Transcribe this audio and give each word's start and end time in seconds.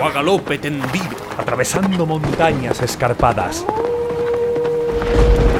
O 0.00 0.04
a 0.04 0.10
galope 0.10 0.58
tendido. 0.58 1.16
Atravesando 1.36 2.06
montañas 2.06 2.80
escarpadas. 2.82 3.64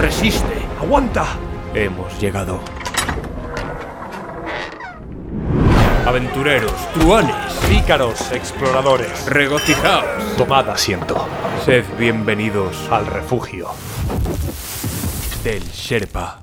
Resiste. 0.00 0.62
¡Aguanta! 0.80 1.26
Hemos 1.74 2.18
llegado. 2.20 2.60
Aventureros, 6.06 6.72
truanes, 6.94 7.34
Pícaros, 7.68 8.32
exploradores. 8.32 9.26
regocijaos. 9.26 10.36
Tomad 10.38 10.70
asiento. 10.70 11.28
Sed 11.64 11.84
bienvenidos 11.98 12.76
Al 12.90 13.06
refugio. 13.06 13.68
del 15.44 15.62
Sherpa. 15.70 16.40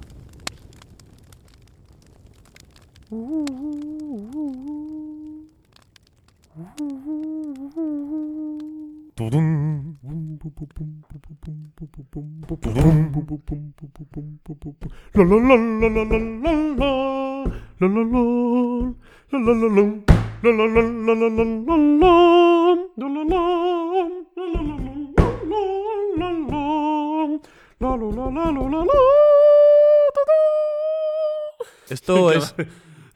Esto 31.90 32.32
es, 32.34 32.56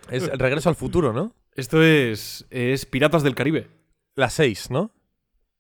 es 0.10 0.28
el 0.28 0.40
regreso 0.40 0.70
al 0.70 0.76
futuro, 0.76 1.14
¿no? 1.14 1.39
Esto 1.60 1.84
es, 1.84 2.46
es 2.52 2.86
Piratas 2.86 3.22
del 3.22 3.36
Caribe. 3.36 3.68
Las 4.16 4.34
6, 4.34 4.72
¿no? 4.72 4.92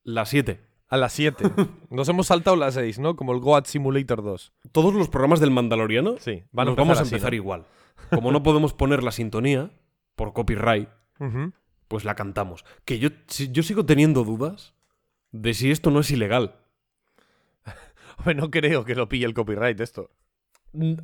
La 0.03 0.25
7. 0.25 0.59
A 0.87 0.97
las 0.97 1.11
7. 1.13 1.43
Nos 1.89 2.07
hemos 2.07 2.27
saltado 2.27 2.55
las 2.55 2.75
6, 2.75 2.99
¿no? 2.99 3.15
Como 3.15 3.33
el 3.33 3.39
Goat 3.39 3.65
Simulator 3.65 4.23
2. 4.23 4.53
Todos 4.71 4.93
los 4.93 5.09
programas 5.09 5.39
del 5.39 5.51
Mandaloriano 5.51 6.17
Sí, 6.19 6.43
van 6.51 6.67
vamos 6.67 6.77
a 6.79 6.81
empezar 6.81 7.03
así, 7.03 7.15
empezar 7.15 7.31
¿no? 7.31 7.35
igual. 7.35 7.65
Como 8.09 8.31
no 8.31 8.43
podemos 8.43 8.73
poner 8.73 9.03
la 9.03 9.11
sintonía 9.11 9.71
por 10.15 10.31
copyright, 10.33 10.87
pues 11.89 12.05
la 12.05 12.15
cantamos. 12.15 12.63
Que 12.85 12.97
yo, 12.97 13.09
yo 13.51 13.61
sigo 13.61 13.85
teniendo 13.85 14.23
dudas 14.23 14.73
de 15.31 15.53
si 15.53 15.69
esto 15.69 15.91
no 15.91 15.99
es 15.99 16.09
ilegal. 16.11 16.55
Hombre, 18.17 18.35
no 18.35 18.49
creo 18.49 18.85
que 18.85 18.95
lo 18.95 19.09
pille 19.09 19.25
el 19.25 19.33
copyright 19.33 19.79
esto. 19.81 20.11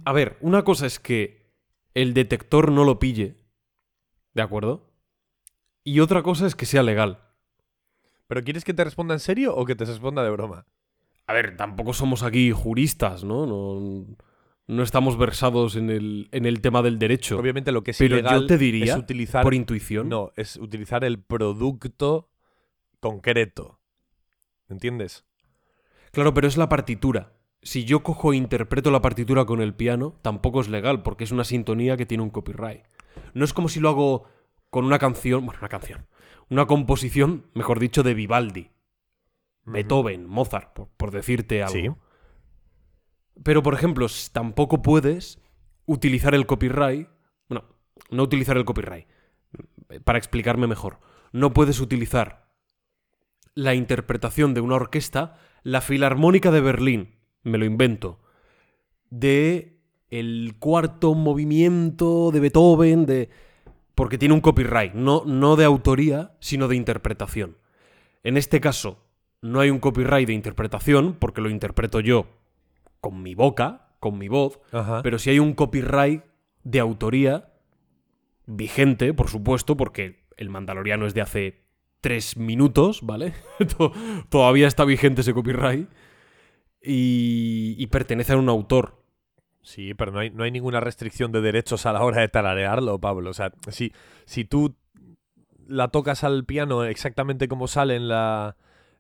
A 0.06 0.14
ver, 0.14 0.38
una 0.40 0.64
cosa 0.64 0.86
es 0.86 1.00
que 1.00 1.52
el 1.94 2.14
detector 2.14 2.72
no 2.72 2.86
lo 2.86 2.98
pille, 2.98 3.38
¿de 4.34 4.42
acuerdo? 4.42 4.85
Y 5.86 6.00
otra 6.00 6.24
cosa 6.24 6.48
es 6.48 6.56
que 6.56 6.66
sea 6.66 6.84
legal. 6.84 7.20
¿Pero 8.28 8.44
quieres 8.44 8.66
que 8.66 8.74
te 8.74 8.84
responda 8.84 9.14
en 9.14 9.20
serio 9.20 9.56
o 9.56 9.66
que 9.66 9.76
te 9.76 9.86
responda 9.86 10.24
de 10.24 10.32
broma? 10.32 10.66
A 11.28 11.34
ver, 11.34 11.56
tampoco 11.56 11.94
somos 11.94 12.24
aquí 12.24 12.52
juristas, 12.52 13.24
¿no? 13.24 13.46
No, 13.46 14.06
no 14.68 14.84
estamos 14.84 15.16
versados 15.18 15.76
en 15.76 15.92
el, 15.92 16.28
en 16.32 16.48
el 16.48 16.62
tema 16.62 16.82
del 16.82 16.98
derecho. 16.98 17.38
Obviamente 17.38 17.72
lo 17.72 17.84
que 17.84 17.92
es 17.92 18.00
Pero 18.00 18.16
ilegal 18.18 18.42
yo 18.42 18.48
te 18.48 18.58
diría, 18.58 18.94
es 18.94 19.00
utilizar... 19.00 19.44
por 19.44 19.54
intuición, 19.54 20.10
No, 20.10 20.32
es 20.36 20.58
utilizar 20.58 21.04
el 21.04 21.22
producto 21.22 22.32
concreto. 23.00 23.80
¿Entiendes? 24.68 25.24
Claro, 26.12 26.34
pero 26.34 26.48
es 26.48 26.58
la 26.58 26.68
partitura. 26.68 27.34
Si 27.62 27.86
yo 27.86 28.02
cojo 28.02 28.34
e 28.34 28.38
interpreto 28.38 28.90
la 28.90 29.04
partitura 29.04 29.46
con 29.46 29.62
el 29.62 29.76
piano, 29.76 30.18
tampoco 30.24 30.62
es 30.62 30.68
legal, 30.68 31.04
porque 31.04 31.26
es 31.26 31.32
una 31.32 31.44
sintonía 31.44 31.96
que 31.96 32.08
tiene 32.08 32.24
un 32.24 32.32
copyright. 32.32 32.84
No 33.36 33.46
es 33.46 33.54
como 33.54 33.70
si 33.70 33.80
lo 33.80 33.90
hago 33.90 34.35
con 34.76 34.84
una 34.84 35.00
canción, 35.00 35.46
bueno, 35.46 35.62
una 35.62 35.70
canción, 35.70 36.06
una 36.50 36.66
composición, 36.66 37.46
mejor 37.54 37.80
dicho, 37.80 38.04
de 38.04 38.14
Vivaldi, 38.14 38.72
Beethoven, 39.64 40.28
Mozart, 40.28 40.74
por, 40.74 40.90
por 40.98 41.12
decirte 41.12 41.64
algo. 41.64 41.74
Sí. 41.74 41.90
Pero, 43.42 43.64
por 43.64 43.74
ejemplo, 43.74 44.06
tampoco 44.34 44.82
puedes 44.82 45.40
utilizar 45.86 46.36
el 46.36 46.46
copyright. 46.46 47.08
Bueno, 47.48 47.64
no 48.10 48.24
utilizar 48.24 48.58
el 48.58 48.66
copyright. 48.66 49.08
Eh, 49.92 50.02
Para 50.02 50.18
explicarme 50.18 50.68
mejor. 50.68 51.00
No 51.32 51.54
puedes 51.54 51.80
utilizar 51.80 52.52
la 53.54 53.76
interpretación 53.76 54.54
de 54.54 54.60
una 54.60 54.76
orquesta, 54.76 55.40
la 55.64 55.80
Filarmónica 55.80 56.52
de 56.52 56.60
Berlín, 56.60 57.16
me 57.44 57.58
lo 57.58 57.64
invento, 57.64 58.20
de 59.10 59.80
el 60.10 60.58
cuarto 60.60 61.14
movimiento 61.14 62.32
de 62.32 62.42
Beethoven, 62.42 63.06
de 63.06 63.30
porque 63.96 64.18
tiene 64.18 64.34
un 64.34 64.42
copyright, 64.42 64.94
no, 64.94 65.24
no 65.26 65.56
de 65.56 65.66
autoría, 65.66 66.36
sino 66.40 66.68
de 66.68 66.76
interpretación. 66.76 67.58
En 68.24 68.38
este 68.38 68.60
caso, 68.62 69.04
no 69.42 69.60
hay 69.60 69.70
un 69.70 69.80
copyright 69.80 70.28
de 70.28 70.34
interpretación, 70.34 71.16
porque 71.20 71.42
lo 71.42 71.50
interpreto 71.50 72.00
yo 72.00 72.28
con 73.00 73.22
mi 73.22 73.36
boca, 73.36 73.96
con 74.00 74.18
mi 74.18 74.28
voz, 74.28 74.60
Ajá. 74.72 75.02
pero 75.04 75.18
si 75.20 75.30
hay 75.30 75.40
un 75.40 75.54
copyright 75.54 76.24
de 76.64 76.80
autoría 76.80 77.54
vigente, 78.48 79.14
por 79.14 79.30
supuesto, 79.30 79.78
porque 79.78 80.26
el 80.38 80.50
Mandaloriano 80.50 81.06
es 81.06 81.14
de 81.14 81.22
hace 81.22 81.66
tres 82.02 82.38
minutos, 82.38 83.02
¿vale? 83.04 83.34
To- 83.78 83.94
Todavía 84.30 84.68
está 84.68 84.86
vigente 84.86 85.22
ese 85.22 85.34
copyright 85.34 85.88
y, 86.82 87.76
y 87.78 87.88
pertenece 87.88 88.34
a 88.34 88.38
un 88.38 88.50
autor. 88.50 89.04
Sí, 89.66 89.94
pero 89.96 90.12
no 90.12 90.20
hay, 90.20 90.30
no 90.30 90.44
hay 90.44 90.52
ninguna 90.52 90.80
restricción 90.80 91.32
de 91.32 91.42
derechos 91.42 91.86
a 91.86 91.94
la 91.94 92.04
hora 92.04 92.22
de 92.22 92.28
tararearlo, 92.28 93.00
Pablo. 93.00 93.32
O 93.32 93.34
sea, 93.34 93.52
si, 93.70 93.92
si 94.26 94.46
tú 94.46 94.76
la 95.68 95.88
tocas 95.90 96.24
al 96.24 96.46
piano 96.46 96.84
exactamente 96.84 97.48
como 97.48 97.68
sale 97.68 97.96
en 97.96 98.08
la 98.08 98.56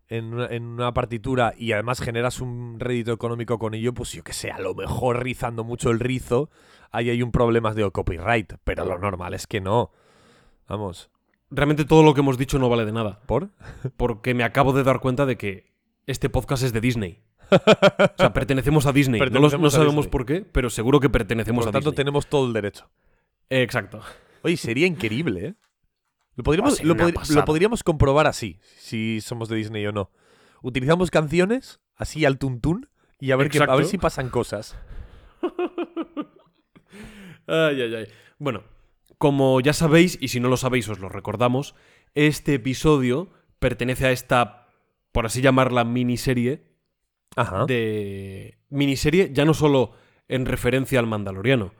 en 0.07 0.33
una, 0.33 0.47
en 0.47 0.63
una 0.63 0.93
partitura 0.93 1.53
y 1.57 1.71
además 1.71 2.01
generas 2.01 2.41
un 2.41 2.79
rédito 2.79 3.13
económico 3.13 3.59
con 3.59 3.73
ello, 3.73 3.93
pues 3.93 4.11
yo 4.11 4.23
que 4.23 4.33
sé, 4.33 4.51
a 4.51 4.59
lo 4.59 4.75
mejor 4.75 5.23
rizando 5.23 5.63
mucho 5.63 5.91
el 5.91 5.99
rizo, 5.99 6.49
ahí 6.91 7.09
hay 7.09 7.21
un 7.21 7.31
problema 7.31 7.73
de 7.73 7.89
copyright, 7.91 8.53
pero 8.63 8.85
lo 8.85 8.97
normal 8.99 9.33
es 9.33 9.47
que 9.47 9.61
no. 9.61 9.91
Vamos, 10.67 11.11
Realmente 11.51 11.85
todo 11.85 12.03
lo 12.03 12.13
que 12.13 12.21
hemos 12.21 12.37
dicho 12.37 12.57
no 12.57 12.69
vale 12.69 12.85
de 12.85 12.91
nada, 12.91 13.21
¿por? 13.27 13.49
porque 13.97 14.33
me 14.33 14.43
acabo 14.43 14.73
de 14.73 14.83
dar 14.83 14.99
cuenta 14.99 15.25
de 15.25 15.37
que 15.37 15.73
este 16.07 16.29
podcast 16.29 16.63
es 16.63 16.73
de 16.73 16.81
Disney. 16.81 17.21
O 18.13 18.17
sea, 18.17 18.33
pertenecemos 18.33 18.85
a 18.85 18.91
Disney. 18.91 19.19
No, 19.19 19.25
no 19.25 19.31
Pertenecemos 19.31 19.73
a 19.73 19.77
sabemos 19.77 19.95
Disney. 20.05 20.11
por 20.11 20.25
qué, 20.25 20.41
pero 20.51 20.69
seguro 20.69 20.99
que 20.99 21.09
pertenecemos 21.09 21.65
Por 21.65 21.65
lo 21.65 21.69
a 21.69 21.73
tanto, 21.73 21.91
Disney. 21.91 22.03
tenemos 22.05 22.27
todo 22.27 22.47
el 22.47 22.53
derecho. 22.53 22.89
Exacto. 23.49 24.01
Oye, 24.43 24.57
sería 24.57 24.87
increíble, 24.87 25.45
¿eh? 25.47 25.55
Lo 26.35 26.43
podríamos, 26.43 26.83
lo, 26.83 26.95
pasada. 27.13 27.45
podríamos 27.45 27.81
comprobar 27.83 28.27
así, 28.27 28.59
si 28.77 29.21
somos 29.21 29.47
de 29.49 29.55
Disney 29.55 29.85
o 29.87 29.91
no. 29.93 30.11
Utilizamos 30.61 31.09
canciones 31.11 31.79
así 31.95 32.25
al 32.25 32.37
tuntún 32.37 32.89
y 33.19 33.31
a 33.31 33.37
ver, 33.37 33.49
qué- 33.49 33.59
a 33.63 33.75
ver 33.75 33.85
si 33.85 33.97
pasan 33.97 34.29
cosas. 34.29 34.77
Ay, 37.47 37.81
ay, 37.81 37.95
ay. 37.95 38.07
Bueno, 38.39 38.63
como 39.17 39.61
ya 39.61 39.73
sabéis, 39.73 40.17
y 40.19 40.29
si 40.29 40.39
no 40.39 40.49
lo 40.49 40.57
sabéis 40.57 40.89
os 40.89 40.99
lo 40.99 41.09
recordamos, 41.09 41.75
este 42.15 42.55
episodio 42.55 43.29
pertenece 43.59 44.07
a 44.07 44.11
esta, 44.11 44.67
por 45.11 45.25
así 45.25 45.41
llamarla, 45.41 45.83
miniserie 45.83 46.64
Ajá. 47.35 47.65
de... 47.65 48.57
Miniserie 48.69 49.31
ya 49.33 49.45
no 49.45 49.53
solo 49.53 49.93
en 50.27 50.45
referencia 50.45 50.99
al 50.99 51.07
Mandaloriano, 51.07 51.73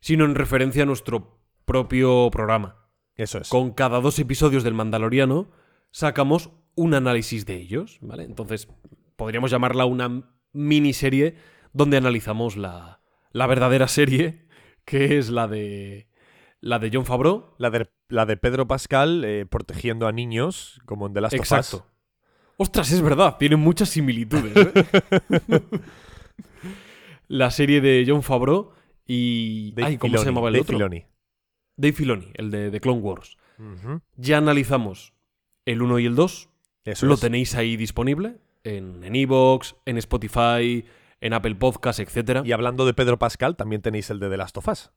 sino 0.00 0.24
en 0.24 0.34
referencia 0.34 0.82
a 0.82 0.86
nuestro 0.86 1.38
propio 1.64 2.30
programa. 2.30 2.88
Eso 3.16 3.38
es. 3.38 3.48
Con 3.48 3.72
cada 3.72 4.00
dos 4.00 4.18
episodios 4.18 4.64
del 4.64 4.74
Mandaloriano 4.74 5.50
sacamos 5.90 6.50
un 6.74 6.94
análisis 6.94 7.46
de 7.46 7.56
ellos, 7.56 7.98
¿vale? 8.00 8.24
Entonces, 8.24 8.68
podríamos 9.16 9.50
llamarla 9.50 9.84
una 9.84 10.30
miniserie 10.52 11.36
donde 11.72 11.96
analizamos 11.96 12.56
la, 12.56 13.00
la 13.30 13.46
verdadera 13.46 13.88
serie, 13.88 14.46
que 14.84 15.18
es 15.18 15.30
la 15.30 15.46
de 15.46 16.08
la 16.60 16.78
de 16.78 16.90
John 16.92 17.04
Favreau. 17.04 17.54
La 17.58 17.70
de, 17.70 17.90
la 18.08 18.24
de 18.26 18.36
Pedro 18.36 18.66
Pascal 18.66 19.22
eh, 19.24 19.44
protegiendo 19.44 20.06
a 20.06 20.12
niños, 20.12 20.80
como 20.86 21.06
en 21.06 21.12
The 21.12 21.20
Last 21.20 21.38
of 21.38 21.52
Us. 21.52 21.82
Ostras, 22.56 22.90
es 22.92 23.02
verdad, 23.02 23.36
tienen 23.38 23.60
muchas 23.60 23.88
similitudes. 23.88 24.52
¿eh? 24.56 24.84
la 27.28 27.50
serie 27.50 27.80
de 27.80 28.04
John 28.06 28.22
Favreau 28.22 28.70
y... 29.06 29.72
Dave 29.72 29.88
Ay, 29.88 29.98
¿cómo 29.98 30.10
Filoni, 30.10 30.24
se 30.24 30.30
llamaba 30.30 30.48
el 30.48 30.54
Dave 30.54 30.62
otro? 30.62 30.76
Filoni. 30.76 31.06
Dave 31.76 31.92
Filoni, 31.92 32.30
el 32.34 32.50
de, 32.50 32.70
de 32.70 32.80
Clone 32.80 33.00
Wars. 33.00 33.36
Ya 34.16 34.38
analizamos 34.38 35.14
el 35.64 35.82
1 35.82 35.98
y 36.00 36.06
el 36.06 36.14
2. 36.14 36.48
Eso 36.84 37.06
Lo 37.06 37.14
es. 37.14 37.20
tenéis 37.20 37.54
ahí 37.54 37.76
disponible 37.76 38.36
en 38.64 39.02
en 39.04 39.14
Evox, 39.16 39.76
en 39.84 39.98
Spotify, 39.98 40.84
en 41.20 41.32
Apple 41.32 41.54
Podcast, 41.56 42.00
etcétera. 42.00 42.42
Y 42.44 42.52
hablando 42.52 42.86
de 42.86 42.94
Pedro 42.94 43.18
Pascal, 43.18 43.56
también 43.56 43.82
tenéis 43.82 44.10
el 44.10 44.18
de 44.20 44.28
The 44.30 44.36
Last 44.36 44.56
of 44.58 44.68
Us. 44.68 44.90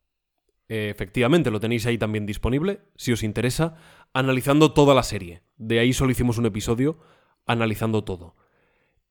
Efectivamente, 0.70 1.50
lo 1.50 1.60
tenéis 1.62 1.86
ahí 1.86 1.98
también 1.98 2.26
disponible, 2.26 2.82
si 2.98 3.14
os 3.14 3.24
interesa, 3.24 3.76
analizando 4.14 4.74
toda 4.74 4.94
la 4.94 5.04
serie. 5.04 5.42
De 5.56 5.80
ahí 5.80 5.94
solo 5.94 6.12
hicimos 6.12 6.38
un 6.38 6.46
episodio 6.46 7.00
analizando 7.48 8.04
todo. 8.04 8.36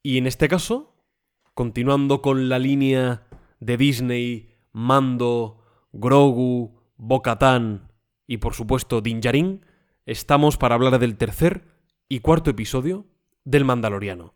Y 0.02 0.18
en 0.18 0.26
este 0.26 0.48
caso, 0.48 0.94
continuando 1.54 2.22
con 2.22 2.48
la 2.48 2.58
línea 2.58 3.26
de 3.60 3.76
Disney, 3.76 4.54
Mando, 4.72 5.64
Grogu, 5.92 6.80
Bo-Katan 6.96 7.92
y 8.26 8.36
por 8.36 8.54
supuesto 8.54 9.00
Din 9.00 9.20
Djarin, 9.20 9.64
estamos 10.04 10.56
para 10.56 10.74
hablar 10.74 10.98
del 10.98 11.16
tercer 11.16 11.64
y 12.08 12.20
cuarto 12.20 12.50
episodio 12.50 13.06
del 13.44 13.64
Mandaloriano. 13.64 14.34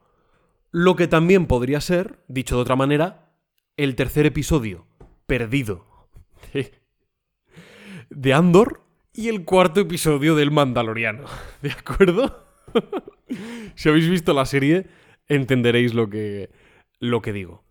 Lo 0.71 0.97
que 0.97 1.09
también 1.09 1.47
podría 1.47 1.81
ser, 1.81 2.25
dicho 2.29 2.57
de 2.57 2.63
otra 2.63 2.77
manera, 2.77 3.33
el 3.77 3.97
tercer 3.97 4.27
episodio 4.27 4.87
perdido 5.27 5.87
de 8.11 8.35
Andor 8.35 8.83
y 9.13 9.29
el 9.29 9.45
cuarto 9.45 9.81
episodio 9.81 10.35
del 10.35 10.51
Mandaloriano. 10.51 11.25
¿De 11.63 11.71
acuerdo? 11.71 12.50
si 13.75 13.89
habéis 13.89 14.09
visto 14.09 14.33
la 14.33 14.47
serie, 14.47 14.87
entenderéis 15.29 15.95
lo 15.95 16.09
que, 16.11 16.51
lo 16.99 17.23
que 17.23 17.33
digo. 17.33 17.65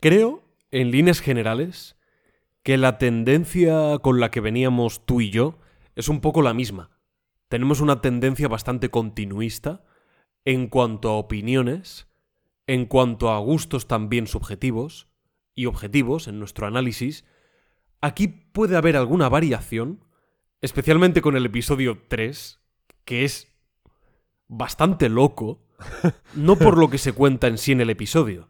Creo, 0.00 0.42
en 0.70 0.90
líneas 0.90 1.20
generales, 1.20 1.96
que 2.62 2.76
la 2.76 2.98
tendencia 2.98 3.98
con 4.00 4.20
la 4.20 4.30
que 4.30 4.40
veníamos 4.40 5.06
tú 5.06 5.20
y 5.20 5.30
yo 5.30 5.58
es 5.94 6.08
un 6.08 6.20
poco 6.20 6.42
la 6.42 6.54
misma. 6.54 6.90
Tenemos 7.48 7.80
una 7.80 8.00
tendencia 8.00 8.48
bastante 8.48 8.90
continuista 8.90 9.84
en 10.44 10.68
cuanto 10.68 11.10
a 11.10 11.16
opiniones, 11.16 12.08
en 12.66 12.86
cuanto 12.86 13.30
a 13.30 13.38
gustos 13.38 13.86
también 13.86 14.26
subjetivos 14.26 15.08
y 15.54 15.66
objetivos 15.66 16.28
en 16.28 16.38
nuestro 16.38 16.66
análisis. 16.66 17.24
Aquí 18.00 18.28
puede 18.28 18.76
haber 18.76 18.96
alguna 18.96 19.28
variación, 19.28 20.04
especialmente 20.60 21.22
con 21.22 21.36
el 21.36 21.46
episodio 21.46 22.02
3, 22.08 22.60
que 23.04 23.24
es 23.24 23.55
bastante 24.48 25.08
loco, 25.08 25.62
no 26.34 26.56
por 26.56 26.78
lo 26.78 26.88
que 26.90 26.98
se 26.98 27.12
cuenta 27.12 27.46
en 27.48 27.58
sí 27.58 27.72
en 27.72 27.80
el 27.80 27.90
episodio, 27.90 28.48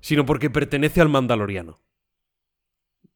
sino 0.00 0.26
porque 0.26 0.50
pertenece 0.50 1.00
al 1.00 1.08
Mandaloriano. 1.08 1.80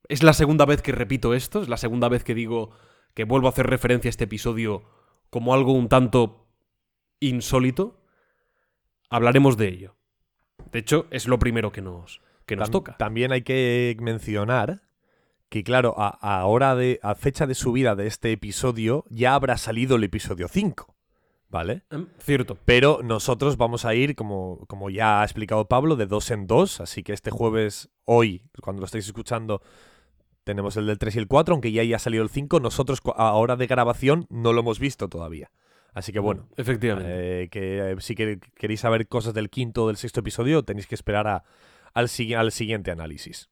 Es 0.08 0.22
la 0.22 0.32
segunda 0.32 0.64
vez 0.64 0.80
que 0.80 0.92
repito 0.92 1.34
esto, 1.34 1.60
es 1.62 1.68
la 1.68 1.76
segunda 1.76 2.08
vez 2.08 2.24
que 2.24 2.34
digo 2.34 2.70
que 3.14 3.24
vuelvo 3.24 3.46
a 3.48 3.50
hacer 3.50 3.66
referencia 3.66 4.08
a 4.08 4.10
este 4.10 4.24
episodio 4.24 4.84
como 5.30 5.52
algo 5.52 5.72
un 5.72 5.88
tanto 5.88 6.46
insólito. 7.20 8.00
Hablaremos 9.10 9.56
de 9.56 9.68
ello. 9.68 9.96
De 10.72 10.78
hecho, 10.78 11.06
es 11.10 11.26
lo 11.28 11.38
primero 11.38 11.72
que 11.72 11.82
nos, 11.82 12.20
que 12.46 12.56
nos 12.56 12.68
Tam- 12.68 12.72
toca. 12.72 12.96
También 12.96 13.32
hay 13.32 13.42
que 13.42 13.96
mencionar 14.00 14.82
que, 15.48 15.62
claro, 15.64 15.94
a, 15.98 16.08
a 16.08 16.44
hora 16.46 16.74
de, 16.74 17.00
a 17.02 17.14
fecha 17.14 17.46
de 17.46 17.54
subida 17.54 17.94
de 17.96 18.06
este 18.06 18.32
episodio 18.32 19.04
ya 19.08 19.34
habrá 19.34 19.56
salido 19.56 19.96
el 19.96 20.04
episodio 20.04 20.48
5, 20.48 20.94
¿vale? 21.48 21.82
Em, 21.90 22.06
Cierto. 22.18 22.56
Pero 22.64 23.00
nosotros 23.02 23.56
vamos 23.56 23.84
a 23.84 23.94
ir, 23.94 24.14
como, 24.14 24.64
como 24.68 24.90
ya 24.90 25.20
ha 25.20 25.24
explicado 25.24 25.66
Pablo, 25.68 25.96
de 25.96 26.06
dos 26.06 26.30
en 26.30 26.46
dos. 26.46 26.80
Así 26.80 27.02
que 27.02 27.12
este 27.12 27.30
jueves, 27.30 27.90
hoy, 28.04 28.42
cuando 28.62 28.80
lo 28.80 28.86
estáis 28.86 29.06
escuchando, 29.06 29.62
tenemos 30.44 30.76
el 30.76 30.86
del 30.86 30.98
3 30.98 31.16
y 31.16 31.18
el 31.18 31.26
4, 31.28 31.54
aunque 31.54 31.72
ya 31.72 31.82
haya 31.82 31.98
salido 31.98 32.22
el 32.22 32.30
5. 32.30 32.60
Nosotros, 32.60 33.00
a 33.16 33.32
hora 33.34 33.56
de 33.56 33.66
grabación, 33.66 34.26
no 34.30 34.52
lo 34.52 34.60
hemos 34.60 34.78
visto 34.78 35.08
todavía. 35.08 35.50
Así 35.94 36.12
que 36.12 36.20
bueno, 36.20 36.48
Efectivamente. 36.56 37.42
eh, 37.44 37.48
que 37.48 37.92
eh, 37.92 37.96
si 37.98 38.14
que- 38.14 38.38
queréis 38.54 38.80
saber 38.80 39.08
cosas 39.08 39.34
del 39.34 39.50
quinto 39.50 39.84
o 39.84 39.86
del 39.88 39.96
sexto 39.96 40.20
episodio, 40.20 40.62
tenéis 40.62 40.86
que 40.86 40.94
esperar 40.94 41.26
a- 41.26 41.44
al, 41.94 42.08
al 42.36 42.52
siguiente 42.52 42.90
análisis. 42.90 43.48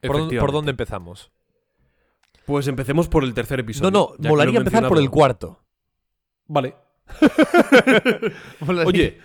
¿Por, 0.00 0.16
dónde- 0.18 0.40
por 0.40 0.50
dónde 0.52 0.70
empezamos? 0.72 1.30
Pues 2.44 2.66
empecemos 2.66 3.08
por 3.08 3.22
el 3.22 3.34
tercer 3.34 3.60
episodio. 3.60 3.90
No, 3.90 4.14
no, 4.18 4.28
molaría 4.30 4.58
empezar 4.58 4.88
por 4.88 4.98
el 4.98 5.10
cuarto. 5.10 5.61
Vale. 6.52 6.74
Oye, 8.86 9.18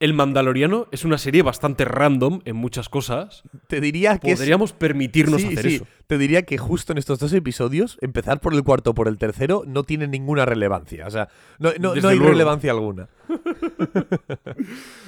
El 0.00 0.14
Mandaloriano 0.14 0.88
es 0.92 1.04
una 1.04 1.18
serie 1.18 1.42
bastante 1.42 1.84
random 1.84 2.40
en 2.44 2.56
muchas 2.56 2.88
cosas. 2.88 3.42
te 3.68 3.80
diría 3.80 4.18
que 4.18 4.32
es- 4.32 4.38
Podríamos 4.38 4.72
permitirnos 4.72 5.40
Sí, 5.40 5.48
hacer 5.48 5.62
sí. 5.70 5.74
eso. 5.76 5.86
Te 6.06 6.18
diría 6.18 6.42
que 6.42 6.58
justo 6.58 6.92
en 6.92 6.98
estos 6.98 7.18
dos 7.18 7.32
episodios, 7.32 7.96
empezar 8.02 8.40
por 8.40 8.54
el 8.54 8.62
cuarto 8.64 8.90
o 8.90 8.94
por 8.94 9.08
el 9.08 9.16
tercero 9.18 9.62
no 9.66 9.84
tiene 9.84 10.06
ninguna 10.08 10.44
relevancia. 10.44 11.06
O 11.06 11.10
sea, 11.10 11.28
no, 11.58 11.70
no- 11.80 11.94
no 11.94 12.08
hay 12.08 12.16
luego. 12.16 12.32
relevancia 12.32 12.70
alguna. 12.72 13.08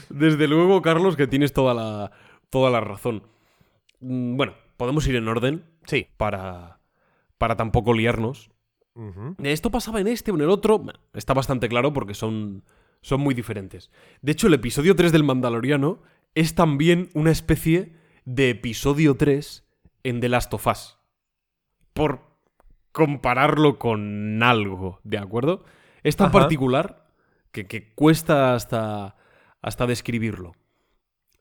Desde 0.09 0.49
luego, 0.49 0.83
Carlos, 0.83 1.17
que 1.17 1.27
tienes 1.27 1.53
toda 1.53 1.75
la, 1.75 2.11
toda 2.51 2.71
la 2.71 2.81
razón. 2.81 3.23
Mm, 4.01 4.37
Bueno, 4.37 4.55
podemos 4.77 5.07
ir 5.07 5.17
en 5.17 5.29
orden 5.29 5.65
Sí. 5.87 6.09
para, 6.17 6.79
para 7.39 7.57
tampoco 7.57 7.93
liarnos. 7.93 8.51
Esto 9.43 9.71
pasaba 9.71 10.01
en 10.01 10.07
este 10.09 10.31
o 10.31 10.35
en 10.37 10.41
el 10.43 10.51
otro. 10.51 10.83
Está 11.13 11.35
bastante 11.35 11.69
claro 11.69 11.93
porque 11.93 12.15
son, 12.15 12.65
son 13.03 13.21
muy 13.21 13.35
diferentes. 13.35 13.91
De 14.23 14.33
hecho, 14.33 14.47
el 14.47 14.55
episodio 14.55 14.97
3 14.97 15.13
del 15.13 15.25
Mandaloriano 15.25 16.03
es 16.35 16.55
también 16.55 17.11
una 17.15 17.31
especie 17.31 17.93
de 18.25 18.51
episodio 18.51 19.17
3 19.17 19.65
en 20.03 20.21
The 20.21 20.29
Last 20.29 20.53
of 20.55 20.67
Us. 20.67 20.99
Por 21.93 22.21
compararlo 22.93 23.79
con 23.79 24.43
algo, 24.43 25.01
¿de 25.05 25.19
acuerdo? 25.19 25.65
Es 26.03 26.17
tan 26.17 26.29
Ajá. 26.29 26.39
particular 26.41 27.07
que, 27.53 27.67
que 27.67 27.93
cuesta 27.95 28.55
hasta, 28.55 29.17
hasta 29.63 29.87
describirlo. 29.87 30.53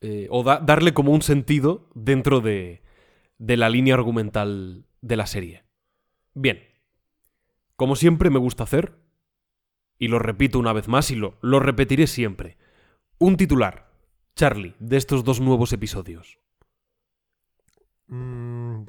Eh, 0.01 0.27
o 0.29 0.43
da- 0.43 0.59
darle 0.59 0.93
como 0.93 1.11
un 1.13 1.21
sentido 1.21 1.89
dentro 1.95 2.41
de, 2.41 2.83
de 3.37 3.57
la 3.57 3.69
línea 3.69 3.93
argumental 3.95 4.85
de 5.01 5.15
la 5.15 5.25
serie. 5.25 5.63
Bien. 6.33 6.59
Como 7.75 7.95
siempre 7.95 8.29
me 8.29 8.39
gusta 8.39 8.63
hacer, 8.63 8.97
y 9.97 10.07
lo 10.07 10.19
repito 10.19 10.59
una 10.59 10.73
vez 10.73 10.87
más 10.87 11.11
y 11.11 11.15
lo, 11.15 11.37
lo 11.41 11.59
repetiré 11.59 12.07
siempre, 12.07 12.57
un 13.17 13.37
titular, 13.37 13.91
Charlie, 14.35 14.75
de 14.79 14.97
estos 14.97 15.23
dos 15.23 15.39
nuevos 15.39 15.71
episodios. 15.73 16.39
Mm. 18.07 18.83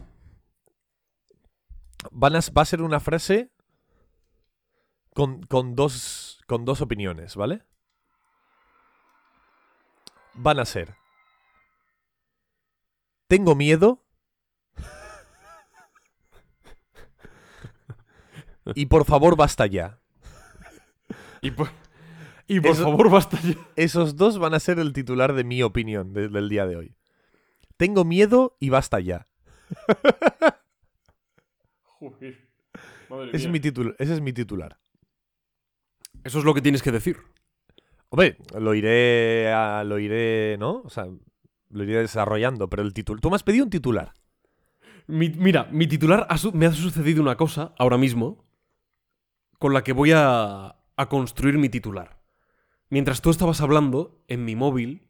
Van 2.10 2.36
a- 2.36 2.40
va 2.56 2.62
a 2.62 2.66
ser 2.66 2.82
una 2.82 3.00
frase 3.00 3.50
con, 5.14 5.42
con 5.44 5.74
dos, 5.74 6.40
con 6.46 6.64
dos 6.64 6.80
opiniones, 6.80 7.34
¿vale? 7.36 7.62
Van 10.34 10.60
a 10.60 10.64
ser. 10.64 10.94
Tengo 13.26 13.54
miedo. 13.54 14.05
Y 18.74 18.86
por 18.86 19.04
favor, 19.04 19.36
basta 19.36 19.66
ya. 19.66 19.98
Y 21.42 21.50
por, 21.50 21.68
y 22.48 22.60
por 22.60 22.70
Eso- 22.72 22.82
favor, 22.84 23.10
basta 23.10 23.38
ya. 23.40 23.54
Esos 23.76 24.16
dos 24.16 24.38
van 24.38 24.54
a 24.54 24.60
ser 24.60 24.78
el 24.78 24.92
titular 24.92 25.34
de 25.34 25.44
mi 25.44 25.62
opinión 25.62 26.12
de- 26.12 26.28
del 26.28 26.48
día 26.48 26.66
de 26.66 26.76
hoy. 26.76 26.96
Tengo 27.76 28.04
miedo 28.04 28.56
y 28.58 28.70
basta 28.70 29.00
ya. 29.00 29.28
Ese 33.32 33.46
es, 33.46 33.48
mi 33.48 33.58
ese 33.98 34.14
es 34.14 34.20
mi 34.20 34.32
titular. 34.32 34.78
Eso 36.24 36.38
es 36.38 36.44
lo 36.44 36.54
que 36.54 36.62
tienes 36.62 36.82
que 36.82 36.90
decir. 36.92 37.18
Hombre, 38.08 38.38
lo 38.58 38.74
iré, 38.74 39.52
a- 39.52 39.84
lo 39.84 39.98
iré, 39.98 40.56
¿no? 40.58 40.80
O 40.84 40.90
sea, 40.90 41.06
lo 41.70 41.82
iré 41.84 41.98
desarrollando, 42.00 42.68
pero 42.68 42.82
el 42.82 42.92
título... 42.94 43.20
Tú 43.20 43.30
me 43.30 43.36
has 43.36 43.42
pedido 43.42 43.64
un 43.64 43.70
titular. 43.70 44.12
Mi- 45.06 45.28
mira, 45.30 45.68
mi 45.70 45.86
titular 45.86 46.26
ha 46.28 46.36
me 46.52 46.66
ha 46.66 46.72
sucedido 46.72 47.22
una 47.22 47.36
cosa 47.36 47.72
ahora 47.78 47.96
mismo 47.98 48.44
con 49.58 49.72
la 49.72 49.82
que 49.82 49.92
voy 49.92 50.12
a, 50.12 50.76
a 50.96 51.08
construir 51.08 51.58
mi 51.58 51.68
titular. 51.68 52.22
Mientras 52.88 53.20
tú 53.20 53.30
estabas 53.30 53.60
hablando, 53.60 54.22
en 54.28 54.44
mi 54.44 54.56
móvil, 54.56 55.08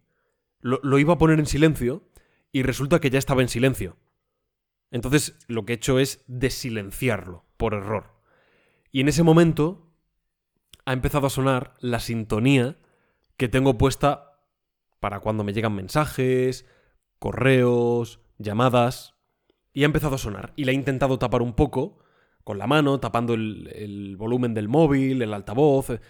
lo, 0.60 0.80
lo 0.82 0.98
iba 0.98 1.14
a 1.14 1.18
poner 1.18 1.38
en 1.38 1.46
silencio 1.46 2.08
y 2.52 2.62
resulta 2.62 3.00
que 3.00 3.10
ya 3.10 3.18
estaba 3.18 3.42
en 3.42 3.48
silencio. 3.48 3.96
Entonces 4.90 5.38
lo 5.48 5.64
que 5.64 5.74
he 5.74 5.76
hecho 5.76 5.98
es 5.98 6.24
desilenciarlo 6.26 7.44
por 7.56 7.74
error. 7.74 8.16
Y 8.92 9.00
en 9.00 9.08
ese 9.08 9.22
momento 9.22 9.92
ha 10.84 10.92
empezado 10.92 11.26
a 11.26 11.30
sonar 11.30 11.74
la 11.80 12.00
sintonía 12.00 12.78
que 13.36 13.48
tengo 13.48 13.76
puesta 13.76 14.40
para 15.00 15.20
cuando 15.20 15.44
me 15.44 15.52
llegan 15.52 15.74
mensajes, 15.74 16.64
correos, 17.18 18.20
llamadas, 18.38 19.14
y 19.72 19.82
ha 19.82 19.86
empezado 19.86 20.14
a 20.14 20.18
sonar. 20.18 20.52
Y 20.56 20.64
la 20.64 20.70
ha 20.70 20.74
intentado 20.74 21.18
tapar 21.18 21.42
un 21.42 21.52
poco 21.52 21.98
con 22.46 22.58
la 22.58 22.68
mano, 22.68 23.00
tapando 23.00 23.34
el, 23.34 23.72
el 23.74 24.16
volumen 24.16 24.54
del 24.54 24.68
móvil, 24.68 25.20
el 25.20 25.34
altavoz, 25.34 25.90
eh, 25.90 26.00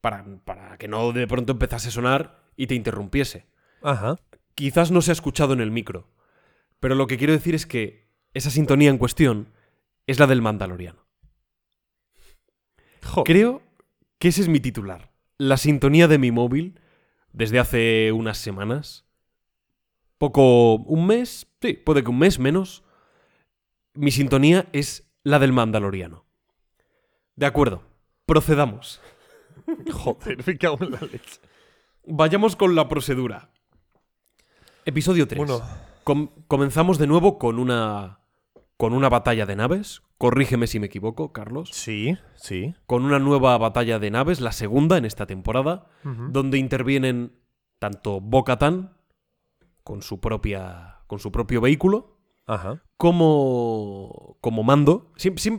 para, 0.00 0.24
para 0.44 0.78
que 0.78 0.86
no 0.86 1.10
de 1.10 1.26
pronto 1.26 1.50
empezase 1.50 1.88
a 1.88 1.90
sonar 1.90 2.44
y 2.56 2.68
te 2.68 2.76
interrumpiese. 2.76 3.48
Ajá. 3.82 4.14
Quizás 4.54 4.92
no 4.92 5.02
se 5.02 5.10
ha 5.10 5.14
escuchado 5.18 5.52
en 5.52 5.60
el 5.60 5.72
micro, 5.72 6.06
pero 6.78 6.94
lo 6.94 7.08
que 7.08 7.18
quiero 7.18 7.32
decir 7.32 7.56
es 7.56 7.66
que 7.66 8.08
esa 8.34 8.50
sintonía 8.50 8.88
en 8.88 8.98
cuestión 8.98 9.48
es 10.06 10.20
la 10.20 10.28
del 10.28 10.42
Mandaloriano. 10.42 11.04
Jo, 13.04 13.24
Creo 13.24 13.60
que 14.20 14.28
ese 14.28 14.42
es 14.42 14.48
mi 14.48 14.60
titular. 14.60 15.10
La 15.38 15.56
sintonía 15.56 16.06
de 16.06 16.18
mi 16.18 16.30
móvil 16.30 16.78
desde 17.32 17.58
hace 17.58 18.12
unas 18.12 18.38
semanas. 18.38 19.06
Poco... 20.18 20.76
un 20.76 21.08
mes, 21.08 21.48
sí, 21.60 21.72
puede 21.72 22.04
que 22.04 22.10
un 22.10 22.20
mes 22.20 22.38
menos. 22.38 22.84
Mi 23.94 24.12
sintonía 24.12 24.68
es 24.72 25.09
la 25.22 25.38
del 25.38 25.52
Mandaloriano. 25.52 26.24
De 27.36 27.46
acuerdo, 27.46 27.82
procedamos. 28.26 29.00
Joder, 29.92 30.46
me 30.46 30.58
cago 30.58 30.78
en 30.84 30.92
la 30.92 31.00
leche. 31.00 31.40
Vayamos 32.06 32.56
con 32.56 32.74
la 32.74 32.88
procedura. 32.88 33.50
Episodio 34.84 35.26
3. 35.28 35.38
Bueno, 35.38 35.60
Com- 36.04 36.30
comenzamos 36.48 36.98
de 36.98 37.06
nuevo 37.06 37.38
con 37.38 37.58
una 37.58 38.18
con 38.76 38.94
una 38.94 39.10
batalla 39.10 39.44
de 39.44 39.56
naves. 39.56 40.02
Corrígeme 40.16 40.66
si 40.66 40.80
me 40.80 40.86
equivoco, 40.86 41.32
Carlos. 41.32 41.68
sí, 41.72 42.16
sí. 42.34 42.74
Con 42.86 43.04
una 43.04 43.18
nueva 43.18 43.56
batalla 43.58 43.98
de 43.98 44.10
naves, 44.10 44.40
la 44.40 44.52
segunda 44.52 44.96
en 44.96 45.04
esta 45.04 45.26
temporada, 45.26 45.86
donde 46.02 46.56
intervienen 46.58 47.38
tanto 47.78 48.20
Bo-Katan 48.20 48.96
con 49.84 50.02
su 50.02 50.20
propia 50.20 50.98
con 51.06 51.18
su 51.18 51.30
propio 51.32 51.60
vehículo 51.60 52.18
Ajá. 52.46 52.82
Como 53.00 54.36
como 54.42 54.62
Mando. 54.62 55.10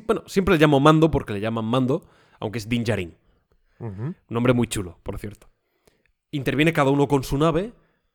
Bueno, 0.05 0.23
siempre 0.27 0.55
le 0.55 0.59
llamo 0.61 0.79
Mando 0.79 1.09
porque 1.11 1.33
le 1.33 1.39
llaman 1.41 1.65
Mando, 1.65 2.07
aunque 2.39 2.59
es 2.59 2.69
Din 2.69 2.83
Djarin. 2.83 3.15
Ujú. 3.79 4.13
Nombre 4.29 4.53
muy 4.53 4.67
chulo, 4.67 4.99
por 5.03 5.17
cierto. 5.17 5.49
Interviene 6.31 6.71
cada 6.71 6.91
uno 6.91 7.07
con 7.07 7.23
su 7.23 7.37
nave 7.37 7.73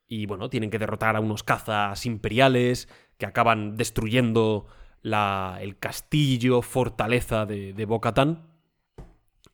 y, 0.08 0.26
bueno, 0.26 0.48
tienen 0.48 0.70
que 0.70 0.78
derrotar 0.78 1.16
a 1.16 1.20
unos 1.20 1.42
cazas 1.42 2.06
imperiales 2.06 2.88
que 3.18 3.26
acaban 3.26 3.76
destruyendo 3.76 4.66
la- 5.02 5.58
el 5.60 5.76
castillo, 5.78 6.62
fortaleza 6.62 7.46
de, 7.46 7.72
de 7.72 7.84
Bo-Katan. 7.84 8.46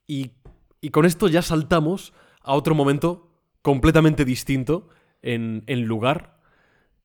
Y, 0.07 0.33
y 0.83 0.91
con 0.91 1.07
esto 1.07 1.29
ya 1.29 1.41
saltamos 1.43 2.12
a 2.43 2.55
otro 2.55 2.75
momento 2.75 3.31
completamente 3.62 4.25
distinto 4.25 4.88
en, 5.23 5.64
en 5.67 5.85
lugar. 5.87 6.38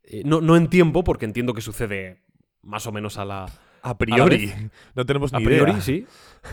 Eh, 0.03 0.23
no, 0.25 0.41
no 0.41 0.55
en 0.57 0.67
tiempo, 0.69 1.03
porque 1.03 1.25
entiendo 1.25 1.53
que 1.53 1.61
sucede 1.61 2.23
más 2.67 2.85
o 2.87 2.91
menos 2.91 3.17
a 3.17 3.25
la, 3.25 3.45
A 3.81 3.97
priori. 3.97 4.45
vez. 4.47 4.71
No 4.95 5.05
tenemos 5.05 5.31
ni 5.33 5.41
a 5.41 5.45
priori, 5.45 5.71
idea. 5.71 5.81
sí. 5.81 6.05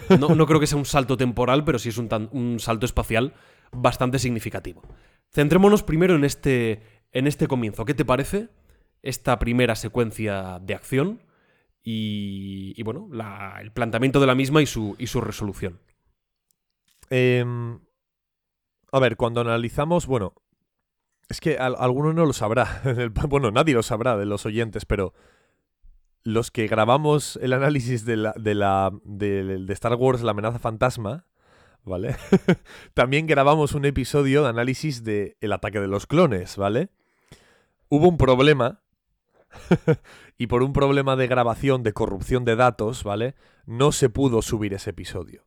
No, 0.19 0.35
no 0.35 0.47
creo 0.47 0.59
que 0.61 0.67
sea 0.67 0.79
un 0.79 0.85
salto 0.87 1.17
temporal, 1.17 1.65
pero 1.65 1.79
sí 1.79 1.91
es 1.91 1.99
un, 1.99 2.09
tan- 2.09 2.29
un 2.33 2.59
salto 2.61 2.87
espacial 2.87 3.35
bastante 3.73 4.19
significativo. 4.19 4.83
Centrémonos 5.31 5.83
primero 5.83 6.15
en 6.17 6.25
este, 6.25 6.83
en 7.13 7.27
este 7.27 7.47
comienzo. 7.49 7.85
¿Qué 7.85 7.95
te 7.95 8.05
parece 8.05 8.49
esta 9.03 9.39
primera 9.39 9.75
secuencia 9.77 10.59
de 10.61 10.75
acción? 10.75 11.21
Y, 11.83 12.73
y, 12.77 12.83
bueno, 12.83 13.09
la- 13.13 13.59
el 13.61 13.71
planteamiento 13.73 14.19
de 14.21 14.27
la 14.27 14.35
misma 14.35 14.63
y 14.63 14.67
su, 14.67 14.97
y 14.99 15.07
su 15.09 15.21
resolución. 15.21 15.81
Em, 17.11 17.79
a 18.93 18.99
ver, 19.01 19.17
cuando 19.17 19.41
analizamos, 19.43 20.07
bueno, 20.07 20.35
es 21.29 21.41
que 21.41 21.59
al- 21.59 21.77
alguno 21.79 22.13
no 22.13 22.25
lo 22.27 22.33
sabrá. 22.33 22.83
Bueno, 23.29 23.51
nadie 23.51 23.75
lo 23.75 23.83
sabrá 23.83 24.17
de 24.17 24.27
los 24.27 24.47
oyentes, 24.47 24.85
pero 24.87 25.13
los 26.25 26.51
que 26.51 26.67
grabamos 26.67 27.39
el 27.43 27.53
análisis 27.53 28.05
de, 28.05 28.17
la, 28.17 28.35
de, 28.37 28.55
la, 28.55 28.91
de, 29.05 29.73
Star 29.75 29.95
Wars, 29.95 30.23
la 30.23 30.33
amenaza 30.33 30.59
fantasma, 30.59 31.27
¿vale? 31.85 32.17
También 32.95 33.27
grabamos 33.27 33.75
un 33.75 33.85
episodio 33.85 34.43
de 34.43 34.49
análisis 34.49 35.05
de 35.05 35.37
El 35.41 35.53
ataque 35.53 35.81
de 35.81 35.89
los 35.89 36.07
clones, 36.07 36.57
¿vale? 36.57 36.89
Hubo 37.89 38.09
un 38.09 38.17
problema. 38.17 38.81
y 40.39 40.49
por 40.49 40.63
un 40.63 40.73
problema 40.73 41.15
de 41.15 41.29
grabación, 41.29 41.83
de 41.83 41.93
corrupción 41.93 42.45
de 42.45 42.57
datos, 42.57 43.05
¿vale? 43.05 43.37
No 43.67 43.93
se 43.93 44.09
pudo 44.09 44.43
subir 44.43 44.75
ese 44.75 44.91
episodio 44.91 45.45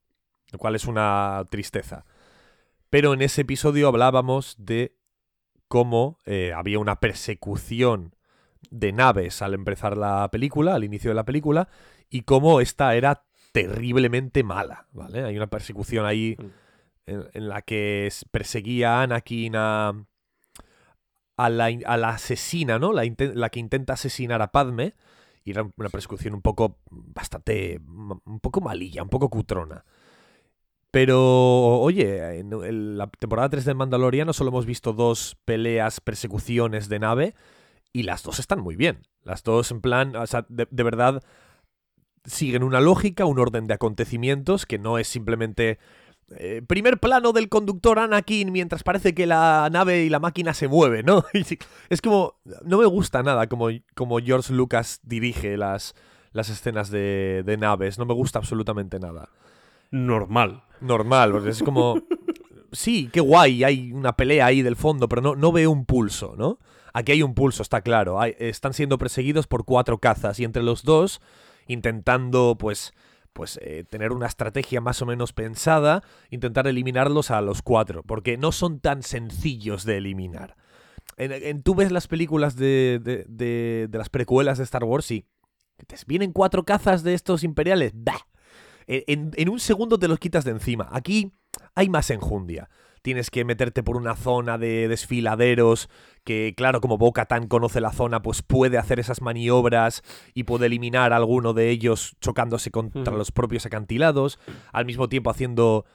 lo 0.51 0.59
cual 0.59 0.75
es 0.75 0.85
una 0.85 1.45
tristeza. 1.49 2.05
Pero 2.89 3.13
en 3.13 3.21
ese 3.21 3.41
episodio 3.41 3.87
hablábamos 3.87 4.55
de 4.57 4.95
cómo 5.67 6.19
eh, 6.25 6.53
había 6.55 6.79
una 6.79 6.99
persecución 6.99 8.15
de 8.69 8.91
naves 8.91 9.41
al 9.41 9.53
empezar 9.53 9.97
la 9.97 10.29
película, 10.31 10.75
al 10.75 10.83
inicio 10.83 11.11
de 11.11 11.15
la 11.15 11.25
película, 11.25 11.69
y 12.09 12.21
cómo 12.21 12.61
esta 12.61 12.95
era 12.95 13.23
terriblemente 13.51 14.43
mala, 14.43 14.87
¿vale? 14.91 15.23
Hay 15.23 15.35
una 15.35 15.47
persecución 15.47 16.05
ahí 16.05 16.37
en, 17.05 17.27
en 17.33 17.49
la 17.49 17.61
que 17.61 18.09
perseguía 18.31 18.99
a 18.99 19.03
Anakin 19.03 19.55
a, 19.55 20.05
a, 21.37 21.49
la, 21.49 21.65
a 21.85 21.97
la 21.97 22.09
asesina, 22.09 22.79
¿no? 22.79 22.93
La, 22.93 23.03
la 23.17 23.49
que 23.49 23.59
intenta 23.59 23.93
asesinar 23.93 24.41
a 24.41 24.51
Padme, 24.51 24.95
y 25.43 25.51
era 25.51 25.65
una 25.77 25.89
persecución 25.89 26.33
un 26.33 26.41
poco 26.41 26.79
bastante, 26.89 27.79
un 27.85 28.39
poco 28.41 28.59
malilla, 28.59 29.01
un 29.01 29.09
poco 29.09 29.29
cutrona. 29.29 29.85
Pero, 30.91 31.79
oye, 31.79 32.39
en 32.39 32.97
la 32.97 33.07
temporada 33.07 33.49
3 33.49 33.65
del 33.65 33.75
Mandaloriano 33.75 34.33
solo 34.33 34.49
hemos 34.49 34.65
visto 34.65 34.93
dos 34.93 35.37
peleas, 35.45 36.01
persecuciones 36.01 36.89
de 36.89 36.99
nave 36.99 37.35
y 37.93 38.03
las 38.03 38.23
dos 38.23 38.39
están 38.39 38.59
muy 38.59 38.75
bien. 38.75 39.07
Las 39.23 39.43
dos 39.43 39.71
en 39.71 39.81
plan, 39.81 40.15
o 40.15 40.27
sea, 40.27 40.45
de, 40.49 40.67
de 40.69 40.83
verdad 40.83 41.23
siguen 42.25 42.63
una 42.63 42.81
lógica, 42.81 43.25
un 43.25 43.39
orden 43.39 43.65
de 43.65 43.73
acontecimientos 43.73 44.65
que 44.65 44.79
no 44.79 44.97
es 44.97 45.07
simplemente 45.07 45.79
eh, 46.37 46.61
primer 46.67 46.99
plano 46.99 47.31
del 47.31 47.47
conductor 47.47 47.99
Anakin 47.99 48.51
mientras 48.51 48.83
parece 48.83 49.15
que 49.15 49.25
la 49.25 49.69
nave 49.71 50.03
y 50.03 50.09
la 50.09 50.19
máquina 50.19 50.53
se 50.53 50.67
mueven, 50.67 51.05
¿no? 51.05 51.23
Es 51.89 52.01
como, 52.01 52.35
no 52.65 52.79
me 52.79 52.85
gusta 52.85 53.23
nada 53.23 53.47
como, 53.47 53.69
como 53.95 54.19
George 54.19 54.53
Lucas 54.53 54.99
dirige 55.03 55.55
las, 55.55 55.95
las 56.33 56.49
escenas 56.49 56.91
de, 56.91 57.43
de 57.45 57.57
naves, 57.57 57.97
no 57.97 58.05
me 58.05 58.13
gusta 58.13 58.39
absolutamente 58.39 58.99
nada 58.99 59.29
Normal. 59.91 60.63
normal, 60.81 61.31
porque 61.31 61.49
es 61.49 61.63
como. 61.63 61.95
Sí, 62.73 63.09
qué 63.13 63.21
guay, 63.21 63.63
hay 63.63 63.93
una 63.93 64.17
pelea 64.17 64.45
ahí 64.45 64.61
del 64.61 64.75
fondo, 64.75 65.07
pero 65.07 65.21
no, 65.21 65.37
no 65.37 65.53
veo 65.53 65.71
un 65.71 65.85
pulso, 65.85 66.35
¿no? 66.37 66.59
Aquí 66.97 67.11
hay 67.11 67.21
un 67.21 67.35
pulso, 67.35 67.61
está 67.61 67.81
claro. 67.81 68.21
Están 68.23 68.73
siendo 68.73 68.97
perseguidos 68.97 69.45
por 69.45 69.65
cuatro 69.65 69.99
cazas 69.99 70.39
y 70.39 70.43
entre 70.43 70.63
los 70.63 70.81
dos, 70.83 71.21
intentando, 71.67 72.55
pues, 72.59 72.91
pues 73.33 73.59
eh, 73.61 73.83
tener 73.87 74.11
una 74.13 74.25
estrategia 74.25 74.81
más 74.81 74.99
o 75.03 75.05
menos 75.05 75.31
pensada, 75.31 76.01
intentar 76.31 76.65
eliminarlos 76.67 77.29
a 77.29 77.41
los 77.41 77.61
cuatro, 77.61 78.01
porque 78.01 78.37
no 78.37 78.51
son 78.51 78.79
tan 78.79 79.03
sencillos 79.03 79.85
de 79.85 79.97
eliminar. 79.97 80.55
En, 81.17 81.61
tú 81.61 81.75
ves 81.75 81.91
las 81.91 82.07
películas 82.07 82.55
de, 82.55 82.99
de, 83.03 83.25
de- 83.27 83.87
de 83.89 83.97
las 83.97 84.09
precuelas 84.09 84.57
de 84.57 84.63
Star 84.63 84.83
Wars 84.83 85.11
y 85.11 85.25
te 85.85 85.95
vienen 86.07 86.31
cuatro 86.31 86.63
cazas 86.63 87.03
de 87.03 87.13
estos 87.13 87.43
imperiales. 87.43 87.91
¡Bah! 87.93 88.25
En, 88.87 89.03
en- 89.07 89.31
en 89.35 89.49
un 89.49 89.59
segundo 89.59 89.99
te 89.99 90.07
los 90.07 90.17
quitas 90.17 90.45
de 90.45 90.51
encima. 90.51 90.87
Aquí 90.91 91.31
hay 91.75 91.89
más 91.89 92.09
enjundia. 92.09 92.69
Tienes 93.07 93.31
que 93.31 93.45
meterte 93.45 93.83
por 93.83 93.95
una 93.95 94.17
zona 94.17 94.57
de 94.57 94.89
desfiladeros 94.89 95.87
que, 96.25 96.53
claro, 96.57 96.81
como 96.81 96.97
Boca 96.97 97.23
Tan 97.25 97.47
conoce 97.47 97.79
la 97.79 97.93
zona, 97.93 98.21
pues 98.21 98.41
puede 98.41 98.77
hacer 98.77 98.99
esas 98.99 99.21
maniobras 99.21 100.03
y 100.33 100.43
puede 100.43 100.65
eliminar 100.65 101.13
a 101.13 101.15
alguno 101.15 101.53
de 101.53 101.69
ellos 101.69 102.17
chocándose 102.19 102.69
contra 102.69 103.15
los 103.15 103.31
propios 103.31 103.65
acantilados, 103.65 104.39
al 104.73 104.85
mismo 104.85 105.07
tiempo 105.07 105.29
haciendo 105.29 105.85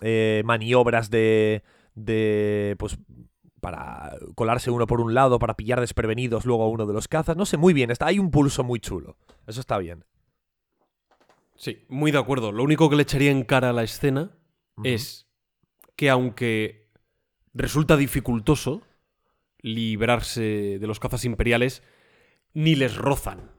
eh, 0.00 0.40
maniobras 0.46 1.10
de, 1.10 1.62
de, 1.94 2.74
pues, 2.78 2.96
para 3.60 4.16
colarse 4.34 4.70
uno 4.70 4.86
por 4.86 5.02
un 5.02 5.12
lado, 5.12 5.38
para 5.38 5.52
pillar 5.52 5.78
desprevenidos 5.78 6.46
luego 6.46 6.62
a 6.62 6.70
uno 6.70 6.86
de 6.86 6.94
los 6.94 7.06
cazas. 7.06 7.36
No 7.36 7.44
sé, 7.44 7.58
muy 7.58 7.74
bien, 7.74 7.90
está, 7.90 8.06
hay 8.06 8.18
un 8.18 8.30
pulso 8.30 8.64
muy 8.64 8.80
chulo. 8.80 9.18
Eso 9.46 9.60
está 9.60 9.76
bien. 9.76 10.06
Sí, 11.54 11.84
muy 11.90 12.12
de 12.12 12.18
acuerdo. 12.18 12.50
Lo 12.50 12.62
único 12.62 12.88
que 12.88 12.96
le 12.96 13.02
echaría 13.02 13.30
en 13.30 13.42
cara 13.42 13.68
a 13.68 13.72
la 13.74 13.82
escena 13.82 14.30
es 14.84 15.28
que 16.02 16.10
aunque 16.10 16.90
resulta 17.54 17.96
dificultoso 17.96 18.82
librarse 19.60 20.80
de 20.80 20.86
los 20.88 20.98
cazas 20.98 21.24
imperiales, 21.24 21.84
ni 22.54 22.74
les 22.74 22.96
rozan. 22.96 23.52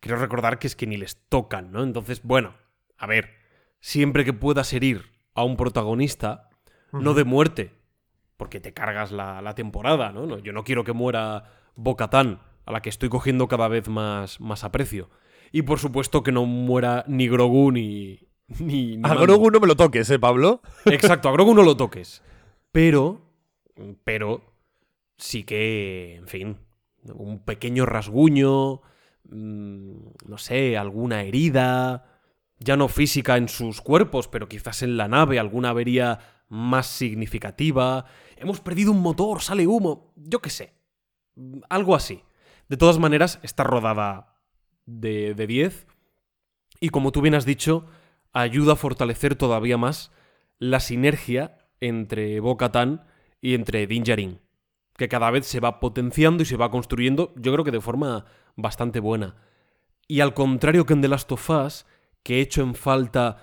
Quiero 0.00 0.18
recordar 0.18 0.58
que 0.58 0.66
es 0.66 0.76
que 0.76 0.86
ni 0.86 0.96
les 0.96 1.28
tocan, 1.28 1.72
¿no? 1.72 1.82
Entonces, 1.82 2.22
bueno, 2.22 2.54
a 2.96 3.06
ver, 3.06 3.34
siempre 3.80 4.24
que 4.24 4.32
puedas 4.32 4.72
herir 4.72 5.12
a 5.34 5.44
un 5.44 5.58
protagonista, 5.58 6.48
no 6.90 7.12
de 7.12 7.24
muerte, 7.24 7.74
porque 8.38 8.60
te 8.60 8.72
cargas 8.72 9.12
la, 9.12 9.42
la 9.42 9.54
temporada, 9.54 10.10
¿no? 10.10 10.24
No, 10.24 10.38
Yo 10.38 10.54
no 10.54 10.64
quiero 10.64 10.84
que 10.84 10.94
muera 10.94 11.52
Bocatán, 11.74 12.40
a 12.64 12.72
la 12.72 12.80
que 12.80 12.88
estoy 12.88 13.10
cogiendo 13.10 13.46
cada 13.46 13.68
vez 13.68 13.90
más, 13.90 14.40
más 14.40 14.64
aprecio. 14.64 15.10
Y 15.52 15.60
por 15.60 15.78
supuesto 15.78 16.22
que 16.22 16.32
no 16.32 16.46
muera 16.46 17.04
ni 17.08 17.28
Grogu 17.28 17.72
ni. 17.72 18.20
ni, 18.58 18.96
ni 18.96 19.02
A. 19.08 19.14
Grogu 19.14 19.50
no 19.50 19.60
me 19.60 19.66
lo 19.66 19.76
toques, 19.76 20.08
¿eh, 20.10 20.18
Pablo? 20.18 20.60
Exacto, 20.86 21.28
a 21.28 21.32
Grogu 21.32 21.54
no 21.54 21.62
lo 21.62 21.76
toques. 21.76 22.22
Pero. 22.72 23.20
Pero. 24.04 24.42
Sí 25.16 25.44
que. 25.44 26.16
En 26.16 26.28
fin. 26.28 26.58
un 27.14 27.44
pequeño 27.44 27.86
rasguño, 27.86 28.80
mm, 29.28 29.96
no 30.26 30.38
sé, 30.38 30.76
alguna 30.76 31.22
herida, 31.22 32.06
ya 32.58 32.76
no 32.76 32.88
física 32.88 33.36
en 33.36 33.48
sus 33.48 33.80
cuerpos, 33.80 34.28
pero 34.28 34.48
quizás 34.48 34.82
en 34.82 34.96
la 34.96 35.08
nave, 35.08 35.38
alguna 35.38 35.70
avería 35.70 36.18
más 36.48 36.86
significativa. 36.86 38.06
Hemos 38.36 38.60
perdido 38.60 38.92
un 38.92 39.00
motor, 39.00 39.42
sale 39.42 39.66
humo, 39.66 40.12
yo 40.16 40.40
qué 40.40 40.50
sé. 40.50 40.74
Algo 41.68 41.94
así. 41.94 42.22
De 42.68 42.76
todas 42.76 42.98
maneras, 42.98 43.38
está 43.42 43.64
rodada 43.64 44.38
de, 44.86 45.34
de 45.34 45.46
10 45.46 45.86
y 46.80 46.88
como 46.90 47.12
tú 47.12 47.20
bien 47.20 47.34
has 47.34 47.44
dicho, 47.44 47.86
ayuda 48.34 48.74
a 48.74 48.76
fortalecer 48.76 49.36
todavía 49.36 49.78
más 49.78 50.12
la 50.58 50.80
sinergia 50.80 51.58
entre 51.80 52.40
Bo-Katan 52.40 53.06
y 53.40 53.54
entre 53.54 53.86
Din 53.86 54.04
Djarin, 54.04 54.40
que 54.96 55.08
cada 55.08 55.30
vez 55.30 55.46
se 55.46 55.60
va 55.60 55.80
potenciando 55.80 56.42
y 56.42 56.46
se 56.46 56.56
va 56.56 56.70
construyendo, 56.70 57.32
yo 57.36 57.52
creo 57.52 57.64
que 57.64 57.70
de 57.70 57.80
forma 57.80 58.26
bastante 58.56 59.00
buena. 59.00 59.36
Y 60.06 60.20
al 60.20 60.34
contrario 60.34 60.84
que 60.84 60.92
en 60.92 61.00
The 61.00 61.08
Last 61.08 61.32
of 61.32 61.50
Us, 61.50 61.86
que 62.22 62.36
he 62.36 62.40
hecho 62.40 62.62
en 62.62 62.74
falta 62.74 63.38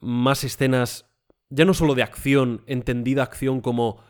más 0.00 0.44
escenas, 0.44 1.06
ya 1.48 1.64
no 1.64 1.74
solo 1.74 1.94
de 1.94 2.02
acción, 2.02 2.62
entendida 2.66 3.22
acción 3.22 3.60
como 3.60 4.02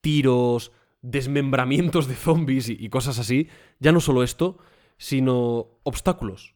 tiros, 0.00 0.72
desmembramientos 1.02 2.06
de 2.06 2.14
zombies 2.14 2.68
y, 2.68 2.88
cosas 2.88 3.18
así, 3.18 3.48
ya 3.78 3.92
no 3.92 4.00
solo 4.00 4.22
esto, 4.22 4.58
sino 4.98 5.80
obstáculos. 5.82 6.54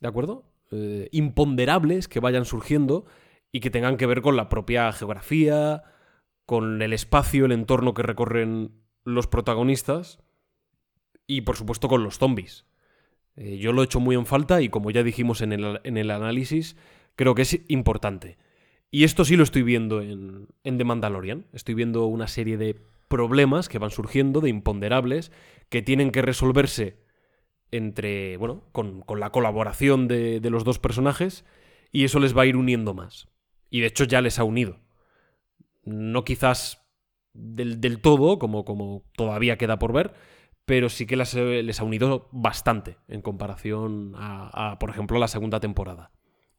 ¿De 0.00 0.08
acuerdo? 0.08 0.44
Eh, 0.72 1.08
imponderables 1.12 2.08
que 2.08 2.18
vayan 2.18 2.44
surgiendo 2.44 3.06
y 3.52 3.60
que 3.60 3.70
tengan 3.70 3.96
que 3.96 4.06
ver 4.06 4.20
con 4.20 4.34
la 4.34 4.48
propia 4.48 4.90
geografía, 4.92 5.84
con 6.44 6.82
el 6.82 6.92
espacio, 6.92 7.46
el 7.46 7.52
entorno 7.52 7.94
que 7.94 8.02
recorren 8.02 8.72
los 9.04 9.28
protagonistas 9.28 10.18
y 11.26 11.42
por 11.42 11.56
supuesto 11.56 11.86
con 11.86 12.02
los 12.02 12.18
zombies. 12.18 12.66
Eh, 13.36 13.58
yo 13.58 13.72
lo 13.72 13.82
he 13.82 13.84
hecho 13.84 14.00
muy 14.00 14.16
en 14.16 14.26
falta 14.26 14.60
y 14.60 14.68
como 14.68 14.90
ya 14.90 15.04
dijimos 15.04 15.40
en 15.40 15.52
el, 15.52 16.10
análisis, 16.10 16.76
creo 17.14 17.36
que 17.36 17.42
es 17.42 17.60
importante. 17.68 18.36
Y 18.90 19.04
esto 19.04 19.24
sí 19.24 19.36
lo 19.36 19.44
estoy 19.44 19.62
viendo 19.62 20.02
en, 20.02 20.48
en 20.64 20.78
The 20.78 20.84
Mandalorian. 20.84 21.46
Estoy 21.52 21.74
viendo 21.74 22.06
una 22.06 22.26
serie 22.26 22.56
de 22.56 22.80
problemas 23.06 23.68
que 23.68 23.78
van 23.78 23.90
surgiendo, 23.90 24.40
de 24.40 24.48
imponderables, 24.48 25.30
que 25.68 25.82
tienen 25.82 26.10
que 26.10 26.22
resolverse 26.22 27.05
entre, 27.70 28.36
bueno, 28.36 28.64
con, 28.72 29.02
con 29.02 29.20
la 29.20 29.30
colaboración 29.30 30.08
de, 30.08 30.40
de 30.40 30.50
los 30.50 30.64
dos 30.64 30.78
personajes 30.78 31.44
y 31.92 32.04
eso 32.04 32.20
les 32.20 32.36
va 32.36 32.42
a 32.42 32.46
ir 32.46 32.56
uniendo 32.56 32.94
más. 32.94 33.28
Y 33.70 33.80
de 33.80 33.86
hecho 33.86 34.04
ya 34.04 34.20
les 34.20 34.38
ha 34.38 34.44
unido. 34.44 34.80
No 35.84 36.24
quizás 36.24 36.86
del, 37.32 37.80
del 37.80 38.00
todo, 38.00 38.38
como, 38.38 38.64
como 38.64 39.04
todavía 39.16 39.58
queda 39.58 39.78
por 39.78 39.92
ver, 39.92 40.14
pero 40.64 40.88
sí 40.88 41.06
que 41.06 41.14
eh, 41.14 41.62
les 41.62 41.80
ha 41.80 41.84
unido 41.84 42.28
bastante 42.32 42.98
en 43.08 43.22
comparación 43.22 44.14
a, 44.16 44.76
por 44.80 44.90
ejemplo, 44.90 45.16
a 45.16 45.20
la 45.20 45.28
segunda 45.28 45.60
temporada. 45.60 46.12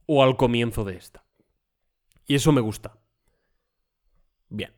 O 0.05 0.23
al 0.23 0.37
comienzo 0.37 0.85
de 0.85 0.95
esta. 0.95 1.25
Y 2.25 2.35
eso 2.35 2.51
me 2.51 2.61
gusta. 2.61 2.97
Bien. 4.49 4.71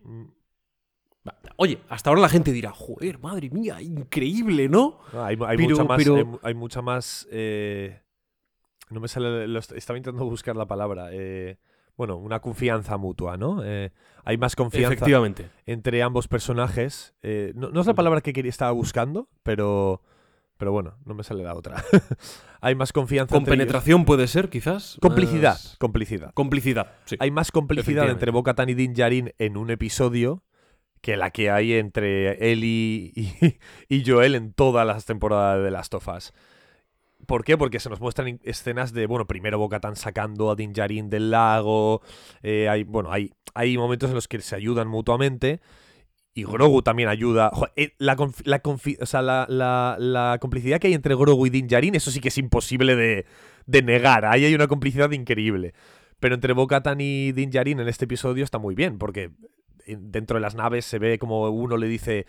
Oye, 1.58 1.80
hasta 1.90 2.10
ahora 2.10 2.22
la 2.22 2.30
gente 2.30 2.52
dirá, 2.52 2.72
joder, 2.72 3.20
madre 3.20 3.50
mía, 3.50 3.82
increíble, 3.82 4.70
¿no? 4.70 5.00
hay, 5.14 5.36
mucha 5.36 5.84
más. 5.84 6.06
Hay, 6.42 6.54
mucha 6.54 6.82
más 6.82 7.28
eh, 7.32 8.02
No 8.90 9.02
me 9.02 9.08
sale. 9.08 9.46
estaba 9.76 9.98
intentando 9.98 10.26
buscar 10.26 10.56
la 10.56 10.68
palabra. 10.68 11.10
Eh, 11.12 11.58
bueno, 11.98 12.16
una 12.16 12.40
confianza 12.40 12.96
mutua, 12.96 13.36
¿no? 13.36 13.62
Eh, 13.62 13.92
hay 14.24 14.38
más 14.38 14.56
confianza 14.56 14.94
Efectivamente. 14.94 15.50
entre 15.66 16.02
ambos 16.02 16.30
personajes. 16.30 17.14
Eh, 17.22 17.52
no, 17.56 17.78
es 17.78 17.88
la 17.88 17.94
palabra 17.94 18.22
que 18.22 18.32
quería, 18.32 18.50
estaba 18.50 18.72
buscando, 18.72 19.28
pero, 19.44 20.02
pero 20.58 20.72
bueno, 20.72 20.96
no 21.04 21.14
me 21.14 21.26
sale 21.26 21.44
la 21.44 21.56
otra. 21.56 21.84
hay 22.62 22.74
más 22.76 22.94
confianza. 22.94 23.36
Con 23.36 23.44
penetración 23.44 24.06
puede 24.06 24.28
ser, 24.28 24.50
quizás. 24.50 24.98
Complicidad, 25.02 25.60
complicidad. 25.78 26.34
Complicidad, 26.34 26.94
sí. 27.04 27.18
Hay 27.20 27.32
más 27.32 27.52
complicidad 27.52 28.10
entre 28.10 28.32
Bo-Katan 28.32 28.70
y 28.70 28.76
Din 28.76 28.94
Djarin 28.94 29.34
en 29.38 29.58
un 29.58 29.70
episodio 29.70 30.44
que 31.02 31.18
la 31.18 31.32
que 31.32 31.50
hay 31.50 31.74
entre 31.74 32.52
él 32.52 32.64
y, 32.64 33.14
y, 33.90 34.04
Joel 34.06 34.36
en 34.36 34.54
todas 34.54 34.86
las 34.86 35.06
temporadas 35.06 35.64
de 35.64 35.72
Last 35.72 35.94
of 35.94 36.08
Us. 36.08 36.34
¿Por 37.26 37.44
qué? 37.44 37.58
Porque 37.58 37.80
se 37.80 37.90
nos 37.90 38.00
muestran 38.00 38.40
escenas 38.44 38.94
de, 38.94 39.06
bueno, 39.06 39.28
primero 39.28 39.60
Bocatan 39.60 39.96
sacando 39.96 40.50
a 40.50 40.56
Din 40.56 40.74
Djarin 40.74 41.10
del 41.10 41.32
lago. 41.32 42.02
Eh, 42.42 42.70
hay, 42.70 42.84
bueno, 42.84 43.12
hay, 43.12 43.34
hay 43.54 43.78
momentos 43.78 44.10
en 44.10 44.16
los 44.16 44.28
que 44.28 44.40
se 44.42 44.56
ayudan 44.56 44.88
mutuamente. 44.88 45.60
Y 46.34 46.44
Grogu 46.44 46.82
también 46.82 47.10
ayuda. 47.10 47.52
Eh, 47.76 47.94
la, 47.98 48.16
la, 50.00 50.38
complicidad 50.40 50.80
que 50.80 50.88
hay 50.88 50.94
entre 50.94 51.16
Grogu 51.16 51.48
y 51.48 51.50
Din 51.50 51.68
Djarin, 51.68 51.96
eso 51.96 52.12
sí 52.12 52.22
que 52.22 52.30
es 52.30 52.38
imposible 52.38 52.96
de, 52.96 53.26
de 53.66 53.82
negar. 53.82 54.26
Ahí 54.26 54.46
hay 54.46 54.56
una 54.56 54.68
complicidad 54.68 55.12
increíble. 55.12 55.74
Pero 56.20 56.36
entre 56.36 56.54
Bocatan 56.54 57.00
y 57.02 57.32
Din 57.32 57.50
Djarin 57.52 57.80
en 57.80 57.88
este 57.88 58.06
episodio 58.06 58.44
está 58.44 58.58
muy 58.58 58.76
bien, 58.76 58.98
porque 58.98 59.32
dentro 59.98 60.36
de 60.36 60.42
las 60.42 60.56
naves 60.56 60.86
se 60.86 61.00
ve 61.00 61.18
como 61.18 61.50
uno 61.50 61.78
le 61.78 61.88
dice, 61.88 62.26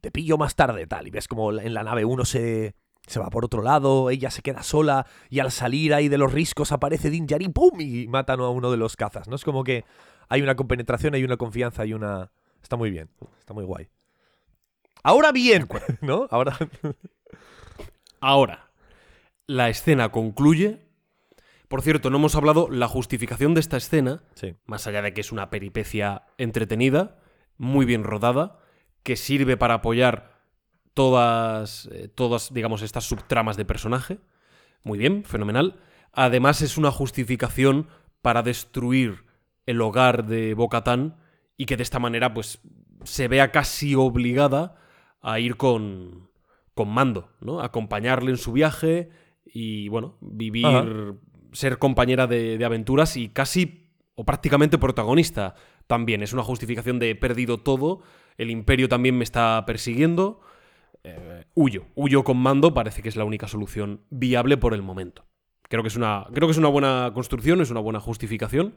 te 0.00 0.10
pillo 0.10 0.36
más 0.38 0.54
tarde, 0.54 0.86
tal. 0.86 1.06
Y 1.06 1.10
ves 1.10 1.28
como 1.28 1.52
en 1.52 1.74
la 1.74 1.82
nave 1.82 2.04
uno 2.04 2.24
se 2.24 2.74
se 3.08 3.18
va 3.18 3.30
por 3.30 3.44
otro 3.44 3.62
lado, 3.62 4.10
ella 4.10 4.30
se 4.30 4.42
queda 4.42 4.62
sola 4.62 5.06
y 5.30 5.40
al 5.40 5.50
salir 5.50 5.94
ahí 5.94 6.08
de 6.08 6.18
los 6.18 6.32
riscos 6.32 6.72
aparece 6.72 7.10
Din 7.10 7.26
Djarin, 7.26 7.52
¡pum! 7.52 7.80
y 7.80 8.06
matan 8.06 8.40
a 8.40 8.48
uno 8.48 8.70
de 8.70 8.76
los 8.76 8.96
cazas, 8.96 9.28
¿no? 9.28 9.36
Es 9.36 9.44
como 9.44 9.64
que 9.64 9.84
hay 10.28 10.42
una 10.42 10.54
compenetración, 10.56 11.14
hay 11.14 11.24
una 11.24 11.36
confianza, 11.36 11.82
hay 11.82 11.94
una... 11.94 12.30
Está 12.62 12.76
muy 12.76 12.90
bien, 12.90 13.08
está 13.38 13.54
muy 13.54 13.64
guay. 13.64 13.88
Ahora 15.02 15.32
bien, 15.32 15.66
¿no? 16.02 16.28
Ahora... 16.30 16.56
Ahora, 18.20 18.70
la 19.46 19.68
escena 19.68 20.10
concluye. 20.10 20.87
Por 21.68 21.82
cierto, 21.82 22.08
no 22.10 22.16
hemos 22.16 22.34
hablado 22.34 22.68
la 22.70 22.88
justificación 22.88 23.54
de 23.54 23.60
esta 23.60 23.76
escena, 23.76 24.22
sí. 24.34 24.56
más 24.64 24.86
allá 24.86 25.02
de 25.02 25.12
que 25.12 25.20
es 25.20 25.32
una 25.32 25.50
peripecia 25.50 26.22
entretenida, 26.38 27.20
muy 27.58 27.84
bien 27.84 28.04
rodada, 28.04 28.58
que 29.02 29.16
sirve 29.16 29.56
para 29.56 29.74
apoyar 29.74 30.38
todas, 30.94 31.88
eh, 31.92 32.08
todas, 32.08 32.52
digamos, 32.52 32.82
estas 32.82 33.04
subtramas 33.04 33.56
de 33.56 33.64
personaje. 33.64 34.18
Muy 34.82 34.98
bien, 34.98 35.24
fenomenal. 35.24 35.76
Además 36.12 36.62
es 36.62 36.78
una 36.78 36.90
justificación 36.90 37.88
para 38.22 38.42
destruir 38.42 39.24
el 39.66 39.80
hogar 39.82 40.26
de 40.26 40.54
Bocatán 40.54 41.18
y 41.56 41.66
que 41.66 41.76
de 41.76 41.82
esta 41.82 41.98
manera 41.98 42.32
pues 42.32 42.60
se 43.04 43.28
vea 43.28 43.52
casi 43.52 43.94
obligada 43.94 44.76
a 45.20 45.38
ir 45.38 45.56
con, 45.56 46.30
con 46.74 46.88
Mando, 46.88 47.30
¿no? 47.40 47.60
Acompañarle 47.60 48.30
en 48.30 48.38
su 48.38 48.52
viaje 48.52 49.10
y, 49.44 49.88
bueno, 49.88 50.16
vivir, 50.20 51.18
ser 51.52 51.78
compañera 51.78 52.26
de, 52.26 52.62
aventuras 52.64 53.16
y 53.16 53.28
casi 53.28 53.90
o 54.14 54.24
prácticamente 54.24 54.78
protagonista 54.78 55.54
también. 55.86 56.22
Es 56.22 56.32
una 56.32 56.42
justificación 56.42 56.98
de 56.98 57.10
he 57.10 57.14
perdido 57.14 57.58
todo, 57.58 58.00
el 58.36 58.50
imperio 58.50 58.88
también 58.88 59.16
me 59.16 59.24
está 59.24 59.64
persiguiendo, 59.66 60.40
eh, 61.04 61.44
huyo. 61.54 61.86
Huyo 61.94 62.24
con 62.24 62.38
mando 62.38 62.74
parece 62.74 63.02
que 63.02 63.08
es 63.08 63.16
la 63.16 63.24
única 63.24 63.48
solución 63.48 64.02
viable 64.10 64.56
por 64.56 64.74
el 64.74 64.82
momento. 64.82 65.26
Creo 65.68 65.82
que, 65.82 65.88
es 65.88 65.96
una, 65.96 66.26
creo 66.32 66.48
que 66.48 66.52
es 66.52 66.58
una 66.58 66.68
buena 66.68 67.10
construcción, 67.14 67.60
es 67.60 67.70
una 67.70 67.80
buena 67.80 68.00
justificación 68.00 68.74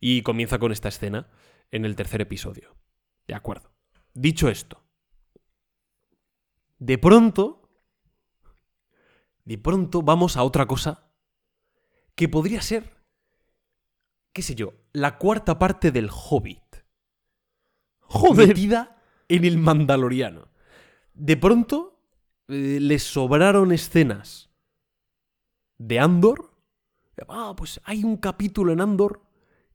y 0.00 0.22
comienza 0.22 0.58
con 0.58 0.72
esta 0.72 0.88
escena 0.88 1.28
en 1.70 1.84
el 1.84 1.96
tercer 1.96 2.20
episodio. 2.20 2.74
De 3.26 3.34
acuerdo. 3.34 3.70
Dicho 4.14 4.48
esto, 4.48 4.82
de 6.78 6.98
pronto, 6.98 7.70
de 9.44 9.56
pronto 9.56 10.02
vamos 10.02 10.36
a 10.36 10.42
otra 10.42 10.66
cosa 10.66 11.11
que 12.14 12.28
podría 12.28 12.62
ser, 12.62 12.96
qué 14.32 14.42
sé 14.42 14.54
yo, 14.54 14.74
la 14.92 15.18
cuarta 15.18 15.58
parte 15.58 15.90
del 15.90 16.10
Hobbit. 16.10 16.60
Metida 18.36 19.02
en 19.28 19.44
el 19.44 19.58
Mandaloriano 19.58 20.52
de 21.14 21.36
pronto 21.36 22.00
eh, 22.48 22.78
les 22.80 23.02
sobraron 23.02 23.72
escenas 23.72 24.50
de 25.78 25.98
Andor. 25.98 26.50
Ah, 27.28 27.54
pues 27.56 27.80
hay 27.84 28.04
un 28.04 28.16
capítulo 28.16 28.72
en 28.72 28.80
Andor 28.80 29.22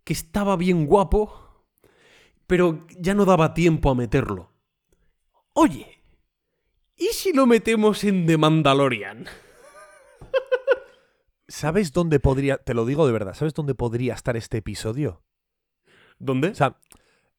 que 0.03 0.13
estaba 0.13 0.55
bien 0.55 0.85
guapo, 0.85 1.65
pero 2.45 2.85
ya 2.99 3.13
no 3.13 3.25
daba 3.25 3.53
tiempo 3.53 3.89
a 3.89 3.95
meterlo. 3.95 4.51
Oye, 5.53 6.01
¿y 6.95 7.07
si 7.07 7.33
lo 7.33 7.45
metemos 7.45 8.03
en 8.03 8.25
The 8.25 8.37
Mandalorian? 8.37 9.25
¿Sabes 11.47 11.93
dónde 11.93 12.19
podría, 12.19 12.57
te 12.57 12.73
lo 12.73 12.85
digo 12.85 13.05
de 13.07 13.13
verdad, 13.13 13.33
¿sabes 13.33 13.53
dónde 13.53 13.73
podría 13.73 14.13
estar 14.13 14.35
este 14.35 14.57
episodio? 14.57 15.23
¿Dónde? 16.19 16.49
O 16.49 16.55
sea, 16.55 16.79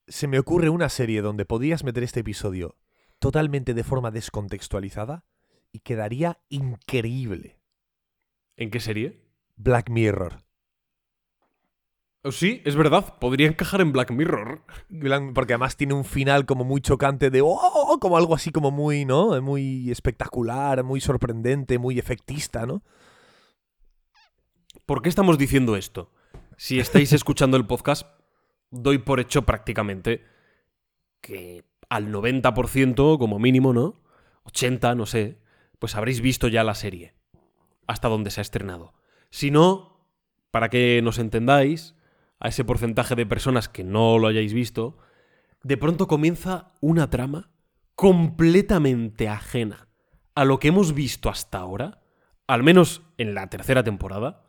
se 0.07 0.29
me 0.29 0.39
ocurre 0.39 0.71
una 0.71 0.89
serie 0.89 1.21
donde 1.21 1.45
podrías 1.45 1.85
meter 1.85 2.03
este 2.03 2.21
episodio 2.21 2.77
totalmente 3.19 3.75
de 3.75 3.85
forma 3.85 4.11
descontextualizada 4.11 5.25
y 5.73 5.81
quedaría 5.81 6.39
increíble. 6.49 7.59
¿En 8.57 8.71
qué 8.71 8.81
serie? 8.81 9.21
Black 9.57 9.91
Mirror. 9.91 10.43
Oh, 12.23 12.33
Sí, 12.33 12.63
es 12.65 12.77
verdad, 12.77 13.19
podría 13.19 13.47
encajar 13.47 13.81
en 13.81 13.93
Black 13.93 14.11
Mirror. 14.11 14.63
Porque 15.35 15.53
además 15.53 15.77
tiene 15.77 15.95
un 15.95 16.05
final 16.05 16.47
como 16.47 16.65
muy 16.65 16.81
chocante 16.81 17.31
de 17.31 17.43
¡Oh! 17.43 17.99
como 18.01 18.17
algo 18.17 18.35
así 18.35 18.51
como 18.51 18.71
muy, 18.71 19.05
¿no? 19.05 19.41
Muy 19.43 19.91
espectacular, 19.91 20.83
muy 20.83 21.01
sorprendente, 21.01 21.79
muy 21.79 21.99
efectista, 21.99 22.67
¿no? 22.67 22.83
¿Por 24.89 25.03
qué 25.03 25.11
estamos 25.11 25.37
diciendo 25.37 25.77
esto? 25.77 26.11
Si 26.57 26.81
estáis 26.81 27.13
escuchando 27.13 27.59
el 27.59 27.67
podcast, 27.67 28.09
doy 28.71 28.97
por 28.97 29.21
hecho 29.21 29.43
prácticamente 29.43 30.25
que 31.21 31.67
al 31.91 32.11
90% 32.11 33.19
como 33.19 33.39
mínimo, 33.39 33.75
¿no? 33.75 34.01
80, 34.45 34.95
no 34.95 35.05
sé, 35.05 35.43
pues 35.79 35.95
habréis 35.95 36.23
visto 36.23 36.49
ya 36.49 36.65
la 36.65 36.75
serie, 36.75 37.13
hasta 37.87 38.09
donde 38.09 38.31
se 38.31 38.41
ha 38.41 38.49
estrenado. 38.49 38.95
Si 39.29 39.51
no, 39.51 40.09
para 40.51 40.71
que 40.71 41.03
nos 41.03 41.19
entendáis, 41.19 41.95
a 42.41 42.49
ese 42.49 42.65
porcentaje 42.65 43.15
de 43.15 43.27
personas 43.27 43.69
que 43.69 43.85
no 43.85 44.17
lo 44.17 44.27
hayáis 44.27 44.55
visto, 44.55 44.97
de 45.63 45.77
pronto 45.77 46.09
comienza 46.09 46.73
una 46.81 47.11
trama 47.11 47.51
completamente 47.95 49.29
ajena 49.29 49.87
a 50.35 50.47
lo 50.47 50.59
que 50.59 50.69
hemos 50.69 50.95
visto 50.95 51.29
hasta 51.29 51.59
ahora, 51.59 52.01
al 52.47 52.63
menos 52.63 53.03
en 53.19 53.35
la 53.35 53.51
tercera 53.51 53.85
temporada, 53.85 54.48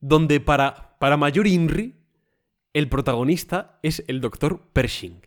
donde 0.00 0.40
para, 0.40 0.96
para 0.98 1.16
mayor 1.16 1.46
Inri, 1.46 1.94
el 2.72 2.88
protagonista 2.88 3.78
es 3.82 4.04
el 4.06 4.20
doctor 4.20 4.60
Pershing. 4.72 5.26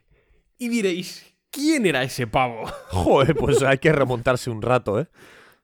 Y 0.57 0.69
diréis, 0.69 1.35
¿quién 1.49 1.85
era 1.85 2.03
ese 2.03 2.27
pavo? 2.27 2.65
Joder, 2.89 3.35
pues 3.35 3.63
hay 3.63 3.79
que 3.79 3.91
remontarse 3.91 4.49
un 4.49 4.61
rato, 4.61 4.99
¿eh? 4.99 5.07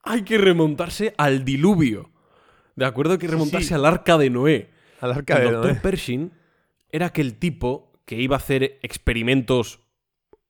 Hay 0.07 0.21
que 0.21 0.37
remontarse 0.37 1.15
al 1.17 1.43
diluvio. 1.43 2.11
¿De 2.75 2.85
acuerdo? 2.85 3.13
Hay 3.13 3.17
que 3.17 3.27
remontarse 3.27 3.69
sí. 3.69 3.73
al 3.73 3.87
arca 3.87 4.19
de 4.19 4.29
Noé. 4.29 4.69
Al 5.01 5.13
arca 5.13 5.37
El 5.37 5.39
de 5.39 5.51
doctor 5.51 5.71
Noé. 5.71 5.81
Pershing 5.81 6.31
era 6.91 7.07
aquel 7.07 7.39
tipo 7.39 7.91
que 8.05 8.21
iba 8.21 8.35
a 8.35 8.37
hacer 8.37 8.79
experimentos 8.83 9.79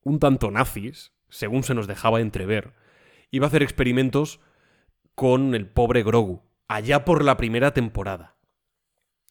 un 0.04 0.20
tanto 0.20 0.52
nazis, 0.52 1.14
según 1.30 1.64
se 1.64 1.74
nos 1.74 1.88
dejaba 1.88 2.20
entrever. 2.20 2.74
Iba 3.32 3.46
a 3.46 3.50
hacer 3.50 3.64
experimentos 3.64 4.42
con 5.16 5.56
el 5.56 5.68
pobre 5.68 6.04
Grogu, 6.04 6.44
allá 6.68 7.06
por 7.06 7.24
la 7.24 7.38
primera 7.38 7.74
temporada. 7.74 8.35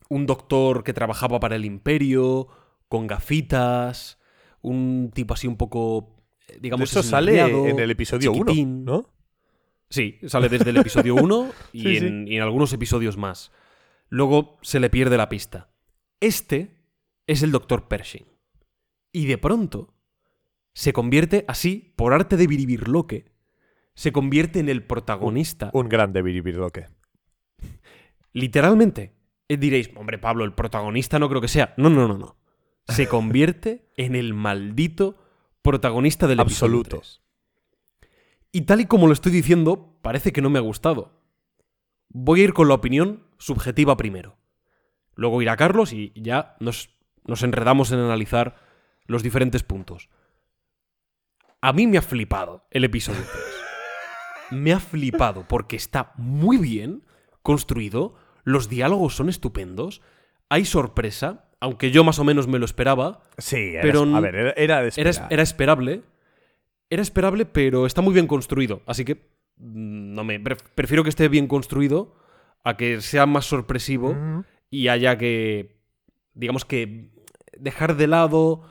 Un 0.09 0.27
doctor 0.27 0.85
que 0.85 0.93
trabajaba 0.93 1.41
para 1.41 1.57
el 1.57 1.65
imperio, 1.65 2.49
con 2.89 3.07
gafitas, 3.07 4.19
un 4.61 5.11
tipo 5.15 5.35
así 5.35 5.47
un 5.47 5.57
poco, 5.57 6.23
eh, 6.49 6.59
digamos, 6.61 6.91
Eso 6.91 7.03
sale 7.03 7.41
en 7.41 7.79
el 7.79 7.91
episodio 7.91 8.33
1, 8.33 8.45
chiquitín. 8.45 8.85
¿no? 8.85 9.11
Sí, 9.89 10.19
sale 10.27 10.49
desde 10.49 10.71
el 10.71 10.77
episodio 10.79 11.15
1 11.15 11.51
y, 11.73 11.83
Sí, 11.83 11.99
sí. 11.99 12.07
en, 12.07 12.29
y 12.29 12.37
en 12.37 12.43
algunos 12.43 12.73
episodios 12.73 13.17
más. 13.17 13.53
Luego 14.09 14.59
se 14.63 14.81
le 14.81 14.91
pierde 14.91 15.17
la 15.17 15.29
pista. 15.29 15.71
Este 16.21 16.77
es 17.27 17.43
el 17.43 17.51
Dr. 17.53 17.89
Pershing. 17.89 18.27
Y 19.13 19.27
de 19.27 19.39
pronto 19.39 19.95
se 20.73 20.93
convierte 20.93 21.45
así, 21.49 21.93
por 21.97 22.13
arte 22.13 22.37
de 22.37 22.47
Biribirloque, 22.47 23.33
se 23.95 24.11
convierte 24.13 24.59
en 24.59 24.69
el 24.69 24.85
protagonista. 24.85 25.71
Un 25.73 25.89
grande 25.89 26.21
Biribirloque. 26.23 26.89
Literalmente. 28.33 29.15
Diréis, 29.57 29.91
hombre, 29.97 30.19
Pablo, 30.19 30.45
el 30.45 30.55
protagonista 30.55 31.19
no 31.19 31.29
creo 31.29 31.41
que 31.41 31.49
sea. 31.49 31.75
No, 31.77 31.91
no, 31.91 32.09
no, 32.09 32.19
no. 32.19 32.37
Se 32.89 33.09
convierte 33.09 33.91
en 33.97 34.15
el 34.15 34.35
maldito 34.35 35.17
protagonista 35.63 36.27
del 36.27 36.41
episodio 36.41 36.79
Absoluto. 36.79 36.99
3. 37.01 37.21
Y 38.53 38.63
tal 38.63 38.81
y 38.81 38.87
como 38.87 39.07
lo 39.07 39.13
estoy 39.13 39.33
diciendo, 39.33 39.99
parece 40.03 40.33
que 40.33 40.43
no 40.43 40.51
me 40.51 40.59
ha 40.59 40.63
gustado. 40.63 41.21
Voy 42.09 42.41
a 42.41 42.45
ir 42.45 42.53
con 42.53 42.69
la 42.69 42.75
opinión 42.75 43.27
subjetiva 43.39 43.97
primero. 43.97 44.37
Luego 45.15 45.43
irá 45.43 45.57
Carlos 45.57 45.93
y 45.93 46.13
ya 46.15 46.57
nos, 46.61 46.91
nos 47.25 47.43
enredamos 47.43 47.91
en 47.91 47.99
analizar 47.99 48.57
los 49.07 49.23
diferentes 49.23 49.63
puntos. 49.63 50.09
A 51.61 51.73
mí 51.73 51.87
me 51.87 51.99
ha 51.99 52.03
flipado 52.03 52.67
el 52.71 52.85
episodio 52.85 53.21
3. 53.21 53.31
Me 54.51 54.73
ha 54.73 54.79
flipado 54.79 55.49
porque 55.49 55.75
está 55.75 56.13
muy 56.17 56.59
bien 56.59 57.03
construido, 57.43 58.15
los 58.45 58.69
diálogos 58.69 59.17
son 59.17 59.29
estupendos, 59.29 60.01
hay 60.49 60.65
sorpresa, 60.65 61.49
aunque 61.61 61.91
yo 61.91 62.05
más 62.05 62.19
o 62.19 62.25
menos 62.25 62.47
me 62.47 62.59
lo 62.59 62.65
esperaba, 62.65 63.23
Sí, 63.39 63.57
era, 63.75 63.83
Pero 63.83 64.03
a 64.17 64.21
ver, 64.21 64.35
era, 64.37 64.51
era 64.53 64.83
de 64.83 64.93
era, 64.97 65.11
esperar. 65.11 65.33
era 65.33 65.43
esperable. 65.43 66.03
Era 66.91 67.03
esperable, 67.03 67.47
pero 67.47 67.87
está 67.87 68.03
muy 68.03 68.13
bien 68.15 68.27
construido. 68.27 68.83
Así 68.87 69.05
que 69.05 69.15
mm, 69.57 70.13
no 70.15 70.23
me 70.25 70.39
pref- 70.41 70.63
prefiero 70.75 71.03
que 71.03 71.09
esté 71.09 71.29
bien 71.29 71.47
construido 71.49 72.15
a 72.63 72.77
que 72.77 73.01
sea 73.01 73.27
más 73.27 73.47
sorpresivo 73.47 74.15
Mm. 74.15 74.41
y 74.71 74.89
haya 74.89 75.17
que, 75.19 75.81
digamos 76.35 76.65
que, 76.65 77.11
dejar 77.59 77.97
de 77.97 78.07
lado 78.07 78.63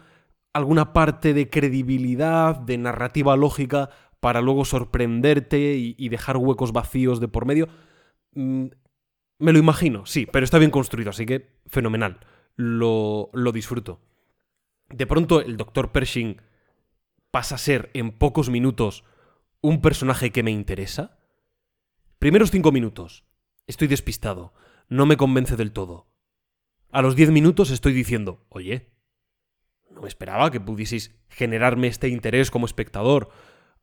alguna 0.53 0.93
parte 0.93 1.33
de 1.33 1.49
credibilidad, 1.49 2.55
de 2.55 2.77
narrativa 2.77 3.36
lógica, 3.36 3.89
para 4.19 4.39
luego 4.41 4.63
sorprenderte 4.65 5.73
y, 5.75 5.95
y 5.97 6.09
dejar 6.09 6.38
huecos 6.38 6.71
vacíos 6.71 7.19
de 7.19 7.27
por 7.27 7.45
medio. 7.45 7.67
Me 9.39 9.52
lo 9.52 9.60
imagino, 9.60 10.06
sí, 10.06 10.26
pero 10.26 10.43
está 10.43 10.60
bien 10.60 10.72
construido, 10.72 11.10
así 11.10 11.26
que 11.26 11.60
fenomenal. 11.67 12.19
Lo, 12.56 13.30
lo 13.34 13.52
disfruto. 13.52 14.02
De 14.89 15.08
pronto 15.08 15.41
el 15.41 15.58
Dr. 15.58 15.91
Pershing 15.91 16.41
pasa 17.32 17.56
a 17.56 17.58
ser 17.58 17.89
en 17.93 18.12
pocos 18.12 18.50
minutos 18.50 19.04
un 19.62 19.82
personaje 19.82 20.32
que 20.32 20.43
me 20.43 20.52
interesa. 20.52 21.17
Primeros 22.19 22.52
cinco 22.52 22.72
minutos. 22.72 23.26
Estoy 23.65 23.88
despistado. 23.88 24.54
No 24.88 25.06
me 25.06 25.17
convence 25.17 25.56
del 25.56 25.72
todo. 25.72 26.08
A 26.91 27.02
los 27.02 27.15
diez 27.15 27.32
minutos 27.32 27.72
estoy 27.72 27.93
diciendo, 27.93 28.46
oye, 28.50 28.93
no 29.89 30.02
me 30.02 30.08
esperaba 30.08 30.52
que 30.52 30.60
pudieseis 30.60 31.15
generarme 31.30 31.88
este 31.88 32.08
interés 32.08 32.52
como 32.52 32.65
espectador 32.65 33.30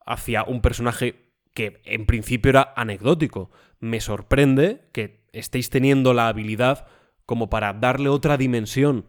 hacia 0.07 0.45
un 0.45 0.61
personaje 0.61 1.33
que 1.55 1.81
en 1.85 2.07
principio 2.07 2.51
era 2.51 2.73
anecdótico. 2.77 3.51
Me 3.81 4.01
sorprende 4.01 4.88
que 4.93 5.27
estéis 5.33 5.71
teniendo 5.71 6.14
la 6.14 6.29
habilidad 6.29 6.87
como 7.27 7.49
para 7.51 7.73
darle 7.73 8.09
otra 8.09 8.37
dimensión 8.37 9.07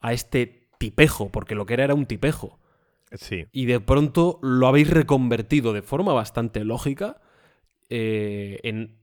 a 0.00 0.12
este 0.12 0.68
tipejo, 0.78 1.30
porque 1.30 1.54
lo 1.54 1.66
que 1.66 1.74
era 1.74 1.84
era 1.84 1.94
un 1.94 2.06
tipejo 2.06 2.58
Sí. 3.14 3.46
y 3.52 3.66
de 3.66 3.78
pronto 3.80 4.38
lo 4.42 4.66
habéis 4.68 4.88
reconvertido 4.90 5.72
de 5.72 5.82
forma 5.82 6.12
bastante 6.12 6.64
lógica 6.64 7.20
eh, 7.90 8.58
en... 8.62 8.98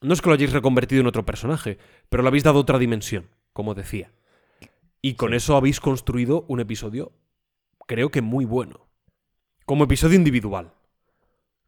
No 0.00 0.12
es 0.12 0.20
que 0.20 0.28
lo 0.28 0.34
hayáis 0.34 0.52
reconvertido 0.52 1.00
en 1.00 1.06
otro 1.06 1.24
personaje, 1.24 1.78
pero 2.08 2.22
le 2.22 2.28
habéis 2.28 2.42
dado 2.44 2.58
otra 2.58 2.78
dimensión, 2.78 3.30
como 3.52 3.74
decía. 3.74 4.12
Y 5.00 5.14
con 5.14 5.30
Sí. 5.30 5.36
eso 5.36 5.56
habéis 5.56 5.80
construido 5.80 6.44
un 6.48 6.60
episodio, 6.60 7.12
creo 7.86 8.10
que 8.10 8.20
muy 8.22 8.44
bueno. 8.44 8.86
Como 9.66 9.84
episodio 9.84 10.16
individual. 10.16 10.72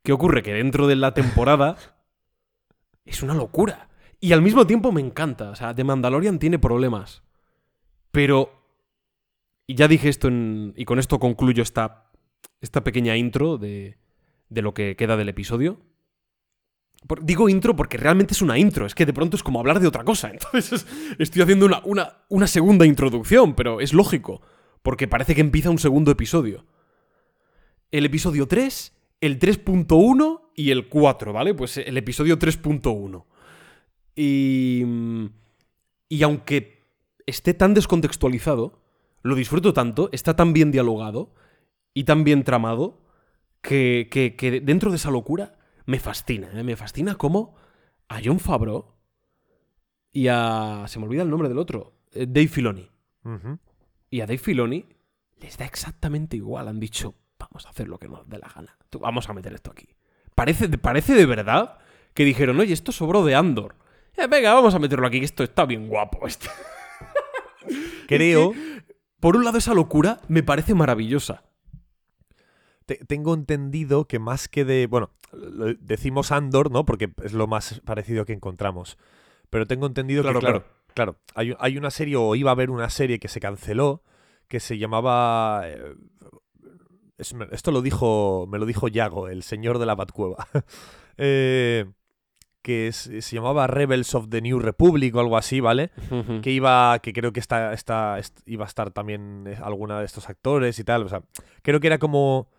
¿Qué 0.03 0.13
ocurre? 0.13 0.43
Que 0.43 0.53
dentro 0.55 0.87
de 0.87 0.97
la 0.97 1.15
temporada 1.15 1.77
es 3.07 3.23
una 3.23 3.35
locura. 3.35 3.89
Y 4.21 4.33
al 4.33 4.43
mismo 4.43 4.67
tiempo 4.67 4.93
me 4.93 5.01
encanta. 5.01 5.51
O 5.51 5.55
sea, 5.57 5.75
The 5.75 5.85
Mandalorian 5.85 6.39
tiene 6.39 6.59
problemas. 6.59 7.23
Pero 8.11 8.53
y 9.67 9.75
ya 9.75 9.89
dije 9.89 10.09
esto 10.09 10.29
en- 10.29 10.73
y 10.77 10.85
con 10.85 10.99
esto 10.99 11.19
concluyo 11.19 11.63
esta, 11.63 12.11
esta 12.61 12.85
pequeña 12.85 13.17
intro 13.17 13.59
de, 13.59 13.99
de 14.49 14.63
lo 14.63 14.75
que 14.75 14.95
queda 14.97 15.17
del 15.17 15.29
episodio. 15.29 15.81
Digo 17.23 17.49
intro 17.49 17.77
porque 17.77 17.99
realmente 17.99 18.33
es 18.35 18.43
una 18.43 18.59
intro, 18.59 18.87
es 18.87 18.95
que 18.95 19.07
de 19.07 19.13
pronto 19.13 19.37
es 19.37 19.43
como 19.43 19.61
hablar 19.61 19.79
de 19.81 19.87
otra 19.87 20.05
cosa. 20.05 20.31
Entonces 20.33 20.73
es- 20.73 20.87
estoy 21.19 21.43
haciendo 21.43 21.67
una, 21.67 21.81
una, 21.85 22.25
una 22.29 22.47
segunda 22.47 22.87
introducción, 22.87 23.55
pero 23.55 23.81
es 23.81 23.93
lógico, 23.93 24.41
porque 24.83 25.07
parece 25.09 25.35
que 25.35 25.41
empieza 25.41 25.71
un 25.71 25.79
segundo 25.79 26.11
episodio. 26.11 26.65
El 27.93 28.05
episodio 28.07 28.47
3, 28.49 28.96
el 29.21 29.39
3.1 29.39 30.43
y 30.55 30.71
el 30.71 30.89
4, 30.89 31.33
¿vale? 31.33 31.55
Pues 31.55 31.77
el 31.79 31.97
episodio 31.97 32.39
3.1. 32.39 33.25
Y... 34.15 34.85
Y 36.09 36.23
aunque 36.23 36.85
esté 37.27 37.53
tan 37.53 37.75
descontextualizado, 37.75 38.81
lo 39.23 39.35
disfruto 39.35 39.73
tanto, 39.73 40.09
está 40.13 40.37
tan 40.37 40.53
bien 40.53 40.71
dialogado 40.71 41.35
y 41.95 42.05
tan 42.05 42.23
bien 42.23 42.45
tramado 42.45 43.03
que, 43.61 44.09
que- 44.11 44.37
que 44.37 44.61
dentro 44.61 44.91
de 44.91 44.97
esa 44.99 45.11
locura 45.11 45.59
me 45.85 45.99
fascina. 45.99 46.49
¿eh? 46.55 46.63
Me 46.63 46.77
fascina 46.77 47.17
cómo 47.17 47.57
a 48.09 48.21
John 48.25 48.39
Favreau 48.39 48.95
y 50.13 50.29
a... 50.29 50.85
se 50.87 51.01
me 51.01 51.07
olvida 51.07 51.23
el 51.23 51.31
nombre 51.31 51.49
del 51.49 51.59
otro, 51.59 51.95
eh, 52.13 52.27
Dave 52.29 52.49
Filoni. 52.49 52.89
Y 54.09 54.21
a 54.21 54.27
Dave 54.27 54.39
Filoni 54.39 54.87
les 55.41 55.59
da 55.59 55.65
exactamente 55.65 56.37
igual. 56.37 56.69
Han 56.69 56.79
dicho, 56.79 57.17
vamos 57.51 57.67
a 57.67 57.71
hacer 57.71 57.89
lo 57.89 57.99
que 57.99 58.09
nos 58.09 58.29
dé 58.29 58.39
la 58.39 58.49
gana. 58.55 58.77
Vamos 59.01 59.29
a 59.29 59.33
meter 59.33 59.53
esto 59.53 59.71
aquí. 59.71 59.89
Parece, 60.35 60.69
parece 60.79 61.15
de 61.15 61.27
verdad 61.27 61.79
que 62.15 62.25
dijeron, 62.25 62.59
oye, 62.61 62.73
esto 62.73 62.93
sobró 62.93 63.25
de 63.25 63.35
Andor. 63.35 63.75
Eh, 64.17 64.27
venga, 64.27 64.55
vamos 64.55 64.75
a 64.75 64.79
meterlo 64.79 65.07
aquí, 65.07 65.19
que 65.19 65.25
esto 65.27 65.43
está 65.45 65.67
bien 65.67 65.89
guapo. 65.89 66.27
Este. 66.27 66.49
Creo, 68.09 68.53
Por 69.21 69.37
un 69.37 69.45
lado, 69.45 69.59
esa 69.59 69.75
locura 69.75 70.21
me 70.29 70.43
parece 70.43 70.75
maravillosa. 70.75 71.43
te- 72.87 73.05
tengo 73.07 73.35
entendido 73.35 74.07
que 74.07 74.19
más 74.19 74.49
que 74.49 74.65
de. 74.65 74.87
Bueno, 74.87 75.11
lo- 75.33 75.75
decimos 75.75 76.33
Andor, 76.33 76.71
¿no? 76.71 76.85
Porque 76.85 77.13
es 77.25 77.33
lo 77.33 77.47
más 77.47 77.81
parecido 77.85 78.25
que 78.25 78.33
encontramos. 78.33 78.97
Pero 79.51 79.67
tengo 79.67 79.87
entendido 79.87 80.23
Claro, 80.23 80.39
que, 80.41 80.45
claro, 80.47 80.61
claro. 80.63 80.85
claro, 80.95 81.19
hay, 81.35 81.55
hay 81.59 81.79
una 81.79 81.91
serie, 81.91 82.17
o 82.17 82.35
iba 82.35 82.51
a 82.51 82.53
haber 82.53 82.71
una 82.71 82.91
serie 82.91 83.19
que 83.19 83.29
se 83.29 83.41
canceló, 83.41 84.03
que 84.49 84.61
se 84.61 84.79
llamaba... 84.79 85.63
eh, 85.65 85.95
esto 87.19 87.71
lo 87.73 87.83
dijo, 87.83 88.47
me 88.49 88.59
lo 88.59 88.67
dijo 88.67 88.89
Yago, 88.89 89.29
el 89.29 89.43
señor 89.43 89.79
de 89.79 89.87
la 89.87 89.95
Batcueva. 89.95 90.47
Eh, 91.19 91.87
que 92.61 92.89
es- 92.89 93.09
se 93.21 93.35
llamaba 93.37 93.67
Rebels 93.67 94.15
of 94.15 94.29
the 94.29 94.43
New 94.43 94.59
Republic 94.59 95.15
o 95.17 95.21
algo 95.21 95.39
así, 95.39 95.61
¿vale? 95.61 95.91
que 96.43 96.51
iba 96.51 96.99
que 96.99 97.15
creo 97.15 97.33
que 97.33 97.41
está, 97.41 97.73
está 97.73 98.19
est- 98.19 98.41
iba 98.47 98.65
a 98.67 98.69
estar 98.69 98.91
también 98.91 99.45
eh, 99.47 99.57
alguna 99.63 100.01
de 100.01 100.05
estos 100.05 100.29
actores 100.29 100.79
y 100.79 100.85
tal 100.85 101.05
o 101.05 101.09
sea 101.09 101.23
creo 101.63 101.81
que 101.81 101.87
era 101.87 101.97
como 101.99 102.51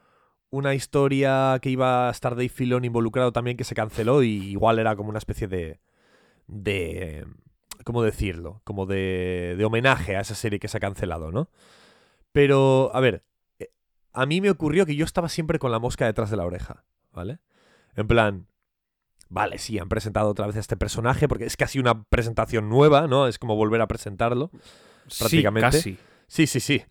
una 0.50 0.74
historia 0.74 1.60
que 1.62 1.70
iba 1.70 2.08
a 2.08 2.12
estar 2.12 2.34
Dave 2.36 2.50
Filoni 2.50 2.88
involucrado 2.88 3.32
también 3.32 3.58
que 3.58 3.64
se 3.64 3.76
canceló 3.76 4.24
y 4.24 4.30
igual 4.50 4.80
era 4.80 4.96
como 4.96 5.10
una 5.10 5.20
especie 5.20 5.48
de 5.48 5.80
de 6.48 7.24
cómo 7.84 8.02
decirlo 8.02 8.62
como 8.64 8.88
de 8.88 9.54
de 9.56 9.66
homenaje 9.66 10.16
a 10.16 10.22
esa 10.22 10.34
serie 10.34 10.58
que 10.60 10.68
se 10.68 10.78
ha 10.78 10.80
cancelado 10.80 11.32
no 11.32 11.50
pero 12.32 12.90
a 12.96 13.00
ver 13.02 13.24
a 14.14 14.26
mí 14.26 14.42
me 14.42 14.50
ocurrió 14.50 14.86
que 14.86 14.96
yo 14.96 15.06
estaba 15.06 15.30
siempre 15.30 15.60
con 15.60 15.72
la 15.72 15.80
mosca 15.80 16.06
detrás 16.06 16.30
de 16.30 16.38
la 16.38 16.46
oreja 16.46 16.86
vale 17.12 17.40
en 17.96 18.08
plan 18.08 18.48
Vale, 19.30 19.58
sí, 19.58 19.78
han 19.78 19.90
presentado 19.90 20.30
otra 20.30 20.48
vez 20.48 20.56
a 20.56 20.60
este 20.60 20.78
personaje 20.78 21.28
porque 21.28 21.46
es 21.46 21.58
casi 21.58 21.80
una 21.80 22.04
presentación 22.04 22.70
nueva, 22.70 23.08
¿no? 23.08 23.28
Es 23.28 23.40
como 23.40 23.56
volver 23.56 23.82
a 23.82 23.88
presentarlo. 23.88 24.52
prácticamente. 25.20 25.82
Sí, 25.82 25.96
casi. 25.96 26.08
Sí, 26.28 26.48
sí, 26.48 26.60
sí. 26.60 26.84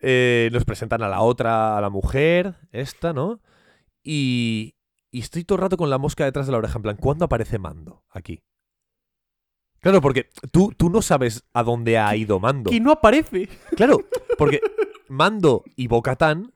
Eh, 0.00 0.50
nos 0.52 0.64
presentan 0.64 1.02
a 1.02 1.08
la 1.08 1.20
otra, 1.20 1.76
a 1.78 1.80
la 1.80 1.90
mujer, 1.90 2.54
esta, 2.72 3.12
¿no? 3.12 3.40
Y, 4.02 4.74
y 5.10 5.20
estoy 5.20 5.44
todo 5.44 5.56
el 5.56 5.62
rato 5.62 5.76
con 5.76 5.90
la 5.90 5.98
mosca 5.98 6.24
detrás 6.24 6.46
de 6.46 6.52
la 6.52 6.58
oreja, 6.58 6.76
en 6.78 6.82
plan, 6.82 6.96
¿cuándo 6.96 7.24
aparece 7.24 7.58
Mando 7.58 8.04
aquí? 8.10 8.42
Claro, 9.80 10.00
porque 10.00 10.28
tú, 10.52 10.72
tú 10.76 10.90
no 10.90 11.02
sabes 11.02 11.44
a 11.52 11.64
dónde 11.64 11.98
ha 11.98 12.14
ido 12.14 12.38
Mando. 12.38 12.70
Que 12.70 12.80
no 12.80 12.92
aparece. 12.92 13.48
Claro, 13.76 13.98
porque 14.38 14.60
Mando 15.12 15.62
y 15.76 15.88
Bocatán 15.88 16.54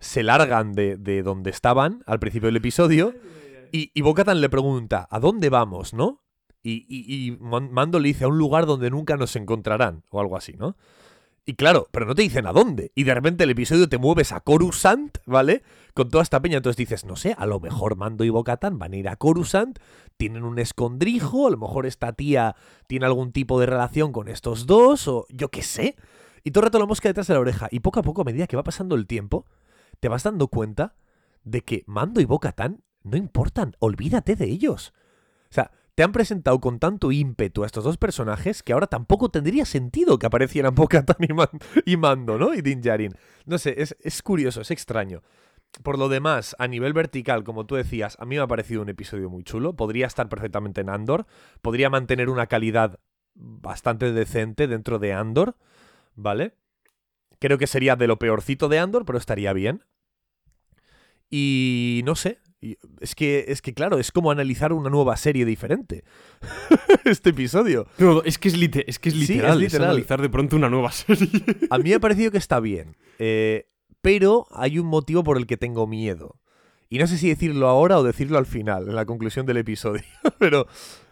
se 0.00 0.24
largan 0.24 0.72
de, 0.72 0.96
de 0.96 1.22
donde 1.22 1.50
estaban 1.50 2.02
al 2.06 2.18
principio 2.18 2.48
del 2.48 2.56
episodio 2.56 3.14
y, 3.70 3.92
y 3.94 4.00
Bo-Katan 4.02 4.40
le 4.40 4.48
pregunta, 4.48 5.06
¿a 5.08 5.20
dónde 5.20 5.48
vamos, 5.48 5.94
no? 5.94 6.20
Y, 6.64 6.84
y- 6.88 7.26
y 7.28 7.30
Man- 7.38 7.70
Mando 7.72 8.00
le 8.00 8.08
dice, 8.08 8.24
a 8.24 8.28
un 8.28 8.36
lugar 8.38 8.66
donde 8.66 8.90
nunca 8.90 9.16
nos 9.16 9.36
encontrarán, 9.36 10.02
o 10.10 10.20
algo 10.20 10.36
así, 10.36 10.54
¿no? 10.54 10.76
Y 11.44 11.54
claro, 11.54 11.88
pero 11.92 12.04
no 12.06 12.14
te 12.16 12.22
dicen 12.22 12.46
a 12.46 12.52
dónde. 12.52 12.90
Y 12.96 13.04
de 13.04 13.14
repente 13.14 13.44
el 13.44 13.50
episodio 13.50 13.88
te 13.88 13.98
mueves 13.98 14.32
a 14.32 14.40
Coruscant, 14.40 15.18
¿vale? 15.26 15.62
Con 15.94 16.08
toda 16.08 16.22
esta 16.22 16.40
peña. 16.42 16.56
Entonces 16.58 16.76
dices, 16.76 17.04
no 17.04 17.16
sé, 17.16 17.34
a 17.38 17.46
lo 17.46 17.58
mejor 17.60 17.96
Mando 17.96 18.24
y 18.24 18.30
Bo-Katan 18.30 18.78
van 18.78 18.92
a 18.92 18.96
ir 18.96 19.08
a 19.08 19.16
Coruscant, 19.16 19.78
tienen 20.16 20.42
un 20.44 20.58
escondrijo, 20.58 21.46
a 21.46 21.50
lo 21.50 21.56
mejor 21.56 21.86
esta 21.86 22.12
tía 22.12 22.54
tiene 22.88 23.06
algún 23.06 23.30
tipo 23.32 23.58
de 23.60 23.66
relación 23.66 24.12
con 24.12 24.28
estos 24.28 24.66
dos, 24.66 25.06
o 25.08 25.26
yo 25.30 25.48
qué 25.50 25.62
sé. 25.62 25.96
Y 26.44 26.50
todo 26.50 26.62
el 26.62 26.66
rato 26.66 26.78
la 26.78 26.86
mosca 26.86 27.08
detrás 27.08 27.26
de 27.26 27.34
la 27.34 27.40
oreja. 27.40 27.68
Y 27.70 27.80
poco 27.80 28.00
a 28.00 28.02
poco, 28.02 28.22
a 28.22 28.24
medida 28.24 28.46
que 28.46 28.56
va 28.56 28.64
pasando 28.64 28.94
el 28.94 29.06
tiempo, 29.06 29.46
te 30.00 30.08
vas 30.08 30.22
dando 30.22 30.48
cuenta 30.48 30.94
de 31.44 31.62
que 31.62 31.84
Mando 31.86 32.20
y 32.20 32.24
Bo-Katan 32.24 32.82
no 33.02 33.16
importan. 33.16 33.74
Olvídate 33.78 34.36
de 34.36 34.46
ellos. 34.46 34.92
O 35.50 35.54
sea, 35.54 35.70
te 35.94 36.02
han 36.02 36.12
presentado 36.12 36.60
con 36.60 36.78
tanto 36.78 37.12
ímpetu 37.12 37.62
a 37.62 37.66
estos 37.66 37.84
dos 37.84 37.98
personajes 37.98 38.62
que 38.62 38.72
ahora 38.72 38.86
tampoco 38.86 39.28
tendría 39.28 39.64
sentido 39.64 40.18
que 40.18 40.26
aparecieran 40.26 40.74
Bo-Katan 40.74 41.16
y, 41.20 41.32
Man- 41.32 41.48
y 41.84 41.96
Mando, 41.96 42.38
¿no? 42.38 42.54
Y 42.54 42.62
Din 42.62 42.80
Djarin. 42.80 43.12
No 43.44 43.58
sé, 43.58 43.80
es, 43.82 43.96
es 44.00 44.22
curioso, 44.22 44.62
es 44.62 44.70
extraño. 44.70 45.22
Por 45.82 45.98
lo 45.98 46.08
demás, 46.08 46.54
a 46.58 46.68
nivel 46.68 46.92
vertical, 46.92 47.44
como 47.44 47.66
tú 47.66 47.76
decías, 47.76 48.16
a 48.20 48.24
mí 48.24 48.36
me 48.36 48.42
ha 48.42 48.46
parecido 48.46 48.82
un 48.82 48.88
episodio 48.88 49.30
muy 49.30 49.42
chulo. 49.42 49.74
Podría 49.74 50.06
estar 50.06 50.28
perfectamente 50.28 50.80
en 50.82 50.90
Andor. 50.90 51.26
Podría 51.60 51.88
mantener 51.90 52.28
una 52.28 52.46
calidad 52.46 52.98
bastante 53.34 54.12
decente 54.12 54.66
dentro 54.66 54.98
de 54.98 55.12
Andor. 55.12 55.56
¿Vale? 56.14 56.54
Creo 57.38 57.58
que 57.58 57.66
sería 57.66 57.96
de 57.96 58.06
lo 58.06 58.18
peorcito 58.18 58.68
de 58.68 58.78
Andor, 58.78 59.04
pero 59.04 59.18
estaría 59.18 59.52
bien. 59.52 59.82
Y 61.30 62.02
no 62.04 62.14
sé. 62.14 62.38
Es 63.00 63.16
que, 63.16 63.46
es 63.48 63.60
que, 63.60 63.74
claro, 63.74 63.98
es 63.98 64.12
como 64.12 64.30
analizar 64.30 64.72
una 64.72 64.88
nueva 64.88 65.16
serie 65.16 65.44
diferente. 65.44 66.04
este 67.04 67.30
episodio. 67.30 67.88
No, 67.98 68.22
es 68.22 68.38
que 68.38 68.48
es, 68.48 68.56
lite- 68.56 68.84
es 68.86 68.98
que 69.00 69.08
es 69.08 69.14
Sí, 69.16 69.22
es 69.22 69.28
literal. 69.30 69.56
es 69.56 69.60
literal. 69.72 69.88
analizar 69.90 70.22
de 70.22 70.28
pronto 70.30 70.54
una 70.56 70.68
nueva 70.70 70.92
serie. 70.92 71.28
A 71.70 71.78
mí 71.78 71.84
me 71.90 71.94
ha 71.94 72.00
parecido 72.00 72.30
que 72.30 72.38
está 72.38 72.60
bien. 72.60 72.96
eh, 73.18 73.68
pero 74.00 74.46
hay 74.50 74.80
un 74.80 74.86
motivo 74.88 75.22
por 75.22 75.36
el 75.36 75.46
que 75.46 75.56
tengo 75.56 75.86
miedo. 75.86 76.40
Y 76.92 76.98
no 76.98 77.06
sé 77.06 77.16
si 77.16 77.26
decirlo 77.26 77.68
ahora 77.68 77.98
o 77.98 78.02
decirlo 78.02 78.36
al 78.36 78.44
final, 78.44 78.86
en 78.86 78.94
la 78.94 79.06
conclusión 79.06 79.46
del 79.46 79.56
episodio. 79.56 80.02
pero, 80.38 80.66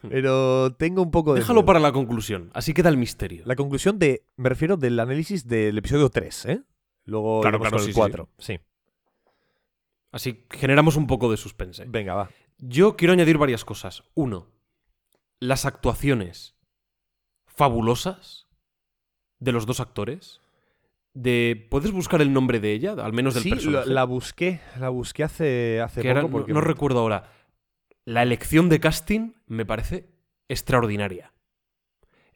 pero 0.07 0.75
tengo 0.75 1.01
un 1.01 1.11
poco 1.11 1.33
de. 1.33 1.41
Déjalo 1.41 1.61
miedo. 1.61 1.67
para 1.69 1.81
la 1.81 1.91
conclusión. 1.91 2.51
Así 2.53 2.75
queda 2.75 2.91
el 2.91 2.99
misterio. 2.99 3.45
La 3.47 3.57
conclusión 3.57 3.99
de. 3.99 4.27
Me 4.37 4.51
refiero 4.51 4.77
del 4.77 5.01
análisis 5.01 5.49
del 5.49 5.79
episodio 5.79 6.11
3, 6.11 6.45
¿eh? 6.45 6.63
Luego 7.07 7.41
Claro, 7.41 7.57
iremos 7.57 7.69
claro, 7.71 7.77
con 7.79 7.85
sí, 7.85 7.89
el 7.89 7.95
sí. 7.95 7.99
4. 7.99 8.29
Sí. 8.37 8.61
Así 10.13 10.45
generamos 10.51 10.97
un 10.97 11.07
poco 11.07 11.31
de 11.31 11.39
suspense. 11.39 11.87
Venga, 11.89 12.13
va. 12.13 12.31
Yo 12.59 12.95
quiero 12.95 13.15
añadir 13.15 13.39
varias 13.39 13.65
cosas. 13.65 14.03
Uno, 14.13 14.49
las 15.39 15.65
actuaciones 15.65 16.57
fabulosas 17.47 18.49
de 19.39 19.53
los 19.53 19.65
dos 19.65 19.81
actores. 19.81 20.40
De, 21.23 21.67
¿Puedes 21.71 21.91
buscar 21.93 22.23
el 22.23 22.33
nombre 22.33 22.61
de 22.61 22.73
ella? 22.73 22.93
Al 22.93 23.13
menos 23.13 23.35
del 23.35 23.43
sí, 23.43 23.51
la, 23.51 23.55
personaje. 23.57 23.91
la 23.91 24.05
busqué. 24.05 24.61
La 24.79 24.89
busqué 24.89 25.25
hace, 25.25 25.81
hace 25.81 26.01
que 26.01 26.09
poco 26.09 26.13
era- 26.19 26.23
no- 26.23 26.31
porque. 26.31 26.53
no, 26.53 26.61
recuerdo 26.61 27.01
ahora. 27.01 27.31
La 28.05 28.23
elección 28.23 28.69
de 28.69 28.81
casting 28.81 29.33
me 29.47 29.67
parece 29.67 30.09
extraordinaria. 30.49 31.33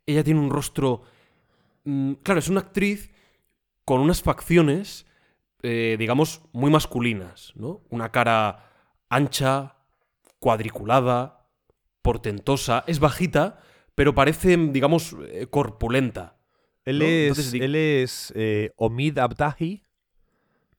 Ella 0.07 0.23
tiene 0.23 0.41
un 0.41 0.51
rostro. 0.51 1.03
mm, 1.85 2.15
claro, 2.23 2.39
es 2.41 2.49
una 2.49 2.61
actriz 2.61 3.11
con 3.87 4.01
unas 4.01 4.23
facciones, 4.23 5.07
eh, 5.63 5.97
digamos, 5.99 6.43
muy 6.53 6.71
masculinas, 6.71 7.53
¿no? 7.57 7.81
Una 7.91 8.11
cara 8.11 8.71
ancha, 9.09 9.77
cuadriculada, 10.39 11.47
portentosa. 12.03 12.85
Es 12.87 13.01
bajita, 13.01 13.61
pero 13.95 14.15
parece, 14.15 14.57
digamos, 14.57 15.17
eh, 15.29 15.47
corpulenta. 15.49 16.37
Él 16.85 16.99
¿no? 16.99 17.05
es, 17.05 17.29
Entonces 17.29 17.55
él 17.55 17.75
es 17.75 18.33
eh, 18.37 18.73
Omid 18.77 19.19
Abtahi, 19.19 19.83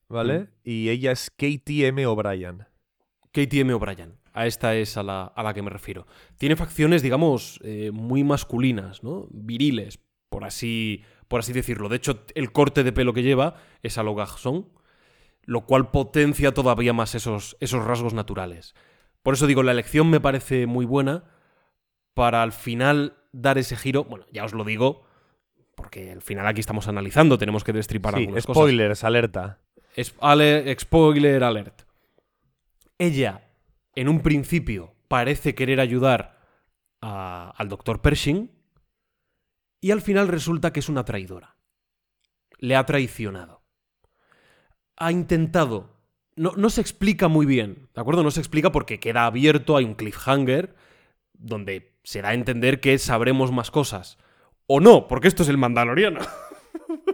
¿vale? 0.08 0.40
Mm. 0.40 0.48
Y 0.64 0.90
ella 0.90 1.12
es 1.12 1.30
Katie 1.32 1.88
M. 1.88 2.06
O'Brien. 2.06 2.66
KTM 3.32 3.74
O'Brien. 3.74 4.18
A 4.34 4.48
esta 4.48 4.76
es 4.76 4.98
a 4.98 5.04
la, 5.04 5.26
a 5.26 5.44
la 5.44 5.54
que 5.54 5.62
me 5.62 5.70
refiero. 5.70 6.08
Tiene 6.38 6.56
facciones, 6.56 7.02
digamos, 7.02 7.60
eh, 7.64 7.92
muy 7.94 8.24
masculinas, 8.24 9.04
¿no? 9.04 9.28
Viriles, 9.32 10.00
por 10.30 10.44
así, 10.44 11.04
por 11.28 11.40
así 11.40 11.54
decirlo. 11.54 11.88
De 11.88 11.96
hecho, 11.96 12.26
el 12.36 12.52
corte 12.52 12.84
de 12.84 12.92
pelo 12.92 13.14
que 13.14 13.24
lleva 13.24 13.56
es 13.82 13.98
a 13.98 14.04
lo 14.04 14.14
Garçon, 14.14 14.68
lo 15.44 15.66
cual 15.66 15.90
potencia 15.90 16.54
todavía 16.54 16.92
más 16.92 17.16
esos, 17.16 17.56
esos 17.60 17.86
rasgos 17.86 18.14
naturales. 18.14 18.76
Por 19.24 19.36
eso 19.36 19.48
digo, 19.48 19.64
la 19.64 19.72
elección 19.72 20.10
me 20.10 20.20
parece 20.20 20.68
muy 20.68 20.86
buena 20.86 21.24
para 22.14 22.44
al 22.44 22.52
final 22.52 23.18
dar 23.32 23.58
ese 23.58 23.76
giro. 23.78 24.04
Bueno, 24.04 24.26
ya 24.32 24.44
os 24.44 24.54
lo 24.54 24.64
digo, 24.66 25.05
porque 25.76 26.12
al 26.12 26.22
final 26.22 26.48
aquí 26.48 26.60
estamos 26.62 26.88
analizando, 26.88 27.38
tenemos 27.38 27.64
que 27.64 27.74
destripar 27.74 28.14
Sí, 28.16 28.22
algunas 28.22 28.46
cosas. 28.46 28.62
spoilers, 28.62 29.04
alerta. 29.04 29.60
Es- 29.96 30.16
ale- 30.20 30.76
spoiler 30.80 31.44
alert. 31.44 31.84
Ella, 32.98 33.50
en 33.96 34.10
un 34.10 34.22
principio, 34.22 34.96
parece 35.08 35.54
querer 35.56 35.80
ayudar 35.80 36.40
a- 37.02 37.54
al 37.58 37.70
doctor 37.70 38.02
Pershing 38.02 38.52
y 39.82 39.92
al 39.92 40.02
final 40.02 40.28
resulta 40.28 40.72
que 40.74 40.80
es 40.80 40.90
una 40.90 41.06
traidora. 41.06 41.58
Le 42.58 42.76
ha 42.76 42.86
traicionado. 42.86 43.64
Ha 44.98 45.12
intentado... 45.12 45.94
No, 46.38 46.52
no 46.58 46.70
se 46.70 46.82
explica 46.82 47.28
muy 47.30 47.46
bien, 47.46 47.88
¿de 47.94 48.02
acuerdo? 48.02 48.22
No 48.24 48.32
se 48.32 48.42
explica 48.42 48.72
porque 48.72 49.00
queda 49.00 49.26
abierto, 49.26 49.78
hay 49.78 49.86
un 49.86 49.96
cliffhanger 49.96 50.76
donde 51.34 51.98
se 52.04 52.22
da 52.22 52.30
a 52.30 52.34
entender 52.34 52.82
que 52.82 52.98
sabremos 52.98 53.52
más 53.54 53.72
cosas. 53.72 54.18
O 54.68 54.80
no, 54.80 55.08
porque 55.08 55.28
esto 55.28 55.44
es 55.44 55.50
el 55.50 55.58
Mandaloriano. 55.58 56.20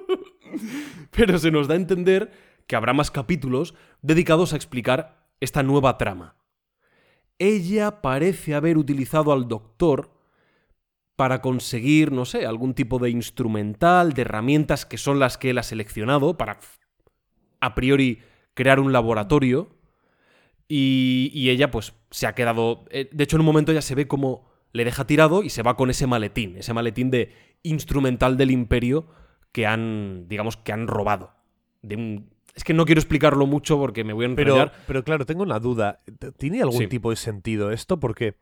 Pero 1.11 1.37
se 1.37 1.51
nos 1.51 1.67
da 1.67 1.73
a 1.73 1.77
entender 1.77 2.31
que 2.67 2.75
habrá 2.75 2.93
más 2.93 3.11
capítulos 3.11 3.73
dedicados 4.01 4.53
a 4.53 4.55
explicar 4.55 5.27
esta 5.39 5.63
nueva 5.63 5.97
trama. 5.97 6.35
Ella 7.39 8.01
parece 8.01 8.53
haber 8.55 8.77
utilizado 8.77 9.33
al 9.33 9.47
doctor 9.47 10.11
para 11.15 11.41
conseguir, 11.41 12.11
no 12.11 12.25
sé, 12.25 12.45
algún 12.45 12.73
tipo 12.73 12.99
de 12.99 13.09
instrumental, 13.09 14.13
de 14.13 14.21
herramientas 14.21 14.85
que 14.85 14.97
son 14.97 15.19
las 15.19 15.37
que 15.37 15.49
él 15.49 15.57
ha 15.57 15.63
seleccionado 15.63 16.37
para, 16.37 16.59
a 17.59 17.75
priori, 17.75 18.19
crear 18.53 18.79
un 18.79 18.93
laboratorio. 18.93 19.75
Y, 20.67 21.31
y 21.33 21.49
ella, 21.49 21.69
pues, 21.69 21.93
se 22.11 22.27
ha 22.27 22.33
quedado... 22.33 22.85
eh, 22.91 23.09
De 23.11 23.23
hecho, 23.23 23.35
en 23.35 23.41
un 23.41 23.45
momento 23.47 23.71
ella 23.71 23.81
se 23.81 23.95
ve 23.95 24.07
como 24.07 24.50
le 24.73 24.85
deja 24.85 25.05
tirado 25.05 25.43
y 25.43 25.49
se 25.49 25.63
va 25.63 25.75
con 25.75 25.89
ese 25.89 26.07
maletín, 26.07 26.57
ese 26.57 26.73
maletín 26.73 27.11
de 27.11 27.33
instrumental 27.63 28.37
del 28.37 28.51
imperio 28.51 29.07
que 29.51 29.65
han, 29.67 30.27
digamos, 30.27 30.57
que 30.57 30.71
han 30.71 30.87
robado. 30.87 31.31
De 31.81 31.95
un... 31.95 32.29
Es 32.55 32.63
que 32.63 32.73
no 32.73 32.85
quiero 32.85 32.99
explicarlo 32.99 33.45
mucho 33.47 33.77
porque 33.77 34.03
me 34.03 34.11
voy 34.13 34.25
a 34.25 34.29
enrollar. 34.29 34.73
pero 34.87 35.03
claro, 35.03 35.25
tengo 35.25 35.43
una 35.43 35.59
duda. 35.59 36.01
¿Tiene 36.37 36.61
algún 36.61 36.79
Sí. 36.79 36.87
tipo 36.87 37.09
de 37.09 37.15
sentido 37.15 37.71
esto? 37.71 37.99
Porque 37.99 38.35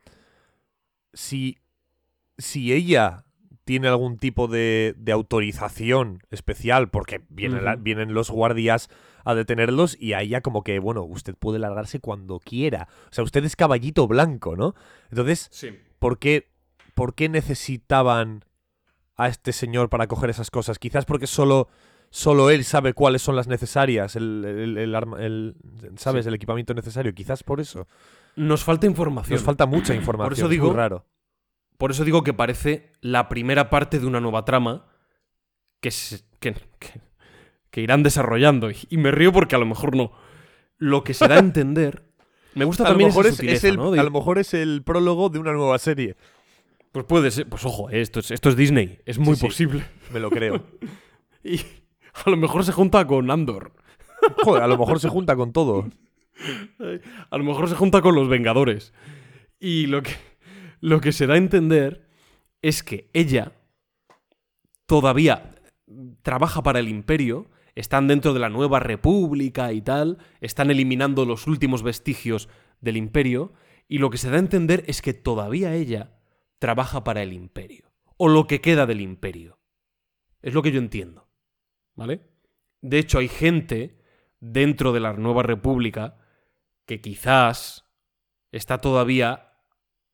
si, 1.13 1.57
si 2.37 2.73
ella 2.73 3.25
tiene 3.65 3.87
algún 3.87 4.17
tipo 4.17 4.47
de, 4.47 4.95
de 4.97 5.11
autorización 5.11 6.23
especial 6.31 6.89
porque 6.89 7.21
la- 7.37 7.75
vienen 7.75 8.13
los 8.13 8.31
guardias 8.31 8.89
a 9.25 9.35
detenerlos 9.35 9.95
y 9.99 10.13
a 10.13 10.21
ella 10.21 10.41
como 10.41 10.63
que, 10.63 10.79
bueno, 10.79 11.03
usted 11.03 11.35
puede 11.35 11.59
largarse 11.59 11.99
cuando 11.99 12.39
quiera. 12.39 12.87
O 13.11 13.13
sea, 13.13 13.23
usted 13.23 13.43
es 13.45 13.55
caballito 13.55 14.07
blanco, 14.07 14.55
¿no? 14.55 14.73
Entonces, 15.11 15.49
Sí. 15.51 15.69
¿Por 15.99 16.17
qué, 16.19 16.49
por 16.95 17.13
qué 17.15 17.29
necesitaban 17.29 18.45
a 19.15 19.27
este 19.27 19.51
señor 19.53 19.89
para 19.89 20.07
coger 20.07 20.29
esas 20.29 20.49
cosas? 20.51 20.79
Quizás 20.79 21.05
porque 21.05 21.27
solo, 21.27 21.67
solo 22.09 22.49
él 22.49 22.63
sabe 22.63 22.93
cuáles 22.93 23.21
son 23.21 23.35
las 23.35 23.47
necesarias, 23.47 24.15
el, 24.15 24.43
el- 24.45 24.77
el 24.77 24.95
arma- 24.95 25.19
el- 25.21 25.55
¿sabes? 25.97 26.25
Sí. 26.25 26.29
El 26.29 26.35
equipamiento 26.35 26.73
necesario. 26.73 27.13
Quizás 27.13 27.43
por 27.43 27.59
eso. 27.59 27.87
Nos 28.35 28.63
falta 28.63 28.85
información. 28.87 29.35
Nos 29.35 29.43
falta 29.43 29.65
mucha 29.65 29.93
información. 29.93 30.33
eso 30.33 30.45
es 30.45 30.51
digo- 30.51 30.67
muy 30.67 30.75
raro. 30.75 31.05
Por 31.77 31.91
eso 31.91 32.03
digo 32.03 32.23
que 32.23 32.33
parece 32.33 32.91
la 33.01 33.29
primera 33.29 33.69
parte 33.69 33.99
de 33.99 34.05
una 34.05 34.19
nueva 34.19 34.43
trama 34.43 34.85
que, 35.79 35.91
se- 35.91 36.23
que, 36.39 36.53
que- 36.79 37.01
que 37.71 37.81
irán 37.81 38.03
desarrollando. 38.03 38.69
Y, 38.71 38.77
y 38.89 38.97
me 38.97 39.11
río 39.11 39.31
porque 39.31 39.55
a 39.55 39.59
lo 39.59 39.65
mejor 39.65 39.95
no. 39.95 40.11
Lo 40.77 41.03
que 41.03 41.13
se 41.13 41.27
da 41.27 41.35
a 41.35 41.39
entender. 41.39 42.08
Me 42.55 42.65
gusta 42.65 42.83
A 42.83 42.87
lo, 42.87 42.91
también 42.91 43.09
mejor 43.09 43.27
esa 43.27 43.43
es, 43.45 43.63
el, 43.63 43.77
¿no? 43.77 43.91
De- 43.91 43.99
a 43.99 44.03
lo 44.03 44.11
mejor 44.11 44.39
es 44.39 44.53
el 44.53 44.83
prólogo 44.83 45.29
de 45.29 45.39
una 45.39 45.53
nueva 45.53 45.77
serie. 45.79 46.15
Pues 46.91 47.05
puede 47.05 47.29
ser. 47.31 47.47
Pues 47.47 47.63
ojo, 47.65 47.89
eh, 47.89 48.01
esto 48.01 48.19
es, 48.19 48.31
esto 48.31 48.49
es 48.49 48.55
Disney. 48.55 48.99
Es 49.05 49.19
muy 49.19 49.35
Sí, 49.35 49.41
sí. 49.41 49.47
posible. 49.47 49.85
Me 50.13 50.19
lo 50.19 50.29
creo. 50.29 50.63
Y 51.43 51.57
a 52.25 52.29
lo 52.29 52.35
mejor 52.35 52.65
se 52.65 52.71
junta 52.73 53.05
con 53.07 53.31
Andor. 53.31 53.71
Joder, 54.43 54.63
a 54.63 54.67
lo 54.67 54.77
mejor 54.77 54.99
se 54.99 55.07
junta 55.07 55.35
con 55.37 55.53
todo. 55.53 55.87
A 57.29 57.37
lo 57.37 57.43
mejor 57.45 57.69
se 57.69 57.75
junta 57.75 58.01
con 58.01 58.13
los 58.15 58.27
Vengadores. 58.27 58.93
Y 59.59 59.85
lo 59.87 60.01
que, 60.03 60.11
lo 60.81 60.99
que 60.99 61.13
se 61.13 61.27
da 61.27 61.35
a 61.35 61.37
entender 61.37 62.09
es 62.61 62.83
que 62.83 63.09
ella 63.13 63.53
todavía 64.85 65.55
trabaja 66.21 66.61
para 66.61 66.79
el 66.79 66.89
imperio, 66.89 67.47
están 67.75 68.07
dentro 68.07 68.33
de 68.33 68.39
la 68.39 68.49
nueva 68.49 68.79
república 68.79 69.71
y 69.73 69.81
tal, 69.81 70.17
están 70.41 70.71
eliminando 70.71 71.25
los 71.25 71.47
últimos 71.47 71.83
vestigios 71.83 72.49
del 72.81 72.97
imperio, 72.97 73.53
y 73.87 73.97
lo 73.97 74.09
que 74.09 74.17
se 74.17 74.29
da 74.29 74.35
a 74.35 74.39
entender 74.39 74.83
es 74.87 75.01
que 75.01 75.13
todavía 75.13 75.73
ella 75.73 76.19
trabaja 76.59 77.03
para 77.03 77.23
el 77.23 77.33
imperio, 77.33 77.91
o 78.17 78.27
lo 78.27 78.47
que 78.47 78.61
queda 78.61 78.85
del 78.85 79.01
imperio. 79.01 79.59
Es 80.41 80.53
lo 80.53 80.61
que 80.61 80.71
yo 80.71 80.79
entiendo. 80.79 81.27
¿Vale? 81.95 82.21
De 82.81 82.99
hecho, 82.99 83.19
hay 83.19 83.27
gente 83.27 83.99
dentro 84.39 84.93
de 84.93 84.99
la 84.99 85.13
nueva 85.13 85.43
república 85.43 86.17
que 86.85 87.01
quizás 87.01 87.85
está 88.51 88.79
todavía, 88.79 89.53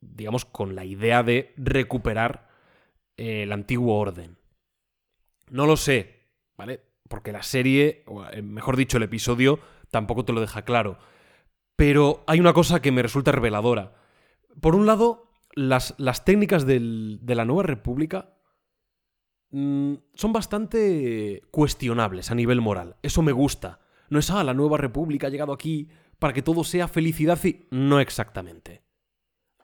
digamos, 0.02 0.46
con 0.46 0.76
la 0.76 0.86
idea 0.86 1.24
de 1.24 1.54
recuperar 1.58 2.50
eh, 3.18 3.44
el 3.44 3.52
antiguo 3.52 3.98
orden. 3.98 4.38
No 5.50 5.68
lo 5.68 5.78
sé, 5.78 6.28
¿vale? 6.58 6.82
Porque 7.08 7.32
la 7.32 7.44
serie, 7.44 8.04
o 8.08 8.26
eh, 8.26 8.41
mejor 8.41 8.78
dicho, 8.78 8.98
el 8.98 9.04
episodio, 9.04 9.60
tampoco 9.91 10.26
te 10.26 10.34
lo 10.34 10.41
deja 10.41 10.63
claro. 10.63 10.98
Pero 11.76 12.24
hay 12.28 12.39
una 12.39 12.54
cosa 12.54 12.82
que 12.82 12.91
me 12.91 13.02
resulta 13.02 13.32
reveladora. 13.32 13.94
Por 14.62 14.76
un 14.76 14.86
lado, 14.86 15.32
las, 15.54 15.94
las 15.98 16.26
técnicas 16.26 16.65
del- 16.65 17.20
de 17.22 17.36
la 17.36 17.46
nueva 17.46 17.63
república 17.63 18.34
mm, 19.52 19.94
son 20.13 20.34
bastante 20.34 21.41
cuestionables 21.52 22.32
a 22.32 22.36
nivel 22.36 22.62
moral. 22.62 22.96
Eso 23.04 23.22
me 23.22 23.32
gusta. 23.32 23.80
No 24.10 24.20
es, 24.20 24.30
ah, 24.32 24.44
la 24.44 24.54
nueva 24.54 24.78
república 24.78 25.28
ha 25.28 25.30
llegado 25.30 25.54
aquí 25.54 25.89
para 26.20 26.34
que 26.34 26.41
todo 26.41 26.63
sea 26.63 26.88
felicidad 26.88 27.44
y... 27.44 27.68
No 27.72 28.00
exactamente. 28.00 28.84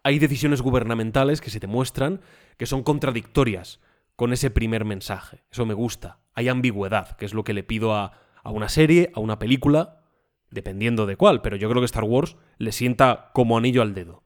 Hay 0.03 0.19
decisiones 0.19 0.61
gubernamentales 0.61 1.41
que 1.41 1.49
se 1.51 1.59
te 1.59 1.67
muestran 1.67 2.21
que 2.57 2.65
son 2.65 2.83
contradictorias 2.83 3.79
con 4.21 4.33
ese 4.33 4.51
primer 4.51 4.85
mensaje. 4.85 5.43
Eso 5.51 5.65
me 5.65 5.73
gusta. 5.73 6.19
Hay 6.35 6.47
ambigüedad, 6.47 7.17
que 7.17 7.25
es 7.25 7.33
lo 7.33 7.43
que 7.43 7.55
le 7.55 7.63
pido 7.63 7.95
a, 7.95 8.19
a 8.43 8.51
una 8.51 8.69
serie, 8.69 9.11
a 9.15 9.19
una 9.19 9.39
película, 9.39 10.03
dependiendo 10.51 11.07
de 11.07 11.15
cuál, 11.15 11.41
pero 11.41 11.55
yo 11.55 11.67
creo 11.71 11.81
que 11.81 11.87
Star 11.87 12.03
Wars 12.03 12.37
le 12.59 12.71
sienta 12.71 13.31
como 13.33 13.57
anillo 13.57 13.81
al 13.81 13.95
dedo. 13.95 14.23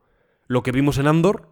Lo 0.47 0.63
que 0.63 0.73
vimos 0.73 0.97
en 0.97 1.07
Andor 1.07 1.47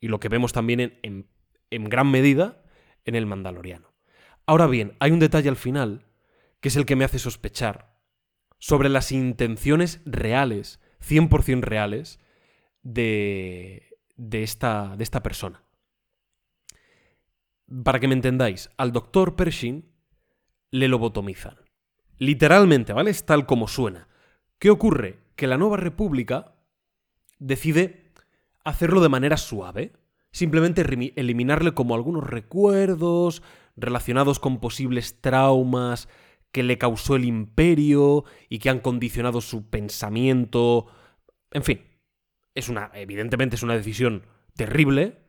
y 0.00 0.08
lo 0.08 0.18
que 0.18 0.28
vemos 0.28 0.52
también 0.52 0.80
en, 0.80 0.98
en- 1.04 1.28
en 1.70 1.84
gran 1.84 2.10
medida 2.10 2.64
en 3.04 3.14
el 3.14 3.26
Mandaloriano. 3.26 3.94
Ahora 4.44 4.66
bien, 4.66 4.96
hay 4.98 5.12
un 5.12 5.20
detalle 5.20 5.48
al 5.48 5.54
final 5.56 6.04
que 6.60 6.70
es 6.70 6.74
el 6.76 6.86
que 6.86 6.96
me 6.96 7.04
hace 7.04 7.20
sospechar 7.20 7.94
sobre 8.58 8.88
las 8.88 9.12
intenciones 9.12 10.00
reales, 10.04 10.80
100% 11.00 11.60
reales, 11.62 12.18
de, 12.82 13.96
de, 14.16 14.42
esta, 14.42 14.96
de 14.96 15.04
esta 15.04 15.22
persona. 15.22 15.63
Para 17.82 17.98
que 17.98 18.08
me 18.08 18.14
entendáis, 18.14 18.70
al 18.76 18.92
doctor 18.92 19.36
Pershing 19.36 19.90
le 20.70 20.88
lobotomizan. 20.88 21.56
Literalmente, 22.18 22.92
¿vale? 22.92 23.10
Es 23.10 23.24
tal 23.24 23.46
como 23.46 23.68
suena. 23.68 24.08
¿Qué 24.58 24.70
ocurre? 24.70 25.18
Que 25.34 25.46
la 25.46 25.58
nueva 25.58 25.76
república 25.76 26.54
decide 27.38 28.12
hacerlo 28.64 29.00
de 29.00 29.08
manera 29.08 29.36
suave. 29.36 29.92
Simplemente 30.30 30.82
eliminarle 31.16 31.74
como 31.74 31.94
algunos 31.94 32.24
recuerdos 32.24 33.42
relacionados 33.76 34.38
con 34.38 34.60
posibles 34.60 35.20
traumas 35.20 36.08
que 36.52 36.62
le 36.62 36.78
causó 36.78 37.16
el 37.16 37.24
imperio 37.24 38.24
y 38.48 38.58
que 38.58 38.70
han 38.70 38.80
condicionado 38.80 39.40
su 39.40 39.68
pensamiento. 39.68 40.86
En 41.50 41.64
fin, 41.64 41.80
es 42.54 42.68
una, 42.68 42.90
evidentemente 42.94 43.56
es 43.56 43.62
una 43.62 43.76
decisión 43.76 44.22
terrible, 44.54 45.23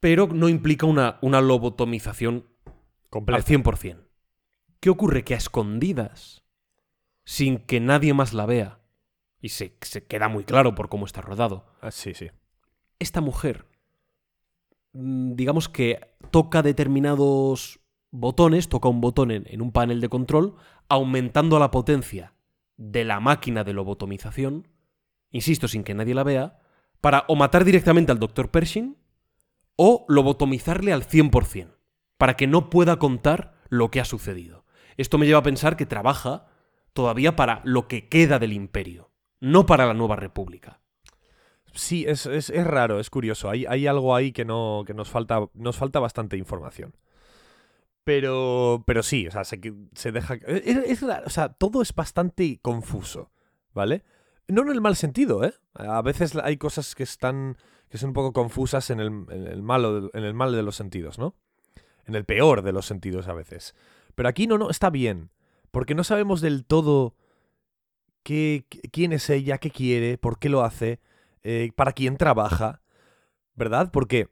pero 0.00 0.26
no 0.28 0.48
implica 0.48 0.86
una, 0.86 1.18
una 1.22 1.40
lobotomización 1.40 2.46
al 2.66 2.72
Completo. 3.10 3.46
100%. 3.46 4.04
¿Qué 4.80 4.90
ocurre? 4.90 5.24
Que 5.24 5.34
a 5.34 5.38
escondidas, 5.38 6.44
sin 7.24 7.58
que 7.58 7.80
nadie 7.80 8.14
más 8.14 8.32
la 8.32 8.46
vea, 8.46 8.80
y 9.40 9.50
se, 9.50 9.76
se 9.80 10.04
queda 10.06 10.28
muy 10.28 10.44
claro 10.44 10.74
por 10.74 10.88
cómo 10.88 11.06
está 11.06 11.20
rodado, 11.20 11.66
Ah, 11.80 11.90
sí, 11.90 12.14
sí. 12.14 12.30
esta 12.98 13.20
mujer, 13.20 13.66
mm, 14.92 15.34
digamos 15.34 15.68
que 15.68 16.00
toca 16.30 16.62
determinados 16.62 17.80
botones, 18.10 18.68
toca 18.68 18.88
un 18.88 19.00
botón 19.00 19.30
en, 19.30 19.44
en 19.48 19.62
un 19.62 19.72
panel 19.72 20.00
de 20.00 20.08
control, 20.08 20.54
aumentando 20.88 21.58
la 21.58 21.70
potencia 21.70 22.34
de 22.76 23.04
la 23.04 23.20
máquina 23.20 23.64
de 23.64 23.72
lobotomización, 23.72 24.68
insisto, 25.30 25.66
sin 25.68 25.82
que 25.84 25.94
nadie 25.94 26.14
la 26.14 26.24
vea, 26.24 26.58
para 27.00 27.24
o 27.28 27.36
matar 27.36 27.64
directamente 27.64 28.12
al 28.12 28.18
Dr. 28.18 28.50
Pershing 28.50 28.96
o 29.80 30.04
lobotomizarle 30.08 30.92
al 30.92 31.06
100%, 31.06 31.76
para 32.18 32.34
que 32.34 32.48
no 32.48 32.68
pueda 32.68 32.98
contar 32.98 33.54
lo 33.68 33.90
que 33.92 34.00
ha 34.00 34.04
sucedido. 34.04 34.64
Esto 34.96 35.18
me 35.18 35.26
lleva 35.26 35.38
a 35.38 35.42
pensar 35.44 35.76
que 35.76 35.86
trabaja 35.86 36.46
todavía 36.92 37.36
para 37.36 37.60
lo 37.64 37.86
que 37.86 38.08
queda 38.08 38.40
del 38.40 38.52
imperio, 38.52 39.12
no 39.40 39.66
para 39.66 39.86
la 39.86 39.94
nueva 39.94 40.16
república. 40.16 40.80
Sí, 41.74 42.04
es, 42.08 42.26
es- 42.26 42.50
es 42.50 42.66
raro, 42.66 42.98
es 42.98 43.08
curioso. 43.08 43.48
Hay, 43.50 43.64
hay 43.66 43.86
algo 43.86 44.16
ahí 44.16 44.32
que 44.32 44.44
no. 44.44 44.82
que 44.86 44.94
nos 44.94 45.10
falta. 45.10 45.46
Nos 45.54 45.76
falta 45.76 46.00
bastante 46.00 46.36
información. 46.36 46.96
Pero. 48.04 48.82
Pero 48.86 49.02
sí, 49.02 49.26
o 49.26 49.30
sea, 49.30 49.44
se, 49.44 49.60
se 49.94 50.10
deja. 50.12 50.34
Es, 50.46 50.76
es 50.76 51.02
raro, 51.02 51.24
o 51.26 51.30
sea, 51.30 51.50
todo 51.50 51.82
es 51.82 51.94
bastante 51.94 52.58
confuso. 52.62 53.30
¿Vale? 53.74 54.02
No 54.48 54.62
en 54.62 54.70
el 54.70 54.80
mal 54.80 54.96
sentido, 54.96 55.44
¿eh? 55.44 55.52
A 55.74 56.00
veces 56.02 56.34
hay 56.36 56.56
cosas 56.56 56.94
que 56.94 57.02
están. 57.02 57.58
Que 57.88 57.98
son 57.98 58.10
un 58.10 58.14
poco 58.14 58.32
confusas 58.32 58.90
en 58.90 59.00
el, 59.00 59.10
malo, 59.62 60.10
en 60.12 60.24
el 60.24 60.34
mal 60.34 60.52
de 60.52 60.62
los 60.62 60.76
sentidos, 60.76 61.18
¿no? 61.18 61.34
En 62.06 62.14
el 62.14 62.24
peor 62.24 62.62
de 62.62 62.72
los 62.72 62.86
sentidos 62.86 63.28
a 63.28 63.34
veces. 63.34 63.74
Pero 64.14 64.28
aquí 64.28 64.46
no, 64.46 64.58
no, 64.58 64.70
está 64.70 64.90
bien. 64.90 65.30
Porque 65.70 65.94
no 65.94 66.04
sabemos 66.04 66.40
del 66.40 66.64
todo 66.64 67.14
qué, 68.22 68.66
quién 68.92 69.12
es 69.12 69.28
ella, 69.30 69.58
qué 69.58 69.70
quiere, 69.70 70.18
por 70.18 70.38
qué 70.38 70.48
lo 70.48 70.62
hace 70.62 71.00
eh, 71.42 71.70
para 71.74 71.92
quién 71.92 72.16
trabaja, 72.16 72.82
¿verdad? 73.54 73.90
Porque 73.92 74.28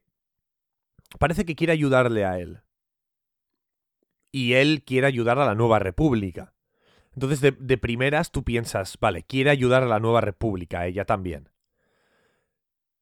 parece 1.19 1.45
que 1.45 1.57
quiere 1.57 1.73
ayudarle 1.73 2.25
a 2.25 2.39
él. 2.39 2.61
Y 4.33 4.55
él 4.55 4.83
quiere 4.85 5.07
ayudar 5.07 5.39
a 5.39 5.47
la 5.47 5.55
nueva 5.55 5.79
república. 5.79 6.53
Entonces, 7.15 7.41
de, 7.41 7.53
de 7.53 7.79
primeras 7.79 8.33
tú 8.33 8.45
piensas, 8.45 8.99
vale, 9.01 9.23
quiere 9.23 9.51
ayudar 9.51 9.83
a 9.83 9.87
la 9.87 10.01
nueva 10.01 10.21
república, 10.21 10.87
ella 10.87 11.07
también. 11.07 11.49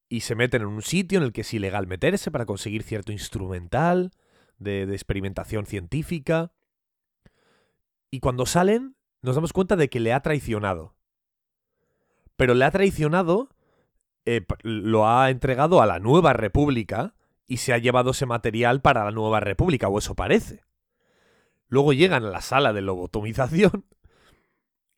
Y 0.08 0.20
se 0.20 0.34
meten 0.34 0.62
en 0.62 0.68
un 0.68 0.82
sitio 0.82 1.18
en 1.18 1.24
el 1.24 1.32
que 1.32 1.40
es 1.40 1.54
ilegal 1.54 1.86
meterse 1.86 2.30
para 2.30 2.46
conseguir 2.46 2.82
cierto 2.82 3.12
instrumental 3.12 4.12
de, 4.58 4.82
experimentación 4.82 5.66
científica. 5.66 6.52
Y 8.10 8.20
cuando 8.20 8.46
salen, 8.46 8.96
nos 9.22 9.34
damos 9.34 9.52
cuenta 9.52 9.76
de 9.76 9.88
que 9.88 10.00
le 10.00 10.12
ha 10.12 10.20
traicionado. 10.20 10.94
Pero 12.36 12.54
le 12.54 12.64
ha 12.64 12.70
traicionado 12.70 13.48
eh, 14.26 14.44
lo 14.62 15.06
ha 15.06 15.28
entregado 15.28 15.82
a 15.82 15.86
la 15.86 15.98
nueva 15.98 16.32
república 16.32 17.14
y 17.46 17.58
se 17.58 17.74
ha 17.74 17.78
llevado 17.78 18.12
ese 18.12 18.24
material 18.24 18.80
para 18.80 19.04
la 19.04 19.10
nueva 19.10 19.40
república, 19.40 19.88
o 19.88 19.98
eso 19.98 20.14
parece. 20.14 20.64
Luego 21.68 21.92
llegan 21.92 22.24
a 22.24 22.30
la 22.30 22.40
sala 22.40 22.72
de 22.72 22.80
lobotomización 22.80 23.84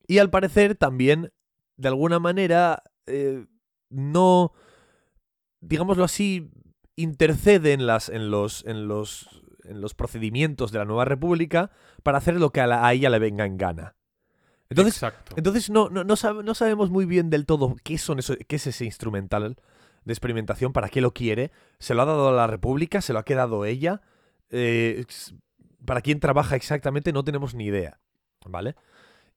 y 0.07 0.19
al 0.19 0.31
parecer 0.31 0.77
también, 0.77 1.33
de 1.77 1.89
alguna 1.89 2.21
manera, 2.21 2.85
eh, 3.07 3.47
no, 3.89 4.53
digámoslo 5.61 6.05
así, 6.05 6.51
intercede 6.97 7.73
en, 7.73 7.87
las, 7.87 8.09
en, 8.09 8.31
los, 8.31 8.65
en, 8.67 8.89
los, 8.89 9.43
en 9.65 9.81
los 9.81 9.95
procedimientos 9.95 10.73
de 10.73 10.79
la 10.79 10.85
nueva 10.85 11.05
república 11.05 11.71
para 12.03 12.19
hacer 12.19 12.39
lo 12.41 12.51
que 12.51 12.61
a, 12.61 12.67
la- 12.67 12.87
a 12.87 12.93
ella 12.93 13.11
le 13.11 13.19
venga 13.19 13.45
en 13.45 13.57
gana. 13.57 13.95
Entonces, 14.69 14.95
Exacto. 14.95 15.35
entonces 15.37 15.71
no, 15.71 15.89
no, 15.91 16.03
no, 16.05 16.15
sab- 16.15 16.43
no 16.43 16.55
sabemos 16.55 16.91
muy 16.91 17.07
bien 17.07 17.31
del 17.31 17.47
todo 17.47 17.77
qué, 17.85 17.99
son 17.99 18.19
eso, 18.19 18.35
qué 18.49 18.57
es 18.57 18.67
ese 18.67 18.85
instrumental 18.85 19.57
de 20.05 20.13
experimentación, 20.13 20.73
para 20.73 20.89
qué 20.89 21.01
lo 21.01 21.13
quiere. 21.13 21.51
¿Se 21.79 21.95
lo 21.95 22.03
ha 22.03 22.07
dado 22.07 22.29
a 22.29 22.33
la 22.33 22.47
República? 22.47 23.01
¿Se 23.01 23.13
lo 23.13 23.19
ha 23.21 23.25
quedado 23.25 23.65
ella? 23.65 24.03
Eh, 24.51 25.05
¿Para 25.85 26.01
quién 26.01 26.19
trabaja 26.21 26.57
exactamente? 26.57 27.13
No 27.13 27.23
tenemos 27.25 27.55
ni 27.55 27.67
idea. 27.67 28.01
¿Vale? 28.45 28.75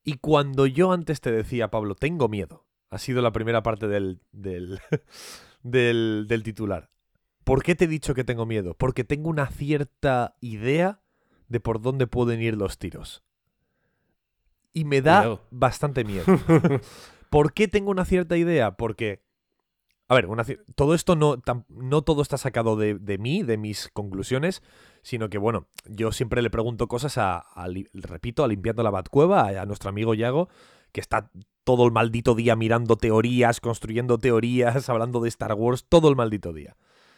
Y 0.04 0.16
cuando 0.18 0.66
yo 0.68 0.92
antes 0.92 1.22
te 1.22 1.32
decía, 1.32 1.70
Pablo, 1.72 1.94
tengo 1.96 2.28
miedo, 2.30 2.66
ha 2.90 2.98
sido 3.00 3.22
la 3.22 3.32
primera 3.32 3.62
parte 3.64 3.88
del, 3.88 4.20
del, 4.32 4.80
del, 5.64 6.26
del 6.28 6.44
titular. 6.44 6.90
¿Por 7.44 7.64
qué 7.64 7.76
te 7.76 7.86
he 7.86 7.88
dicho 7.88 8.14
que 8.14 8.24
tengo 8.24 8.46
miedo? 8.46 8.76
Porque 8.76 9.04
tengo 9.04 9.30
una 9.30 9.48
cierta 9.48 10.36
idea 10.40 11.02
de 11.48 11.60
por 11.60 11.82
dónde 11.82 12.06
pueden 12.08 12.42
ir 12.42 12.56
los 12.56 12.78
tiros. 12.78 13.24
Y 14.74 14.86
me 14.86 15.02
da 15.02 15.22
Cuidado. 15.22 15.42
bastante 15.52 16.04
miedo. 16.04 16.26
¿Por 17.30 17.54
qué 17.54 17.68
tengo 17.68 17.90
una 17.92 18.06
cierta 18.06 18.38
idea? 18.38 18.78
Porque, 18.78 19.24
a 20.08 20.16
ver, 20.16 20.28
una 20.28 20.46
todo 20.76 20.94
esto 20.94 21.16
no, 21.16 21.38
tam- 21.38 21.66
no 21.70 22.04
todo 22.04 22.22
está 22.22 22.38
sacado 22.38 22.76
de, 22.76 22.96
de 22.96 23.18
mí, 23.18 23.42
de 23.44 23.58
mis 23.58 23.90
conclusiones, 23.94 24.62
sino 25.02 25.30
que, 25.30 25.38
bueno, 25.40 25.68
yo 25.86 26.12
siempre 26.12 26.42
le 26.44 26.50
pregunto 26.52 26.88
cosas 26.88 27.18
a, 27.18 27.46
repito, 27.94 28.44
a 28.44 28.48
Limpiando 28.48 28.84
la 28.84 28.90
Batcueva, 28.92 29.42
a, 29.42 29.62
a 29.62 29.66
nuestro 29.66 29.90
amigo 29.90 30.14
Yago, 30.14 30.50
que 30.92 31.02
está 31.02 31.32
todo 31.70 31.86
el 31.86 31.92
maldito 31.92 32.34
día 32.34 32.56
mirando 32.56 32.96
teorías, 32.96 33.62
construyendo 33.62 34.18
teorías, 34.18 34.90
hablando 34.90 35.22
de 35.22 35.30
Star 35.30 35.54
Wars, 35.54 35.86
todo 35.88 36.10
el 36.10 36.16
maldito 36.16 36.52
día. 36.52 36.76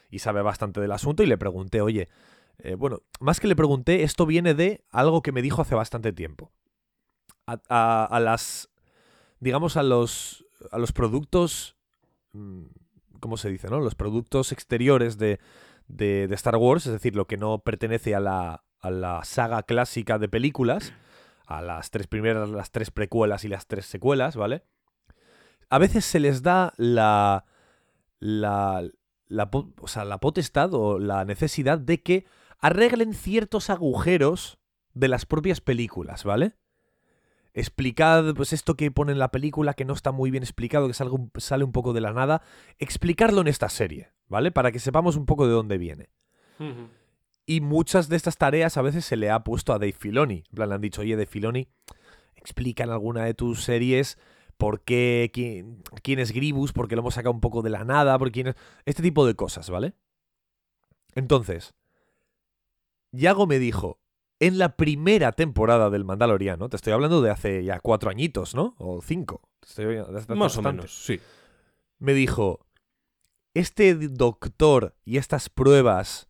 Y 0.10 0.20
sabe 0.20 0.42
bastante 0.42 0.82
del 0.82 0.92
asunto 0.92 1.24
y 1.24 1.26
le 1.26 1.38
pregunté, 1.38 1.80
oye, 1.80 2.10
eh, 2.58 2.76
bueno, 2.76 3.00
más 3.22 3.40
que 3.40 3.48
le 3.48 3.56
pregunté, 3.56 4.04
esto 4.04 4.26
viene 4.26 4.54
de 4.54 4.84
algo 4.92 5.22
que 5.22 5.32
me 5.32 5.42
dijo 5.42 5.62
hace 5.62 5.74
bastante 5.74 6.12
tiempo. 6.12 6.52
A, 7.46 8.20
las, 8.22 8.70
digamos, 9.40 9.78
a 9.78 9.84
los, 9.84 10.46
a 10.70 10.78
los 10.80 10.92
productos, 10.92 11.78
mm, 12.34 12.64
¿cómo 13.22 13.38
se 13.38 13.50
dice, 13.50 13.70
no? 13.70 13.80
Los 13.80 13.96
productos 13.96 14.52
exteriores 14.52 15.18
de, 15.18 15.40
de, 15.88 16.28
de 16.28 16.36
Star 16.36 16.58
Wars, 16.58 16.88
es 16.88 16.92
decir, 16.92 17.16
lo 17.16 17.26
que 17.26 17.38
no 17.38 17.60
pertenece 17.60 18.16
a 18.16 18.20
la, 18.20 18.66
a 18.82 18.92
la 18.92 19.24
saga 19.24 19.64
clásica 19.64 20.20
de 20.20 20.28
películas, 20.28 20.92
a 21.58 21.62
las 21.62 21.92
tres 21.92 22.08
primeras, 22.08 22.50
las 22.50 22.72
tres 22.72 22.92
precuelas 22.92 23.44
y 23.44 23.48
las 23.48 23.68
tres 23.68 23.86
secuelas, 23.86 24.36
¿vale? 24.36 24.64
A 25.70 25.78
veces 25.78 26.06
se 26.06 26.20
les 26.20 26.44
da 26.44 26.74
la, 26.78 27.46
la, 28.20 28.84
la, 29.28 29.50
o 29.80 29.88
sea, 29.88 30.06
la 30.06 30.20
potestad 30.20 30.74
o 30.74 31.00
la 31.00 31.26
necesidad 31.26 31.80
de 31.80 32.02
que 32.02 32.26
arreglen 32.60 33.14
ciertos 33.14 33.70
agujeros 33.70 34.60
de 34.94 35.08
las 35.08 35.26
propias 35.26 35.62
películas, 35.62 36.24
¿vale? 36.24 36.56
Explicad, 37.54 38.34
pues 38.36 38.54
esto 38.54 38.76
que 38.76 38.92
pone 38.92 39.12
en 39.12 39.20
la 39.20 39.32
película 39.32 39.74
que 39.74 39.86
no 39.86 39.94
está 39.94 40.12
muy 40.12 40.32
bien 40.32 40.44
explicado, 40.44 40.88
que 40.88 40.94
sale 40.94 41.64
un 41.64 41.72
poco 41.72 41.94
de 41.94 42.02
la 42.02 42.14
nada, 42.14 42.42
explicarlo 42.78 43.42
en 43.42 43.48
esta 43.48 43.68
serie, 43.68 44.12
¿vale? 44.28 44.52
Para 44.52 44.72
que 44.72 44.80
sepamos 44.80 45.16
un 45.18 45.26
poco 45.26 45.48
de 45.48 45.54
dónde 45.54 45.78
viene. 45.78 46.10
Y 47.52 47.60
muchas 47.60 48.08
de 48.08 48.16
estas 48.16 48.38
tareas 48.38 48.78
a 48.78 48.82
veces 48.82 49.04
se 49.04 49.18
le 49.18 49.30
ha 49.30 49.44
puesto 49.44 49.74
a 49.74 49.80
Dave 49.80 49.92
Filoni. 49.92 50.44
En 50.50 50.56
plan, 50.56 50.70
le 50.70 50.76
han 50.76 50.82
dicho, 50.82 51.02
oye, 51.02 51.16
Dave 51.16 51.26
Filoni, 51.26 51.68
explica 52.36 52.84
en 52.86 52.92
alguna 52.92 53.26
de 53.26 53.34
tus 53.34 53.64
series 53.64 54.18
por 54.58 54.82
qué, 54.86 55.32
quién, 55.34 55.84
quién 56.02 56.20
es 56.20 56.32
Gribus, 56.32 56.72
por 56.72 56.88
qué 56.88 56.96
lo 56.96 57.02
hemos 57.02 57.16
sacado 57.16 57.34
un 57.34 57.42
poco 57.42 57.62
de 57.62 57.70
la 57.72 57.84
nada, 57.84 58.18
por 58.18 58.32
quién 58.32 58.48
es... 58.48 58.56
Este 58.86 59.04
tipo 59.04 59.26
de 59.26 59.36
cosas, 59.36 59.70
¿vale? 59.70 59.96
Entonces, 61.14 61.74
Yago 63.12 63.48
me 63.48 63.60
dijo, 63.60 64.00
en 64.40 64.58
la 64.58 64.78
primera 64.78 65.34
temporada 65.34 65.90
del 65.90 66.06
Mandaloriano, 66.06 66.70
te 66.70 66.78
estoy 66.78 66.94
hablando 66.94 67.22
de 67.22 67.32
hace 67.32 67.66
ya 67.66 67.82
cuatro 67.82 68.10
añitos, 68.10 68.56
¿no? 68.56 68.76
O 68.78 69.02
cinco. 69.02 69.42
Estoy- 69.62 69.98
hace 69.98 70.34
Más 70.36 70.58
o 70.58 70.62
menos, 70.62 71.04
sí. 71.06 71.20
me 72.00 72.14
dijo, 72.14 72.66
este 73.54 73.94
doctor 73.96 74.96
y 75.04 75.18
estas 75.18 75.50
pruebas 75.50 76.30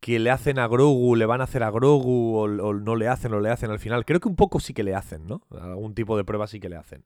que 0.00 0.18
le 0.18 0.30
hacen 0.30 0.58
a 0.58 0.66
Grogu, 0.66 1.14
le 1.14 1.26
van 1.26 1.40
a 1.40 1.44
hacer 1.44 1.62
a 1.62 1.70
Grogu 1.70 2.36
o, 2.36 2.42
o 2.44 2.74
no 2.74 2.96
le 2.96 3.06
hacen 3.08 3.32
o 3.34 3.40
le 3.40 3.50
hacen 3.50 3.70
al 3.70 3.78
final, 3.78 4.04
creo 4.06 4.18
que 4.20 4.28
un 4.28 4.36
poco 4.36 4.58
sí 4.60 4.72
que 4.72 4.82
le 4.82 4.94
hacen, 4.94 5.26
¿no? 5.26 5.42
Algún 5.50 5.94
tipo 5.94 6.16
de 6.16 6.24
prueba 6.24 6.46
sí 6.46 6.58
que 6.60 6.68
le 6.70 6.76
hacen. 6.76 7.04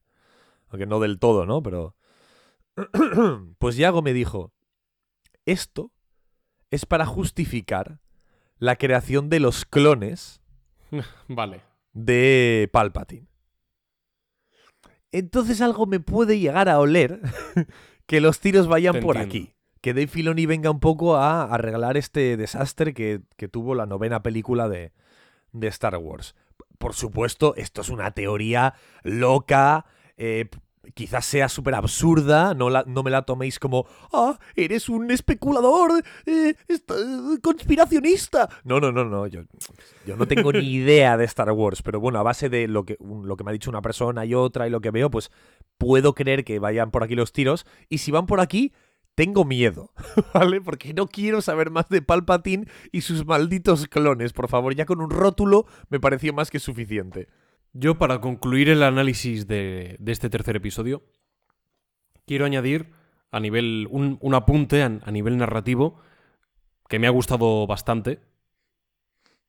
Aunque 0.69 0.87
no 0.87 1.01
del 1.01 1.19
todo, 1.19 1.45
¿no? 1.47 1.63
Pero... 1.63 1.97
pues 3.59 3.77
Yago 3.77 4.03
me 4.03 4.13
dijo, 4.13 4.53
esto 5.47 5.93
es 6.71 6.87
para 6.87 7.07
justificar 7.07 8.01
la 8.59 8.77
creación 8.77 9.29
de 9.29 9.41
los 9.41 9.65
clones 9.65 10.41
Vale. 11.29 11.63
de 11.93 12.69
Palpatine. 12.73 13.29
Entonces 15.13 15.61
algo 15.61 15.87
me 15.87 16.01
puede 16.01 16.39
llegar 16.39 16.69
a 16.69 16.81
oler 16.81 17.21
que 18.07 18.21
los 18.21 18.41
tiros 18.41 18.67
vayan 18.67 18.95
Te 18.95 19.03
por 19.03 19.17
entiendo. 19.17 19.47
aquí. 19.49 19.54
Que 19.85 19.93
Dave 19.93 20.07
Filoni 20.07 20.47
venga 20.47 20.71
un 20.71 20.81
poco 20.81 21.17
a 21.17 21.43
arreglar 21.43 21.99
este 21.99 22.39
desastre 22.39 22.95
que, 22.95 23.21
que 23.37 23.49
tuvo 23.49 23.75
la 23.75 23.85
novena 23.85 24.23
película 24.23 24.67
de, 24.67 24.93
de 25.53 25.67
Star 25.69 25.99
Wars. 25.99 26.35
Por 26.79 26.95
supuesto, 26.95 27.55
esto 27.57 27.83
es 27.83 27.91
una 27.91 28.11
teoría 28.13 28.73
loca, 29.03 29.85
eh, 30.17 30.49
quizás 30.95 31.27
sea 31.27 31.51
súper 31.51 31.75
absurda, 31.75 32.55
no, 32.55 32.71
la- 32.71 32.85
no 32.87 33.03
me 33.03 33.11
la 33.11 33.23
toméis 33.27 33.59
como, 33.59 33.87
ah, 34.15 34.39
eres 34.57 34.89
un 34.89 35.11
especulador, 35.11 36.03
eh, 36.25 36.55
esta- 36.67 36.95
conspiracionista. 37.43 38.49
No, 38.65 38.81
no, 38.81 38.91
no, 38.91 39.05
no, 39.05 39.27
yo, 39.27 39.43
yo 40.07 40.17
no 40.17 40.27
tengo 40.27 40.51
ni 40.51 40.61
idea 40.77 41.19
de 41.19 41.25
Star 41.27 41.51
Wars, 41.53 41.83
pero 41.83 42.01
bueno, 42.01 42.19
a 42.19 42.23
base 42.23 42.49
de 42.49 42.69
lo 42.69 42.85
que, 42.85 42.97
un- 43.01 43.29
lo 43.29 43.37
que 43.37 43.45
me 43.45 43.51
ha 43.51 43.53
dicho 43.53 43.69
una 43.69 43.83
persona 43.83 44.25
y 44.25 44.33
otra 44.35 44.67
y 44.67 44.71
lo 44.71 44.81
que 44.81 44.91
veo, 44.91 45.11
pues 45.11 45.31
puedo 45.77 46.15
creer 46.15 46.43
que 46.45 46.59
vayan 46.59 46.91
por 46.91 47.03
aquí 47.03 47.15
los 47.15 47.33
tiros. 47.33 47.67
Y 47.91 47.99
si 47.99 48.11
van 48.11 48.27
por 48.27 48.41
aquí, 48.41 48.73
tengo 49.15 49.45
miedo, 49.45 49.93
¿vale? 50.35 50.61
Porque 50.61 50.95
no 50.95 51.07
quiero 51.07 51.41
saber 51.41 51.71
más 51.71 51.89
de 51.89 52.03
Palpatine 52.03 52.67
y 52.93 53.03
sus 53.03 53.27
malditos 53.27 53.87
clones. 53.89 54.33
Por 54.33 54.49
favor, 54.49 54.75
ya 54.75 54.87
con 54.87 55.01
un 55.01 55.11
rótulo 55.11 55.67
me 55.89 56.01
pareció 56.01 56.33
más 56.33 56.51
que 56.51 56.59
suficiente. 56.59 57.29
Yo, 57.73 57.99
para 57.99 58.21
concluir 58.21 58.69
el 58.69 58.83
análisis 58.83 59.47
de, 59.47 59.99
este 60.07 60.31
tercer 60.31 60.57
episodio, 60.57 61.03
quiero 62.27 62.45
añadir 62.45 62.93
a 63.31 63.41
nivel. 63.41 63.89
un, 63.91 64.19
un 64.21 64.35
apunte 64.35 64.83
a 64.83 65.11
nivel 65.11 65.37
narrativo 65.39 65.99
que 66.89 66.99
me 66.99 67.07
ha 67.07 67.11
gustado 67.11 67.67
bastante. 67.67 68.21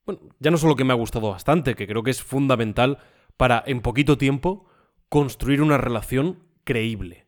Bueno, 0.05 0.21
ya 0.39 0.51
no 0.51 0.57
solo 0.57 0.75
que 0.75 0.83
me 0.83 0.93
ha 0.93 0.97
gustado 0.97 1.31
bastante, 1.31 1.75
que 1.75 1.87
creo 1.87 2.03
que 2.03 2.11
es 2.11 2.23
fundamental 2.23 2.99
para, 3.37 3.63
en 3.65 3.81
poquito 3.81 4.17
tiempo, 4.17 4.67
construir 5.09 5.61
una 5.61 5.77
relación 5.77 6.43
creíble. 6.63 7.24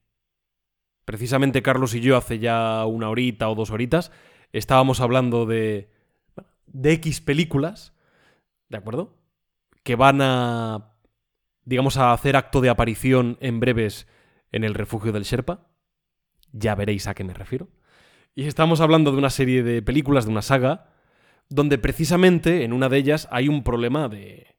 Precisamente 1.08 1.62
Carlos 1.62 1.96
y 1.96 2.02
yo 2.02 2.18
hace 2.18 2.38
ya 2.38 2.86
una 2.86 3.10
horita 3.10 3.48
o 3.50 3.56
dos 3.56 3.72
horitas 3.72 4.12
estábamos 4.52 5.00
hablando 5.00 5.46
de. 5.46 5.90
de 6.66 6.92
X 6.92 7.22
películas, 7.22 7.94
¿de 8.68 8.76
acuerdo? 8.76 9.16
que 9.88 9.96
van 9.96 10.20
a, 10.22 10.98
digamos, 11.64 11.96
a 11.96 12.12
hacer 12.12 12.36
acto 12.36 12.60
de 12.60 12.68
aparición 12.68 13.38
en 13.40 13.62
breves 13.62 14.06
en 14.52 14.66
el 14.66 14.74
refugio 14.74 15.14
del 15.14 15.24
Sherpa. 15.24 15.70
Ya 16.52 16.76
veréis 16.76 17.08
a 17.08 17.14
qué 17.14 17.24
me 17.24 17.34
refiero. 17.34 17.70
Y 18.36 18.48
estamos 18.48 18.82
hablando 18.82 19.14
de 19.14 19.18
una 19.18 19.30
serie 19.30 19.64
de 19.64 19.82
películas, 19.82 20.26
de 20.26 20.32
una 20.32 20.42
saga, 20.42 20.90
donde 21.48 21.78
precisamente 21.78 22.66
en 22.66 22.74
una 22.74 22.90
de 22.90 22.98
ellas 22.98 23.30
hay 23.32 23.48
un 23.48 23.64
problema 23.64 24.10
de, 24.10 24.58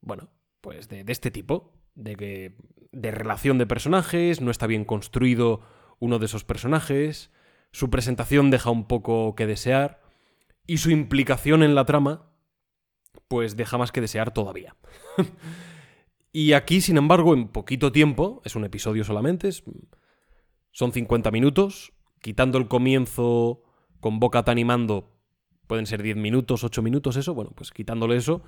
bueno, 0.00 0.30
pues 0.62 0.88
de, 0.88 1.04
de 1.04 1.12
este 1.12 1.30
tipo, 1.30 1.74
de 1.94 2.16
que, 2.16 2.56
de 2.96 3.10
relación 3.10 3.58
de 3.58 3.66
personajes, 3.66 4.40
no 4.40 4.50
está 4.50 4.66
bien 4.66 4.84
construido 4.84 5.60
uno 5.98 6.18
de 6.18 6.26
esos 6.26 6.44
personajes, 6.44 7.30
su 7.72 7.90
presentación 7.90 8.50
deja 8.50 8.70
un 8.70 8.86
poco 8.86 9.34
que 9.34 9.46
desear, 9.46 10.00
y 10.66 10.78
su 10.78 10.90
implicación 10.90 11.62
en 11.62 11.74
la 11.74 11.84
trama 11.84 12.30
pues 13.28 13.56
deja 13.56 13.76
más 13.78 13.92
que 13.92 14.00
desear 14.00 14.32
todavía. 14.32 14.76
y 16.32 16.52
aquí, 16.52 16.80
sin 16.80 16.96
embargo, 16.96 17.34
en 17.34 17.48
poquito 17.48 17.92
tiempo, 17.92 18.40
es 18.44 18.56
un 18.56 18.64
episodio 18.64 19.04
solamente, 19.04 19.48
es- 19.48 19.64
son 20.70 20.92
50 20.92 21.30
minutos, 21.30 21.92
quitando 22.20 22.58
el 22.58 22.68
comienzo 22.68 23.62
con 24.00 24.20
Boca 24.20 24.44
animando, 24.46 25.12
pueden 25.66 25.86
ser 25.86 26.02
10 26.02 26.16
minutos, 26.16 26.64
8 26.64 26.82
minutos, 26.82 27.16
eso, 27.16 27.34
bueno, 27.34 27.50
pues 27.54 27.70
quitándole 27.72 28.16
eso, 28.16 28.42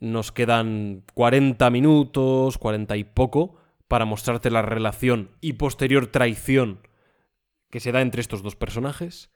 nos 0.00 0.32
quedan 0.32 1.04
40 1.14 1.70
minutos, 1.70 2.58
40 2.58 2.96
y 2.96 3.04
poco, 3.04 3.56
para 3.92 4.06
mostrarte 4.06 4.50
la 4.50 4.62
relación 4.62 5.32
y 5.42 5.52
posterior 5.52 6.06
traición 6.06 6.80
que 7.68 7.78
se 7.78 7.92
da 7.92 8.00
entre 8.00 8.22
estos 8.22 8.42
dos 8.42 8.56
personajes. 8.56 9.30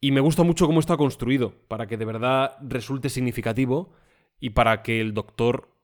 Y 0.00 0.12
me 0.12 0.20
gusta 0.20 0.44
mucho 0.44 0.68
cómo 0.68 0.78
está 0.78 0.96
construido, 0.96 1.56
para 1.66 1.88
que 1.88 1.96
de 1.96 2.04
verdad 2.04 2.56
resulte 2.60 3.08
significativo 3.08 3.92
y 4.38 4.50
para 4.50 4.84
que 4.84 5.00
el 5.00 5.14
doctor 5.14 5.74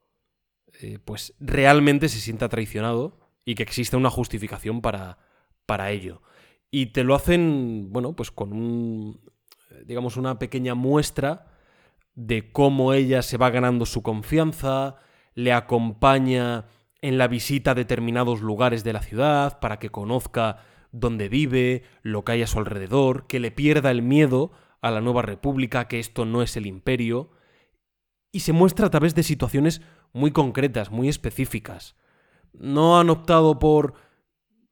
eh, 0.79 0.99
pues 1.03 1.35
realmente 1.41 2.07
se 2.07 2.21
sienta 2.21 2.47
traicionado 2.47 3.19
y 3.43 3.55
que 3.55 3.63
exista 3.63 3.97
una 3.97 4.09
justificación 4.09 4.79
para, 4.79 5.17
para 5.65 5.91
ello. 5.91 6.21
Y 6.71 6.93
te 6.93 7.03
lo 7.03 7.15
hacen, 7.15 7.91
bueno, 7.91 8.15
pues 8.15 8.31
con 8.31 8.53
un, 8.53 9.19
digamos, 9.83 10.15
una 10.15 10.39
pequeña 10.39 10.73
muestra 10.73 11.47
de 12.15 12.49
cómo 12.53 12.93
ella 12.93 13.21
se 13.23 13.35
va 13.35 13.49
ganando 13.49 13.85
su 13.85 14.03
confianza, 14.03 14.95
le 15.35 15.51
acompaña 15.51 16.63
en 17.01 17.17
la 17.17 17.27
visita 17.27 17.71
a 17.71 17.75
determinados 17.75 18.41
lugares 18.41 18.83
de 18.83 18.93
la 18.93 19.01
ciudad 19.01 19.59
para 19.59 19.79
que 19.79 19.89
conozca 19.89 20.63
dónde 20.91 21.29
vive, 21.29 21.83
lo 22.01 22.23
que 22.23 22.33
hay 22.33 22.41
a 22.41 22.47
su 22.47 22.59
alrededor, 22.59 23.27
que 23.27 23.39
le 23.39 23.51
pierda 23.51 23.91
el 23.91 24.01
miedo 24.01 24.51
a 24.81 24.91
la 24.91 25.01
nueva 25.01 25.21
república, 25.21 25.87
que 25.87 25.99
esto 25.99 26.25
no 26.25 26.41
es 26.41 26.57
el 26.57 26.65
imperio, 26.65 27.31
y 28.31 28.41
se 28.41 28.53
muestra 28.53 28.87
a 28.87 28.89
través 28.89 29.15
de 29.15 29.23
situaciones 29.23 29.81
muy 30.13 30.31
concretas, 30.31 30.91
muy 30.91 31.09
específicas. 31.09 31.95
No 32.53 32.99
han 32.99 33.09
optado 33.09 33.59
por 33.59 33.93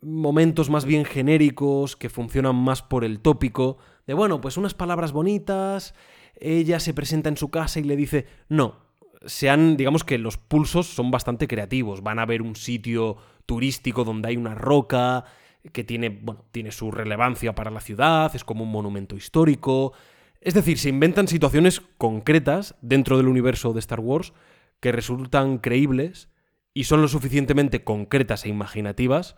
momentos 0.01 0.69
más 0.69 0.85
bien 0.85 1.05
genéricos, 1.05 1.95
que 1.95 2.09
funcionan 2.09 2.55
más 2.55 2.81
por 2.81 3.03
el 3.03 3.19
tópico, 3.19 3.77
de 4.05 4.13
bueno, 4.13 4.41
pues 4.41 4.57
unas 4.57 4.73
palabras 4.73 5.11
bonitas, 5.11 5.93
ella 6.39 6.79
se 6.79 6.93
presenta 6.93 7.29
en 7.29 7.37
su 7.37 7.49
casa 7.49 7.79
y 7.79 7.83
le 7.83 7.95
dice, 7.95 8.27
no, 8.47 8.86
se 9.27 9.49
han, 9.49 9.77
digamos 9.77 10.03
que 10.03 10.17
los 10.17 10.37
pulsos 10.37 10.87
son 10.87 11.11
bastante 11.11 11.47
creativos, 11.47 12.01
van 12.01 12.19
a 12.19 12.25
ver 12.25 12.41
un 12.41 12.55
sitio 12.55 13.17
turístico 13.45 14.03
donde 14.03 14.29
hay 14.29 14.37
una 14.37 14.55
roca, 14.55 15.25
que 15.71 15.83
tiene, 15.83 16.09
bueno, 16.09 16.45
tiene 16.51 16.71
su 16.71 16.91
relevancia 16.91 17.53
para 17.53 17.71
la 17.71 17.81
ciudad, 17.81 18.35
es 18.35 18.43
como 18.43 18.63
un 18.63 18.71
monumento 18.71 19.15
histórico. 19.15 19.93
Es 20.41 20.53
decir, 20.53 20.77
se 20.77 20.89
inventan 20.89 21.27
situaciones 21.27 21.81
concretas 21.97 22.75
dentro 22.81 23.17
del 23.17 23.27
universo 23.27 23.73
de 23.73 23.79
Star 23.79 23.99
Wars 23.99 24.33
que 24.79 24.91
resultan 24.91 25.57
creíbles 25.57 26.29
y 26.73 26.85
son 26.85 27.01
lo 27.01 27.07
suficientemente 27.07 27.83
concretas 27.83 28.45
e 28.45 28.49
imaginativas 28.49 29.35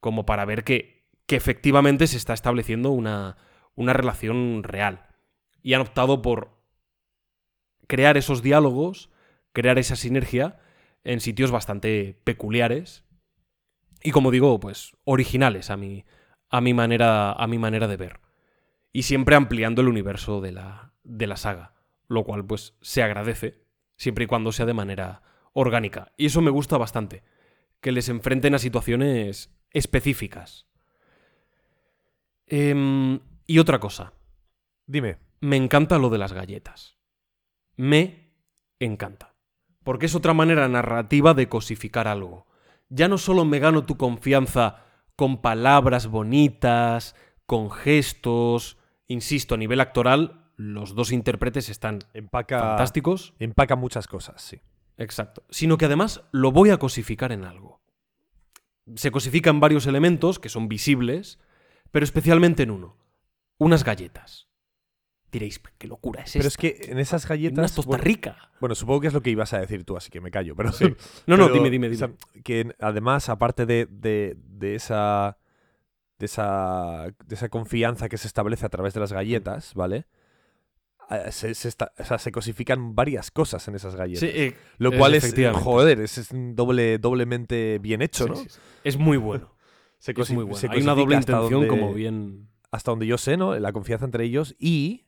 como 0.00 0.26
para 0.26 0.44
ver 0.44 0.64
que, 0.64 1.08
que 1.26 1.36
efectivamente 1.36 2.06
se 2.06 2.16
está 2.16 2.34
estableciendo 2.34 2.90
una, 2.90 3.36
una 3.74 3.92
relación 3.92 4.62
real. 4.62 5.06
Y 5.62 5.74
han 5.74 5.80
optado 5.80 6.22
por 6.22 6.62
crear 7.86 8.16
esos 8.16 8.42
diálogos, 8.42 9.10
crear 9.52 9.78
esa 9.78 9.96
sinergia 9.96 10.58
en 11.04 11.20
sitios 11.20 11.50
bastante 11.50 12.20
peculiares 12.24 13.04
y 14.02 14.10
como 14.10 14.30
digo, 14.30 14.58
pues 14.58 14.92
originales 15.04 15.70
a 15.70 15.76
mi, 15.76 16.04
a 16.48 16.60
mi, 16.60 16.74
manera, 16.74 17.32
a 17.32 17.46
mi 17.46 17.58
manera 17.58 17.86
de 17.88 17.96
ver. 17.96 18.20
Y 18.92 19.02
siempre 19.04 19.36
ampliando 19.36 19.80
el 19.80 19.88
universo 19.88 20.40
de 20.40 20.52
la, 20.52 20.92
de 21.04 21.26
la 21.26 21.36
saga, 21.36 21.74
lo 22.08 22.24
cual 22.24 22.44
pues 22.44 22.76
se 22.80 23.02
agradece, 23.02 23.64
siempre 23.96 24.24
y 24.24 24.26
cuando 24.26 24.52
sea 24.52 24.66
de 24.66 24.74
manera 24.74 25.22
orgánica. 25.52 26.12
Y 26.16 26.26
eso 26.26 26.42
me 26.42 26.50
gusta 26.50 26.78
bastante, 26.78 27.22
que 27.80 27.92
les 27.92 28.08
enfrenten 28.08 28.54
a 28.54 28.58
situaciones 28.58 29.54
específicas. 29.70 30.66
Em, 32.46 33.20
y 33.46 33.58
otra 33.58 33.78
cosa. 33.78 34.12
Dime. 34.86 35.18
Me 35.40 35.56
encanta 35.56 35.98
lo 35.98 36.08
de 36.08 36.18
las 36.18 36.32
galletas. 36.32 36.98
Me 37.76 38.34
encanta. 38.78 39.31
Porque 39.84 40.06
es 40.06 40.14
otra 40.14 40.34
manera 40.34 40.68
narrativa 40.68 41.34
de 41.34 41.48
cosificar 41.48 42.08
algo 42.08 42.46
ya 42.92 43.08
no 43.08 43.18
solo 43.18 43.44
me 43.44 43.58
gano 43.58 43.84
tu 43.84 43.96
confianza 43.96 44.84
con 45.16 45.40
palabras 45.40 46.06
bonitas, 46.08 47.16
con 47.46 47.70
gestos, 47.70 48.76
insisto, 49.08 49.54
a 49.54 49.58
nivel 49.58 49.80
actoral, 49.80 50.50
los 50.56 50.94
dos 50.94 51.10
intérpretes 51.10 51.70
están 51.70 52.00
empaca, 52.12 52.60
fantásticos. 52.60 53.34
Empaca 53.38 53.76
muchas 53.76 54.06
cosas, 54.06 54.42
sí. 54.42 54.60
Exacto. 54.98 55.42
Sino 55.48 55.78
que 55.78 55.86
además 55.86 56.22
lo 56.32 56.52
voy 56.52 56.70
a 56.70 56.76
cosificar 56.76 57.32
en 57.32 57.44
algo. 57.44 57.80
Se 58.94 59.10
cosifica 59.10 59.48
en 59.48 59.60
varios 59.60 59.86
elementos 59.86 60.38
que 60.38 60.50
son 60.50 60.68
visibles, 60.68 61.38
pero 61.90 62.04
especialmente 62.04 62.62
en 62.62 62.70
uno. 62.70 62.96
Unas 63.58 63.84
galletas. 63.84 64.48
Diréis, 65.32 65.62
qué 65.78 65.88
locura 65.88 66.22
es 66.24 66.34
Pero 66.34 66.46
es 66.46 66.58
que 66.58 66.78
en 66.88 66.98
esas 66.98 67.26
galletas. 67.26 67.78
Una 67.86 67.96
rica. 67.96 68.50
Bueno, 68.60 68.74
supongo 68.74 69.00
que 69.00 69.06
es 69.06 69.14
lo 69.14 69.22
que 69.22 69.30
ibas 69.30 69.54
a 69.54 69.60
decir 69.60 69.82
tú, 69.82 69.96
así 69.96 70.10
que 70.10 70.20
me 70.20 70.30
callo. 70.30 70.54
Pero, 70.54 70.72
sí. 70.72 70.94
No, 71.26 71.38
no, 71.38 71.48
dime, 71.48 71.70
dime, 71.70 71.88
dime. 71.88 72.12
que 72.44 72.74
además, 72.78 73.30
aparte 73.30 73.64
de, 73.64 73.86
de, 73.90 74.74
esa. 74.74 75.38
De 76.18 76.26
esa, 76.26 77.06
de 77.24 77.34
esa 77.34 77.48
confianza 77.48 78.10
que 78.10 78.18
se 78.18 78.26
establece 78.28 78.66
a 78.66 78.68
través 78.68 78.92
de 78.92 79.00
las 79.00 79.12
galletas, 79.12 79.72
¿vale? 79.74 80.06
Eh, 81.10 81.32
se, 81.32 81.54
se, 81.54 81.68
o 81.68 82.04
sea, 82.04 82.18
se 82.18 82.30
cosifican 82.30 82.94
varias 82.94 83.30
cosas 83.30 83.66
en 83.68 83.74
esas 83.74 83.96
galletas. 83.96 84.20
Sí, 84.20 84.30
eh, 84.34 84.54
lo 84.76 84.92
cual 84.92 85.14
es, 85.14 85.34
joder, 85.54 85.98
es, 86.00 86.28
doble, 86.30 86.98
doblemente 86.98 87.78
bien 87.78 88.02
hecho, 88.02 88.26
¿no? 88.28 88.34
Es 88.84 88.98
muy 88.98 89.16
bueno. 89.16 89.54
se 89.98 90.12
es 90.12 90.30
muy 90.30 90.44
bueno. 90.44 90.68
Hay 90.70 90.82
una 90.82 90.94
doble 90.94 91.16
intención 91.16 91.66
como 91.68 91.94
bien... 91.94 92.48
Hasta 92.70 92.90
donde 92.90 93.06
yo 93.06 93.18
sé, 93.18 93.36
¿no? 93.36 93.58
La 93.58 93.70
confianza 93.70 94.06
entre 94.06 94.24
ellos 94.24 94.54
y 94.58 95.04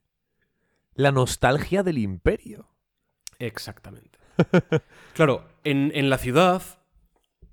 la 0.94 1.12
nostalgia 1.12 1.82
del 1.82 1.98
imperio. 1.98 2.68
Exactamente. 3.38 4.18
claro, 5.14 5.46
en, 5.64 6.10
la 6.10 6.18
ciudad, 6.18 6.62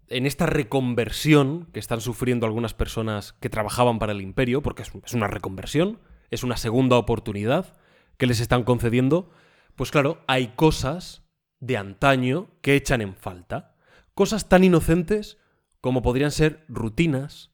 en 0.08 0.26
esta 0.26 0.46
reconversión 0.46 1.68
que 1.74 1.80
están 1.80 2.02
sufriendo 2.02 2.46
algunas 2.46 2.74
personas 2.74 3.34
que 3.34 3.50
trabajaban 3.50 4.00
para 4.00 4.12
el 4.12 4.22
imperio, 4.22 4.62
porque 4.62 4.84
es, 4.84 5.14
una 5.14 5.28
reconversión, 5.28 6.00
es 6.30 6.44
una 6.44 6.58
segunda 6.58 6.98
oportunidad 6.98 7.78
que 8.18 8.28
les 8.28 8.40
están 8.40 8.64
concediendo, 8.64 9.32
pues 9.76 9.92
claro, 9.92 10.24
hay 10.28 10.50
cosas 10.50 11.24
de 11.60 11.78
antaño 11.78 12.50
que 12.62 12.76
echan 12.76 13.02
en 13.02 13.16
falta. 13.16 13.76
Cosas 14.14 14.50
tan 14.50 14.64
inocentes 14.64 15.38
como 15.80 16.02
podrían 16.02 16.32
ser 16.32 16.66
rutinas, 16.68 17.52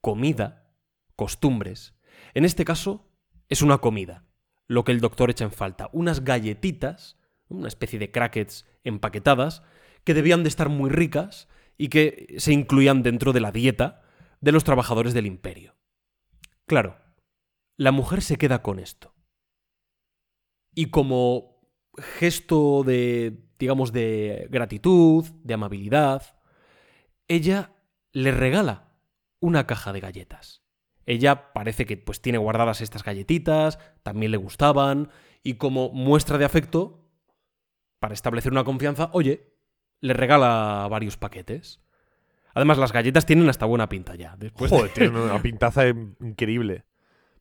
comida, 0.00 0.72
costumbres. 1.16 1.94
En 2.34 2.44
este 2.44 2.64
caso, 2.64 3.10
es 3.48 3.62
una 3.62 3.78
comida 3.78 4.25
lo 4.68 4.84
que 4.84 4.92
el 4.92 5.00
doctor 5.00 5.30
echa 5.30 5.44
en 5.44 5.52
falta. 5.52 5.88
Unas 5.92 6.24
galletitas, 6.24 7.16
una 7.48 7.68
especie 7.68 7.98
de 7.98 8.10
crackets 8.10 8.66
empaquetadas, 8.84 9.62
que 10.04 10.14
debían 10.14 10.42
de 10.42 10.48
estar 10.48 10.68
muy 10.68 10.90
ricas 10.90 11.48
y 11.76 11.88
que 11.88 12.34
se 12.38 12.52
incluían 12.52 13.02
dentro 13.02 13.32
de 13.32 13.40
la 13.40 13.52
dieta 13.52 14.02
de 14.40 14.52
los 14.52 14.64
trabajadores 14.64 15.14
del 15.14 15.26
imperio. 15.26 15.76
Claro, 16.66 16.98
la 17.76 17.92
mujer 17.92 18.22
se 18.22 18.36
queda 18.36 18.62
con 18.62 18.78
esto. 18.78 19.14
Y 20.74 20.90
como 20.90 21.60
gesto 21.96 22.82
de, 22.84 23.48
digamos, 23.58 23.92
de 23.92 24.48
gratitud, 24.50 25.24
de 25.42 25.54
amabilidad, 25.54 26.38
ella 27.28 27.72
le 28.12 28.30
regala 28.30 28.98
una 29.40 29.66
caja 29.66 29.92
de 29.92 30.00
galletas. 30.00 30.65
Ella 31.06 31.52
parece 31.52 31.86
que 31.86 31.96
pues 31.96 32.20
tiene 32.20 32.38
guardadas 32.38 32.80
estas 32.80 33.04
galletitas, 33.04 33.78
también 34.02 34.32
le 34.32 34.36
gustaban, 34.36 35.08
y 35.42 35.54
como 35.54 35.90
muestra 35.90 36.36
de 36.36 36.44
afecto, 36.44 37.06
para 38.00 38.12
establecer 38.12 38.52
una 38.52 38.64
confianza, 38.64 39.10
oye, 39.12 39.52
le 40.00 40.12
regala 40.12 40.86
varios 40.90 41.16
paquetes. 41.16 41.80
Además, 42.54 42.78
las 42.78 42.92
galletas 42.92 43.26
tienen 43.26 43.48
hasta 43.48 43.66
buena 43.66 43.88
pinta 43.88 44.16
ya. 44.16 44.34
Después 44.36 44.70
Joder, 44.70 44.92
tienen 44.92 45.16
una 45.16 45.40
pintaza 45.40 45.86
increíble. 45.88 46.84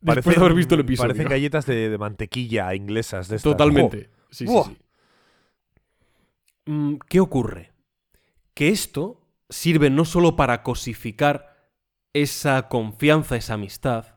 Después 0.02 0.36
de 0.36 0.42
haber 0.42 0.54
visto 0.54 0.76
el 0.76 0.82
episodio. 0.82 1.10
Parecen 1.10 1.30
galletas 1.30 1.66
de, 1.66 1.98
mantequilla 1.98 2.76
inglesas. 2.76 3.28
De 3.28 3.40
Totalmente. 3.40 4.10
Sí, 4.30 4.46
sí, 4.46 4.54
sí. 4.66 4.78
Mm, 6.66 6.96
¿Qué 7.08 7.20
ocurre? 7.20 7.72
Que 8.54 8.70
esto 8.70 9.22
sirve 9.50 9.90
no 9.90 10.06
solo 10.06 10.36
para 10.36 10.64
cosificar 10.64 11.55
esa 12.16 12.70
confianza, 12.70 13.36
esa 13.36 13.56
amistad, 13.56 14.16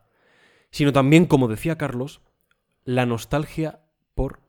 sino 0.71 0.93
también, 0.93 1.27
como 1.27 1.49
decía 1.49 1.77
Carlos, 1.77 2.21
la 2.85 3.07
nostalgia 3.07 3.81
por 4.15 4.41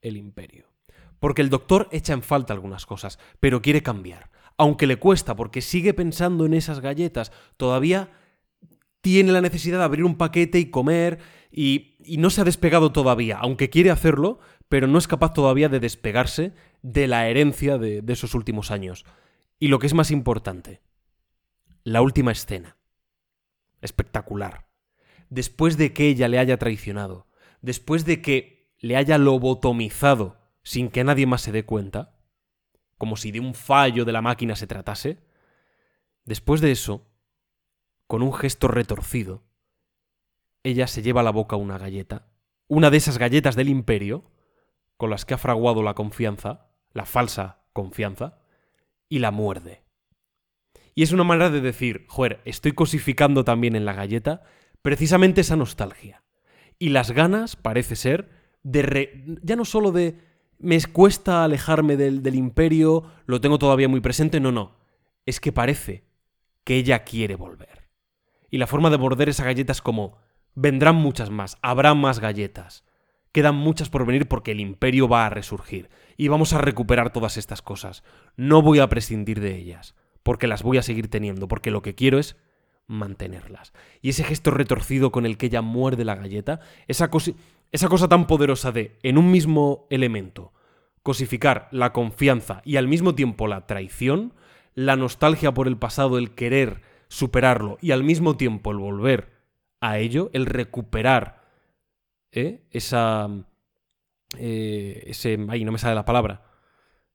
el 0.00 0.16
imperio. 0.16 0.68
Porque 1.18 1.42
el 1.42 1.50
doctor 1.50 1.88
echa 1.90 2.12
en 2.12 2.22
falta 2.22 2.52
algunas 2.52 2.86
cosas, 2.86 3.18
pero 3.40 3.62
quiere 3.62 3.82
cambiar. 3.82 4.30
Aunque 4.56 4.86
le 4.86 5.00
cuesta, 5.00 5.34
porque 5.34 5.60
sigue 5.60 5.92
pensando 5.92 6.46
en 6.46 6.54
esas 6.54 6.78
galletas, 6.78 7.32
todavía 7.56 8.12
tiene 9.00 9.32
la 9.32 9.40
necesidad 9.40 9.78
de 9.78 9.84
abrir 9.84 10.04
un 10.04 10.16
paquete 10.16 10.60
y 10.60 10.70
comer, 10.70 11.18
y, 11.50 11.96
no 12.16 12.30
se 12.30 12.42
ha 12.42 12.44
despegado 12.44 12.92
todavía, 12.92 13.38
aunque 13.38 13.70
quiere 13.70 13.90
hacerlo, 13.90 14.38
pero 14.68 14.86
no 14.86 14.98
es 14.98 15.08
capaz 15.08 15.32
todavía 15.32 15.68
de 15.68 15.80
despegarse 15.80 16.52
de 16.82 17.08
la 17.08 17.28
herencia 17.28 17.76
de 17.76 18.04
esos 18.06 18.36
últimos 18.36 18.70
años. 18.70 19.04
Y 19.58 19.66
lo 19.66 19.80
que 19.80 19.88
es 19.88 19.94
más 19.94 20.12
importante, 20.12 20.80
la 21.82 22.00
última 22.00 22.30
escena 22.30 22.76
espectacular. 23.84 24.66
Después 25.30 25.76
de 25.76 25.92
que 25.92 26.08
ella 26.08 26.28
le 26.28 26.38
haya 26.38 26.58
traicionado, 26.58 27.26
después 27.60 28.04
de 28.04 28.20
que 28.20 28.74
le 28.78 28.96
haya 28.96 29.18
lobotomizado 29.18 30.36
sin 30.62 30.90
que 30.90 31.04
nadie 31.04 31.26
más 31.26 31.42
se 31.42 31.52
dé 31.52 31.64
cuenta, 31.64 32.18
como 32.98 33.16
si 33.16 33.30
de 33.30 33.40
un 33.40 33.54
fallo 33.54 34.04
de 34.04 34.12
la 34.12 34.22
máquina 34.22 34.56
se 34.56 34.66
tratase, 34.66 35.18
después 36.24 36.60
de 36.60 36.72
eso, 36.72 37.06
con 38.06 38.22
un 38.22 38.32
gesto 38.32 38.68
retorcido, 38.68 39.44
ella 40.62 40.86
se 40.86 41.02
lleva 41.02 41.20
a 41.20 41.24
la 41.24 41.30
boca 41.30 41.56
una 41.56 41.78
galleta, 41.78 42.26
una 42.66 42.90
de 42.90 42.96
esas 42.96 43.18
galletas 43.18 43.56
del 43.56 43.68
imperio, 43.68 44.30
con 44.96 45.10
las 45.10 45.24
que 45.24 45.34
ha 45.34 45.38
fraguado 45.38 45.82
la 45.82 45.94
confianza, 45.94 46.70
la 46.92 47.04
falsa 47.04 47.64
confianza, 47.72 48.38
y 49.08 49.18
la 49.18 49.30
muerde. 49.30 49.83
Y 50.94 51.02
es 51.02 51.12
una 51.12 51.24
manera 51.24 51.50
de 51.50 51.60
decir, 51.60 52.04
joder, 52.08 52.40
estoy 52.44 52.72
cosificando 52.72 53.44
también 53.44 53.74
en 53.76 53.84
la 53.84 53.94
galleta, 53.94 54.42
precisamente 54.82 55.40
esa 55.40 55.56
nostalgia. 55.56 56.22
Y 56.78 56.90
las 56.90 57.10
ganas, 57.10 57.56
parece 57.56 57.96
ser, 57.96 58.30
de... 58.62 58.82
re- 58.82 59.24
ya 59.42 59.56
no 59.56 59.64
solo 59.64 59.92
de... 59.92 60.18
Me 60.58 60.80
cuesta 60.84 61.44
alejarme 61.44 61.96
del, 61.96 62.22
del 62.22 62.36
imperio, 62.36 63.04
lo 63.26 63.40
tengo 63.40 63.58
todavía 63.58 63.88
muy 63.88 64.00
presente, 64.00 64.38
no, 64.40 64.52
no. 64.52 64.76
Es 65.26 65.40
que 65.40 65.52
parece 65.52 66.04
que 66.62 66.76
ella 66.76 67.04
quiere 67.04 67.34
volver. 67.34 67.88
Y 68.50 68.58
la 68.58 68.66
forma 68.68 68.88
de 68.88 68.98
morder 68.98 69.28
esa 69.28 69.44
galleta 69.44 69.72
es 69.72 69.82
como... 69.82 70.18
Vendrán 70.54 70.94
muchas 70.94 71.30
más, 71.30 71.58
habrá 71.62 71.94
más 71.94 72.20
galletas. 72.20 72.84
Quedan 73.32 73.56
muchas 73.56 73.90
por 73.90 74.06
venir 74.06 74.28
porque 74.28 74.52
el 74.52 74.60
imperio 74.60 75.08
va 75.08 75.26
a 75.26 75.30
resurgir. 75.30 75.90
Y 76.16 76.28
vamos 76.28 76.52
a 76.52 76.58
recuperar 76.58 77.12
todas 77.12 77.36
estas 77.36 77.60
cosas. 77.62 78.04
No 78.36 78.62
voy 78.62 78.78
a 78.78 78.88
prescindir 78.88 79.40
de 79.40 79.56
ellas. 79.56 79.96
Porque 80.24 80.48
las 80.48 80.64
voy 80.64 80.78
a 80.78 80.82
seguir 80.82 81.08
teniendo. 81.08 81.46
Porque 81.46 81.70
lo 81.70 81.82
que 81.82 81.94
quiero 81.94 82.18
es 82.18 82.36
mantenerlas. 82.86 83.72
Y 84.02 84.10
ese 84.10 84.24
gesto 84.24 84.50
retorcido 84.50 85.12
con 85.12 85.26
el 85.26 85.38
que 85.38 85.46
ella 85.46 85.62
muerde 85.62 86.04
la 86.04 86.16
galleta, 86.16 86.60
esa, 86.88 87.10
esa 87.72 87.88
cosa 87.88 88.08
tan 88.08 88.26
poderosa 88.26 88.72
de, 88.72 88.98
en 89.02 89.16
un 89.16 89.30
mismo 89.30 89.86
elemento, 89.90 90.52
cosificar 91.02 91.68
la 91.70 91.92
confianza 91.92 92.60
y 92.64 92.76
al 92.76 92.88
mismo 92.88 93.14
tiempo 93.14 93.46
la 93.46 93.66
traición, 93.66 94.34
la 94.74 94.96
nostalgia 94.96 95.54
por 95.54 95.68
el 95.68 95.76
pasado, 95.76 96.18
el 96.18 96.34
querer 96.34 96.82
superarlo 97.08 97.78
y 97.80 97.92
al 97.92 98.04
mismo 98.04 98.36
tiempo 98.36 98.70
el 98.70 98.78
volver 98.78 99.32
a 99.80 99.98
ello, 99.98 100.30
el 100.32 100.46
recuperar 100.46 101.44
¿eh? 102.32 102.66
esa... 102.70 103.28
eh, 104.36 105.04
ese... 105.06 105.38
Ahí 105.48 105.64
no 105.64 105.72
me 105.72 105.78
sale 105.78 105.94
la 105.94 106.04
palabra. 106.04 106.44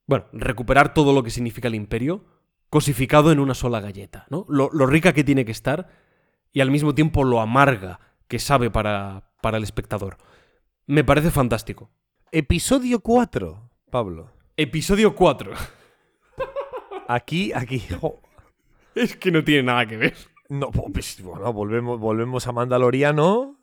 Bueno, 0.07 0.26
recuperar 0.34 0.93
todo 0.93 1.14
lo 1.14 1.22
que 1.22 1.30
significa 1.30 1.68
el 1.68 1.76
imperio, 1.76 2.26
cosificado 2.70 3.32
en 3.32 3.40
una 3.40 3.54
sola 3.54 3.80
galleta, 3.80 4.26
¿no? 4.30 4.46
Lo, 4.50 4.70
lo 4.72 4.86
rica 4.86 5.14
que 5.14 5.24
tiene 5.24 5.46
que 5.46 5.52
estar 5.52 5.88
y 6.52 6.62
al 6.62 6.72
mismo 6.72 6.94
tiempo 6.96 7.24
lo 7.24 7.40
amarga 7.42 8.00
que 8.28 8.40
sabe 8.40 8.70
para, 8.70 9.32
para 9.42 9.58
el 9.58 9.64
espectador. 9.64 10.18
Me 10.86 11.04
parece 11.04 11.32
fantástico. 11.32 11.90
Episodio 12.32 13.00
4, 13.00 13.70
Pablo. 13.90 14.32
Episodio 14.58 15.16
4. 15.16 15.52
Aquí, 17.08 17.52
aquí. 17.54 17.84
es 18.96 19.16
que 19.16 19.32
no 19.32 19.44
tiene 19.44 19.64
nada 19.64 19.86
que 19.88 19.98
ver. 19.98 20.16
No, 20.50 20.72
pues, 20.72 21.22
bueno, 21.22 21.52
volvemos, 21.54 22.00
volvemos 22.00 22.48
a 22.48 22.52
Mandaloriano. 22.52 23.56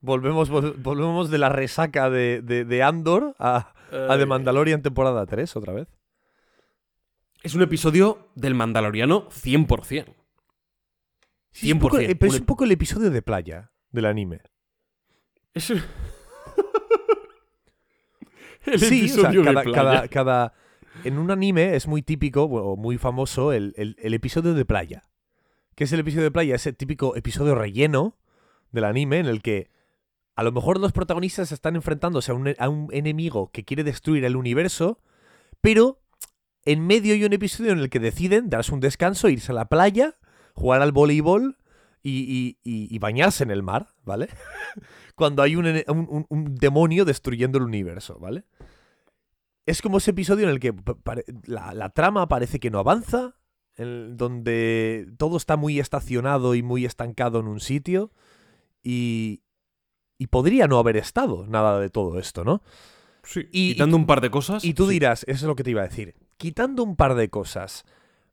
Volvemos, 0.00 0.50
vol- 0.50 0.74
volvemos 0.78 1.30
de 1.30 1.38
la 1.38 1.48
resaca 1.48 2.08
de, 2.10 2.40
de- 2.42 2.64
de 2.64 2.82
Andor 2.82 3.34
a, 3.38 3.72
a 3.90 4.14
Eh, 4.14 4.18
de 4.18 4.26
Mandalorian 4.26 4.82
temporada 4.82 5.26
3 5.26 5.56
otra 5.56 5.72
vez. 5.72 5.88
Es 7.42 7.54
un 7.54 7.62
episodio 7.62 8.30
del 8.34 8.54
Mandaloriano 8.54 9.28
100%. 9.30 10.14
Sí, 11.50 11.68
es 11.68 11.72
un 11.74 11.78
poco- 11.80 11.98
100%, 11.98 12.10
eh, 12.10 12.16
pero 12.16 12.32
es 12.32 12.40
un 12.40 12.46
poco 12.46 12.64
el 12.64 12.72
episodio 12.72 13.10
de 13.10 13.22
playa 13.22 13.70
del 13.90 14.06
anime. 14.06 14.40
Es 15.54 15.70
un- 15.70 15.80
el 18.66 18.78
sí, 18.80 18.86
o 18.86 18.88
sea, 19.08 19.30
episodio 19.30 19.40
de 19.40 19.44
cada, 19.46 19.62
playa. 19.62 19.76
cada- 19.76 20.08
cada- 20.08 20.52
En 21.04 21.16
un 21.18 21.30
anime 21.30 21.76
es 21.76 21.86
muy 21.86 22.02
típico 22.02 22.42
o 22.44 22.76
muy 22.76 22.98
famoso 22.98 23.52
el, 23.52 23.72
el- 23.76 23.96
el 24.00 24.14
episodio 24.14 24.54
de 24.54 24.64
playa. 24.64 25.04
¿Qué 25.76 25.84
es 25.84 25.92
el 25.92 26.00
episodio 26.00 26.24
de 26.24 26.30
playa? 26.32 26.56
Ese 26.56 26.72
típico 26.72 27.14
episodio 27.14 27.54
relleno 27.54 28.18
del 28.72 28.82
anime 28.84 29.18
en 29.20 29.26
el 29.26 29.42
que 29.42 29.70
a 30.34 30.42
lo 30.42 30.50
mejor 30.50 30.80
los 30.80 30.90
protagonistas 30.92 31.52
están 31.52 31.76
enfrentándose 31.76 32.32
a 32.32 32.34
un, 32.34 32.52
a 32.58 32.68
un 32.68 32.88
enemigo 32.92 33.50
que 33.52 33.64
quiere 33.64 33.84
destruir 33.84 34.24
el 34.24 34.34
universo, 34.36 35.00
pero 35.60 36.00
en 36.72 36.86
medio 36.86 37.14
hay 37.14 37.24
un 37.24 37.32
episodio 37.32 37.72
en 37.72 37.78
el 37.78 37.90
que 37.90 37.98
deciden 38.00 38.50
darse 38.50 38.72
un 38.74 38.80
descanso, 38.80 39.28
irse 39.28 39.52
a 39.52 39.54
la 39.54 39.68
playa, 39.68 40.16
jugar 40.54 40.82
al 40.82 40.92
voleibol 40.92 41.56
y, 42.02 42.10
y- 42.20 42.58
y- 42.64 42.94
y 42.94 42.98
bañarse 42.98 43.42
en 43.44 43.50
el 43.50 43.62
mar, 43.62 43.88
¿vale? 44.04 44.28
Cuando 45.14 45.42
hay 45.42 45.56
un, 45.56 45.66
un- 46.28 46.54
demonio 46.54 47.04
destruyendo 47.04 47.58
el 47.58 47.64
universo, 47.64 48.18
¿vale? 48.18 48.44
Es 49.66 49.82
como 49.82 49.98
ese 49.98 50.12
episodio 50.12 50.44
en 50.44 50.50
el 50.50 50.60
que 50.60 50.74
la, 51.44 51.74
la 51.74 51.90
trama 51.90 52.28
parece 52.28 52.58
que 52.60 52.70
no 52.70 52.78
avanza, 52.78 53.36
en 53.76 54.16
donde 54.16 55.08
todo 55.18 55.36
está 55.36 55.56
muy 55.56 55.78
estacionado 55.78 56.54
y 56.54 56.62
muy 56.62 56.84
estancado 56.84 57.40
en 57.40 57.48
un 57.48 57.60
sitio, 57.60 58.10
y, 58.82 59.42
y 60.18 60.28
podría 60.28 60.66
no 60.68 60.78
haber 60.78 60.96
estado 60.96 61.46
nada 61.46 61.78
de 61.80 61.90
todo 61.90 62.18
esto, 62.18 62.44
¿no? 62.44 62.62
Sí, 63.24 63.46
y- 63.52 63.72
quitando 63.74 63.96
un 63.96 64.06
par 64.06 64.20
de 64.20 64.30
cosas. 64.30 64.64
Y 64.64 64.72
tú 64.74 64.86
sí. 64.86 64.92
dirás, 64.94 65.24
eso 65.24 65.44
es 65.44 65.48
lo 65.48 65.54
que 65.56 65.64
te 65.64 65.70
iba 65.70 65.82
a 65.82 65.88
decir, 65.88 66.14
quitando 66.38 66.82
un 66.82 66.96
par 66.96 67.14
de 67.14 67.28
cosas, 67.28 67.84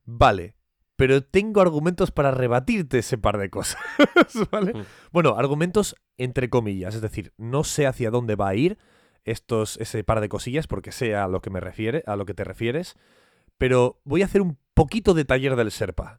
vale, 0.06 0.56
pero 0.96 1.24
tengo 1.24 1.60
argumentos 1.60 2.12
para 2.12 2.32
rebatirte 2.32 3.00
ese 3.00 3.18
par 3.18 3.38
de 3.38 3.50
cosas, 3.50 3.82
¿vale? 4.52 4.74
Mm. 4.74 4.86
Bueno, 5.12 5.36
argumentos 5.38 5.96
entre 6.18 6.50
comillas, 6.50 6.96
es 6.96 7.02
decir, 7.02 7.34
no 7.38 7.64
sé 7.66 7.86
hacia 7.86 8.12
dónde 8.12 8.36
va 8.36 8.48
a 8.50 8.56
ir 8.56 8.78
estos, 9.26 9.78
ese 9.78 10.04
par 10.04 10.22
de 10.22 10.30
cosillas, 10.30 10.68
porque 10.68 10.92
sé 10.92 11.16
a 11.16 11.28
lo 11.28 11.42
que 11.42 11.50
me 11.50 11.60
refiere, 11.60 12.04
a 12.08 12.16
lo 12.16 12.26
que 12.26 12.34
te 12.34 12.44
refieres, 12.44 12.96
pero 13.58 14.00
voy 14.06 14.22
a 14.22 14.26
hacer 14.26 14.42
un 14.42 14.58
poquito 14.74 15.14
de 15.14 15.26
taller 15.26 15.56
del 15.56 15.72
Serpa. 15.72 16.18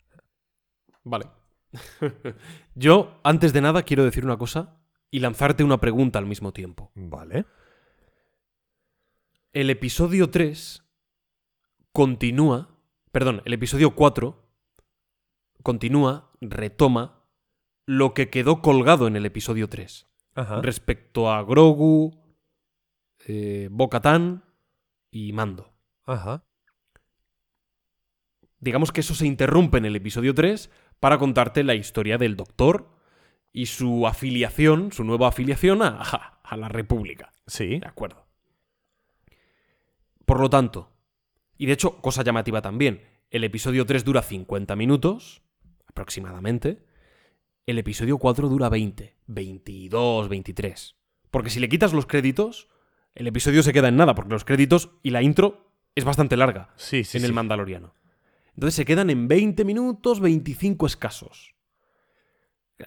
Vale. 1.05 1.27
Yo, 2.75 3.21
antes 3.23 3.53
de 3.53 3.61
nada, 3.61 3.83
quiero 3.85 4.05
decir 4.05 4.25
una 4.25 4.37
cosa 4.37 4.81
y 5.11 5.21
lanzarte 5.21 5.65
una 5.65 5.81
pregunta 5.81 6.19
al 6.19 6.27
mismo 6.27 6.53
tiempo. 6.53 6.91
Vale. 6.95 7.47
El 9.53 9.71
episodio 9.71 10.31
3 10.31 10.86
continúa, 11.97 12.69
perdón, 13.11 13.41
el 13.47 13.55
episodio 13.55 13.95
4 13.95 14.37
continúa, 15.63 16.31
retoma 16.43 17.25
lo 17.87 18.13
que 18.13 18.29
quedó 18.29 18.61
colgado 18.61 19.07
en 19.07 19.17
el 19.17 19.25
episodio 19.25 19.67
3 19.71 20.07
Ajá. 20.35 20.61
respecto 20.61 21.31
a 21.31 21.43
Grogu, 21.43 22.23
eh, 23.27 23.71
Bo-Katan 23.73 24.45
y 25.11 25.33
Mando. 25.33 25.73
Ajá. 26.05 26.45
Digamos 28.61 28.93
que 28.93 29.01
eso 29.01 29.15
se 29.15 29.27
interrumpe 29.27 29.79
en 29.79 29.87
el 29.87 29.97
episodio 29.97 30.35
3 30.35 30.71
para 31.01 31.17
contarte 31.17 31.65
la 31.65 31.77
historia 31.77 32.19
del 32.19 32.37
Doctor 32.37 32.91
y 33.55 33.67
su 33.67 34.07
afiliación, 34.07 34.93
su 34.93 35.03
nueva 35.03 35.29
afiliación 35.29 35.81
a, 35.81 36.03
a 36.45 36.57
la 36.59 36.69
República. 36.69 37.33
Sí. 37.47 37.79
De 37.79 37.87
acuerdo. 37.89 38.27
Por 40.27 40.41
lo 40.41 40.51
tanto, 40.51 40.96
y 41.59 41.67
de 41.67 41.73
hecho, 41.73 42.01
cosa 42.01 42.23
llamativa 42.23 42.63
también, 42.63 43.03
el 43.31 43.45
episodio 43.45 43.87
3 43.87 44.05
dura 44.05 44.23
50 44.23 44.77
minutos, 44.77 45.43
aproximadamente. 45.87 46.85
El 47.67 47.79
episodio 47.79 48.19
4 48.19 48.49
dura 48.49 48.69
20, 48.69 49.17
22, 49.27 50.29
23. 50.29 50.97
Porque 51.31 51.51
si 51.51 51.59
le 51.59 51.69
quitas 51.69 51.93
los 51.93 52.07
créditos, 52.07 52.69
el 53.15 53.27
episodio 53.27 53.63
se 53.63 53.73
queda 53.73 53.89
en 53.89 53.97
nada, 53.97 54.15
porque 54.15 54.33
los 54.33 54.45
créditos 54.45 54.91
y 55.03 55.11
la 55.11 55.23
intro 55.23 55.73
es 55.95 56.05
bastante 56.05 56.37
larga 56.37 56.73
Sí, 56.77 57.03
sí, 57.03 57.17
en 57.17 57.23
sí. 57.23 57.27
el 57.27 57.33
Mandaloriano. 57.33 57.95
Entonces 58.55 58.75
se 58.75 58.85
quedan 58.85 59.11
en 59.11 59.27
20 59.27 59.65
minutos, 59.65 60.21
25 60.21 60.87
escasos. 60.87 61.55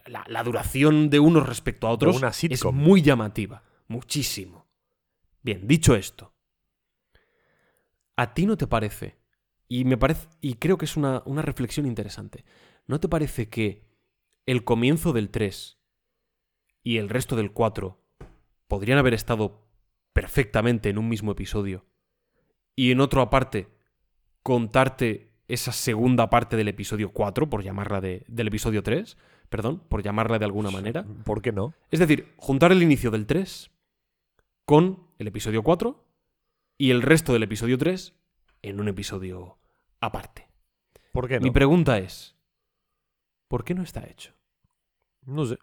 La, 0.06 0.24
la 0.28 0.44
duración 0.44 1.10
de 1.10 1.20
unos 1.20 1.48
respecto 1.48 1.88
a 1.88 1.92
otros 1.92 2.18
una 2.18 2.30
es 2.30 2.66
muy 2.66 3.02
llamativa. 3.02 3.64
Muchísimo. 3.88 4.68
Bien, 5.42 5.68
dicho 5.68 5.96
esto. 5.96 6.34
¿A 8.20 8.34
ti 8.34 8.46
no 8.46 8.58
te 8.58 8.68
parece? 8.68 9.16
Y 9.70 9.86
me 9.86 9.98
parece. 9.98 10.28
Y 10.42 10.56
creo 10.56 10.78
que 10.78 10.84
es 10.84 10.98
una, 10.98 11.24
una 11.26 11.42
reflexión 11.42 11.86
interesante. 11.86 12.44
¿No 12.86 13.00
te 13.00 13.08
parece 13.08 13.48
que 13.48 13.86
el 14.46 14.66
comienzo 14.66 15.14
del 15.14 15.30
3 15.30 15.80
y 16.84 16.98
el 16.98 17.08
resto 17.08 17.38
del 17.38 17.54
4 17.54 17.98
podrían 18.68 18.98
haber 18.98 19.14
estado 19.14 19.66
perfectamente 20.12 20.90
en 20.90 20.98
un 20.98 21.08
mismo 21.08 21.32
episodio? 21.32 21.86
Y 22.76 22.92
en 22.92 23.00
otro 23.00 23.22
aparte, 23.22 23.70
contarte 24.44 25.32
esa 25.48 25.72
segunda 25.72 26.30
parte 26.30 26.58
del 26.58 26.68
episodio 26.68 27.14
4, 27.14 27.50
por 27.50 27.64
llamarla 27.64 28.02
de, 28.02 28.26
del 28.28 28.50
episodio 28.50 28.84
3, 28.84 29.16
perdón, 29.48 29.82
por 29.88 30.04
llamarla 30.04 30.40
de 30.40 30.46
alguna 30.46 30.72
manera. 30.72 31.06
¿Por 31.24 31.42
qué 31.42 31.54
no? 31.54 31.74
Es 31.90 32.00
decir, 32.00 32.34
juntar 32.36 32.74
el 32.74 32.84
inicio 32.84 33.12
del 33.12 33.26
3 33.26 33.72
con 34.66 35.08
el 35.20 35.28
episodio 35.28 35.64
4 35.64 36.09
y 36.80 36.90
el 36.90 37.04
resto 37.04 37.34
del 37.34 37.44
episodio 37.44 37.78
3 37.78 38.16
en 38.64 38.80
un 38.80 38.88
episodio 38.88 39.60
aparte. 40.00 40.48
¿Por 41.12 41.28
qué 41.28 41.36
no? 41.40 41.44
Mi 41.44 41.52
pregunta 41.52 41.98
es, 42.00 42.36
¿por 43.48 43.64
qué 43.64 43.76
no 43.76 43.84
está 43.84 44.08
hecho? 44.08 44.34
No 45.26 45.46
sé. 45.46 45.58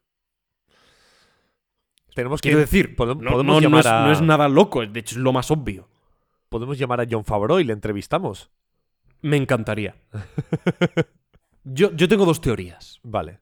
Tenemos 2.14 2.40
que 2.40 2.48
Quiero 2.50 2.60
decir, 2.60 2.90
no, 2.90 2.96
podemos 2.96 3.62
no- 3.62 3.78
es, 3.80 3.86
a 3.86 4.06
no 4.06 4.12
es 4.12 4.22
nada 4.22 4.48
loco, 4.48 4.86
de 4.86 5.00
hecho 5.00 5.16
es 5.16 5.20
lo 5.20 5.32
más 5.32 5.50
obvio. 5.50 5.88
podemos 6.48 6.78
llamar 6.78 7.00
a 7.00 7.06
John 7.10 7.24
Favreau 7.24 7.58
y 7.60 7.64
le 7.64 7.72
entrevistamos. 7.72 8.50
Me 9.22 9.36
encantaría. 9.36 9.96
Yo, 11.64 11.90
yo 11.92 12.06
tengo 12.08 12.24
dos 12.24 12.40
teorías. 12.40 13.00
Vale. 13.02 13.40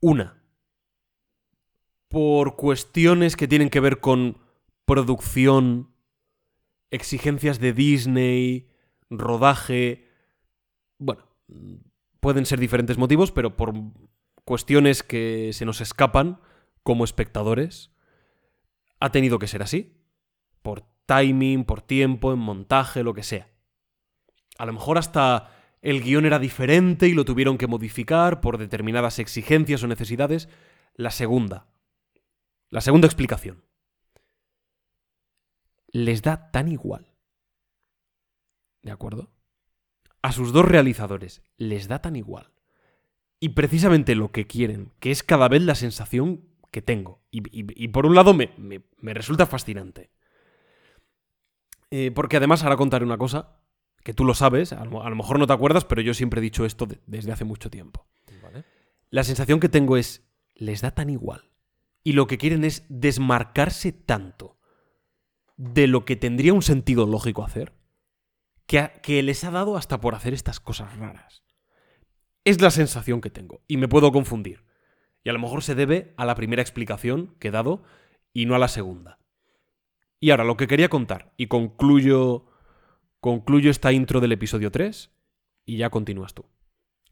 Una, 0.00 0.40
por 2.08 2.54
cuestiones 2.56 3.34
que 3.36 3.48
tienen 3.48 3.68
que 3.70 3.80
ver 3.80 3.98
con 4.00 4.36
producción, 4.88 5.92
exigencias 6.90 7.60
de 7.60 7.74
Disney, 7.74 8.70
rodaje. 9.10 10.08
Bueno, 10.98 11.24
pueden 12.20 12.46
ser 12.46 12.58
diferentes 12.58 12.96
motivos, 12.96 13.30
pero 13.30 13.54
por 13.54 13.74
cuestiones 14.46 15.02
que 15.02 15.50
se 15.52 15.66
nos 15.66 15.82
escapan 15.82 16.40
como 16.82 17.04
espectadores, 17.04 17.92
ha 18.98 19.12
tenido 19.12 19.38
que 19.38 19.46
ser 19.46 19.62
así. 19.62 19.94
Por 20.62 20.84
timing, 21.04 21.64
por 21.64 21.82
tiempo, 21.82 22.32
en 22.32 22.38
montaje, 22.38 23.04
lo 23.04 23.12
que 23.12 23.22
sea. 23.22 23.50
A 24.56 24.64
lo 24.64 24.72
mejor 24.72 24.96
hasta 24.96 25.50
el 25.82 26.02
guion 26.02 26.24
era 26.24 26.38
diferente 26.38 27.08
y 27.08 27.12
lo 27.12 27.26
tuvieron 27.26 27.58
que 27.58 27.66
modificar 27.66 28.40
por 28.40 28.56
determinadas 28.56 29.18
exigencias 29.18 29.82
o 29.82 29.86
necesidades. 29.86 30.48
La 30.94 31.10
segunda. 31.10 31.66
La 32.70 32.80
segunda 32.80 33.06
explicación. 33.06 33.67
Les 35.88 36.22
da 36.22 36.50
tan 36.50 36.68
igual. 36.68 37.14
¿De 38.82 38.90
acuerdo? 38.90 39.30
A 40.22 40.32
sus 40.32 40.52
dos 40.52 40.64
realizadores 40.64 41.42
les 41.56 41.88
da 41.88 42.00
tan 42.00 42.16
igual. 42.16 42.52
Y 43.40 43.50
precisamente 43.50 44.14
lo 44.14 44.32
que 44.32 44.46
quieren, 44.46 44.92
que 45.00 45.10
es 45.10 45.22
cada 45.22 45.48
vez 45.48 45.62
la 45.62 45.74
sensación 45.74 46.44
que 46.70 46.82
tengo. 46.82 47.22
Y, 47.30 47.88
por 47.88 48.06
un 48.06 48.14
lado 48.14 48.34
me, 48.34 48.52
resulta 49.14 49.46
fascinante. 49.46 50.10
Eh, 51.90 52.10
porque 52.14 52.36
además 52.36 52.62
ahora 52.62 52.76
contaré 52.76 53.04
una 53.04 53.16
cosa, 53.16 53.56
que 54.02 54.12
tú 54.12 54.24
lo 54.24 54.34
sabes, 54.34 54.72
a 54.72 54.84
lo, 54.84 55.16
mejor 55.16 55.38
no 55.38 55.46
te 55.46 55.52
acuerdas, 55.52 55.84
pero 55.84 56.02
yo 56.02 56.14
siempre 56.14 56.40
he 56.40 56.42
dicho 56.42 56.64
esto 56.64 56.86
desde 57.06 57.32
hace 57.32 57.44
mucho 57.44 57.70
tiempo. 57.70 58.06
La 59.10 59.24
sensación 59.24 59.60
que 59.60 59.70
tengo 59.70 59.96
es, 59.96 60.28
les 60.54 60.82
da 60.82 60.90
tan 60.90 61.08
igual. 61.08 61.50
Y 62.04 62.12
lo 62.12 62.26
que 62.26 62.38
quieren 62.38 62.64
es 62.64 62.84
desmarcarse 62.88 63.92
tanto 63.92 64.57
de 65.58 65.88
lo 65.88 66.04
que 66.04 66.16
tendría 66.16 66.54
un 66.54 66.62
sentido 66.62 67.04
lógico 67.04 67.44
hacer, 67.44 67.74
que, 68.66 68.90
que 69.02 69.22
les 69.22 69.44
ha 69.44 69.50
dado 69.50 69.76
hasta 69.76 70.00
por 70.00 70.14
hacer 70.14 70.32
estas 70.32 70.60
cosas 70.60 70.96
raras. 70.96 71.42
Es 72.44 72.62
la 72.62 72.70
sensación 72.70 73.20
que 73.20 73.28
tengo, 73.28 73.62
y 73.66 73.76
me 73.76 73.88
puedo 73.88 74.10
confundir. 74.12 74.64
Y 75.24 75.28
a 75.28 75.32
lo 75.32 75.40
mejor 75.40 75.62
se 75.62 75.74
debe 75.74 76.14
a 76.16 76.24
la 76.24 76.36
primera 76.36 76.62
explicación 76.62 77.34
que 77.40 77.48
he 77.48 77.50
dado 77.50 77.82
y 78.32 78.46
no 78.46 78.54
a 78.54 78.58
la 78.58 78.68
segunda. 78.68 79.18
Y 80.20 80.30
ahora 80.30 80.44
lo 80.44 80.56
que 80.56 80.68
quería 80.68 80.88
contar, 80.88 81.34
y 81.36 81.48
concluyo, 81.48 82.46
concluyo 83.20 83.70
esta 83.70 83.92
intro 83.92 84.20
del 84.20 84.32
episodio 84.32 84.70
3, 84.70 85.10
y 85.66 85.76
ya 85.76 85.90
continúas 85.90 86.34
tú, 86.34 86.46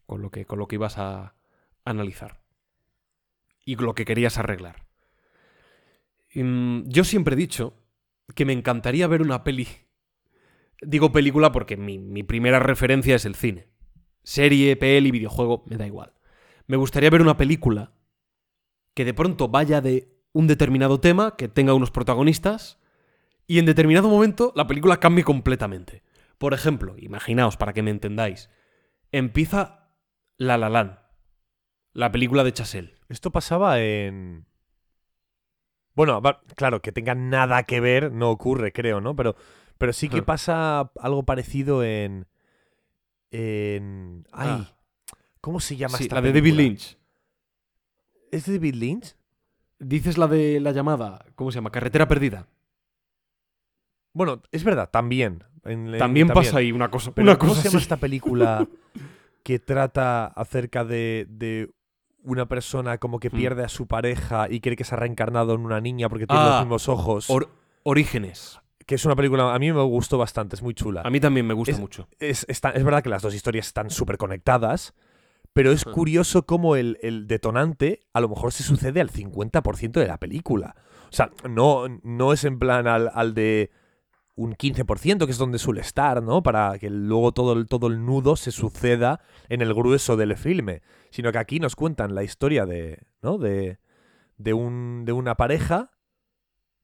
con 0.05 0.21
lo 0.21 0.31
que, 0.31 0.45
con 0.45 0.57
lo 0.57 0.67
que 0.67 0.75
ibas 0.75 0.97
a 0.97 1.35
analizar. 1.83 2.41
Y 3.65 3.75
lo 3.75 3.93
que 3.93 4.05
querías 4.05 4.37
arreglar. 4.37 4.87
Mm, 6.33 6.83
yo 6.87 7.03
siempre 7.03 7.33
he 7.33 7.37
dicho 7.37 7.73
que 8.35 8.45
me 8.45 8.53
encantaría 8.53 9.07
ver 9.07 9.21
una 9.21 9.43
peli. 9.43 9.67
Digo 10.81 11.11
película 11.11 11.51
porque 11.51 11.77
mi, 11.77 11.97
mi 11.97 12.23
primera 12.23 12.59
referencia 12.59 13.15
es 13.15 13.25
el 13.25 13.35
cine. 13.35 13.67
Serie, 14.23 14.75
peli, 14.75 15.11
videojuego, 15.11 15.63
me 15.67 15.77
da 15.77 15.87
igual. 15.87 16.13
Me 16.67 16.77
gustaría 16.77 17.09
ver 17.09 17.21
una 17.21 17.37
película 17.37 17.93
que 18.93 19.05
de 19.05 19.13
pronto 19.13 19.47
vaya 19.47 19.81
de 19.81 20.17
un 20.33 20.47
determinado 20.47 20.99
tema, 20.99 21.35
que 21.35 21.47
tenga 21.47 21.73
unos 21.73 21.91
protagonistas, 21.91 22.79
y 23.47 23.59
en 23.59 23.65
determinado 23.65 24.09
momento 24.09 24.51
la 24.55 24.67
película 24.67 24.99
cambie 24.99 25.23
completamente. 25.23 26.03
Por 26.37 26.53
ejemplo, 26.53 26.95
imaginaos, 26.97 27.57
para 27.57 27.73
que 27.73 27.81
me 27.81 27.91
entendáis, 27.91 28.49
empieza 29.11 29.93
La 30.37 30.57
La 30.57 30.69
la 31.93 32.11
película 32.11 32.43
de 32.43 32.53
Chasel. 32.53 32.99
Esto 33.09 33.31
pasaba 33.31 33.81
en... 33.81 34.45
Bueno, 35.97 36.21
claro, 36.55 36.79
que 36.79 36.91
tenga 36.91 37.15
nada 37.15 37.63
que 37.63 37.79
ver 37.79 38.11
no 38.11 38.29
ocurre, 38.29 38.71
creo, 38.71 39.01
¿no? 39.01 39.15
Pero, 39.15 39.35
pero 39.79 39.93
sí 39.93 40.09
que 40.09 40.21
pasa 40.21 40.91
algo 40.99 41.23
parecido 41.23 41.83
en... 41.83 42.27
En... 43.31 44.23
Ay, 44.31 44.47
ah. 44.47 44.77
¿cómo 45.41 45.59
se 45.59 45.75
llama 45.75 45.97
esta 45.99 46.13
la 46.13 46.21
de 46.21 46.33
David 46.33 46.53
Lynch. 46.53 46.99
¿Es 48.31 48.45
de 48.45 48.53
David 48.53 48.75
Lynch? 48.75 49.15
Dices 49.79 50.19
la 50.19 50.27
de 50.27 50.59
la 50.59 50.71
llamada, 50.71 51.25
¿cómo 51.33 51.49
se 51.51 51.55
llama? 51.55 51.71
Carretera 51.71 52.07
perdida. 52.07 52.47
Bueno, 54.13 54.43
es 54.51 54.63
verdad, 54.63 54.91
también. 54.91 55.45
también, 55.97 56.27
pasa 56.27 56.59
ahí 56.59 56.71
una 56.71 56.91
cosa. 56.91 57.11
Pero 57.11 57.39
¿cómo 57.39 57.55
se 57.55 57.69
llama 57.69 57.79
esta 57.79 57.97
película 57.97 58.67
que 59.43 59.57
trata 59.57 60.27
acerca 60.27 60.85
de, 60.85 61.71
una 62.27 62.47
persona 62.47 62.97
como 62.97 63.19
que 63.19 63.29
hmm. 63.29 63.35
pierde 63.35 63.63
a 63.63 63.69
su 63.69 63.87
pareja 63.87 64.47
y 64.49 64.59
cree 64.59 64.75
que 64.75 64.83
se 64.83 64.95
ha 64.95 64.97
reencarnado 64.97 65.53
en 65.53 65.61
una 65.61 65.81
niña 65.81 66.09
porque 66.09 66.27
tiene 66.27 66.43
los 66.43 66.53
ah, 66.53 66.59
mismos 66.59 66.89
ojos? 66.89 67.27
Orígenes. 67.83 68.59
Que 68.85 68.95
es 68.95 69.05
una 69.05 69.15
película, 69.15 69.53
a 69.53 69.59
mí 69.59 69.71
me 69.71 69.81
gustó 69.81 70.17
bastante, 70.17 70.55
es 70.55 70.61
muy 70.61 70.73
chula. 70.73 71.01
A 71.03 71.09
mí 71.09 71.19
también 71.19 71.45
me 71.45 71.53
gusta 71.53 71.77
mucho. 71.77 72.07
Es, 72.19 72.45
es 72.47 72.61
verdad 72.61 73.01
que 73.01 73.09
las 73.09 73.21
dos 73.21 73.33
historias 73.33 73.67
están 73.67 73.89
súper 73.89 74.17
conectadas, 74.17 74.93
pero 75.53 75.71
es 75.71 75.85
curioso 75.85 76.45
cómo 76.45 76.75
el, 76.75 77.25
detonante 77.27 78.01
a 78.13 78.21
lo 78.21 78.29
mejor 78.29 78.53
se 78.53 78.63
sucede 78.63 79.01
al 79.01 79.09
50% 79.09 79.91
de 79.91 80.07
la 80.07 80.17
película. 80.17 80.75
O 81.09 81.13
sea, 81.13 81.31
no, 81.49 81.87
no 82.03 82.33
es 82.33 82.43
en 82.43 82.59
plan 82.59 82.87
al, 82.87 83.33
de 83.33 83.71
un 84.37 84.53
15%, 84.53 85.25
que 85.25 85.31
es 85.31 85.37
donde 85.37 85.59
suele 85.59 85.81
estar, 85.81 86.23
¿no? 86.23 86.41
Para 86.43 86.77
que 86.79 86.89
luego 86.89 87.33
todo 87.33 87.53
el, 87.53 87.67
todo 87.67 87.87
el 87.87 88.05
nudo 88.05 88.35
se 88.35 88.51
suceda 88.51 89.19
en 89.49 89.61
el 89.61 89.73
grueso 89.73 90.15
del 90.15 90.37
filme. 90.37 90.81
Sino 91.09 91.31
que 91.31 91.39
aquí 91.39 91.59
nos 91.59 91.75
cuentan 91.75 92.15
la 92.15 92.23
historia 92.23 92.65
de, 92.65 92.99
¿no? 93.21 93.37
De, 93.39 93.79
de, 94.37 94.53
un, 94.53 95.03
de 95.05 95.11
una 95.11 95.35
pareja 95.35 95.91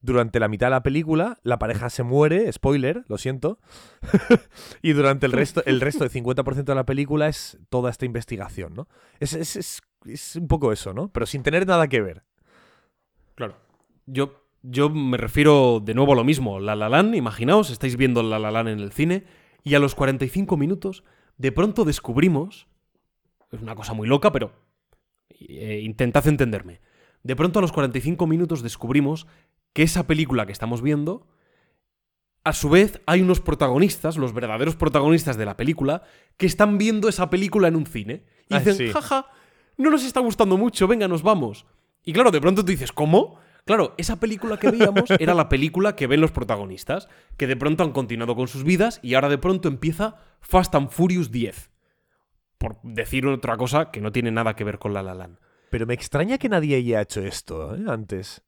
durante 0.04 0.38
la 0.38 0.48
mitad 0.48 0.66
de 0.66 0.72
la 0.72 0.82
película 0.82 1.38
la 1.44 1.58
pareja 1.58 1.88
se 1.88 2.02
muere, 2.02 2.52
spoiler, 2.52 3.04
lo 3.08 3.16
siento, 3.16 3.58
y 4.82 4.92
durante 4.92 5.24
el 5.24 5.32
resto, 5.32 5.62
el 5.64 5.80
resto 5.80 6.06
del 6.06 6.12
50% 6.12 6.64
de 6.64 6.74
la 6.74 6.84
película 6.84 7.26
es 7.26 7.58
toda 7.70 7.90
esta 7.90 8.04
investigación, 8.04 8.74
¿no? 8.74 8.86
Es, 9.18 9.32
es, 9.32 9.80
es, 10.04 10.36
un 10.36 10.46
poco 10.46 10.72
eso, 10.72 10.92
¿no? 10.92 11.08
Pero 11.08 11.24
sin 11.24 11.42
tener 11.42 11.66
nada 11.66 11.88
que 11.88 12.02
ver. 12.02 12.22
Claro. 13.34 13.56
Yo, 14.04 14.43
yo 14.64 14.88
me 14.88 15.18
refiero 15.18 15.80
de 15.84 15.94
nuevo 15.94 16.14
a 16.14 16.16
lo 16.16 16.24
mismo. 16.24 16.58
La 16.58 16.74
La 16.74 16.88
Land, 16.88 17.14
imaginaos, 17.14 17.70
estáis 17.70 17.96
viendo 17.96 18.22
La 18.22 18.38
La 18.38 18.50
Land 18.50 18.70
en 18.70 18.80
el 18.80 18.92
cine 18.92 19.24
y 19.62 19.74
a 19.74 19.78
los 19.78 19.94
45 19.94 20.56
minutos 20.56 21.04
de 21.36 21.52
pronto 21.52 21.84
descubrimos, 21.84 22.66
es 23.50 23.60
una 23.60 23.74
cosa 23.74 23.92
muy 23.92 24.08
loca, 24.08 24.32
pero 24.32 24.52
eh, 25.30 25.80
intentad 25.82 26.26
entenderme. 26.26 26.80
De 27.22 27.36
pronto 27.36 27.58
a 27.58 27.62
los 27.62 27.72
45 27.72 28.26
minutos 28.26 28.62
descubrimos 28.62 29.26
que 29.72 29.82
esa 29.82 30.06
película 30.06 30.46
que 30.46 30.52
estamos 30.52 30.80
viendo, 30.80 31.26
a 32.44 32.52
su 32.52 32.70
vez 32.70 33.00
hay 33.06 33.20
unos 33.20 33.40
protagonistas, 33.40 34.16
los 34.16 34.32
verdaderos 34.32 34.76
protagonistas 34.76 35.36
de 35.36 35.44
la 35.44 35.56
película, 35.56 36.02
que 36.36 36.46
están 36.46 36.78
viendo 36.78 37.08
esa 37.08 37.28
película 37.28 37.68
en 37.68 37.76
un 37.76 37.86
cine. 37.86 38.24
Y 38.48 38.54
ah, 38.54 38.60
dicen, 38.60 38.92
jaja, 38.92 39.26
no 39.76 39.90
nos 39.90 40.04
está 40.04 40.20
gustando 40.20 40.56
mucho, 40.56 40.86
venga, 40.86 41.08
nos 41.08 41.22
vamos. 41.22 41.66
Y 42.04 42.12
claro, 42.12 42.30
de 42.30 42.40
pronto 42.40 42.64
tú 42.64 42.70
dices, 42.70 42.92
¿cómo? 42.92 43.38
Claro, 43.64 43.94
esa 43.96 44.16
película 44.16 44.58
que 44.58 44.70
veíamos 44.70 45.10
era 45.18 45.34
la 45.34 45.48
película 45.48 45.96
que 45.96 46.06
ven 46.06 46.20
los 46.20 46.32
protagonistas, 46.32 47.08
que 47.38 47.46
de 47.46 47.56
pronto 47.56 47.82
han 47.82 47.92
continuado 47.92 48.36
con 48.36 48.46
sus 48.46 48.62
vidas 48.62 49.00
y 49.02 49.14
ahora 49.14 49.30
de 49.30 49.38
pronto 49.38 49.68
empieza 49.68 50.16
Fast 50.40 50.74
and 50.74 50.90
Furious 50.90 51.30
10. 51.30 51.70
Por 52.58 52.80
decir 52.82 53.26
otra 53.26 53.56
cosa 53.56 53.90
que 53.90 54.00
no 54.00 54.12
tiene 54.12 54.30
nada 54.30 54.54
que 54.54 54.64
ver 54.64 54.78
con 54.78 54.92
La 54.92 55.02
La 55.02 55.14
Land. 55.14 55.38
Pero 55.70 55.86
me 55.86 55.94
extraña 55.94 56.38
que 56.38 56.48
nadie 56.48 56.76
haya 56.76 57.00
hecho 57.00 57.22
esto 57.22 57.74
¿eh? 57.74 57.84
antes. 57.88 58.42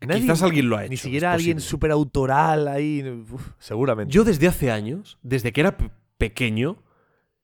Quizás 0.00 0.42
alguien 0.42 0.68
lo 0.68 0.76
ha 0.76 0.84
hecho. 0.84 0.90
Ni 0.90 0.96
siquiera 0.96 1.32
alguien 1.32 1.60
súper 1.60 1.90
autoral 1.90 2.66
ahí. 2.66 3.24
seguramente. 3.58 4.12
Yo 4.12 4.24
desde 4.24 4.48
hace 4.48 4.70
años, 4.70 5.18
desde 5.22 5.52
que 5.52 5.60
era 5.60 5.76
pequeño, 6.18 6.82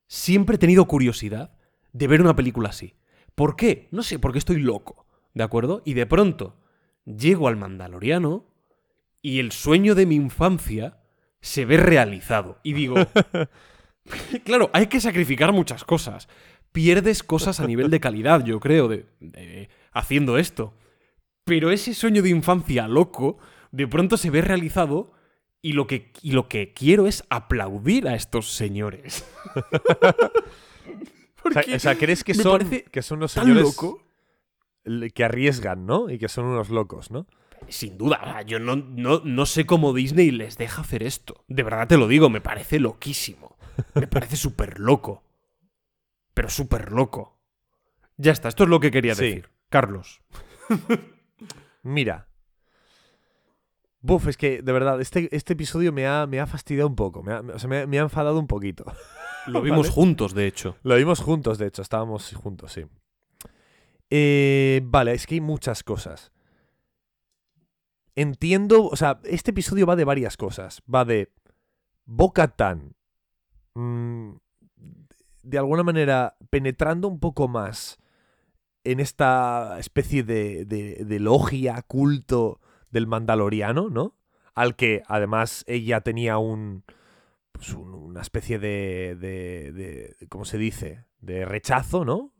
siempre 0.06 0.56
he 0.56 0.58
tenido 0.58 0.86
curiosidad 0.86 1.52
de 1.92 2.06
ver 2.08 2.20
una 2.20 2.34
película 2.34 2.70
así. 2.70 2.94
¿Por 3.34 3.54
qué? 3.54 3.86
No 3.92 4.02
sé, 4.02 4.18
porque 4.18 4.38
estoy 4.38 4.60
loco. 4.60 5.06
¿De 5.34 5.44
acuerdo? 5.44 5.82
Y 5.84 5.94
de 5.94 6.06
pronto 6.06 6.56
llego 7.16 7.48
al 7.48 7.56
Mandaloriano 7.56 8.46
y 9.22 9.40
el 9.40 9.52
sueño 9.52 9.94
de 9.94 10.06
mi 10.06 10.14
infancia 10.14 10.98
se 11.40 11.64
ve 11.64 11.76
realizado. 11.76 12.58
Y 12.62 12.72
digo, 12.72 12.96
claro, 14.44 14.70
hay 14.72 14.86
que 14.86 15.00
sacrificar 15.00 15.52
muchas 15.52 15.84
cosas. 15.84 16.28
Pierdes 16.72 17.22
cosas 17.22 17.60
a 17.60 17.66
nivel 17.66 17.90
de 17.90 18.00
calidad, 18.00 18.44
yo 18.44 18.60
creo, 18.60 18.88
de 18.88 19.68
haciendo 19.92 20.38
esto. 20.38 20.74
Pero 21.44 21.70
ese 21.70 21.94
sueño 21.94 22.22
de 22.22 22.30
infancia 22.30 22.86
loco 22.88 23.38
de 23.72 23.86
pronto 23.86 24.16
se 24.16 24.30
ve 24.30 24.42
realizado 24.42 25.12
y 25.60 25.72
lo 25.72 25.86
que, 25.86 26.12
lo 26.22 26.48
que 26.48 26.72
quiero 26.72 27.06
es 27.06 27.24
aplaudir 27.30 28.06
a 28.08 28.14
estos 28.14 28.52
señores. 28.52 29.24
o, 31.44 31.78
sea, 31.78 31.96
¿crees 31.96 32.22
que 32.22 32.34
son, 32.34 32.68
que 32.90 33.02
son 33.02 33.20
los 33.20 33.32
señores 33.32 33.76
que 35.14 35.24
arriesgan, 35.24 35.86
¿no? 35.86 36.10
Y 36.10 36.18
que 36.18 36.28
son 36.28 36.46
unos 36.46 36.70
locos, 36.70 37.10
¿no? 37.10 37.26
Sin 37.68 37.98
duda, 37.98 38.42
yo 38.42 38.58
no, 38.58 38.76
no, 38.76 39.20
no 39.24 39.46
sé 39.46 39.66
cómo 39.66 39.92
Disney 39.92 40.30
les 40.30 40.56
deja 40.56 40.82
hacer 40.82 41.02
esto. 41.02 41.44
De 41.48 41.62
verdad 41.62 41.88
te 41.88 41.98
lo 41.98 42.08
digo, 42.08 42.30
me 42.30 42.40
parece 42.40 42.78
loquísimo. 42.80 43.56
Me 43.94 44.06
parece 44.06 44.36
súper 44.36 44.78
loco. 44.78 45.24
Pero 46.34 46.48
súper 46.48 46.92
loco. 46.92 47.38
Ya 48.16 48.32
está, 48.32 48.48
esto 48.48 48.64
es 48.64 48.70
lo 48.70 48.80
que 48.80 48.90
quería 48.90 49.14
decir. 49.14 49.50
Carlos. 49.68 50.22
Mira. 51.82 52.28
Buf, 54.00 54.28
es 54.28 54.36
que 54.36 54.62
de 54.62 54.72
verdad, 54.72 55.00
este, 55.00 55.34
este 55.34 55.54
episodio 55.54 55.92
me 55.92 56.06
ha, 56.06 56.26
me 56.26 56.40
ha 56.40 56.46
fastidiado 56.46 56.88
un 56.88 56.96
poco. 56.96 57.22
Me 57.22 57.32
ha, 57.32 57.40
o 57.40 57.58
sea, 57.58 57.68
me, 57.68 57.98
ha 57.98 58.02
enfadado 58.02 58.38
un 58.38 58.46
poquito. 58.46 58.84
Lo 59.46 59.60
vimos 59.62 59.88
Vale. 59.88 59.92
juntos, 59.92 60.34
de 60.34 60.46
hecho. 60.46 60.76
Lo 60.82 60.96
vimos 60.96 61.20
juntos, 61.20 61.58
de 61.58 61.66
hecho, 61.66 61.82
estábamos 61.82 62.32
juntos, 62.34 62.72
sí. 62.72 62.86
Eh, 64.10 64.80
vale, 64.84 65.12
es 65.12 65.26
que 65.26 65.34
hay 65.36 65.40
muchas 65.40 65.82
cosas. 65.82 66.32
Entiendo, 68.14 68.86
o 68.86 68.96
sea, 68.96 69.20
este 69.24 69.52
episodio 69.52 69.86
va 69.86 69.94
de 69.96 70.04
varias 70.04 70.36
cosas. 70.36 70.82
Va 70.92 71.04
de 71.04 71.32
Bo-Katan, 72.04 72.94
mm, 73.74 74.30
de 75.42 75.58
alguna 75.58 75.82
manera 75.84 76.36
penetrando 76.50 77.08
un 77.08 77.20
poco 77.20 77.48
más 77.48 77.98
en 78.84 79.00
esta 79.00 79.78
especie 79.78 80.24
de, 80.24 80.64
de, 80.64 81.04
de 81.04 81.20
logia, 81.20 81.82
culto 81.82 82.60
del 82.90 83.06
Mandaloriano, 83.06 83.88
¿no? 83.90 84.16
Al 84.54 84.74
que 84.76 85.02
además 85.06 85.64
ella 85.68 86.00
tenía 86.00 86.38
un, 86.38 86.84
pues 87.52 87.70
un- 87.74 87.94
una 87.94 88.22
especie 88.22 88.58
de, 88.58 89.16
de- 89.20 89.72
de- 89.72 90.28
¿cómo 90.28 90.44
se 90.44 90.58
dice? 90.58 91.04
De 91.20 91.44
rechazo, 91.44 92.04
¿no? 92.04 92.32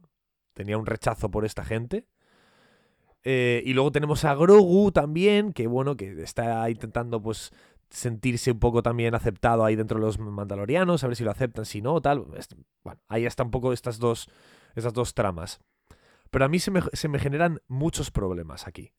Tenía 0.58 0.76
un 0.76 0.86
rechazo 0.86 1.30
por 1.30 1.44
esta 1.44 1.64
gente. 1.64 2.04
Eh, 3.22 3.62
y 3.64 3.74
luego 3.74 3.92
tenemos 3.92 4.24
a 4.24 4.34
Grogu 4.34 4.90
también, 4.90 5.52
que 5.52 5.68
bueno, 5.68 5.96
que 5.96 6.20
está 6.20 6.68
intentando 6.68 7.22
pues 7.22 7.52
sentirse 7.90 8.50
un 8.50 8.58
poco 8.58 8.82
también 8.82 9.14
aceptado 9.14 9.64
ahí 9.64 9.76
dentro 9.76 10.00
de 10.00 10.06
los 10.06 10.18
mandalorianos, 10.18 11.04
a 11.04 11.06
ver 11.06 11.14
si 11.14 11.22
lo 11.22 11.30
aceptan, 11.30 11.64
si 11.64 11.80
no, 11.80 12.00
tal. 12.00 12.24
Bueno, 12.82 13.00
ahí 13.06 13.24
está 13.24 13.44
un 13.44 13.52
poco 13.52 13.72
estas 13.72 14.00
dos, 14.00 14.28
estas 14.74 14.92
dos 14.94 15.14
tramas. 15.14 15.60
Pero 16.32 16.44
a 16.44 16.48
mí 16.48 16.58
se 16.58 16.72
me, 16.72 16.82
se 16.92 17.06
me 17.06 17.20
generan 17.20 17.60
muchos 17.68 18.10
problemas 18.10 18.66
aquí. 18.66 18.90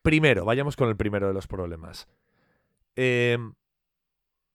Primero, 0.00 0.46
vayamos 0.46 0.76
con 0.76 0.88
el 0.88 0.96
primero 0.96 1.28
de 1.28 1.34
los 1.34 1.46
problemas. 1.46 2.08
Eh, 2.96 3.36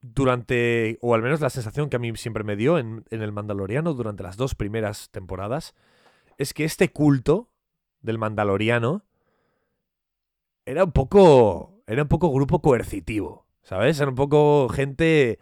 durante, 0.01 0.97
o 1.01 1.13
al 1.13 1.21
menos 1.21 1.39
la 1.39 1.51
sensación 1.51 1.87
que 1.87 1.97
a 1.97 1.99
mí 1.99 2.15
siempre 2.15 2.43
me 2.43 2.55
dio 2.55 2.79
en, 2.79 3.05
en 3.11 3.21
el 3.21 3.31
Mandaloriano 3.31 3.93
durante 3.93 4.23
las 4.23 4.37
dos 4.37 4.55
primeras 4.55 5.11
temporadas, 5.11 5.75
es 6.39 6.53
que 6.53 6.63
este 6.63 6.91
culto 6.91 7.51
del 8.01 8.17
Mandaloriano 8.17 9.05
era 10.65 10.85
un 10.85 10.93
poco, 10.93 11.83
era 11.85 12.01
un 12.01 12.07
poco 12.07 12.31
grupo 12.31 12.61
coercitivo, 12.61 13.45
¿sabes? 13.61 13.99
Era 13.99 14.09
un 14.09 14.15
poco 14.15 14.69
gente 14.69 15.39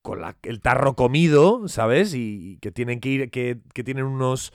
con 0.00 0.20
el 0.42 0.60
tarro 0.60 0.94
comido, 0.94 1.66
¿sabes? 1.66 2.14
Y, 2.14 2.58
que 2.60 2.70
tienen 2.70 3.00
que 3.00 3.08
ir, 3.08 3.30
que, 3.30 3.58
que 3.74 3.82
tienen 3.82 4.04
unos, 4.04 4.52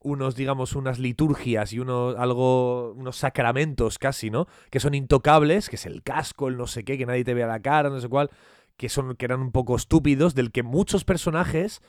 unos, 0.00 0.34
digamos, 0.34 0.74
unas 0.74 0.98
liturgias 0.98 1.72
y 1.72 1.78
unos, 1.78 2.16
algo, 2.16 2.92
unos 2.92 3.16
sacramentos 3.16 3.96
casi, 3.98 4.28
¿no? 4.28 4.48
Que 4.70 4.80
son 4.80 4.94
intocables, 4.94 5.68
que 5.68 5.76
es 5.76 5.86
el 5.86 6.02
casco, 6.02 6.48
el 6.48 6.56
no 6.56 6.66
sé 6.66 6.84
qué, 6.84 6.98
que 6.98 7.06
nadie 7.06 7.22
te 7.22 7.34
vea 7.34 7.46
la 7.46 7.62
cara, 7.62 7.90
no 7.90 8.00
sé 8.00 8.08
cuál, 8.08 8.30
que, 8.76 8.88
son, 8.88 9.14
que 9.14 9.24
eran 9.24 9.40
un 9.40 9.52
poco 9.52 9.76
estúpidos, 9.76 10.34
del 10.34 10.50
que 10.50 10.64
muchos 10.64 11.04
personajes 11.04 11.80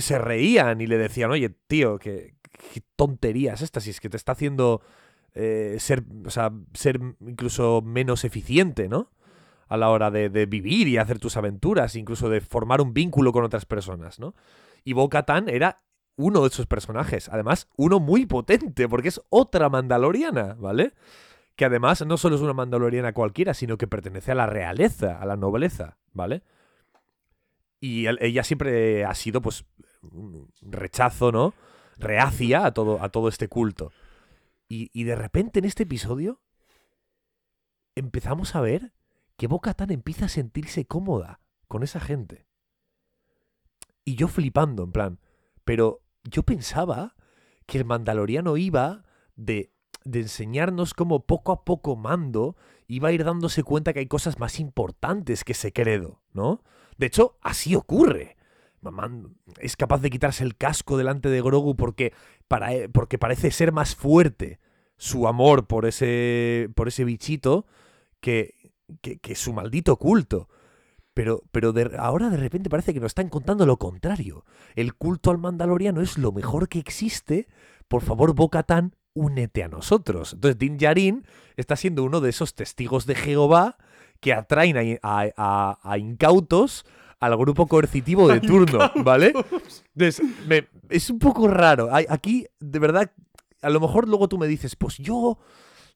se 0.00 0.18
reían 0.18 0.80
y 0.80 0.86
le 0.86 0.98
decían, 0.98 1.30
oye, 1.30 1.50
tío, 1.66 1.98
qué, 1.98 2.34
tonterías 2.96 3.62
estas, 3.62 3.84
si 3.84 3.90
es 3.90 4.00
que 4.00 4.08
te 4.08 4.16
está 4.16 4.32
haciendo 4.32 4.82
eh, 5.34 5.76
ser, 5.78 6.04
o 6.24 6.30
sea, 6.30 6.52
ser 6.72 7.00
incluso 7.20 7.82
menos 7.82 8.24
eficiente, 8.24 8.88
¿no? 8.88 9.10
A 9.68 9.76
la 9.76 9.90
hora 9.90 10.10
de, 10.10 10.28
de 10.28 10.46
vivir 10.46 10.88
y 10.88 10.98
hacer 10.98 11.18
tus 11.18 11.36
aventuras, 11.36 11.96
incluso 11.96 12.28
de 12.28 12.40
formar 12.40 12.80
un 12.80 12.94
vínculo 12.94 13.32
con 13.32 13.44
otras 13.44 13.66
personas, 13.66 14.20
¿no? 14.20 14.34
Y 14.84 14.92
Bo-Katan 14.92 15.48
era 15.48 15.80
uno 16.16 16.42
de 16.42 16.48
esos 16.48 16.66
personajes. 16.66 17.28
Además, 17.28 17.68
uno 17.76 18.00
muy 18.00 18.26
potente, 18.26 18.88
porque 18.88 19.08
es 19.08 19.20
otra 19.30 19.68
mandaloriana, 19.68 20.54
¿vale? 20.54 20.94
Que 21.56 21.64
además 21.64 22.04
no 22.06 22.16
solo 22.16 22.36
es 22.36 22.42
una 22.42 22.52
mandaloriana 22.52 23.12
cualquiera, 23.12 23.54
sino 23.54 23.78
que 23.78 23.86
pertenece 23.86 24.32
a 24.32 24.36
la 24.36 24.46
realeza, 24.46 25.20
a 25.20 25.26
la 25.26 25.36
nobleza, 25.36 25.98
¿vale? 26.12 26.42
Y 27.80 28.06
el- 28.06 28.18
ella 28.22 28.44
siempre 28.44 29.04
ha 29.04 29.14
sido, 29.14 29.40
pues, 29.42 29.64
un 30.02 30.50
rechazo, 30.60 31.32
¿no? 31.32 31.54
Reacia 31.96 32.66
a 32.66 32.74
todo, 32.74 33.02
a 33.02 33.08
todo 33.10 33.28
este 33.28 33.48
culto. 33.48 33.92
Y, 34.68 34.90
y 34.92 35.04
de 35.04 35.14
repente 35.16 35.58
en 35.60 35.64
este 35.66 35.82
episodio 35.84 36.40
empezamos 37.94 38.54
a 38.54 38.60
ver 38.60 38.92
que 39.36 39.46
Bo-Katan 39.46 39.90
empieza 39.90 40.26
a 40.26 40.28
sentirse 40.28 40.84
cómoda 40.86 41.40
con 41.68 41.82
esa 41.82 42.00
gente. 42.00 42.46
Y 44.04 44.16
yo 44.16 44.28
flipando, 44.28 44.84
en 44.84 44.92
plan. 44.92 45.20
Pero 45.64 46.02
yo 46.24 46.42
pensaba 46.42 47.16
que 47.66 47.78
el 47.78 47.84
Mandaloriano 47.84 48.56
iba 48.56 49.04
de, 49.36 49.72
de 50.04 50.20
enseñarnos 50.20 50.94
cómo 50.94 51.26
poco 51.26 51.52
a 51.52 51.64
poco 51.64 51.96
Mando 51.96 52.56
iba 52.86 53.08
a 53.08 53.12
ir 53.12 53.24
dándose 53.24 53.62
cuenta 53.62 53.92
que 53.92 54.00
hay 54.00 54.06
cosas 54.06 54.38
más 54.38 54.60
importantes 54.60 55.44
que 55.44 55.52
ese 55.52 55.72
credo, 55.72 56.22
¿no? 56.32 56.62
De 56.98 57.06
hecho, 57.06 57.38
así 57.42 57.74
ocurre. 57.74 58.36
Mamán 58.80 59.36
es 59.58 59.76
capaz 59.76 60.00
de 60.00 60.10
quitarse 60.10 60.44
el 60.44 60.56
casco 60.56 60.98
delante 60.98 61.28
de 61.30 61.40
Grogu 61.40 61.74
porque, 61.76 62.12
para, 62.48 62.74
e- 62.74 62.88
porque 62.88 63.18
parece 63.18 63.50
ser 63.50 63.72
más 63.72 63.94
fuerte 63.96 64.60
su 64.96 65.26
amor 65.26 65.66
por 65.66 65.86
ese, 65.86 66.68
por 66.74 66.88
ese 66.88 67.04
bichito 67.04 67.66
que, 68.20 68.54
que, 69.00 69.34
su 69.34 69.52
maldito 69.52 69.96
culto. 69.96 70.48
Pero, 71.14 71.42
pero 71.52 71.72
ahora 71.98 72.28
de 72.28 72.36
repente 72.36 72.68
parece 72.68 72.92
que 72.92 73.00
nos 73.00 73.10
están 73.10 73.28
contando 73.28 73.66
lo 73.66 73.78
contrario. 73.78 74.44
El 74.74 74.94
culto 74.94 75.30
al 75.30 75.38
mandaloriano 75.38 76.00
es 76.00 76.18
lo 76.18 76.32
mejor 76.32 76.68
que 76.68 76.78
existe. 76.78 77.46
Por 77.88 78.02
favor, 78.02 78.34
Bo-Katan, 78.34 78.96
únete 79.14 79.62
a 79.62 79.68
nosotros. 79.68 80.34
Entonces, 80.34 80.58
Din 80.58 80.76
Djarin 80.76 81.24
está 81.56 81.76
siendo 81.76 82.04
uno 82.04 82.20
de 82.20 82.30
esos 82.30 82.54
testigos 82.54 83.06
de 83.06 83.14
Jehová 83.14 83.76
que 84.20 84.32
atraen 84.32 84.76
a, 84.76 84.80
a- 85.02 85.30
a- 85.36 85.78
a 85.82 85.98
incautos 85.98 86.84
al 87.20 87.36
grupo 87.36 87.66
coercitivo 87.66 88.28
de 88.28 88.40
turno, 88.40 88.78
¿vale? 89.04 89.32
Entonces, 89.94 90.20
me- 90.46 90.66
es 90.90 91.08
un 91.10 91.18
poco 91.18 91.48
raro. 91.48 91.88
Aquí, 92.08 92.46
de 92.60 92.78
verdad, 92.78 93.10
a 93.62 93.70
lo 93.70 93.80
mejor 93.80 94.08
luego 94.08 94.28
tú 94.28 94.36
me 94.36 94.46
dices, 94.46 94.76
pues 94.76 94.98
yo, 94.98 95.38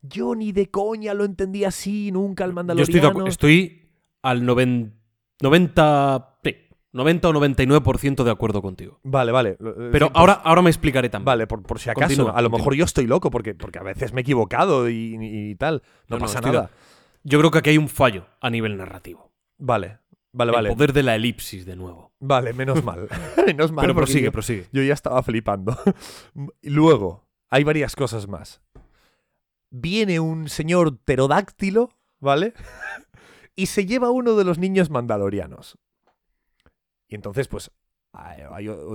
yo 0.00 0.34
ni 0.34 0.52
de 0.52 0.70
coña 0.70 1.12
lo 1.12 1.24
entendí 1.24 1.64
así, 1.64 2.10
nunca 2.12 2.44
el 2.44 2.50
Yo 2.50 2.54
mandaloriano. 2.54 2.96
estoy, 2.96 3.00
de 3.00 3.24
acu- 3.24 3.28
estoy 3.28 3.88
al 4.22 4.44
noven- 4.46 4.94
90, 5.40 6.27
sí, 6.27 6.27
90 6.98 7.28
o 7.28 7.32
99% 7.32 8.24
de 8.24 8.30
acuerdo 8.30 8.60
contigo. 8.60 9.00
Vale, 9.02 9.32
vale. 9.32 9.56
Pero 9.90 10.06
Sí, 10.08 10.12
ahora, 10.14 10.34
ahora 10.34 10.60
me 10.60 10.68
explicaré 10.70 11.08
también. 11.08 11.24
Vale, 11.24 11.46
por, 11.46 11.62
por 11.62 11.78
si 11.78 11.88
acaso. 11.88 12.06
Continúa, 12.08 12.30
a 12.32 12.42
lo 12.42 12.50
continúa. 12.50 12.58
mejor 12.58 12.74
yo 12.74 12.84
estoy 12.84 13.06
loco 13.06 13.30
porque, 13.30 13.54
porque 13.54 13.78
a 13.78 13.82
veces 13.82 14.12
me 14.12 14.20
he 14.20 14.22
equivocado 14.22 14.88
y, 14.90 15.16
y 15.20 15.54
tal. 15.54 15.82
No, 16.08 16.18
pasa 16.18 16.40
nada. 16.42 16.70
Yo 17.24 17.38
creo 17.38 17.50
que 17.50 17.58
aquí 17.58 17.70
hay 17.70 17.78
un 17.78 17.88
fallo 17.88 18.26
a 18.40 18.50
nivel 18.50 18.76
narrativo. 18.76 19.32
Vale, 19.58 19.98
vale, 20.32 20.50
El 20.50 20.54
vale. 20.56 20.68
poder 20.70 20.92
de 20.92 21.02
la 21.02 21.14
elipsis, 21.16 21.64
de 21.66 21.76
nuevo. 21.76 22.12
Vale, 22.20 22.52
menos 22.52 22.84
mal. 22.84 23.08
menos 23.46 23.72
mal. 23.72 23.82
Pero 23.82 23.94
prosigue, 23.94 24.26
yo- 24.26 24.32
prosigue. 24.32 24.66
Yo 24.72 24.82
ya 24.82 24.94
estaba 24.94 25.22
flipando. 25.22 25.76
Luego, 26.62 27.24
hay 27.50 27.64
varias 27.64 27.96
cosas 27.96 28.28
más. 28.28 28.60
Viene 29.70 30.18
un 30.20 30.48
señor 30.48 30.96
pterodáctilo, 30.98 31.90
¿vale? 32.20 32.54
y 33.54 33.66
se 33.66 33.84
lleva 33.86 34.10
uno 34.10 34.34
de 34.36 34.44
los 34.44 34.58
niños 34.58 34.88
mandalorianos. 34.88 35.76
Y 37.08 37.14
entonces, 37.14 37.48
pues, 37.48 37.70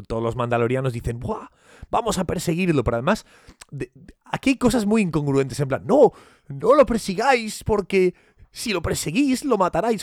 todos 0.08 0.24
los 0.24 0.36
mandalorianos 0.36 0.94
dicen, 0.94 1.20
¡buah! 1.20 1.48
Vamos 1.90 2.18
a 2.18 2.26
perseguirlo. 2.26 2.84
Pero 2.84 2.98
además, 2.98 3.26
de- 3.72 3.92
de- 3.94 4.16
aquí 4.26 4.52
hay 4.52 4.58
cosas 4.58 4.86
muy 4.86 5.02
incongruentes. 5.02 5.60
En 5.60 5.68
plan, 5.68 5.84
no, 5.86 6.12
no 6.48 6.74
lo 6.76 6.86
persigáis 6.86 7.64
porque 7.64 8.14
si 8.52 8.74
lo 8.74 8.82
perseguís 8.82 9.44
lo 9.46 9.58
mataráis. 9.58 10.02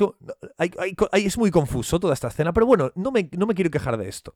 Es 1.13 1.39
muy 1.39 1.51
confuso 1.51 2.01
toda 2.01 2.15
esta 2.15 2.29
escena. 2.29 2.53
Pero 2.53 2.67
bueno, 2.67 2.93
no 2.95 3.11
me, 3.11 3.29
no 3.37 3.47
me 3.47 3.55
quiero 3.55 3.71
quejar 3.71 3.97
de 3.97 4.09
esto. 4.09 4.35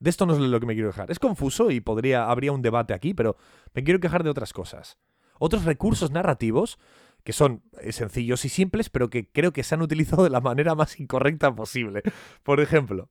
De 0.00 0.10
esto 0.10 0.26
no 0.26 0.32
es 0.34 0.40
lo 0.40 0.58
que 0.58 0.66
me 0.66 0.74
quiero 0.74 0.90
quejar. 0.90 1.10
Es 1.10 1.18
confuso 1.18 1.70
y 1.70 1.80
podría, 1.80 2.28
habría 2.28 2.52
un 2.52 2.62
debate 2.62 2.92
aquí, 2.92 3.14
pero 3.14 3.36
me 3.74 3.84
quiero 3.84 4.00
quejar 4.00 4.24
de 4.24 4.30
otras 4.30 4.52
cosas. 4.52 4.98
Otros 5.38 5.64
recursos 5.64 6.10
narrativos 6.10 6.78
que 7.24 7.32
son 7.32 7.62
eh, 7.80 7.92
sencillos 7.92 8.44
y 8.44 8.48
simples, 8.48 8.90
pero 8.90 9.10
que 9.10 9.28
creo 9.30 9.52
que 9.52 9.62
se 9.62 9.74
han 9.74 9.82
utilizado 9.82 10.24
de 10.24 10.30
la 10.30 10.40
manera 10.40 10.74
más 10.74 10.98
incorrecta 10.98 11.54
posible. 11.54 12.02
Por 12.42 12.60
ejemplo, 12.60 13.10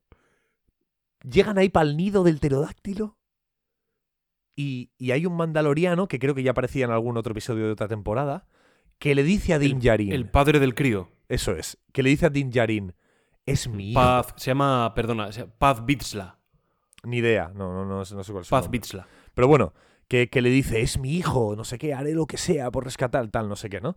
llegan 1.23 1.57
ahí 1.57 1.69
para 1.69 1.89
el 1.89 1.97
nido 1.97 2.23
del 2.23 2.39
pterodáctilo 2.39 3.17
y, 4.55 4.91
y 4.97 5.11
hay 5.11 5.25
un 5.25 5.35
mandaloriano, 5.35 6.07
que 6.07 6.19
creo 6.19 6.35
que 6.35 6.43
ya 6.43 6.51
aparecía 6.51 6.85
en 6.85 6.91
algún 6.91 7.17
otro 7.17 7.31
episodio 7.31 7.65
de 7.65 7.71
otra 7.71 7.87
temporada, 7.87 8.47
que 8.99 9.15
le 9.15 9.23
dice 9.23 9.53
a 9.53 9.59
Din 9.59 9.79
Djarin, 9.79 10.11
El 10.11 10.29
padre 10.29 10.59
del 10.59 10.75
crío. 10.75 11.09
eso 11.27 11.53
es, 11.53 11.77
que 11.91 12.03
le 12.03 12.09
dice 12.09 12.27
a 12.27 12.29
Din 12.29 12.51
Djarin, 12.51 12.93
es 13.45 13.67
mi 13.67 13.91
hijo. 13.91 13.99
Paz, 13.99 14.33
se 14.35 14.51
llama, 14.51 14.93
perdona, 14.93 15.31
se 15.31 15.41
llama 15.41 15.53
Paz 15.57 15.85
Bitsla. 15.85 16.37
Ni 17.03 17.17
idea, 17.17 17.51
no, 17.55 17.73
no, 17.73 17.85
no, 17.85 17.97
no 17.97 18.05
sé 18.05 18.31
cuál 18.31 18.43
es 18.43 18.49
Paz. 18.49 18.69
Bitsla. 18.69 19.07
Pero 19.33 19.47
bueno, 19.47 19.73
que, 20.29 20.41
le 20.41 20.49
dice, 20.49 20.81
es 20.81 20.99
mi 20.99 21.15
hijo, 21.15 21.55
no 21.55 21.63
sé 21.63 21.77
qué, 21.77 21.93
haré 21.93 22.13
lo 22.13 22.27
que 22.27 22.37
sea 22.37 22.69
por 22.69 22.83
rescatar, 22.83 23.29
tal, 23.29 23.47
no 23.47 23.55
sé 23.55 23.69
qué, 23.69 23.79
¿no? 23.79 23.95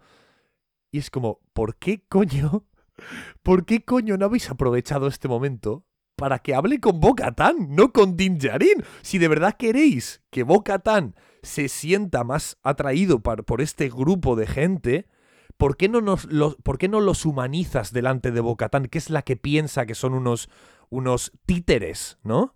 Y 0.92 0.98
es 0.98 1.10
como, 1.10 1.40
¿por 1.52 1.74
qué 1.76 2.04
coño? 2.08 2.66
¿Por 3.42 3.64
qué 3.64 3.84
coño 3.84 4.16
no 4.16 4.26
habéis 4.26 4.48
aprovechado 4.48 5.08
este 5.08 5.26
momento 5.26 5.84
para 6.14 6.38
que 6.38 6.54
hable 6.54 6.78
con 6.78 7.00
Bo-Katan, 7.00 7.74
no 7.74 7.92
con 7.92 8.16
Din 8.16 8.38
Djarin? 8.38 8.84
Si 9.02 9.18
de 9.18 9.26
verdad 9.26 9.56
queréis 9.58 10.22
que 10.30 10.44
Bo-Katan 10.44 11.16
se 11.42 11.68
sienta 11.68 12.22
más 12.22 12.58
atraído 12.62 13.20
por 13.20 13.60
este 13.60 13.88
grupo 13.88 14.36
de 14.36 14.46
gente, 14.46 15.08
¿por 15.56 15.76
qué 15.76 15.88
no, 15.88 16.00
nos 16.00 16.26
los, 16.26 16.54
¿por 16.56 16.78
qué 16.78 16.86
no 16.86 17.00
los 17.00 17.26
humanizas 17.26 17.92
delante 17.92 18.30
de 18.30 18.40
Bo-Katan, 18.40 18.86
que 18.86 18.98
es 18.98 19.10
la 19.10 19.22
que 19.22 19.36
piensa 19.36 19.84
que 19.84 19.96
son 19.96 20.14
unos, 20.14 20.48
unos 20.90 21.32
títeres, 21.44 22.18
¿no? 22.22 22.54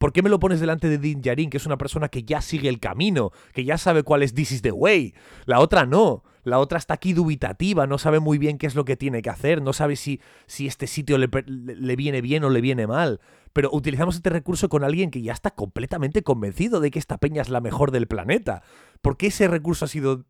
¿Por 0.00 0.14
qué 0.14 0.22
me 0.22 0.30
lo 0.30 0.40
pones 0.40 0.60
delante 0.60 0.88
de 0.88 0.96
Din 0.96 1.20
Djarin, 1.20 1.50
que 1.50 1.58
es 1.58 1.66
una 1.66 1.76
persona 1.76 2.08
que 2.08 2.22
ya 2.22 2.40
sigue 2.40 2.70
el 2.70 2.80
camino, 2.80 3.32
que 3.52 3.66
ya 3.66 3.76
sabe 3.76 4.02
cuál 4.02 4.22
es 4.22 4.32
This 4.32 4.50
is 4.50 4.62
the 4.62 4.72
way? 4.72 5.12
La 5.44 5.60
otra 5.60 5.84
no. 5.84 6.24
La 6.42 6.58
otra 6.58 6.78
está 6.78 6.94
aquí 6.94 7.12
dubitativa, 7.12 7.86
no 7.86 7.98
sabe 7.98 8.18
muy 8.18 8.38
bien 8.38 8.56
qué 8.56 8.66
es 8.66 8.74
lo 8.74 8.86
que 8.86 8.96
tiene 8.96 9.20
que 9.20 9.28
hacer, 9.28 9.60
no 9.60 9.74
sabe 9.74 9.96
si, 9.96 10.22
si 10.46 10.66
este 10.66 10.86
sitio 10.86 11.18
le, 11.18 11.28
le 11.44 11.96
viene 11.96 12.22
bien 12.22 12.44
o 12.44 12.48
le 12.48 12.62
viene 12.62 12.86
mal. 12.86 13.20
Pero 13.52 13.68
utilizamos 13.74 14.16
este 14.16 14.30
recurso 14.30 14.70
con 14.70 14.84
alguien 14.84 15.10
que 15.10 15.20
ya 15.20 15.34
está 15.34 15.50
completamente 15.50 16.22
convencido 16.22 16.80
de 16.80 16.90
que 16.90 16.98
esta 16.98 17.18
peña 17.18 17.42
es 17.42 17.50
la 17.50 17.60
mejor 17.60 17.90
del 17.90 18.06
planeta. 18.06 18.62
¿Por 19.02 19.18
qué 19.18 19.26
ese 19.26 19.48
recurso 19.48 19.84
ha 19.84 19.88
sido 19.88 20.24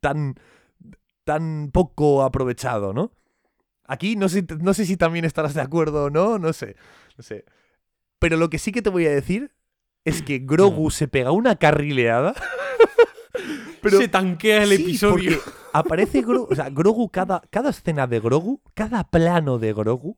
tan, 0.00 0.36
tan 1.24 1.68
poco 1.74 2.22
aprovechado, 2.22 2.94
no? 2.94 3.12
Aquí 3.84 4.16
no 4.16 4.30
sé, 4.30 4.46
no 4.60 4.72
sé 4.72 4.86
si 4.86 4.96
también 4.96 5.26
estarás 5.26 5.52
de 5.52 5.60
acuerdo 5.60 6.04
o 6.04 6.10
no, 6.10 6.38
no 6.38 6.54
sé. 6.54 6.76
No 7.18 7.22
sé. 7.22 7.44
Pero 8.20 8.36
lo 8.36 8.48
que 8.50 8.58
sí 8.58 8.70
que 8.70 8.82
te 8.82 8.90
voy 8.90 9.06
a 9.06 9.10
decir 9.10 9.50
es 10.04 10.22
que 10.22 10.38
Grogu 10.38 10.90
se 10.90 11.08
pega 11.08 11.32
una 11.32 11.56
carrileada. 11.56 12.34
se 13.88 14.08
tanquea 14.08 14.62
el 14.62 14.68
Sí, 14.76 14.82
episodio. 14.82 15.38
Aparece 15.72 16.22
Grogu. 16.22 16.48
O 16.50 16.54
sea, 16.54 16.68
Grogu, 16.70 17.10
cada, 17.10 17.42
cada 17.50 17.70
escena 17.70 18.06
de 18.06 18.20
Grogu, 18.20 18.60
cada 18.74 19.04
plano 19.04 19.58
de 19.58 19.72
Grogu, 19.72 20.16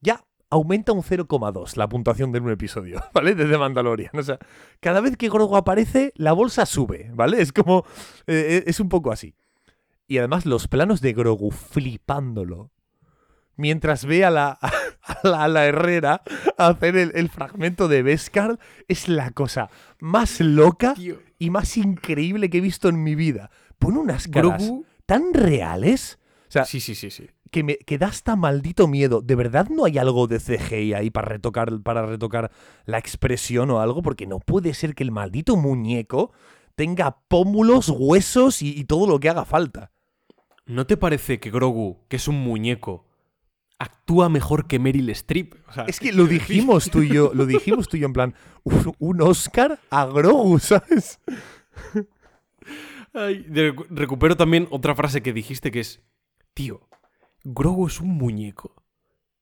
ya 0.00 0.24
aumenta 0.50 0.92
un 0.92 1.02
0,2 1.02 1.76
la 1.76 1.88
puntuación 1.88 2.32
de 2.32 2.40
un 2.40 2.50
episodio, 2.50 3.02
¿vale? 3.14 3.34
Desde 3.34 3.58
Mandalorian. 3.58 4.10
O 4.14 4.22
sea, 4.22 4.38
cada 4.80 5.00
vez 5.00 5.16
que 5.16 5.28
Grogu 5.28 5.56
aparece, 5.56 6.12
la 6.16 6.32
bolsa 6.32 6.66
sube, 6.66 7.10
¿vale? 7.14 7.40
Es 7.40 7.52
como. 7.52 7.84
eh, 8.26 8.64
es 8.66 8.80
un 8.80 8.88
poco 8.88 9.12
así. 9.12 9.34
Y 10.06 10.18
además, 10.18 10.46
los 10.46 10.68
planos 10.68 11.00
de 11.00 11.12
Grogu 11.12 11.50
flipándolo. 11.50 12.70
Mientras 13.58 14.06
ve 14.06 14.24
a 14.24 14.30
la, 14.30 14.50
a 14.52 15.18
la, 15.24 15.44
a 15.44 15.48
la 15.48 15.66
herrera 15.66 16.22
hacer 16.56 16.96
el, 16.96 17.12
el 17.14 17.28
fragmento 17.28 17.88
de 17.88 18.02
Beskar, 18.02 18.58
es 18.88 19.08
la 19.08 19.30
cosa 19.32 19.68
más 20.00 20.40
loca 20.40 20.94
Tío, 20.94 21.18
y 21.38 21.50
más 21.50 21.76
increíble 21.76 22.48
que 22.48 22.58
he 22.58 22.62
visto 22.62 22.88
en 22.88 23.02
mi 23.02 23.14
vida. 23.14 23.50
Pone 23.78 23.98
unas 23.98 24.26
caras 24.28 24.62
Grogu. 24.64 24.86
tan 25.04 25.34
reales. 25.34 26.18
O 26.48 26.50
sea, 26.50 26.64
Sí, 26.64 26.80
sí, 26.80 26.94
sí, 26.94 27.10
sí. 27.10 27.28
que, 27.50 27.62
me, 27.64 27.76
que 27.78 27.98
da 27.98 28.06
hasta 28.06 28.36
maldito 28.36 28.88
miedo. 28.88 29.20
¿De 29.20 29.34
verdad 29.34 29.68
no 29.68 29.84
hay 29.84 29.98
algo 29.98 30.26
de 30.28 30.38
CGI 30.38 30.94
ahí 30.94 31.10
para 31.10 31.28
retocar, 31.28 31.82
para 31.82 32.06
retocar 32.06 32.50
la 32.86 32.98
expresión 32.98 33.70
o 33.70 33.80
algo? 33.80 34.02
Porque 34.02 34.26
no 34.26 34.38
puede 34.38 34.72
ser 34.72 34.94
que 34.94 35.02
el 35.02 35.10
maldito 35.10 35.56
muñeco 35.56 36.32
tenga 36.76 37.18
pómulos, 37.28 37.88
huesos 37.88 38.62
y, 38.62 38.78
y 38.78 38.84
todo 38.84 39.06
lo 39.08 39.18
que 39.20 39.28
haga 39.28 39.44
falta. 39.44 39.90
¿No 40.66 40.86
te 40.86 40.96
parece 40.96 41.40
que 41.40 41.50
Grogu, 41.50 41.98
que 42.08 42.16
es 42.16 42.28
un 42.28 42.40
muñeco, 42.42 43.04
actúa 43.78 44.28
mejor 44.28 44.66
que 44.66 44.78
Meryl 44.78 45.10
Streep? 45.10 45.54
O 45.68 45.72
sea, 45.72 45.84
Es 45.84 46.00
que 46.00 46.12
lo 46.12 46.26
dijimos 46.26 46.90
tú 46.90 47.02
y 47.02 47.08
yo, 47.08 47.32
lo 47.34 47.46
dijimos 47.46 47.88
tú 47.88 47.96
y 47.96 48.00
yo 48.00 48.06
en 48.06 48.12
plan, 48.12 48.34
un, 48.64 48.94
un 48.98 49.22
Oscar 49.22 49.78
a 49.90 50.06
Grogu, 50.06 50.58
¿sabes? 50.60 51.20
Ay, 53.12 53.46
recupero 53.90 54.36
también 54.36 54.68
otra 54.70 54.94
frase 54.94 55.22
que 55.22 55.32
dijiste 55.32 55.70
que 55.70 55.80
es, 55.80 56.02
tío, 56.54 56.88
Grogu 57.44 57.86
es 57.86 58.00
un 58.00 58.10
muñeco. 58.10 58.74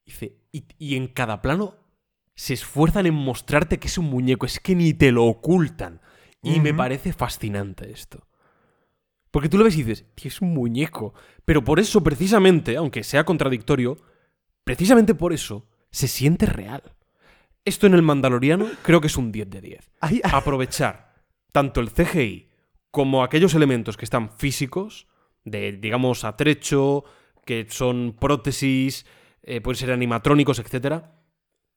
Dice, 0.05 0.39
y, 0.53 0.67
y 0.79 0.97
en 0.97 1.09
cada 1.09 1.43
plano 1.43 1.75
se 2.35 2.55
esfuerzan 2.55 3.07
en 3.07 3.15
mostrarte 3.15 3.79
que 3.79 3.89
es 3.89 3.99
un 3.99 4.07
muñeco, 4.07 4.47
es 4.47 4.61
que 4.61 4.75
ni 4.75 4.95
te 4.95 5.11
lo 5.11 5.25
ocultan. 5.25 6.01
Y 6.43 6.61
me 6.61 6.73
parece 6.73 7.13
fascinante 7.13 7.91
esto. 7.91 8.29
Porque 9.33 9.49
tú 9.49 9.59
lo 9.59 9.65
ves 9.65 9.75
y 9.77 9.83
dices, 9.83 10.07
tío, 10.15 10.29
es 10.29 10.41
un 10.41 10.55
muñeco. 10.55 11.13
Pero 11.45 11.65
por 11.65 11.81
eso, 11.81 12.05
precisamente, 12.05 12.77
aunque 12.77 13.03
sea 13.03 13.25
contradictorio, 13.25 13.99
precisamente 14.67 15.15
por 15.15 15.33
eso, 15.33 15.69
se 15.93 16.09
siente 16.09 16.45
real. 16.45 16.83
Esto 17.65 17.87
en 17.87 17.95
el 17.95 18.03
Mandaloriano 18.03 18.67
creo 18.83 19.01
que 19.01 19.07
es 19.07 19.17
un 19.17 19.31
10 19.33 19.49
de 19.49 19.61
10 19.61 19.91
Hay- 20.01 20.21
aprovechar 20.33 21.15
tanto 21.53 21.81
el 21.81 21.91
CGI 21.93 22.51
como 22.91 23.23
aquellos 23.23 23.55
elementos 23.55 23.97
que 23.97 24.05
están 24.05 24.29
físicos, 24.31 25.07
de, 25.45 25.73
digamos, 25.73 26.25
atrecho, 26.25 27.05
que 27.45 27.67
son 27.71 28.17
prótesis, 28.19 29.07
eh, 29.43 29.61
pueden 29.61 29.79
ser 29.79 29.93
animatrónicos, 29.93 30.59
etc. 30.59 31.05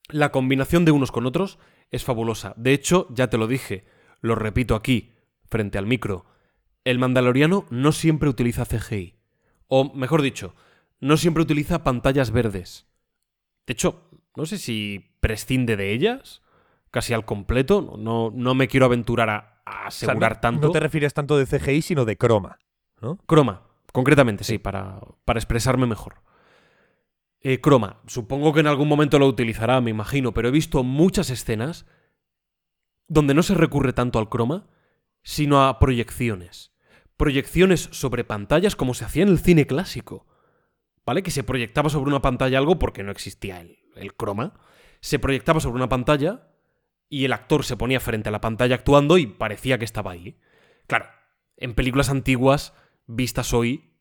La 0.07 0.31
combinación 0.31 0.83
de 0.83 0.91
unos 0.91 1.11
con 1.11 1.27
otros 1.27 1.59
es 1.91 2.03
fabulosa. 2.03 2.53
De 2.57 2.73
hecho, 2.73 3.07
ya 3.11 3.29
te 3.29 3.37
lo 3.37 3.45
dije, 3.47 3.85
lo 4.21 4.33
repito 4.33 4.73
aquí, 4.75 5.13
frente 5.45 5.77
al 5.77 5.85
micro, 5.85 6.25
el 6.85 6.97
mandaloriano 6.97 7.65
no 7.69 7.91
siempre 7.91 8.29
utiliza 8.29 8.65
CGI. 8.65 9.19
O, 9.67 9.93
mejor 9.93 10.21
dicho, 10.23 10.55
no 11.00 11.18
siempre 11.18 11.43
utiliza 11.43 11.84
pantallas 11.84 12.32
verdes. 12.32 12.88
De 13.68 13.74
hecho, 13.74 14.10
no 14.36 14.45
sé 14.45 14.58
si 14.58 15.16
prescinde 15.20 15.76
de 15.78 15.91
ellas, 15.93 16.41
casi 16.91 17.14
al 17.14 17.26
completo. 17.26 17.82
No, 17.82 17.97
no, 17.97 18.32
no 18.34 18.56
me 18.56 18.68
quiero 18.68 18.86
aventurar 18.86 19.30
a, 19.30 19.62
a 19.66 19.88
o 19.88 19.91
sea, 19.91 20.08
asegurar 20.10 20.36
no- 20.36 20.39
tanto. 20.41 20.68
No 20.68 20.74
te 20.74 20.80
refieres 20.80 21.14
tanto 21.14 21.38
de 21.38 21.45
CGI, 21.45 21.82
sino 21.82 22.06
de 22.06 22.18
croma. 22.18 22.58
Croma, 23.28 23.64
concretamente, 23.93 24.43
sí, 24.43 24.58
para, 24.58 25.00
para 25.26 25.39
expresarme 25.39 25.86
mejor. 25.86 26.16
Eh, 27.41 27.62
croma, 27.62 28.02
supongo 28.08 28.52
que 28.54 28.60
en 28.60 28.68
algún 28.68 28.89
momento 28.89 29.18
lo 29.18 29.28
utilizará, 29.28 29.80
me 29.80 29.91
imagino, 29.91 30.34
pero 30.34 30.50
he 30.50 30.52
visto 30.52 30.84
muchas 30.84 31.30
escenas 31.30 31.86
donde 33.08 33.34
no 33.34 33.41
se 33.43 33.56
recurre 33.56 33.93
tanto 33.93 34.20
al 34.20 34.28
croma, 34.28 34.68
sino 35.24 35.64
a 35.66 35.80
proyecciones. 35.80 36.74
Proyecciones 37.16 37.88
sobre 37.91 38.24
pantallas 38.26 38.76
como 38.76 38.93
se 38.93 39.06
hacía 39.06 39.24
en 39.24 39.30
el 39.30 39.39
cine 39.39 39.66
clásico. 39.66 40.28
Que 41.24 41.32
se 41.32 41.43
proyectaba 41.43 41.89
sobre 41.89 42.10
una 42.10 42.22
pantalla 42.22 42.57
algo 42.57 42.80
porque 42.80 43.03
no 43.03 43.12
existía 43.12 43.62
el, 43.62 43.80
el 43.95 44.14
croma. 44.14 44.53
Se 45.01 45.20
proyectaba 45.20 45.60
sobre 45.60 45.78
una 45.78 45.89
pantalla 45.89 46.49
y 47.10 47.26
el 47.26 47.34
actor 47.34 47.66
se 47.66 47.76
ponía 47.76 47.99
frente 47.99 48.30
a 48.30 48.32
la 48.32 48.41
pantalla 48.41 48.76
actuando 48.76 49.18
y 49.18 49.26
parecía 49.26 49.78
que 49.78 49.86
estaba 49.86 50.12
ahí. 50.12 50.38
Claro, 50.88 51.07
en 51.57 51.74
películas 51.74 52.10
antiguas, 52.10 52.74
vistas 53.07 53.53
hoy, 53.53 53.91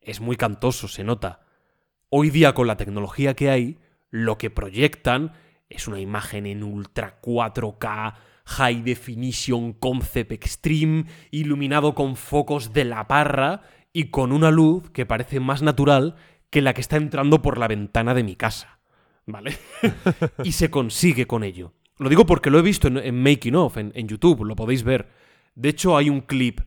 es 0.00 0.20
muy 0.20 0.36
cantoso, 0.36 0.88
se 0.88 1.04
nota. 1.04 1.46
Hoy 2.08 2.30
día, 2.30 2.54
con 2.54 2.66
la 2.66 2.76
tecnología 2.76 3.34
que 3.34 3.50
hay, 3.50 3.78
lo 4.10 4.38
que 4.38 4.50
proyectan 4.50 5.32
es 5.68 5.88
una 5.88 6.00
imagen 6.00 6.46
en 6.46 6.62
ultra 6.62 7.20
4K, 7.20 8.14
high 8.44 8.82
definition, 8.82 9.72
concept 9.72 10.32
extreme, 10.32 11.06
iluminado 11.30 11.94
con 11.94 12.16
focos 12.16 12.72
de 12.72 12.84
la 12.84 13.08
parra 13.08 13.62
y 13.92 14.10
con 14.10 14.30
una 14.30 14.50
luz 14.50 14.90
que 14.90 15.06
parece 15.06 15.40
más 15.40 15.62
natural 15.62 16.16
que 16.50 16.62
la 16.62 16.74
que 16.74 16.80
está 16.80 16.96
entrando 16.96 17.42
por 17.42 17.58
la 17.58 17.68
ventana 17.68 18.14
de 18.14 18.24
mi 18.24 18.36
casa. 18.36 18.78
¿Vale? 19.26 19.58
y 20.44 20.52
se 20.52 20.70
consigue 20.70 21.26
con 21.26 21.42
ello. 21.42 21.72
Lo 21.98 22.08
digo 22.08 22.26
porque 22.26 22.50
lo 22.50 22.58
he 22.58 22.62
visto 22.62 22.88
en, 22.88 22.98
en 22.98 23.22
Making 23.22 23.56
Of, 23.56 23.76
en, 23.78 23.92
en 23.94 24.06
YouTube, 24.06 24.44
lo 24.44 24.54
podéis 24.54 24.82
ver. 24.82 25.08
De 25.54 25.70
hecho, 25.70 25.96
hay 25.96 26.10
un 26.10 26.20
clip 26.20 26.60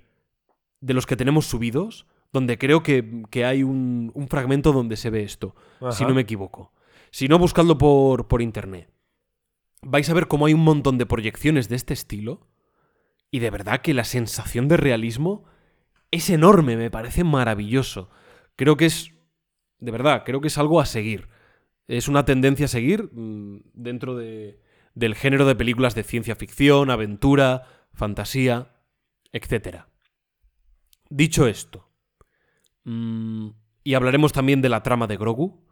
de 0.81 0.93
los 0.93 1.05
que 1.05 1.15
tenemos 1.15 1.45
subidos 1.45 2.05
donde 2.31 2.57
creo 2.57 2.83
que, 2.83 3.23
que 3.29 3.45
hay 3.45 3.63
un, 3.63 4.11
un 4.13 4.27
fragmento 4.27 4.71
donde 4.71 4.97
se 4.97 5.09
ve 5.09 5.23
esto, 5.23 5.55
si 5.91 6.05
no 6.05 6.13
me 6.13 6.21
equivoco. 6.21 6.71
Si 7.11 7.27
no, 7.27 7.39
buscadlo 7.39 7.77
por, 7.77 8.27
por 8.27 8.41
internet. 8.41 8.89
Vais 9.81 10.09
a 10.09 10.13
ver 10.13 10.27
cómo 10.27 10.45
hay 10.45 10.53
un 10.53 10.63
montón 10.63 10.97
de 10.97 11.05
proyecciones 11.05 11.69
de 11.69 11.75
este 11.75 11.93
estilo 11.93 12.47
y 13.31 13.39
de 13.39 13.49
verdad 13.49 13.81
que 13.81 13.93
la 13.93 14.03
sensación 14.03 14.67
de 14.67 14.77
realismo 14.77 15.45
es 16.11 16.29
enorme, 16.29 16.77
me 16.77 16.91
parece 16.91 17.23
maravilloso. 17.23 18.09
Creo 18.55 18.77
que 18.77 18.85
es, 18.85 19.11
de 19.79 19.91
verdad, 19.91 20.23
creo 20.25 20.41
que 20.41 20.47
es 20.47 20.57
algo 20.57 20.81
a 20.81 20.85
seguir. 20.85 21.29
Es 21.87 22.07
una 22.07 22.25
tendencia 22.25 22.65
a 22.65 22.69
seguir 22.69 23.09
mm, 23.11 23.61
dentro 23.73 24.15
de, 24.15 24.61
del 24.93 25.15
género 25.15 25.45
de 25.45 25.55
películas 25.55 25.95
de 25.95 26.03
ciencia 26.03 26.35
ficción, 26.35 26.91
aventura, 26.91 27.63
fantasía, 27.93 28.75
etc. 29.31 29.85
Dicho 31.09 31.47
esto, 31.47 31.89
mm, 32.83 33.49
y 33.83 33.93
hablaremos 33.93 34.33
también 34.33 34.61
de 34.61 34.69
la 34.69 34.83
trama 34.83 35.07
de 35.07 35.17
Grogu, 35.17 35.65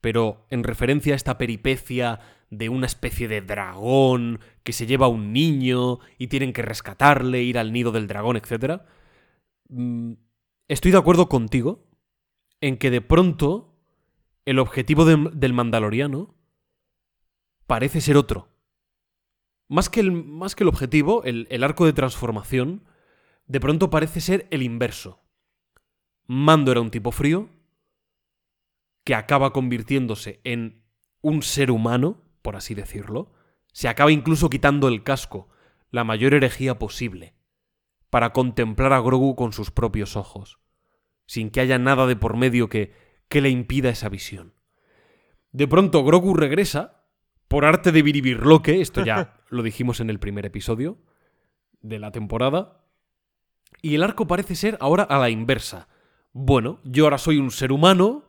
pero 0.00 0.46
en 0.50 0.62
referencia 0.62 1.12
a 1.12 1.16
esta 1.16 1.38
peripecia 1.38 2.20
de 2.50 2.68
una 2.68 2.86
especie 2.86 3.28
de 3.28 3.42
dragón 3.42 4.40
que 4.62 4.72
se 4.72 4.86
lleva 4.86 5.06
a 5.06 5.10
un 5.10 5.32
niño 5.32 5.98
y 6.16 6.28
tienen 6.28 6.52
que 6.52 6.62
rescatarle, 6.62 7.42
ir 7.42 7.58
al 7.58 7.72
nido 7.72 7.92
del 7.92 8.06
dragón, 8.06 8.36
etc. 8.36 8.82
mm, 9.68 10.12
Estoy 10.68 10.92
de 10.92 10.98
acuerdo 10.98 11.28
contigo 11.28 11.87
en 12.60 12.76
que 12.78 12.90
de 12.90 13.00
pronto 13.00 13.74
el 14.44 14.58
objetivo 14.58 15.04
de- 15.04 15.30
del 15.32 15.52
mandaloriano 15.52 16.34
parece 17.66 18.00
ser 18.00 18.16
otro. 18.16 18.48
Más 19.68 19.90
que 19.90 20.00
el, 20.00 20.12
más 20.12 20.54
que 20.54 20.64
el 20.64 20.68
objetivo, 20.68 21.22
el, 21.24 21.46
el 21.50 21.62
arco 21.62 21.84
de 21.86 21.92
transformación, 21.92 22.84
de 23.46 23.60
pronto 23.60 23.90
parece 23.90 24.20
ser 24.20 24.46
el 24.50 24.62
inverso. 24.62 25.22
Mando 26.26 26.72
era 26.72 26.80
un 26.80 26.90
tipo 26.90 27.12
frío 27.12 27.50
que 29.04 29.14
acaba 29.14 29.52
convirtiéndose 29.52 30.40
en 30.44 30.84
un 31.20 31.42
ser 31.42 31.70
humano, 31.70 32.22
por 32.42 32.56
así 32.56 32.74
decirlo. 32.74 33.32
Se 33.72 33.88
acaba 33.88 34.12
incluso 34.12 34.50
quitando 34.50 34.88
el 34.88 35.02
casco, 35.02 35.48
la 35.90 36.04
mayor 36.04 36.34
herejía 36.34 36.78
posible, 36.78 37.34
para 38.10 38.32
contemplar 38.32 38.92
a 38.92 39.00
Grogu 39.00 39.36
con 39.36 39.52
sus 39.52 39.70
propios 39.70 40.16
ojos, 40.16 40.58
sin 41.28 41.50
que 41.50 41.60
haya 41.60 41.78
nada 41.78 42.06
de 42.08 42.16
por 42.16 42.36
medio 42.36 42.68
que, 42.68 42.92
que 43.28 43.40
le 43.42 43.50
impida 43.50 43.90
esa 43.90 44.08
visión. 44.08 44.54
De 45.52 45.68
pronto 45.68 46.02
Grogu 46.02 46.34
regresa 46.34 47.04
por 47.46 47.64
arte 47.64 47.92
de 47.92 48.02
biribirloque, 48.02 48.80
esto 48.80 49.04
ya 49.04 49.40
lo 49.50 49.62
dijimos 49.62 50.00
en 50.00 50.10
el 50.10 50.18
primer 50.18 50.44
episodio 50.46 50.98
de 51.82 51.98
la 52.00 52.10
temporada, 52.10 52.84
y 53.82 53.94
el 53.94 54.02
arco 54.02 54.26
parece 54.26 54.56
ser 54.56 54.76
ahora 54.80 55.04
a 55.04 55.18
la 55.18 55.30
inversa. 55.30 55.86
Bueno, 56.32 56.80
yo 56.84 57.04
ahora 57.04 57.18
soy 57.18 57.36
un 57.38 57.50
ser 57.50 57.70
humano, 57.72 58.24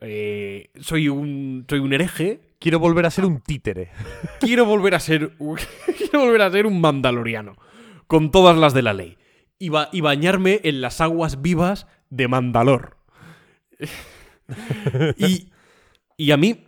eh, 0.00 0.70
soy, 0.80 1.08
un, 1.08 1.64
soy 1.68 1.78
un 1.78 1.92
hereje, 1.92 2.42
Quiero 2.58 2.78
volver 2.78 3.04
a 3.04 3.10
ser 3.10 3.26
un 3.26 3.40
títere. 3.42 3.90
quiero 4.40 4.64
volver 4.64 4.94
a 4.94 5.00
ser 5.00 5.32
un, 5.38 5.58
quiero 5.98 6.20
volver 6.20 6.40
a 6.42 6.50
ser 6.50 6.64
un 6.66 6.80
mandaloriano 6.80 7.54
con 8.06 8.30
todas 8.30 8.56
las 8.56 8.72
de 8.72 8.80
la 8.82 8.94
ley 8.94 9.18
y, 9.58 9.68
ba- 9.68 9.90
y 9.92 10.00
bañarme 10.00 10.60
en 10.64 10.80
las 10.80 11.02
aguas 11.02 11.42
vivas 11.42 11.86
de 12.16 12.28
Mandalor. 12.28 12.96
y, 15.16 15.50
y 16.16 16.30
a 16.30 16.36
mí 16.36 16.66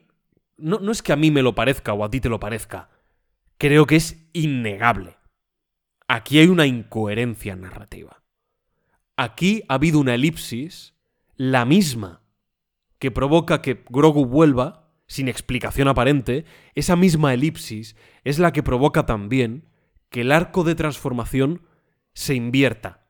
no, 0.58 0.80
no 0.80 0.92
es 0.92 1.02
que 1.02 1.12
a 1.12 1.16
mí 1.16 1.30
me 1.30 1.42
lo 1.42 1.54
parezca 1.54 1.92
o 1.92 2.04
a 2.04 2.10
ti 2.10 2.20
te 2.20 2.28
lo 2.28 2.40
parezca, 2.40 2.90
creo 3.56 3.86
que 3.86 3.96
es 3.96 4.28
innegable. 4.32 5.16
Aquí 6.06 6.38
hay 6.38 6.48
una 6.48 6.66
incoherencia 6.66 7.56
narrativa. 7.56 8.22
Aquí 9.16 9.62
ha 9.68 9.74
habido 9.74 10.00
una 10.00 10.14
elipsis, 10.14 10.94
la 11.36 11.64
misma, 11.64 12.22
que 12.98 13.10
provoca 13.10 13.62
que 13.62 13.84
Grogu 13.88 14.26
vuelva 14.26 14.90
sin 15.06 15.28
explicación 15.28 15.88
aparente, 15.88 16.44
esa 16.74 16.94
misma 16.94 17.32
elipsis 17.32 17.96
es 18.24 18.38
la 18.38 18.52
que 18.52 18.62
provoca 18.62 19.06
también 19.06 19.68
que 20.10 20.20
el 20.20 20.32
arco 20.32 20.64
de 20.64 20.74
transformación 20.74 21.62
se 22.12 22.34
invierta. 22.34 23.07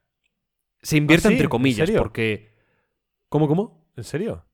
Se 0.83 0.97
invierta 0.97 1.29
¿Ah, 1.29 1.31
sí? 1.31 1.35
entre 1.35 1.45
¿En 1.45 1.51
comillas, 1.51 1.91
porque... 1.91 2.55
¿Cómo, 3.29 3.49
cómo? 3.49 3.91
¿En 3.97 4.05
serio? 4.05 4.47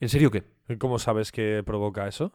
¿En 0.00 0.08
serio 0.08 0.30
qué? 0.30 0.44
¿Cómo 0.78 0.98
sabes 0.98 1.30
que 1.32 1.62
provoca 1.64 2.08
eso? 2.08 2.32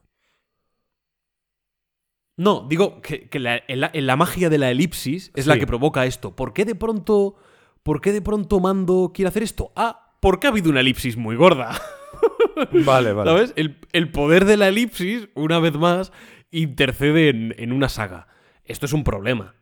No, 2.37 2.65
digo 2.67 3.01
que, 3.01 3.29
que 3.29 3.39
la, 3.39 3.61
en 3.67 3.81
la- 3.81 3.91
en 3.93 4.07
la 4.07 4.15
magia 4.15 4.49
de 4.49 4.57
la 4.57 4.71
elipsis 4.71 5.31
es 5.35 5.47
la 5.47 5.57
que 5.59 5.67
provoca 5.67 6.05
esto. 6.05 6.35
¿Por 6.35 6.53
qué 6.53 6.65
de 6.65 6.75
pronto... 6.75 7.35
¿Por 7.83 7.99
qué 7.99 8.11
de 8.11 8.21
pronto 8.21 8.59
Mando 8.59 9.11
quiere 9.13 9.29
hacer 9.29 9.41
esto? 9.43 9.71
Ah, 9.75 10.15
porque 10.21 10.45
ha 10.47 10.51
habido 10.51 10.69
una 10.69 10.81
elipsis 10.81 11.17
muy 11.17 11.35
gorda. 11.35 11.71
Vale, 12.85 13.13
vale. 13.13 13.29
¿Sabes? 13.31 13.53
El, 13.55 13.79
el 13.91 14.11
poder 14.11 14.45
de 14.45 14.55
la 14.55 14.67
elipsis, 14.67 15.29
una 15.33 15.57
vez 15.59 15.73
más, 15.73 16.11
intercede 16.51 17.29
en, 17.29 17.55
en 17.57 17.71
una 17.71 17.89
saga. 17.89 18.27
Esto 18.65 18.85
es 18.85 18.93
un 18.93 19.03
problema. 19.03 19.55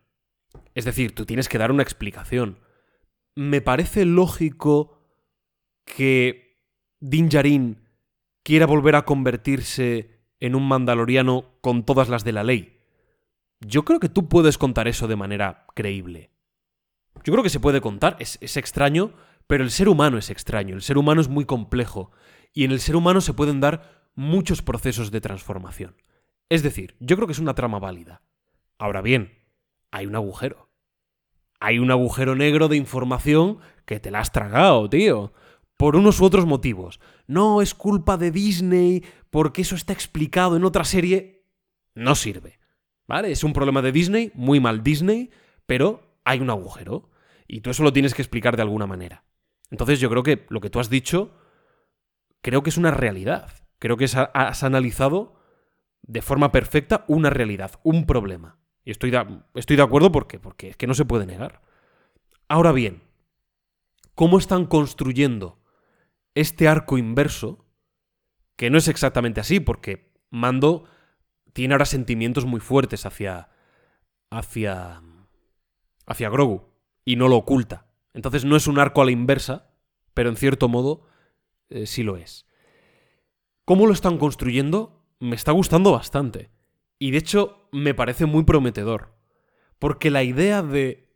Es 0.75 0.83
decir, 0.83 1.15
tú 1.15 1.25
tienes 1.25 1.47
que 1.47 1.57
dar 1.57 1.71
una 1.71 1.83
explicación. 1.83 2.59
Me 3.39 3.61
parece 3.61 4.03
lógico 4.03 4.99
que 5.85 6.61
Din 6.99 7.29
Djarin 7.29 7.87
quiera 8.43 8.65
volver 8.65 8.97
a 8.97 9.05
convertirse 9.05 10.25
en 10.41 10.55
un 10.55 10.67
mandaloriano 10.67 11.53
con 11.61 11.85
todas 11.85 12.09
las 12.09 12.25
de 12.25 12.33
la 12.33 12.43
ley. 12.43 12.81
Yo 13.61 13.85
creo 13.85 14.01
que 14.01 14.09
tú 14.09 14.27
puedes 14.27 14.57
contar 14.57 14.89
eso 14.89 15.07
de 15.07 15.15
manera 15.15 15.67
creíble. 15.73 16.31
Yo 17.23 17.31
creo 17.31 17.41
que 17.41 17.49
se 17.49 17.61
puede 17.61 17.79
contar, 17.79 18.17
es, 18.19 18.37
es 18.41 18.57
extraño, 18.57 19.13
pero 19.47 19.63
el 19.63 19.71
ser 19.71 19.87
humano 19.87 20.17
es 20.17 20.29
extraño, 20.31 20.75
el 20.75 20.81
ser 20.81 20.97
humano 20.97 21.21
es 21.21 21.29
muy 21.29 21.45
complejo 21.45 22.11
y 22.51 22.65
en 22.65 22.71
el 22.71 22.81
ser 22.81 22.97
humano 22.97 23.21
se 23.21 23.33
pueden 23.33 23.61
dar 23.61 24.09
muchos 24.15 24.61
procesos 24.61 25.11
de 25.11 25.21
transformación. 25.21 25.95
Es 26.49 26.61
decir, 26.61 26.97
yo 26.99 27.15
creo 27.15 27.25
que 27.25 27.31
es 27.31 27.39
una 27.39 27.55
trama 27.55 27.79
válida. 27.79 28.21
Ahora 28.77 29.01
bien, 29.01 29.31
hay 29.91 30.07
un 30.07 30.17
agujero. 30.17 30.68
Hay 31.59 31.79
un 31.79 31.91
agujero 31.91 32.35
negro 32.35 32.67
de 32.67 32.77
información 32.77 33.59
que 33.85 33.99
te 33.99 34.11
la 34.11 34.19
has 34.19 34.31
tragado, 34.31 34.89
tío. 34.89 35.33
Por 35.77 35.95
unos 35.95 36.19
u 36.19 36.25
otros 36.25 36.45
motivos. 36.45 36.99
No 37.27 37.61
es 37.61 37.73
culpa 37.73 38.17
de 38.17 38.31
Disney 38.31 39.03
porque 39.29 39.61
eso 39.61 39.75
está 39.75 39.93
explicado 39.93 40.55
en 40.55 40.63
otra 40.63 40.83
serie. 40.83 41.45
No 41.95 42.15
sirve. 42.15 42.59
¿Vale? 43.07 43.31
Es 43.31 43.43
un 43.43 43.53
problema 43.53 43.81
de 43.81 43.91
Disney, 43.91 44.31
muy 44.35 44.59
mal 44.59 44.83
Disney, 44.83 45.31
pero 45.65 46.19
hay 46.23 46.39
un 46.39 46.49
agujero. 46.49 47.09
Y 47.47 47.61
tú 47.61 47.71
eso 47.71 47.83
lo 47.83 47.91
tienes 47.91 48.13
que 48.13 48.21
explicar 48.21 48.55
de 48.55 48.61
alguna 48.61 48.85
manera. 48.85 49.23
Entonces 49.71 49.99
yo 49.99 50.09
creo 50.09 50.23
que 50.23 50.45
lo 50.49 50.61
que 50.61 50.69
tú 50.69 50.79
has 50.79 50.89
dicho, 50.89 51.31
creo 52.41 52.61
que 52.61 52.69
es 52.69 52.77
una 52.77 52.91
realidad. 52.91 53.51
Creo 53.79 53.97
que 53.97 54.05
has, 54.05 54.63
analizado 54.63 55.39
de 56.03 56.21
forma 56.21 56.51
perfecta 56.51 57.05
una 57.07 57.29
realidad, 57.29 57.71
un 57.83 58.05
problema. 58.05 58.58
Y 58.85 58.91
estoy 58.91 59.11
de, 59.11 59.41
estoy 59.55 59.75
de 59.75 59.83
acuerdo 59.83 60.11
porque, 60.11 60.39
porque 60.39 60.69
es 60.69 60.77
que 60.77 60.87
no 60.87 60.93
se 60.93 61.05
puede 61.05 61.25
negar. 61.25 61.61
Ahora 62.47 62.71
bien, 62.71 63.03
¿cómo 64.15 64.37
están 64.37 64.65
construyendo 64.65 65.59
este 66.35 66.67
arco 66.67 66.97
inverso? 66.97 67.65
Que 68.55 68.69
no 68.69 68.77
es 68.77 68.87
exactamente 68.87 69.39
así, 69.39 69.59
porque 69.59 70.11
Mando 70.31 70.85
tiene 71.53 71.73
ahora 71.73 71.85
sentimientos 71.85 72.45
muy 72.45 72.59
fuertes 72.59 73.05
hacia. 73.05 73.49
hacia. 74.29 75.01
hacia 76.05 76.29
Grogu. 76.29 76.69
Y 77.05 77.15
no 77.15 77.27
lo 77.27 77.37
oculta. 77.37 77.87
Entonces 78.13 78.45
no 78.45 78.55
es 78.55 78.67
un 78.67 78.79
arco 78.79 79.01
a 79.01 79.05
la 79.05 79.11
inversa, 79.11 79.71
pero 80.13 80.29
en 80.29 80.35
cierto 80.35 80.67
modo 80.67 81.07
eh, 81.69 81.85
sí 81.85 82.03
lo 82.03 82.17
es. 82.17 82.45
¿Cómo 83.65 83.85
lo 83.85 83.93
están 83.93 84.17
construyendo? 84.17 85.05
Me 85.19 85.35
está 85.35 85.51
gustando 85.51 85.91
bastante. 85.91 86.49
Y 86.99 87.11
de 87.11 87.17
hecho 87.17 87.69
me 87.71 87.93
parece 87.93 88.25
muy 88.25 88.43
prometedor. 88.43 89.15
Porque 89.79 90.11
la 90.11 90.23
idea 90.23 90.61
de... 90.61 91.09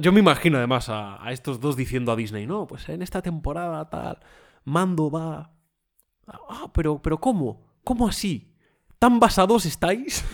Yo 0.00 0.12
me 0.12 0.20
imagino 0.20 0.58
además 0.58 0.88
a, 0.88 1.20
estos 1.30 1.60
dos 1.60 1.76
diciendo 1.76 2.10
a 2.10 2.16
Disney, 2.16 2.46
no, 2.46 2.66
pues 2.66 2.88
en 2.88 3.00
esta 3.00 3.22
temporada 3.22 3.88
tal, 3.88 4.18
Mando 4.64 5.10
va... 5.10 5.52
Ah, 6.26 6.70
pero, 6.74 7.00
pero 7.00 7.18
¿cómo? 7.18 7.64
¿Cómo 7.84 8.08
así? 8.08 8.56
¿Tan 8.98 9.20
basados 9.20 9.66
estáis? 9.66 10.24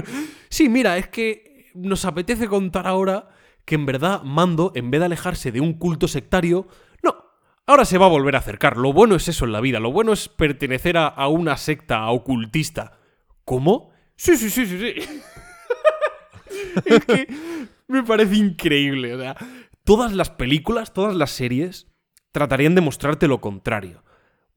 sí, 0.50 0.68
mira, 0.68 0.98
es 0.98 1.08
que 1.08 1.70
nos 1.74 2.04
apetece 2.04 2.46
contar 2.46 2.86
ahora 2.86 3.30
que 3.64 3.74
en 3.74 3.86
verdad 3.86 4.22
Mando, 4.22 4.72
en 4.74 4.90
vez 4.90 5.00
de 5.00 5.06
alejarse 5.06 5.50
de 5.50 5.60
un 5.60 5.72
culto 5.72 6.06
sectario, 6.06 6.68
no, 7.02 7.16
ahora 7.66 7.86
se 7.86 7.98
va 7.98 8.06
a 8.06 8.10
volver 8.10 8.36
a 8.36 8.40
acercar. 8.40 8.76
Lo 8.76 8.92
bueno 8.92 9.16
es 9.16 9.26
eso 9.26 9.46
en 9.46 9.52
la 9.52 9.62
vida, 9.62 9.80
lo 9.80 9.90
bueno 9.90 10.12
es 10.12 10.28
pertenecer 10.28 10.98
a 10.98 11.28
una 11.28 11.56
secta 11.56 12.06
ocultista. 12.08 12.98
¿Cómo? 13.44 13.90
Sí, 14.18 14.36
sí, 14.36 14.50
sí, 14.50 14.66
sí, 14.66 14.78
sí. 14.78 15.20
es 16.84 17.04
que 17.04 17.28
me 17.86 18.02
parece 18.02 18.34
increíble. 18.36 19.14
O 19.14 19.20
sea, 19.20 19.36
todas 19.84 20.12
las 20.12 20.30
películas, 20.30 20.92
todas 20.92 21.14
las 21.14 21.30
series 21.30 21.86
tratarían 22.32 22.74
de 22.74 22.80
mostrarte 22.80 23.28
lo 23.28 23.40
contrario. 23.40 24.04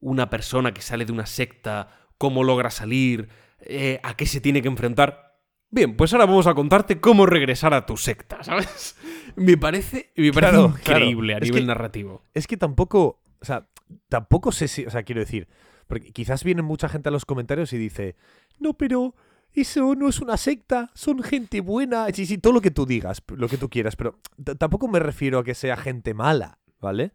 Una 0.00 0.28
persona 0.30 0.74
que 0.74 0.82
sale 0.82 1.04
de 1.04 1.12
una 1.12 1.26
secta, 1.26 1.88
cómo 2.18 2.42
logra 2.44 2.70
salir, 2.70 3.28
eh, 3.60 4.00
a 4.02 4.16
qué 4.16 4.26
se 4.26 4.40
tiene 4.40 4.62
que 4.62 4.68
enfrentar. 4.68 5.38
Bien, 5.70 5.96
pues 5.96 6.12
ahora 6.12 6.26
vamos 6.26 6.46
a 6.48 6.54
contarte 6.54 7.00
cómo 7.00 7.24
regresar 7.24 7.72
a 7.72 7.86
tu 7.86 7.96
secta, 7.96 8.42
¿sabes? 8.42 8.96
Me 9.36 9.56
parece, 9.56 10.12
me 10.16 10.32
parece 10.32 10.52
Claro, 10.52 10.74
increíble 10.76 11.32
claro. 11.32 11.42
a 11.44 11.46
Es 11.46 11.50
nivel 11.50 11.62
que- 11.62 11.66
narrativo. 11.68 12.24
Es 12.34 12.46
que 12.46 12.56
tampoco, 12.56 13.22
o 13.40 13.44
sea, 13.44 13.68
tampoco 14.08 14.52
sé 14.52 14.68
si, 14.68 14.84
o 14.84 14.90
sea, 14.90 15.04
quiero 15.04 15.20
decir, 15.20 15.48
porque 15.86 16.12
quizás 16.12 16.44
viene 16.44 16.62
mucha 16.62 16.88
gente 16.88 17.08
a 17.08 17.12
los 17.12 17.24
comentarios 17.24 17.72
y 17.72 17.78
dice, 17.78 18.16
no, 18.58 18.74
pero 18.74 19.14
eso 19.60 19.94
no 19.94 20.08
es 20.08 20.20
una 20.20 20.36
secta, 20.36 20.90
son 20.94 21.22
gente 21.22 21.60
buena, 21.60 22.06
sí, 22.12 22.24
sí, 22.26 22.38
todo 22.38 22.52
lo 22.54 22.60
que 22.60 22.70
tú 22.70 22.86
digas, 22.86 23.22
lo 23.36 23.48
que 23.48 23.58
tú 23.58 23.68
quieras, 23.68 23.96
pero 23.96 24.18
tampoco 24.58 24.88
me 24.88 24.98
refiero 24.98 25.38
a 25.38 25.44
que 25.44 25.54
sea 25.54 25.76
gente 25.76 26.14
mala, 26.14 26.58
¿vale? 26.80 27.12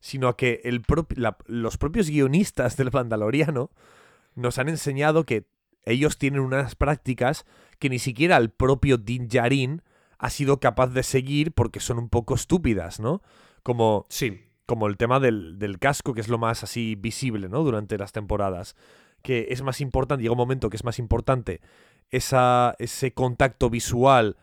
Sino 0.00 0.28
a 0.28 0.36
que 0.36 0.60
el 0.64 0.82
propi- 0.82 1.16
la- 1.16 1.38
los 1.46 1.78
propios 1.78 2.08
guionistas 2.10 2.76
del 2.76 2.90
Mandaloriano 2.92 3.70
nos 4.34 4.58
han 4.58 4.68
enseñado 4.68 5.24
que 5.24 5.46
ellos 5.84 6.18
tienen 6.18 6.40
unas 6.40 6.74
prácticas 6.74 7.44
que 7.78 7.88
ni 7.88 7.98
siquiera 7.98 8.36
el 8.36 8.50
propio 8.50 8.98
Din 8.98 9.28
Djarin 9.28 9.82
ha 10.18 10.30
sido 10.30 10.60
capaz 10.60 10.88
de 10.88 11.02
seguir 11.02 11.52
porque 11.52 11.80
son 11.80 11.98
un 11.98 12.08
poco 12.08 12.34
estúpidas, 12.34 13.00
¿no? 13.00 13.22
Como 13.62 14.06
Sí. 14.08 14.40
como 14.66 14.86
el 14.86 14.96
tema 14.96 15.18
del, 15.20 15.58
del 15.58 15.78
casco, 15.80 16.14
que 16.14 16.20
es 16.20 16.28
lo 16.28 16.38
más 16.38 16.62
así 16.62 16.94
visible, 16.94 17.48
¿no? 17.48 17.62
Durante 17.64 17.98
las 17.98 18.12
temporadas. 18.12 18.76
Que 19.22 19.48
es 19.50 19.62
más 19.62 19.80
importante, 19.80 20.22
llega 20.22 20.32
un 20.32 20.38
momento 20.38 20.68
que 20.70 20.76
es 20.76 20.84
más 20.84 20.98
importante 20.98 21.60
esa, 22.10 22.74
ese 22.78 23.12
contacto 23.14 23.70
visual 23.70 24.36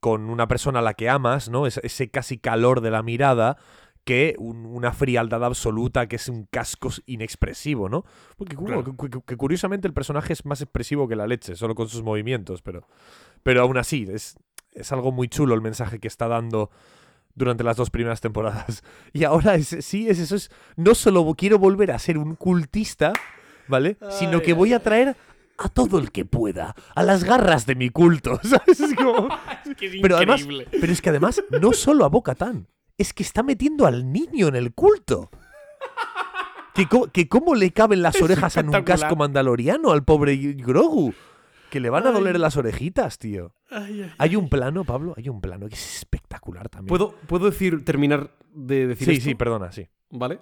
con 0.00 0.28
una 0.28 0.48
persona 0.48 0.80
a 0.80 0.82
la 0.82 0.94
que 0.94 1.08
amas, 1.08 1.48
¿no? 1.48 1.66
Ese, 1.66 1.80
ese 1.84 2.10
casi 2.10 2.36
calor 2.38 2.80
de 2.82 2.90
la 2.90 3.02
mirada, 3.02 3.56
que 4.04 4.34
un- 4.38 4.66
una 4.66 4.92
frialdad 4.92 5.42
absoluta, 5.42 6.06
que 6.08 6.16
es 6.16 6.28
un 6.28 6.44
casco 6.50 6.90
inexpresivo, 7.06 7.88
¿no? 7.88 8.04
Porque 8.36 8.54
Claro. 8.54 8.84
que 9.24 9.36
curiosamente 9.38 9.88
el 9.88 9.94
personaje 9.94 10.34
es 10.34 10.44
más 10.44 10.60
expresivo 10.60 11.08
que 11.08 11.16
la 11.16 11.26
leche, 11.26 11.56
solo 11.56 11.74
con 11.74 11.88
sus 11.88 12.02
movimientos, 12.02 12.60
pero, 12.60 12.86
pero 13.42 13.62
aún 13.62 13.78
así, 13.78 14.06
es, 14.12 14.36
es 14.72 14.92
algo 14.92 15.10
muy 15.10 15.28
chulo 15.28 15.54
el 15.54 15.62
mensaje 15.62 15.98
que 16.00 16.08
está 16.08 16.28
dando 16.28 16.70
durante 17.34 17.64
las 17.64 17.78
dos 17.78 17.88
primeras 17.88 18.20
temporadas. 18.20 18.82
Y 19.14 19.24
ahora 19.24 19.54
es, 19.54 19.68
sí, 19.80 20.06
es 20.10 20.18
eso. 20.18 20.36
Es, 20.36 20.50
no 20.76 20.94
solo 20.94 21.24
quiero 21.34 21.58
volver 21.58 21.90
a 21.92 21.98
ser 21.98 22.18
un 22.18 22.34
cultista, 22.34 23.14
¿vale? 23.68 23.96
Sino 24.10 24.40
que 24.42 24.52
voy 24.52 24.72
a 24.72 24.80
traer 24.80 25.16
a 25.56 25.68
todo 25.68 25.98
el 25.98 26.10
que 26.10 26.24
pueda, 26.24 26.74
a 26.94 27.02
las 27.02 27.22
garras 27.24 27.64
de 27.66 27.74
mi 27.76 27.90
culto. 27.90 28.40
¿sabes? 28.42 28.80
Es 28.80 28.94
como- 28.94 29.28
Es 29.64 29.76
que 29.76 29.86
es 29.86 29.96
Pero 30.02 30.16
además, 30.16 30.40
increíble. 30.42 30.68
pero 30.80 30.92
es 30.92 31.00
que 31.00 31.10
además, 31.10 31.42
no 31.60 31.72
solo 31.72 32.04
a 32.04 32.08
Bocatán, 32.08 32.66
es 32.98 33.12
que 33.12 33.22
está 33.22 33.42
metiendo 33.42 33.86
al 33.86 34.12
niño 34.12 34.48
en 34.48 34.56
el 34.56 34.72
culto. 34.74 35.30
Que, 36.74 36.88
co- 36.88 37.08
que 37.12 37.28
cómo 37.28 37.54
le 37.54 37.70
caben 37.70 38.02
las 38.02 38.20
orejas 38.20 38.56
en 38.56 38.74
un 38.74 38.82
casco 38.82 39.14
mandaloriano 39.14 39.92
al 39.92 40.04
pobre 40.04 40.36
Grogu. 40.54 41.14
que 41.70 41.78
le 41.78 41.88
van 41.88 42.04
a 42.06 42.10
doler 42.10 42.38
las 42.40 42.56
orejitas, 42.56 43.18
tío. 43.18 43.54
Hay 44.18 44.34
un 44.36 44.48
plano, 44.48 44.84
Pablo, 44.84 45.14
hay 45.16 45.28
un 45.28 45.40
plano 45.40 45.68
que 45.68 45.74
es 45.76 45.96
espectacular 45.98 46.68
también. 46.68 46.88
¿Puedo, 46.88 47.14
¿Puedo 47.28 47.46
decir, 47.50 47.84
terminar 47.84 48.30
de 48.52 48.88
decir 48.88 49.06
Sí, 49.06 49.12
esto? 49.14 49.24
sí, 49.24 49.34
perdona, 49.36 49.70
sí. 49.70 49.86
¿Vale? 50.10 50.40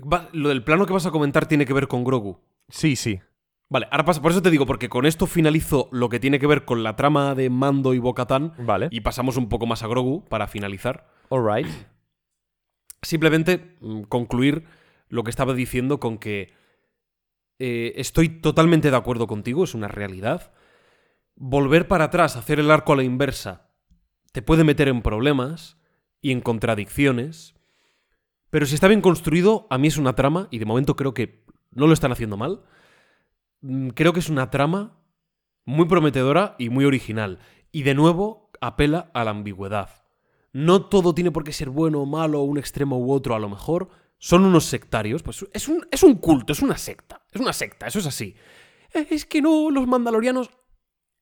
Va- 0.00 0.28
lo 0.32 0.48
del 0.50 0.62
plano 0.64 0.86
que 0.86 0.92
vas 0.92 1.06
a 1.06 1.10
comentar 1.10 1.46
tiene 1.46 1.64
que 1.66 1.72
ver 1.72 1.88
con 1.88 2.04
Grogu. 2.04 2.40
Sí, 2.68 2.96
sí. 2.96 3.20
Vale, 3.68 3.88
ahora 3.90 4.04
pasa, 4.04 4.22
por 4.22 4.30
eso 4.30 4.42
te 4.42 4.50
digo, 4.50 4.64
porque 4.66 4.88
con 4.88 5.06
esto 5.06 5.26
finalizo 5.26 5.88
lo 5.90 6.08
que 6.08 6.20
tiene 6.20 6.38
que 6.38 6.46
ver 6.46 6.64
con 6.64 6.82
la 6.84 6.94
trama 6.94 7.34
de 7.34 7.50
Mando 7.50 7.94
y 7.94 7.98
Bocatán 7.98 8.52
Vale. 8.58 8.88
y 8.92 9.00
pasamos 9.00 9.36
un 9.36 9.48
poco 9.48 9.66
más 9.66 9.82
a 9.82 9.88
Grogu 9.88 10.24
para 10.28 10.46
finalizar. 10.46 11.08
Alright. 11.30 11.66
Simplemente 13.02 13.76
mm, 13.80 14.02
concluir 14.02 14.64
lo 15.08 15.24
que 15.24 15.30
estaba 15.30 15.52
diciendo 15.54 15.98
con 16.00 16.18
que 16.18 16.52
eh, 17.58 17.94
estoy 17.96 18.28
totalmente 18.28 18.90
de 18.90 18.96
acuerdo 18.96 19.26
contigo, 19.26 19.64
es 19.64 19.74
una 19.74 19.88
realidad. 19.88 20.52
Volver 21.34 21.88
para 21.88 22.04
atrás, 22.04 22.36
hacer 22.36 22.60
el 22.60 22.70
arco 22.70 22.92
a 22.92 22.96
la 22.96 23.02
inversa, 23.02 23.70
te 24.32 24.42
puede 24.42 24.62
meter 24.64 24.86
en 24.88 25.02
problemas 25.02 25.76
y 26.20 26.30
en 26.32 26.40
contradicciones. 26.40 27.55
Pero 28.56 28.64
si 28.64 28.74
está 28.74 28.88
bien 28.88 29.02
construido, 29.02 29.66
a 29.68 29.76
mí 29.76 29.86
es 29.88 29.98
una 29.98 30.14
trama, 30.14 30.48
y 30.50 30.58
de 30.58 30.64
momento 30.64 30.96
creo 30.96 31.12
que 31.12 31.44
no 31.72 31.86
lo 31.86 31.92
están 31.92 32.10
haciendo 32.10 32.38
mal. 32.38 32.62
Mm, 33.60 33.88
Creo 33.90 34.14
que 34.14 34.20
es 34.20 34.30
una 34.30 34.48
trama 34.48 34.96
muy 35.66 35.84
prometedora 35.84 36.56
y 36.58 36.70
muy 36.70 36.86
original. 36.86 37.38
Y 37.70 37.82
de 37.82 37.92
nuevo 37.92 38.50
apela 38.62 39.10
a 39.12 39.24
la 39.24 39.32
ambigüedad. 39.32 39.90
No 40.54 40.86
todo 40.86 41.14
tiene 41.14 41.32
por 41.32 41.44
qué 41.44 41.52
ser 41.52 41.68
bueno 41.68 42.00
o 42.00 42.06
malo, 42.06 42.40
un 42.44 42.56
extremo 42.56 42.98
u 42.98 43.12
otro, 43.12 43.34
a 43.34 43.38
lo 43.38 43.50
mejor. 43.50 43.90
Son 44.16 44.42
unos 44.42 44.64
sectarios. 44.64 45.22
Pues 45.22 45.44
es 45.52 45.68
un, 45.68 45.86
es 45.90 46.02
un 46.02 46.14
culto, 46.14 46.54
es 46.54 46.62
una 46.62 46.78
secta. 46.78 47.20
Es 47.32 47.42
una 47.42 47.52
secta, 47.52 47.86
eso 47.88 47.98
es 47.98 48.06
así. 48.06 48.36
"Eh, 48.94 49.06
Es 49.10 49.26
que 49.26 49.42
no, 49.42 49.70
los 49.70 49.86
mandalorianos. 49.86 50.48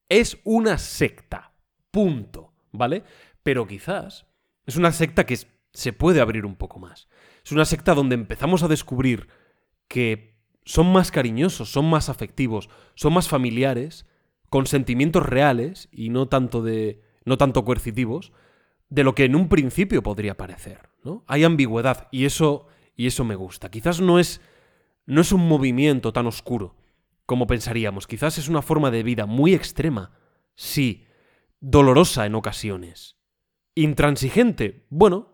Es 0.09 0.39
una 0.45 0.79
secta. 0.79 1.53
Punto. 1.91 2.53
¿Vale? 2.71 3.03
Pero 3.43 3.67
quizás 3.67 4.25
es 4.67 4.77
una 4.77 4.93
secta 4.93 5.27
que 5.27 5.35
es- 5.35 5.49
se 5.75 5.93
puede 5.93 6.21
abrir 6.21 6.47
un 6.47 6.57
poco 6.57 6.79
más. 6.79 7.09
Es 7.45 7.53
una 7.53 7.65
secta 7.65 7.95
donde 7.95 8.15
empezamos 8.15 8.63
a 8.63 8.69
descubrir 8.69 9.29
que 9.89 10.39
son 10.65 10.91
más 10.91 11.11
cariñosos, 11.11 11.71
son 11.71 11.91
más 11.91 12.09
afectivos, 12.09 12.71
son 12.95 13.13
más 13.13 13.29
familiares, 13.29 14.07
con 14.49 14.67
sentimientos 14.67 15.27
reales 15.27 15.89
y 15.93 16.09
no 16.11 16.29
tanto 16.29 16.63
de 16.63 17.03
no 17.25 17.37
tanto 17.37 17.65
coercitivos 17.65 18.33
de 18.89 19.03
lo 19.03 19.15
que 19.15 19.25
en 19.25 19.35
un 19.35 19.49
principio 19.49 20.03
podría 20.03 20.37
parecer, 20.37 20.91
¿no? 21.03 21.25
Hay 21.27 21.43
ambigüedad 21.43 22.09
y 22.13 22.25
eso 22.25 22.67
y 22.97 23.07
eso 23.07 23.25
me 23.25 23.35
gusta. 23.35 23.71
Quizás 23.71 24.01
no 24.01 24.19
es 24.19 24.41
no 25.07 25.21
es 25.21 25.33
un 25.33 25.47
movimiento 25.47 26.13
tan 26.13 26.27
oscuro 26.27 26.77
como 27.27 27.47
pensaríamos, 27.47 28.07
quizás 28.07 28.39
es 28.39 28.49
una 28.49 28.63
forma 28.63 28.91
de 28.91 29.03
vida 29.03 29.27
muy 29.27 29.55
extrema, 29.55 30.13
sí, 30.55 31.07
dolorosa 31.61 32.27
en 32.27 32.35
ocasiones, 32.35 33.17
intransigente, 33.75 34.87
bueno, 34.91 35.34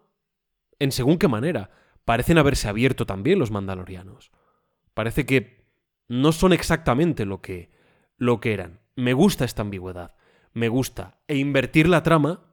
en 0.81 0.91
según 0.91 1.19
qué 1.19 1.29
manera. 1.29 1.71
Parecen 2.05 2.39
haberse 2.39 2.69
abierto 2.69 3.07
también 3.07 3.39
los 3.39 3.53
mandalorianos. 3.53 4.33
Parece 4.95 5.25
que 5.25 5.65
no 6.09 6.33
son 6.33 6.53
exactamente 6.53 7.25
lo 7.25 7.41
que, 7.41 7.71
lo 8.17 8.41
que 8.41 8.53
eran. 8.53 8.81
Me 8.97 9.13
gusta 9.13 9.45
esta 9.45 9.63
ambigüedad. 9.63 10.17
Me 10.53 10.69
gusta. 10.69 11.21
E 11.29 11.37
invertir 11.37 11.89
la 11.89 12.03
trama 12.03 12.51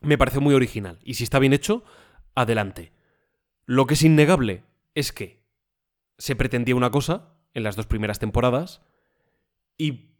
me 0.00 0.18
parece 0.18 0.40
muy 0.40 0.54
original. 0.54 0.98
Y 1.04 1.14
si 1.14 1.24
está 1.24 1.38
bien 1.38 1.52
hecho, 1.52 1.84
adelante. 2.34 2.92
Lo 3.66 3.86
que 3.86 3.94
es 3.94 4.02
innegable 4.02 4.64
es 4.94 5.12
que 5.12 5.44
se 6.18 6.36
pretendía 6.36 6.74
una 6.74 6.90
cosa 6.90 7.36
en 7.54 7.62
las 7.62 7.76
dos 7.76 7.86
primeras 7.86 8.18
temporadas 8.18 8.82
y 9.78 10.16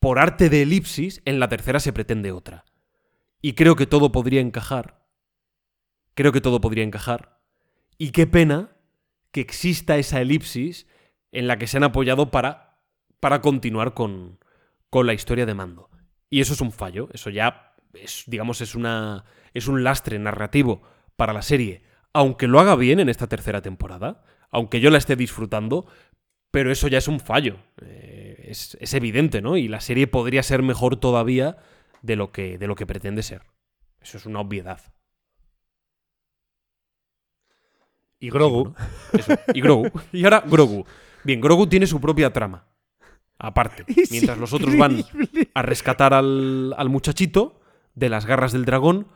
por 0.00 0.18
arte 0.18 0.48
de 0.48 0.62
elipsis 0.62 1.20
en 1.24 1.40
la 1.40 1.48
tercera 1.48 1.80
se 1.80 1.92
pretende 1.92 2.32
otra. 2.32 2.64
Y 3.42 3.52
creo 3.52 3.76
que 3.76 3.86
todo 3.86 4.12
podría 4.12 4.40
encajar. 4.40 5.05
Creo 6.16 6.32
que 6.32 6.40
todo 6.40 6.60
podría 6.60 6.82
encajar. 6.82 7.38
Y 7.98 8.10
qué 8.10 8.26
pena 8.26 8.70
que 9.30 9.42
exista 9.42 9.98
esa 9.98 10.20
elipsis 10.20 10.86
en 11.30 11.46
la 11.46 11.58
que 11.58 11.66
se 11.66 11.76
han 11.76 11.84
apoyado 11.84 12.30
para, 12.30 12.80
para 13.20 13.42
continuar 13.42 13.92
con, 13.92 14.38
con 14.88 15.06
la 15.06 15.12
historia 15.12 15.44
de 15.44 15.54
mando. 15.54 15.90
Y 16.30 16.40
eso 16.40 16.54
es 16.54 16.62
un 16.62 16.72
fallo, 16.72 17.08
eso 17.12 17.28
ya 17.28 17.74
es, 17.92 18.24
digamos, 18.26 18.62
es, 18.62 18.74
una, 18.74 19.24
es 19.52 19.68
un 19.68 19.84
lastre 19.84 20.18
narrativo 20.18 20.82
para 21.16 21.34
la 21.34 21.42
serie. 21.42 21.82
Aunque 22.14 22.46
lo 22.46 22.60
haga 22.60 22.76
bien 22.76 22.98
en 22.98 23.10
esta 23.10 23.26
tercera 23.26 23.60
temporada, 23.60 24.24
aunque 24.50 24.80
yo 24.80 24.88
la 24.88 24.98
esté 24.98 25.16
disfrutando, 25.16 25.86
pero 26.50 26.72
eso 26.72 26.88
ya 26.88 26.96
es 26.96 27.08
un 27.08 27.20
fallo. 27.20 27.58
Eh, 27.82 28.46
es, 28.48 28.78
es 28.80 28.94
evidente, 28.94 29.42
¿no? 29.42 29.58
Y 29.58 29.68
la 29.68 29.80
serie 29.80 30.06
podría 30.06 30.42
ser 30.42 30.62
mejor 30.62 30.96
todavía 30.96 31.58
de 32.00 32.16
lo 32.16 32.32
que, 32.32 32.56
de 32.56 32.66
lo 32.66 32.74
que 32.74 32.86
pretende 32.86 33.22
ser. 33.22 33.42
Eso 34.00 34.16
es 34.16 34.24
una 34.24 34.40
obviedad. 34.40 34.80
Y 38.26 38.30
Grogu. 38.30 38.74
Eso. 39.12 39.34
Y 39.54 39.60
Grogu. 39.60 39.90
Y 40.12 40.24
ahora 40.24 40.42
Grogu. 40.46 40.84
Bien, 41.24 41.40
Grogu 41.40 41.66
tiene 41.66 41.86
su 41.86 42.00
propia 42.00 42.32
trama. 42.32 42.66
Aparte. 43.38 43.84
Es 43.96 44.10
Mientras 44.10 44.38
los 44.38 44.52
otros 44.52 44.76
van 44.76 45.04
a 45.54 45.62
rescatar 45.62 46.14
al, 46.14 46.74
al 46.76 46.88
muchachito 46.88 47.60
de 47.94 48.08
las 48.08 48.26
garras 48.26 48.52
del 48.52 48.64
dragón, 48.64 49.08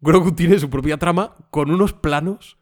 Grogu 0.00 0.32
tiene 0.32 0.58
su 0.58 0.70
propia 0.70 0.98
trama 0.98 1.34
con 1.50 1.70
unos 1.70 1.92
planos. 1.92 2.58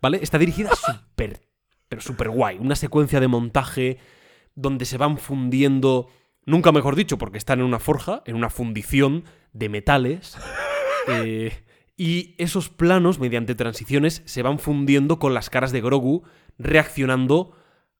¿Vale? 0.00 0.18
Está 0.22 0.38
dirigida 0.38 0.70
súper, 0.74 1.42
pero 1.88 2.00
súper 2.00 2.30
guay. 2.30 2.58
Una 2.58 2.74
secuencia 2.74 3.20
de 3.20 3.28
montaje 3.28 3.98
donde 4.54 4.84
se 4.84 4.96
van 4.96 5.18
fundiendo. 5.18 6.08
Nunca 6.46 6.72
mejor 6.72 6.96
dicho, 6.96 7.18
porque 7.18 7.38
están 7.38 7.60
en 7.60 7.66
una 7.66 7.78
forja, 7.78 8.22
en 8.24 8.34
una 8.34 8.50
fundición 8.50 9.24
de 9.52 9.68
metales. 9.68 10.36
Eh, 11.08 11.50
y 12.02 12.34
esos 12.38 12.70
planos, 12.70 13.18
mediante 13.18 13.54
transiciones, 13.54 14.22
se 14.24 14.40
van 14.40 14.58
fundiendo 14.58 15.18
con 15.18 15.34
las 15.34 15.50
caras 15.50 15.70
de 15.70 15.82
Grogu, 15.82 16.22
reaccionando 16.58 17.52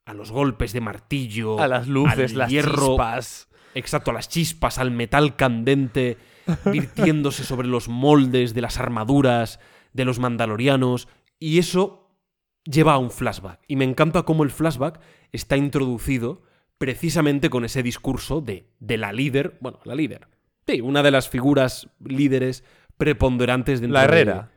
a 0.07 0.15
los 0.15 0.33
golpes 0.33 0.73
de 0.73 0.81
martillo, 0.81 1.61
A 1.61 1.69
las 1.69 1.87
luces, 1.87 2.33
al 2.33 2.39
las 2.39 2.51
hierro, 2.51 2.87
chispas. 2.87 3.49
Exacto, 3.75 4.11
a 4.11 4.15
las 4.15 4.31
chispas, 4.31 4.79
al 4.79 4.91
metal 4.91 5.37
candente, 5.37 6.17
virtiéndose 6.73 7.45
sobre 7.45 7.69
los 7.69 7.91
moldes 7.91 8.55
de 8.55 8.63
las 8.63 8.79
armaduras 8.79 9.61
de 9.93 10.07
los 10.07 10.19
mandalorianos. 10.19 11.07
Y 11.39 11.59
eso 11.59 12.17
lleva 12.65 12.95
a 12.95 12.99
un 12.99 13.11
flashback. 13.11 13.61
Y 13.69 13.77
me 13.77 13.85
encanta 13.85 14.23
cómo 14.23 14.45
el 14.45 14.51
flashback 14.51 14.99
está 15.31 15.59
introducido 15.59 16.41
precisamente 16.79 17.51
con 17.51 17.67
ese 17.67 17.83
discurso 17.83 18.41
de, 18.41 18.67
de 18.79 18.97
la 18.97 19.13
líder. 19.13 19.59
Bueno, 19.61 19.79
la 19.85 19.95
líder. 19.95 20.27
Sí, 20.67 20.81
una 20.81 21.03
de 21.03 21.11
las 21.11 21.29
figuras 21.29 21.91
líderes 22.03 22.65
preponderantes 23.01 23.81
dentro 23.81 23.95
La 23.95 24.01
de- 24.03 24.07
Herrera. 24.07 24.51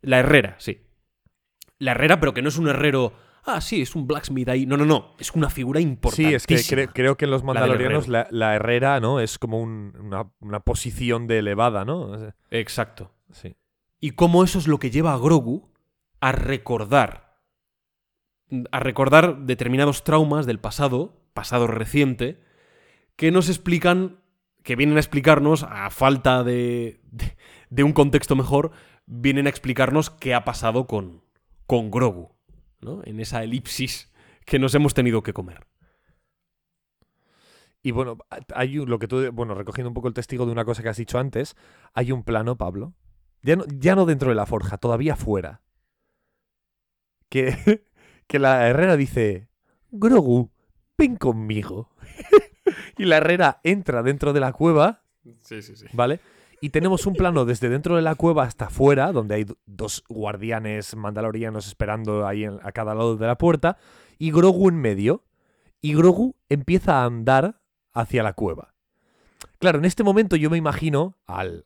la 0.00 0.18
Herrera, 0.20 0.54
sí. 0.58 0.80
La 1.78 1.90
Herrera, 1.90 2.18
pero 2.20 2.32
que 2.32 2.40
no 2.40 2.48
es 2.48 2.56
un 2.56 2.68
herrero. 2.68 3.12
Ah, 3.44 3.60
sí, 3.60 3.82
es 3.82 3.94
un 3.94 4.06
blacksmith 4.06 4.48
ahí. 4.48 4.64
No, 4.66 4.76
no, 4.76 4.84
no. 4.86 5.14
Es 5.18 5.32
una 5.32 5.48
figura 5.50 5.80
Sí, 5.80 5.84
importante. 5.86 6.34
es 6.36 6.46
que 6.46 6.56
cre- 6.56 6.90
creo 6.92 7.16
que 7.16 7.24
en 7.26 7.30
los 7.30 7.42
mandalorianos 7.42 8.06
la, 8.08 8.26
la 8.30 8.54
herrera, 8.54 9.00
¿no? 9.00 9.18
Es 9.20 9.38
como 9.38 9.60
un- 9.60 9.94
una, 9.98 10.30
una 10.40 10.60
posición 10.60 11.26
de 11.26 11.38
elevada, 11.38 11.84
¿no? 11.84 12.16
Exacto. 12.50 13.12
Sí. 13.32 13.54
y 14.02 14.12
cómo 14.12 14.42
eso 14.44 14.58
es 14.58 14.66
lo 14.66 14.78
que 14.78 14.90
lleva 14.90 15.12
a 15.12 15.18
Grogu 15.18 15.70
a 16.20 16.32
recordar 16.32 17.36
a 18.72 18.80
recordar 18.80 19.42
determinados 19.46 20.02
traumas 20.04 20.46
del 20.46 20.58
pasado, 20.58 21.22
pasado 21.34 21.66
reciente, 21.68 22.40
que 23.16 23.30
nos 23.30 23.48
explican, 23.48 24.18
que 24.64 24.74
vienen 24.74 24.96
a 24.96 25.00
explicarnos, 25.00 25.62
a 25.62 25.88
falta 25.90 26.42
de, 26.42 27.00
de, 27.12 27.36
de 27.70 27.82
un 27.84 27.92
contexto 27.92 28.36
mejor, 28.36 28.72
vienen 29.06 29.46
a 29.46 29.50
explicarnos 29.50 30.10
qué 30.10 30.34
ha 30.34 30.44
pasado 30.44 30.86
con, 30.86 31.24
con 31.66 31.90
Grogu, 31.90 32.34
¿no? 32.80 33.00
En 33.04 33.18
esa 33.20 33.42
elipsis 33.42 34.12
que 34.44 34.58
nos 34.58 34.74
hemos 34.74 34.92
tenido 34.94 35.22
que 35.22 35.32
comer. 35.32 35.66
Y 37.82 37.92
bueno, 37.92 38.18
hay 38.54 38.78
un- 38.78 38.90
lo 38.90 38.98
que 38.98 39.08
tú, 39.08 39.30
bueno, 39.32 39.54
recogiendo 39.54 39.88
un 39.88 39.94
poco 39.94 40.08
el 40.08 40.14
testigo 40.14 40.44
de 40.44 40.52
una 40.52 40.64
cosa 40.66 40.82
que 40.82 40.90
has 40.90 40.96
dicho 40.98 41.18
antes, 41.18 41.56
hay 41.94 42.12
un 42.12 42.24
plano, 42.24 42.56
Pablo, 42.56 42.92
ya 43.42 43.56
no, 43.56 43.64
ya 43.68 43.94
no 43.94 44.04
dentro 44.04 44.28
de 44.28 44.34
la 44.34 44.44
forja, 44.46 44.76
todavía 44.76 45.16
fuera, 45.16 45.62
que, 47.30 47.86
que 48.26 48.38
la 48.38 48.68
herrera 48.68 48.96
dice, 48.96 49.48
Grogu, 49.90 50.50
ven 50.98 51.16
conmigo. 51.16 51.90
y 52.98 53.04
la 53.06 53.16
herrera 53.18 53.60
entra 53.62 54.02
dentro 54.02 54.32
de 54.32 54.40
la 54.40 54.52
cueva, 54.52 55.02
Sí, 55.42 55.62
sí, 55.62 55.76
sí. 55.76 55.86
¿vale? 55.92 56.20
Y 56.60 56.70
tenemos 56.70 57.06
un 57.06 57.14
plano 57.14 57.44
desde 57.46 57.68
dentro 57.70 57.96
de 57.96 58.02
la 58.02 58.14
cueva 58.14 58.44
hasta 58.44 58.66
afuera, 58.66 59.12
donde 59.12 59.34
hay 59.34 59.44
do- 59.44 59.56
dos 59.66 60.04
guardianes 60.08 60.94
mandalorianos 60.94 61.66
esperando 61.66 62.26
ahí 62.26 62.44
a 62.44 62.72
cada 62.72 62.94
lado 62.94 63.16
de 63.16 63.26
la 63.26 63.38
puerta, 63.38 63.78
y 64.18 64.30
Grogu 64.30 64.68
en 64.68 64.76
medio. 64.76 65.24
Y 65.80 65.94
Grogu 65.94 66.36
empieza 66.50 67.00
a 67.00 67.06
andar 67.06 67.62
hacia 67.94 68.22
la 68.22 68.34
cueva. 68.34 68.74
Claro, 69.58 69.78
en 69.78 69.86
este 69.86 70.02
momento 70.02 70.36
yo 70.36 70.50
me 70.50 70.58
imagino 70.58 71.16
al, 71.26 71.64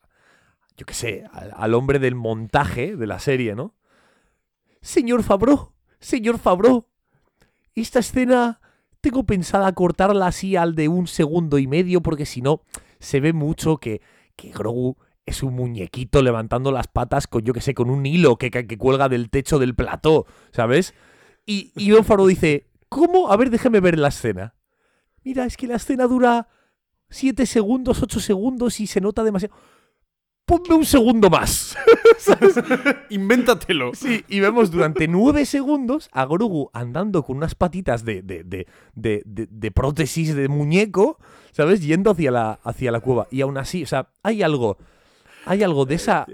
yo 0.76 0.86
qué 0.86 0.94
sé, 0.94 1.24
al, 1.32 1.52
al 1.56 1.74
hombre 1.74 1.98
del 1.98 2.14
montaje 2.14 2.96
de 2.96 3.06
la 3.08 3.18
serie, 3.18 3.56
¿no? 3.56 3.74
Señor 4.80 5.24
Fabro, 5.24 5.74
señor 5.98 6.38
Fabro, 6.38 6.86
esta 7.74 7.98
escena 7.98 8.60
tengo 9.00 9.24
pensada 9.24 9.72
cortarla 9.72 10.28
así 10.28 10.54
al 10.56 10.76
de 10.76 10.88
un 10.88 11.08
segundo 11.08 11.58
y 11.58 11.66
medio, 11.66 12.00
porque 12.00 12.26
si 12.26 12.40
no, 12.40 12.62
se 13.00 13.18
ve 13.20 13.32
mucho 13.32 13.78
que, 13.78 14.00
que 14.36 14.50
Grogu 14.50 14.96
es 15.26 15.42
un 15.42 15.54
muñequito 15.54 16.22
levantando 16.22 16.70
las 16.72 16.86
patas 16.88 17.26
con, 17.26 17.42
yo 17.42 17.52
que 17.52 17.60
sé, 17.60 17.72
con 17.74 17.88
un 17.90 18.04
hilo 18.04 18.36
que, 18.36 18.50
que, 18.50 18.66
que 18.66 18.76
cuelga 18.78 19.08
del 19.08 19.30
techo 19.30 19.58
del 19.58 19.74
plató, 19.74 20.26
¿sabes? 20.52 20.94
Y, 21.46 21.72
y 21.76 21.90
Jon 21.90 22.04
Favreau 22.04 22.26
dice, 22.28 22.68
¿cómo? 22.88 23.30
A 23.32 23.36
ver, 23.36 23.50
déjame 23.50 23.80
ver 23.80 23.98
la 23.98 24.08
escena. 24.08 24.54
Mira, 25.22 25.44
es 25.46 25.56
que 25.56 25.66
la 25.66 25.76
escena 25.76 26.06
dura 26.06 26.48
7 27.08 27.46
segundos, 27.46 28.02
8 28.02 28.20
segundos 28.20 28.80
y 28.80 28.86
se 28.86 29.00
nota 29.00 29.24
demasiado. 29.24 29.54
Ponme 30.46 30.74
un 30.74 30.84
segundo 30.84 31.30
más. 31.30 31.74
¿Sabes? 32.18 32.56
Invéntatelo. 33.08 33.92
Sí, 33.94 34.24
y 34.28 34.40
vemos 34.40 34.70
durante 34.70 35.08
9 35.08 35.46
segundos 35.46 36.10
a 36.12 36.26
Grogu 36.26 36.68
andando 36.74 37.22
con 37.22 37.38
unas 37.38 37.54
patitas 37.54 38.04
de, 38.04 38.20
de, 38.22 38.44
de- 38.44 38.66
de 39.24 39.70
prótesis 39.70 40.34
de 40.34 40.48
muñeco, 40.48 41.18
¿sabes? 41.54 41.82
Yendo 41.82 42.10
hacia 42.10 42.30
la, 42.32 42.58
hacia 42.64 42.90
la 42.90 43.00
cueva. 43.00 43.28
Y 43.30 43.40
aún 43.40 43.56
así, 43.56 43.84
o 43.84 43.86
sea, 43.86 44.10
hay 44.22 44.42
algo. 44.42 44.76
Hay 45.46 45.62
algo 45.62 45.86
de 45.86 45.94
esa. 45.94 46.26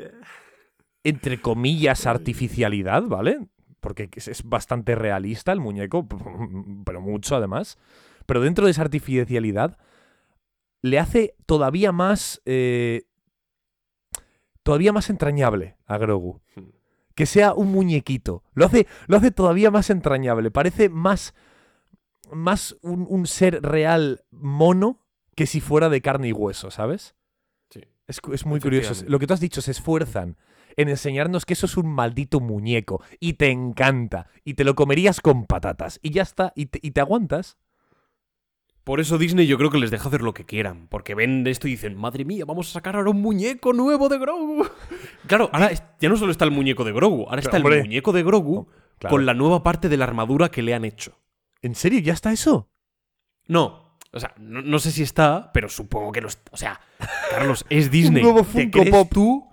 Entre 1.05 1.41
comillas, 1.41 2.07
artificialidad, 2.07 3.03
¿vale? 3.03 3.47
Porque 3.81 4.09
es, 4.15 4.43
bastante 4.45 4.95
realista 4.95 5.53
el 5.53 5.61
muñeco, 5.61 6.07
pero 6.85 7.01
mucho 7.01 7.37
además. 7.37 7.79
Pero 8.27 8.41
dentro 8.41 8.65
de 8.65 8.71
esa 8.73 8.83
artificialidad, 8.83 9.79
le 10.83 10.99
hace 10.99 11.37
todavía 11.47 11.93
más. 11.93 12.41
eh, 12.47 13.03
todavía 14.63 14.93
más 14.93 15.11
entrañable 15.11 15.77
a 15.87 15.99
Grogu. 15.99 16.41
Que 17.15 17.27
sea 17.27 17.53
un 17.53 17.73
muñequito. 17.73 18.43
Lo 18.55 18.65
hace, 18.65 18.87
lo 19.07 19.19
hace 19.19 19.31
todavía 19.31 19.71
más 19.71 19.91
entrañable. 19.91 20.51
Parece 20.51 20.89
más. 20.89 21.35
Más 22.33 22.77
un, 22.83 23.07
un 23.09 23.27
ser 23.27 23.61
real 23.61 24.25
mono 24.31 25.01
que 25.41 25.47
si 25.47 25.63
fuera 25.63 25.89
de 25.89 26.03
carne 26.03 26.29
y 26.29 26.33
hueso, 26.35 26.71
¿sabes? 26.71 27.15
Sí. 27.71 27.81
Es, 28.07 28.45
muy 28.45 28.61
curioso. 28.61 29.07
Lo 29.09 29.19
que 29.19 29.27
tú 29.27 29.33
has 29.33 29.41
dicho, 29.41 29.63
se 29.63 29.71
esfuerzan 29.71 30.37
en 30.77 30.91
enseñarnos 30.91 31.47
que 31.47 31.55
eso 31.55 31.65
es 31.65 31.79
un 31.79 31.87
maldito 31.87 32.41
muñeco. 32.41 33.03
Y 33.21 33.33
te 33.33 33.51
encanta. 33.51 34.29
Y 34.45 34.53
te 34.53 34.65
lo 34.65 34.75
comerías 34.75 35.23
con 35.23 35.47
patatas. 35.47 35.99
Y 36.03 36.11
ya 36.11 36.21
está. 36.21 36.53
Y 36.55 36.67
te, 36.67 36.79
y 36.83 36.91
te 36.91 37.01
aguantas. 37.01 37.57
Por 38.85 39.01
eso 39.01 39.17
Disney 39.17 39.47
yo 39.47 39.57
creo 39.57 39.71
que 39.71 39.79
les 39.79 39.91
deja 39.91 40.09
hacer 40.09 40.21
lo 40.21 40.35
que 40.35 40.45
quieran. 40.45 40.89
Porque 40.89 41.15
ven 41.15 41.47
esto 41.47 41.69
y 41.69 41.71
dicen, 41.71 41.97
madre 41.97 42.27
mía, 42.27 42.45
vamos 42.45 42.69
a 42.69 42.73
sacar 42.75 42.97
ahora 42.97 43.09
un 43.09 43.23
muñeco 43.23 43.73
nuevo 43.73 44.11
de 44.11 44.19
Grogu. 44.19 44.67
Claro, 45.27 45.49
ahora 45.55 45.71
ya 46.03 46.11
no 46.11 46.19
solo 46.19 46.33
está 46.33 46.45
el 46.45 46.51
muñeco 46.51 46.85
de 46.85 46.93
Grogu, 46.93 47.31
ahora 47.31 47.41
está 47.41 47.57
el 47.57 47.63
muñeco 47.63 48.13
de 48.13 48.23
Grogu 48.23 48.69
Claro. 48.99 49.17
con 49.17 49.25
la 49.25 49.33
nueva 49.33 49.63
parte 49.63 49.89
de 49.89 49.97
la 49.97 50.05
armadura 50.05 50.51
que 50.51 50.61
le 50.61 50.75
han 50.75 50.85
hecho. 50.85 51.19
¿En 51.63 51.75
serio? 51.75 52.01
¿Ya 52.01 52.13
está 52.13 52.31
eso? 52.31 52.69
No, 53.47 53.90
o 54.13 54.21
sea, 54.21 54.35
no, 54.39 54.63
no 54.63 54.79
sé 54.79 54.91
si 54.91 55.03
está, 55.03 55.51
pero 55.53 55.69
supongo 55.69 56.13
que 56.13 56.21
no 56.21 56.29
está. 56.29 56.51
O 56.53 56.57
sea, 56.57 56.81
Carlos, 57.31 57.65
es 57.71 57.91
Disney. 57.91 58.23
nuevo 58.23 58.43
¿Te 58.45 58.71
crees 58.71 58.91
Pop. 58.91 59.09
tú? 59.13 59.49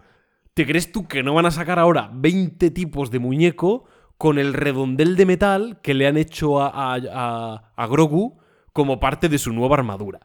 ¿Te 0.53 0.65
crees 0.65 0.91
tú 0.91 1.07
que 1.07 1.21
no 1.23 1.33
van 1.35 1.45
a 1.45 1.51
sacar 1.51 1.77
ahora 1.79 2.09
20 2.13 2.71
tipos 2.71 3.11
de 3.11 3.19
muñeco 3.19 3.85
con 4.17 4.39
el 4.39 4.53
redondel 4.55 5.15
de 5.15 5.25
metal 5.27 5.79
que 5.83 5.93
le 5.93 6.07
han 6.07 6.17
hecho 6.17 6.59
a, 6.61 6.69
a- 6.69 6.95
a- 7.11 7.73
a 7.75 7.87
Grogu 7.87 8.39
como 8.73 8.99
parte 8.99 9.29
de 9.29 9.37
su 9.37 9.53
nueva 9.53 9.75
armadura? 9.75 10.21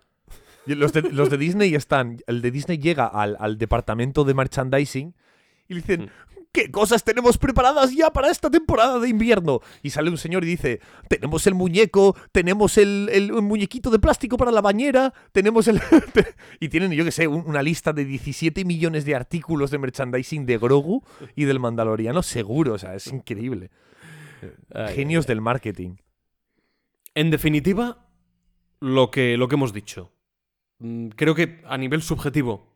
Los 0.64 0.92
de, 0.92 1.02
los 1.02 1.28
de 1.28 1.36
Disney 1.38 1.74
están. 1.74 2.18
El 2.26 2.40
de 2.40 2.50
Disney 2.50 2.78
llega 2.78 3.06
al, 3.06 3.36
al 3.40 3.58
departamento 3.58 4.24
de 4.24 4.32
merchandising 4.34 5.14
y 5.68 5.74
le 5.74 5.80
dicen. 5.80 6.10
¿Qué 6.52 6.70
cosas 6.70 7.02
tenemos 7.02 7.38
preparadas 7.38 7.94
ya 7.96 8.10
para 8.12 8.30
esta 8.30 8.50
temporada 8.50 8.98
de 8.98 9.08
invierno? 9.08 9.60
Y 9.82 9.88
sale 9.88 10.10
un 10.10 10.18
señor 10.18 10.44
y 10.44 10.48
dice, 10.48 10.80
tenemos 11.08 11.46
el 11.46 11.54
muñeco, 11.54 12.14
tenemos 12.30 12.76
el, 12.76 13.32
muñequito 13.42 13.88
de 13.90 13.98
plástico 13.98 14.36
para 14.36 14.50
la 14.52 14.60
bañera, 14.60 15.14
tenemos 15.32 15.66
el... 15.66 15.80
y 16.60 16.68
tienen, 16.68 16.92
yo 16.92 17.06
que 17.06 17.10
sé, 17.10 17.26
un- 17.26 17.44
una 17.46 17.62
lista 17.62 17.94
de 17.94 18.04
17 18.04 18.66
millones 18.66 19.06
de 19.06 19.14
artículos 19.14 19.70
de 19.70 19.78
merchandising 19.78 20.44
de 20.44 20.58
Grogu 20.58 21.02
y 21.34 21.44
del 21.44 21.58
Mandaloriano, 21.58 22.22
seguro, 22.22 22.74
o 22.74 22.78
sea, 22.78 22.94
es 22.94 23.06
increíble. 23.06 23.70
Genios 24.94 25.26
del 25.26 25.40
marketing. 25.40 25.96
En 27.14 27.30
definitiva, 27.30 28.06
lo 28.80 29.10
que, 29.10 29.38
lo 29.38 29.48
que 29.48 29.54
hemos 29.54 29.72
dicho. 29.72 30.12
Mm, 30.80 31.08
Creo 31.16 31.34
que 31.34 31.62
a 31.66 31.78
nivel 31.78 32.02
subjetivo 32.02 32.66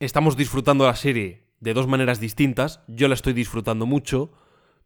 estamos 0.00 0.36
disfrutando 0.36 0.84
la 0.84 0.96
serie 0.96 1.45
de 1.66 1.74
dos 1.74 1.88
maneras 1.88 2.20
distintas. 2.20 2.80
Yo 2.86 3.08
la 3.08 3.14
estoy 3.14 3.32
disfrutando 3.32 3.86
mucho. 3.86 4.30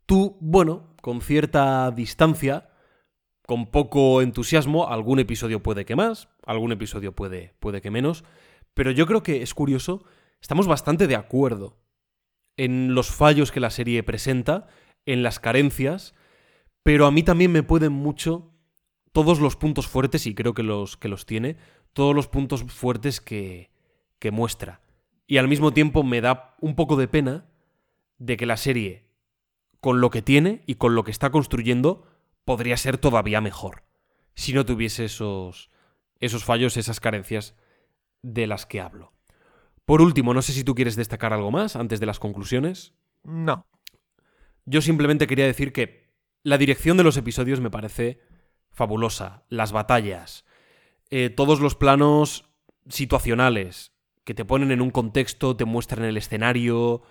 Tú, 0.07 0.39
bueno, 0.41 0.97
con 1.03 1.21
cierta 1.21 1.91
distancia, 1.91 2.71
con 3.47 3.67
poco 3.67 4.23
entusiasmo, 4.23 4.89
algún 4.89 5.19
episodio 5.19 5.63
puede 5.63 5.85
que 5.85 5.95
más, 5.95 6.31
algún 6.43 6.73
episodio 6.73 7.15
puede, 7.15 7.55
puede 7.61 7.83
que 7.83 7.91
menos. 7.91 8.25
Pero 8.73 8.93
yo 8.93 9.07
creo 9.07 9.23
que 9.23 9.43
es 9.43 9.53
curioso, 9.53 10.05
estamos 10.41 10.67
bastante 10.67 11.07
de 11.07 11.17
acuerdo 11.17 11.77
en 12.57 12.95
los 12.95 13.11
fallos 13.11 13.53
que 13.53 13.61
la 13.61 13.71
serie 13.71 14.03
presenta, 14.03 14.67
en 15.05 15.23
las 15.23 15.39
carencias, 15.39 16.15
pero 16.83 17.05
a 17.05 17.11
mí 17.11 17.23
también 17.23 17.53
me 17.53 17.63
pueden 17.63 17.93
mucho 17.93 18.55
todos 19.13 19.39
los 19.39 19.57
puntos 19.57 19.87
fuertes, 19.87 20.27
y 20.27 20.35
creo 20.35 20.55
que 20.55 20.63
los, 20.63 20.97
que 20.97 21.09
los 21.09 21.27
tiene, 21.27 21.59
todos 21.93 22.15
los 22.15 22.27
puntos 22.27 22.65
fuertes 22.73 23.21
que, 23.21 23.71
que 24.19 24.31
muestra. 24.31 24.81
Y 25.31 25.39
al 25.39 25.47
mismo 25.47 25.73
tiempo 25.73 26.03
me 26.03 26.21
da 26.21 26.57
un 26.59 26.75
poco 26.75 26.97
de 26.97 27.07
pena 27.07 27.47
de 28.19 28.37
que 28.37 28.47
la 28.47 28.57
serie, 28.57 29.07
con 29.81 30.01
lo 30.01 30.11
que 30.11 30.23
tiene 30.23 30.65
y 30.67 30.75
con 30.75 30.97
lo 30.97 31.05
que 31.05 31.13
está 31.13 31.31
construyendo, 31.31 32.05
podría 32.45 32.77
ser 32.77 32.99
todavía 32.99 33.41
mejor. 33.41 33.85
Si 34.35 34.53
no 34.53 34.67
tuviese 34.67 35.05
esos, 35.05 35.71
esos 36.19 36.43
fallos, 36.43 36.77
esas 36.77 36.99
carencias 36.99 37.55
de 38.23 38.49
las 38.49 38.67
que 38.67 38.81
hablo. 38.81 39.13
Por 39.85 40.03
último, 40.03 40.35
no 40.35 40.43
sé 40.43 40.53
si 40.53 40.65
tú 40.65 40.75
quieres 40.75 40.97
destacar 40.97 41.33
algo 41.33 41.53
más 41.53 41.77
antes 41.77 42.01
de 42.01 42.07
las 42.07 42.19
conclusiones. 42.19 42.95
No. 43.23 43.69
Yo 44.65 44.83
simplemente 44.83 45.29
quería 45.29 45.47
decir 45.47 45.73
que 45.73 46.11
la 46.43 46.59
dirección 46.59 46.97
de 46.97 47.05
los 47.05 47.17
episodios 47.17 47.61
me 47.61 47.71
parece 47.71 48.21
fabulosa. 48.73 49.45
Las 49.49 49.71
batallas, 49.71 50.45
eh, 51.09 51.31
todos 51.31 51.61
los 51.61 51.77
planos 51.77 52.51
situacionales 52.89 53.93
que 54.31 54.35
te 54.35 54.45
ponen 54.45 54.71
en 54.71 54.81
un 54.81 54.93
contexto, 54.93 55.57
te 55.57 55.65
muestran 55.65 56.05
el 56.05 56.17
escenario, 56.17 57.03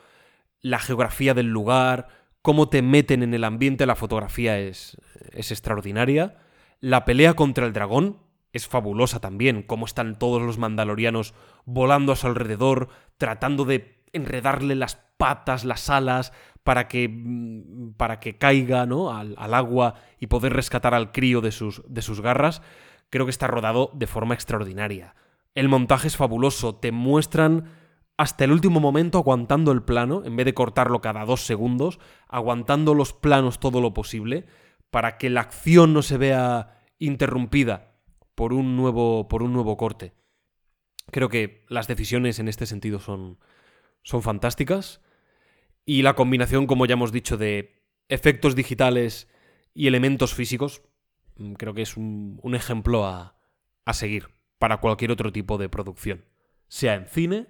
la 0.62 0.80
geografía 0.80 1.34
del 1.34 1.48
lugar, 1.48 2.08
cómo 2.42 2.70
te 2.70 2.82
meten 2.82 3.24
en 3.24 3.34
el 3.34 3.44
ambiente, 3.44 3.86
la 3.86 3.98
fotografía 3.98 4.58
es, 4.58 4.96
es 5.34 5.52
extraordinaria. 5.52 6.38
La 6.80 7.04
pelea 7.04 7.34
contra 7.34 7.66
el 7.66 7.74
dragón 7.74 8.20
es 8.54 8.70
fabulosa 8.70 9.20
también, 9.20 9.64
cómo 9.64 9.86
están 9.86 10.18
todos 10.18 10.42
los 10.42 10.58
mandalorianos 10.58 11.34
volando 11.66 12.14
a 12.14 12.16
su 12.16 12.28
alrededor, 12.28 12.88
tratando 13.18 13.66
de 13.66 14.02
enredarle 14.14 14.76
las 14.76 14.96
patas, 15.18 15.66
las 15.66 15.90
alas, 15.90 16.32
para 16.64 16.88
que, 16.88 17.10
mm, 17.10 17.96
para 17.98 18.22
que 18.22 18.38
caiga 18.38 18.86
¿no? 18.86 19.12
al, 19.12 19.36
al 19.38 19.54
agua 19.54 19.96
y 20.22 20.28
poder 20.28 20.54
rescatar 20.54 20.94
al 20.94 21.12
crío 21.12 21.42
de 21.42 21.52
sus, 21.52 21.84
de 21.86 22.02
sus 22.02 22.22
garras, 22.22 22.62
creo 23.10 23.26
que 23.26 23.32
está 23.32 23.48
rodado 23.48 23.92
de 23.94 24.08
forma 24.08 24.36
extraordinaria. 24.36 25.16
El 25.56 25.70
montaje 25.70 26.08
es 26.08 26.18
fabuloso, 26.18 26.76
te 26.76 26.92
muestran 26.92 27.72
hasta 28.18 28.44
el 28.44 28.52
último 28.52 28.80
momento 28.80 29.18
aguantando 29.18 29.72
el 29.72 29.82
plano, 29.82 30.24
en 30.26 30.36
vez 30.36 30.46
de 30.46 30.54
cortarlo 30.54 31.02
cada 31.02 31.24
dos 31.26 31.46
segundos, 31.46 32.00
aguantando 32.28 32.94
los 32.94 33.14
planos 33.14 33.60
todo 33.60 33.80
lo 33.80 33.94
posible, 33.94 34.46
para 34.92 35.18
que 35.18 35.30
la 35.30 35.42
acción 35.42 35.94
no 35.94 36.02
se 36.02 36.18
vea 36.18 36.84
interrumpida 36.98 38.02
por 38.36 38.54
un 38.54 38.76
nuevo, 38.76 39.28
por 39.28 39.42
un 39.42 39.54
nuevo 39.54 39.78
corte. 39.78 40.14
Creo 41.12 41.30
que 41.30 41.66
las 41.70 41.88
decisiones 41.88 42.40
en 42.40 42.48
este 42.48 42.66
sentido 42.66 43.00
son, 43.00 43.40
son 44.04 44.22
fantásticas. 44.22 45.02
Y 45.86 46.02
la 46.02 46.14
combinación, 46.16 46.68
como 46.68 46.86
ya 46.86 46.94
hemos 46.94 47.12
dicho, 47.12 47.38
de 47.38 47.86
efectos 48.10 48.56
digitales 48.56 49.28
y 49.74 49.88
elementos 49.88 50.34
físicos, 50.34 50.84
mm, 51.38 51.54
creo 51.54 51.74
que 51.74 51.82
es 51.82 51.98
un, 51.98 52.40
un 52.44 52.54
ejemplo 52.54 53.06
a, 53.06 53.40
a 53.86 53.94
seguir 53.94 54.39
para 54.60 54.78
cualquier 54.78 55.12
otro 55.12 55.32
tipo 55.32 55.58
de 55.58 55.70
producción, 55.70 56.24
sea 56.68 56.94
en 56.96 57.08
cine 57.08 57.48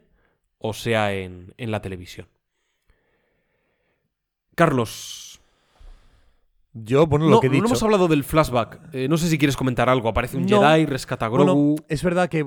o 0.59 0.73
sea 0.73 1.13
en, 1.13 1.53
en 1.57 1.71
la 1.71 1.81
televisión. 1.81 2.27
Carlos, 4.55 5.39
Yo, 6.73 7.07
bueno, 7.07 7.25
no, 7.25 7.31
lo 7.31 7.39
que 7.39 7.47
he 7.47 7.49
no 7.49 7.53
dicho... 7.55 7.65
hemos 7.67 7.83
hablado 7.83 8.07
del 8.07 8.23
flashback. 8.23 8.93
Eh, 8.93 9.07
no 9.07 9.17
sé 9.17 9.27
si 9.29 9.37
quieres 9.37 9.55
comentar 9.57 9.89
algo. 9.89 10.09
Aparece 10.09 10.37
un 10.37 10.45
No. 10.45 10.61
Jedi, 10.61 10.85
rescata 10.85 11.25
a 11.25 11.29
Bueno, 11.29 11.45
Grogu. 11.45 11.75
es 11.87 12.03
verdad 12.03 12.29
que. 12.29 12.45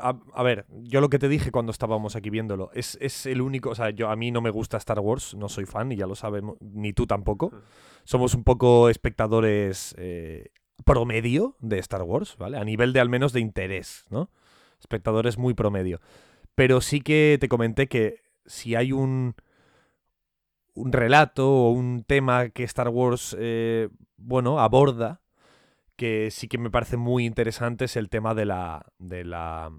A, 0.00 0.14
a 0.34 0.42
ver, 0.44 0.66
yo 0.82 1.00
lo 1.00 1.08
que 1.08 1.18
te 1.18 1.28
dije 1.28 1.50
cuando 1.50 1.72
estábamos 1.72 2.14
aquí 2.14 2.30
viéndolo, 2.30 2.70
es, 2.72 2.96
es 3.00 3.26
el 3.26 3.40
único. 3.40 3.70
O 3.70 3.74
sea, 3.74 3.90
yo, 3.90 4.10
a 4.10 4.16
mí 4.16 4.30
no 4.30 4.40
me 4.40 4.50
gusta 4.50 4.76
Star 4.76 5.00
Wars, 5.00 5.34
no 5.34 5.48
soy 5.48 5.64
fan, 5.64 5.90
y 5.90 5.96
ya 5.96 6.06
lo 6.06 6.14
sabemos, 6.14 6.56
ni 6.60 6.92
tú 6.92 7.06
tampoco. 7.06 7.50
Somos 8.04 8.34
un 8.34 8.44
poco 8.44 8.88
espectadores 8.90 9.94
eh, 9.98 10.50
promedio 10.88 11.56
de 11.60 11.78
Star 11.78 12.02
Wars, 12.02 12.36
¿vale? 12.38 12.56
A 12.56 12.64
nivel 12.64 12.92
de 12.92 13.00
al 13.00 13.08
menos 13.08 13.32
de 13.32 13.40
interés, 13.40 14.06
¿no? 14.10 14.30
Espectadores 14.80 15.36
muy 15.36 15.54
promedio. 15.54 16.00
Pero 16.54 16.80
sí 16.80 17.00
que 17.00 17.36
te 17.40 17.48
comenté 17.48 17.88
que 17.88 18.22
si 18.46 18.74
hay 18.74 18.92
un. 18.92 19.34
un 20.74 20.92
relato 20.92 21.48
o 21.48 21.70
un 21.70 22.04
tema 22.04 22.48
que 22.48 22.64
Star 22.64 22.88
Wars, 22.88 23.36
eh, 23.38 23.90
bueno, 24.16 24.60
aborda 24.60 25.20
que 25.96 26.30
sí 26.30 26.46
que 26.48 26.58
me 26.58 26.70
parece 26.70 26.96
muy 26.96 27.26
interesante 27.26 27.84
es 27.84 27.96
el 27.96 28.08
tema 28.08 28.34
de 28.34 28.46
la. 28.46 28.86
de 28.98 29.24
la. 29.24 29.70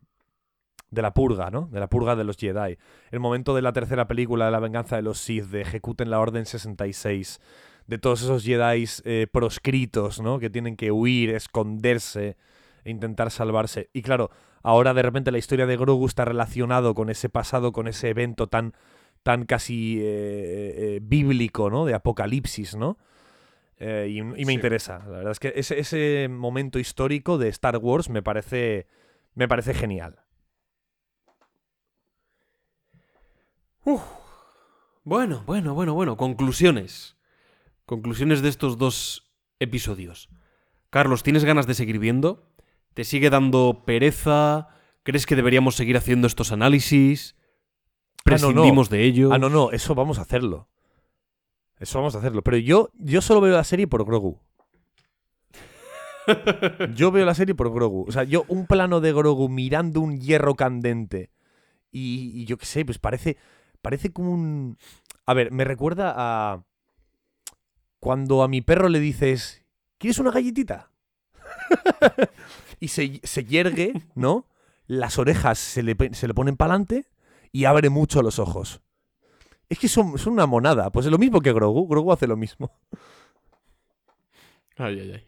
de 0.91 1.01
la 1.01 1.13
purga, 1.13 1.49
¿no? 1.49 1.69
De 1.71 1.79
la 1.79 1.87
purga 1.87 2.15
de 2.15 2.23
los 2.23 2.37
Jedi. 2.37 2.77
El 3.09 3.19
momento 3.19 3.55
de 3.55 3.61
la 3.63 3.73
tercera 3.73 4.07
película 4.07 4.45
de 4.45 4.51
la 4.51 4.59
venganza 4.59 4.95
de 4.95 5.01
los 5.01 5.17
Sith, 5.17 5.45
de 5.45 5.61
ejecuten 5.61 6.11
la 6.11 6.19
Orden 6.19 6.45
66, 6.45 7.39
de 7.89 7.97
todos 7.97 8.21
esos 8.21 8.43
Jedi 8.43 8.85
eh, 9.03 9.25
proscritos, 9.31 10.21
¿no? 10.21 10.37
Que 10.37 10.51
tienen 10.51 10.75
que 10.75 10.91
huir, 10.91 11.31
esconderse 11.31 12.37
e 12.83 12.91
intentar 12.91 13.31
salvarse. 13.31 13.89
Y 13.93 14.03
claro, 14.03 14.29
ahora 14.61 14.93
de 14.93 15.01
repente 15.01 15.31
la 15.31 15.39
historia 15.39 15.65
de 15.65 15.75
Grogu 15.75 16.05
está 16.05 16.23
relacionado 16.23 16.93
con 16.93 17.09
ese 17.09 17.29
pasado, 17.29 17.71
con 17.71 17.87
ese 17.87 18.09
evento 18.09 18.45
tan, 18.47 18.73
tan 19.23 19.45
casi 19.45 19.97
eh, 19.99 20.03
eh, 20.05 20.99
bíblico, 21.01 21.71
¿no? 21.71 21.85
De 21.85 21.95
apocalipsis, 21.95 22.75
¿no? 22.75 22.99
Eh, 23.77 24.07
y, 24.11 24.17
y 24.19 24.21
me 24.23 24.45
Sí. 24.45 24.51
interesa. 24.53 24.99
La 25.07 25.17
verdad 25.17 25.31
es 25.31 25.39
que 25.39 25.53
ese, 25.55 25.79
ese 25.79 26.27
momento 26.29 26.77
histórico 26.77 27.39
de 27.39 27.47
Star 27.49 27.77
Wars 27.77 28.09
me 28.09 28.21
parece, 28.21 28.85
me 29.33 29.47
parece 29.47 29.73
genial. 29.73 30.19
Bueno, 35.03 35.43
bueno, 35.47 35.73
bueno, 35.73 35.93
bueno. 35.95 36.17
Conclusiones. 36.17 37.15
Conclusiones 37.89 38.43
de 38.43 38.49
estos 38.49 38.77
dos 38.77 39.31
episodios. 39.57 40.29
Carlos, 40.91 41.23
¿tienes 41.23 41.43
ganas 41.43 41.65
de 41.65 41.73
seguir 41.73 41.97
viendo? 41.97 42.47
¿Te 42.93 43.03
sigue 43.03 43.31
dando 43.31 43.81
pereza? 43.83 44.67
¿Crees 45.01 45.25
que 45.25 45.35
deberíamos 45.35 45.73
seguir 45.75 45.97
haciendo 45.97 46.27
estos 46.27 46.51
análisis? 46.51 47.35
Ah, 47.39 47.41
no, 47.41 47.45
no. 47.45 48.23
¿Prescindimos 48.25 48.91
de 48.91 49.05
ello? 49.05 49.33
Ah, 49.33 49.39
no, 49.39 49.49
no, 49.49 49.71
eso 49.71 49.95
vamos 49.95 50.19
a 50.19 50.21
hacerlo. 50.21 50.69
Eso 51.79 51.97
vamos 51.97 52.13
a 52.13 52.19
hacerlo. 52.19 52.43
Pero 52.43 52.57
yo, 52.57 52.91
yo 52.93 53.21
solo 53.21 53.41
veo 53.41 53.55
la 53.55 53.63
serie 53.63 53.87
por 53.87 54.05
Grogu. 54.05 54.39
Yo 56.93 57.09
veo 57.09 57.25
la 57.25 57.33
serie 57.33 57.55
por 57.55 57.73
Grogu. 57.73 58.05
O 58.07 58.11
sea, 58.11 58.23
yo 58.23 58.45
un 58.49 58.67
plano 58.67 59.01
de 59.01 59.13
Grogu 59.13 59.49
mirando 59.49 59.99
un 59.99 60.21
hierro 60.21 60.53
candente. 60.53 61.31
Y, 61.91 62.33
y 62.35 62.45
yo 62.45 62.59
qué 62.59 62.67
sé, 62.67 62.85
pues 62.85 62.99
parece. 62.99 63.37
Parece 63.81 64.13
como 64.13 64.31
un. 64.31 64.77
A 65.25 65.33
ver, 65.33 65.51
me 65.51 65.63
recuerda 65.63 66.13
a. 66.15 66.63
Cuando 67.99 68.43
a 68.43 68.47
mi 68.47 68.61
perro 68.61 68.89
le 68.89 68.99
dices. 68.99 69.63
¿Quieres 69.97 70.19
una 70.19 70.31
galletita? 70.31 70.91
y 72.79 72.87
se, 72.87 73.19
se 73.23 73.43
yergue, 73.43 73.93
¿no? 74.15 74.47
Las 74.87 75.17
orejas 75.17 75.59
se 75.59 75.83
le, 75.83 75.95
se 76.13 76.27
le 76.27 76.33
ponen 76.33 76.55
para 76.55 76.73
adelante 76.73 77.07
y 77.51 77.65
abre 77.65 77.89
mucho 77.89 78.21
los 78.21 78.39
ojos. 78.39 78.81
Es 79.67 79.77
que 79.77 79.87
son, 79.87 80.17
son 80.17 80.33
una 80.33 80.47
monada. 80.47 80.89
Pues 80.91 81.05
es 81.05 81.11
lo 81.11 81.17
mismo 81.17 81.41
que 81.41 81.53
Grogu. 81.53 81.87
Grogu 81.87 82.11
hace 82.11 82.27
lo 82.27 82.37
mismo. 82.37 82.71
Ay, 84.77 84.99
ay, 84.99 85.11
ay. 85.11 85.27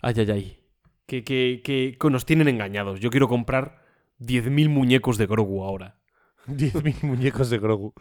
Ay, 0.00 0.14
ay, 0.16 0.30
ay. 0.30 0.58
Que, 1.06 1.24
que, 1.24 1.60
que 1.64 1.96
que 2.00 2.10
nos 2.10 2.24
tienen 2.24 2.48
engañados. 2.48 3.00
Yo 3.00 3.10
quiero 3.10 3.28
comprar 3.28 3.82
10.000 4.20 4.68
muñecos 4.68 5.18
de 5.18 5.26
Grogu 5.26 5.64
ahora. 5.64 5.98
10.000 6.46 7.02
muñecos 7.02 7.50
de 7.50 7.58
Grogu. 7.58 7.92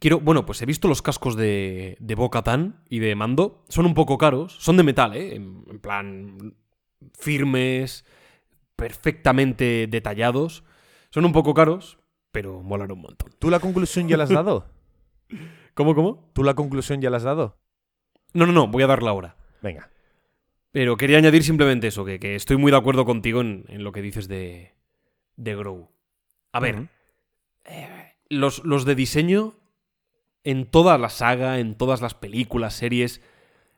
Quiero, 0.00 0.18
bueno, 0.18 0.46
pues 0.46 0.60
he 0.62 0.66
visto 0.66 0.88
los 0.88 1.02
cascos 1.02 1.36
de, 1.36 1.96
de 2.00 2.14
Bo-Katan 2.14 2.82
y 2.88 2.98
de 3.00 3.14
Mando. 3.14 3.64
Son 3.68 3.84
un 3.86 3.94
poco 3.94 4.18
caros. 4.18 4.56
Son 4.58 4.76
de 4.76 4.82
metal, 4.82 5.14
¿eh? 5.14 5.36
En, 5.36 5.64
en 5.70 5.78
plan, 5.78 6.56
firmes, 7.12 8.04
perfectamente 8.76 9.86
detallados. 9.88 10.64
Son 11.10 11.26
un 11.26 11.32
poco 11.32 11.52
caros, 11.52 11.98
pero 12.32 12.62
molan 12.62 12.90
un 12.92 13.02
montón. 13.02 13.30
¿Tú 13.38 13.50
la 13.50 13.60
conclusión 13.60 14.08
ya 14.08 14.16
la 14.16 14.24
has 14.24 14.30
dado? 14.30 14.70
¿Cómo, 15.74 15.94
cómo? 15.94 16.30
¿Tú 16.32 16.44
la 16.44 16.54
conclusión 16.54 17.02
ya 17.02 17.10
la 17.10 17.18
has 17.18 17.22
dado? 17.22 17.58
No, 18.32 18.46
no, 18.46 18.52
no, 18.52 18.68
voy 18.68 18.82
a 18.82 18.86
darla 18.86 19.10
ahora. 19.10 19.36
Venga. 19.60 19.90
Pero 20.72 20.96
quería 20.96 21.18
añadir 21.18 21.42
simplemente 21.42 21.88
eso, 21.88 22.04
que, 22.04 22.18
que 22.18 22.36
estoy 22.36 22.56
muy 22.56 22.70
de 22.70 22.78
acuerdo 22.78 23.04
contigo 23.04 23.40
en, 23.40 23.64
en 23.68 23.84
lo 23.84 23.92
que 23.92 24.02
dices 24.02 24.28
de, 24.28 24.74
de 25.36 25.56
Grogu. 25.56 25.90
A 26.52 26.60
ver, 26.60 26.88
eh, 27.64 28.14
los, 28.28 28.64
los 28.64 28.84
de 28.84 28.94
diseño, 28.94 29.54
en 30.44 30.70
toda 30.70 30.98
la 30.98 31.08
saga, 31.08 31.58
en 31.58 31.76
todas 31.76 32.00
las 32.00 32.14
películas, 32.14 32.74
series, 32.74 33.20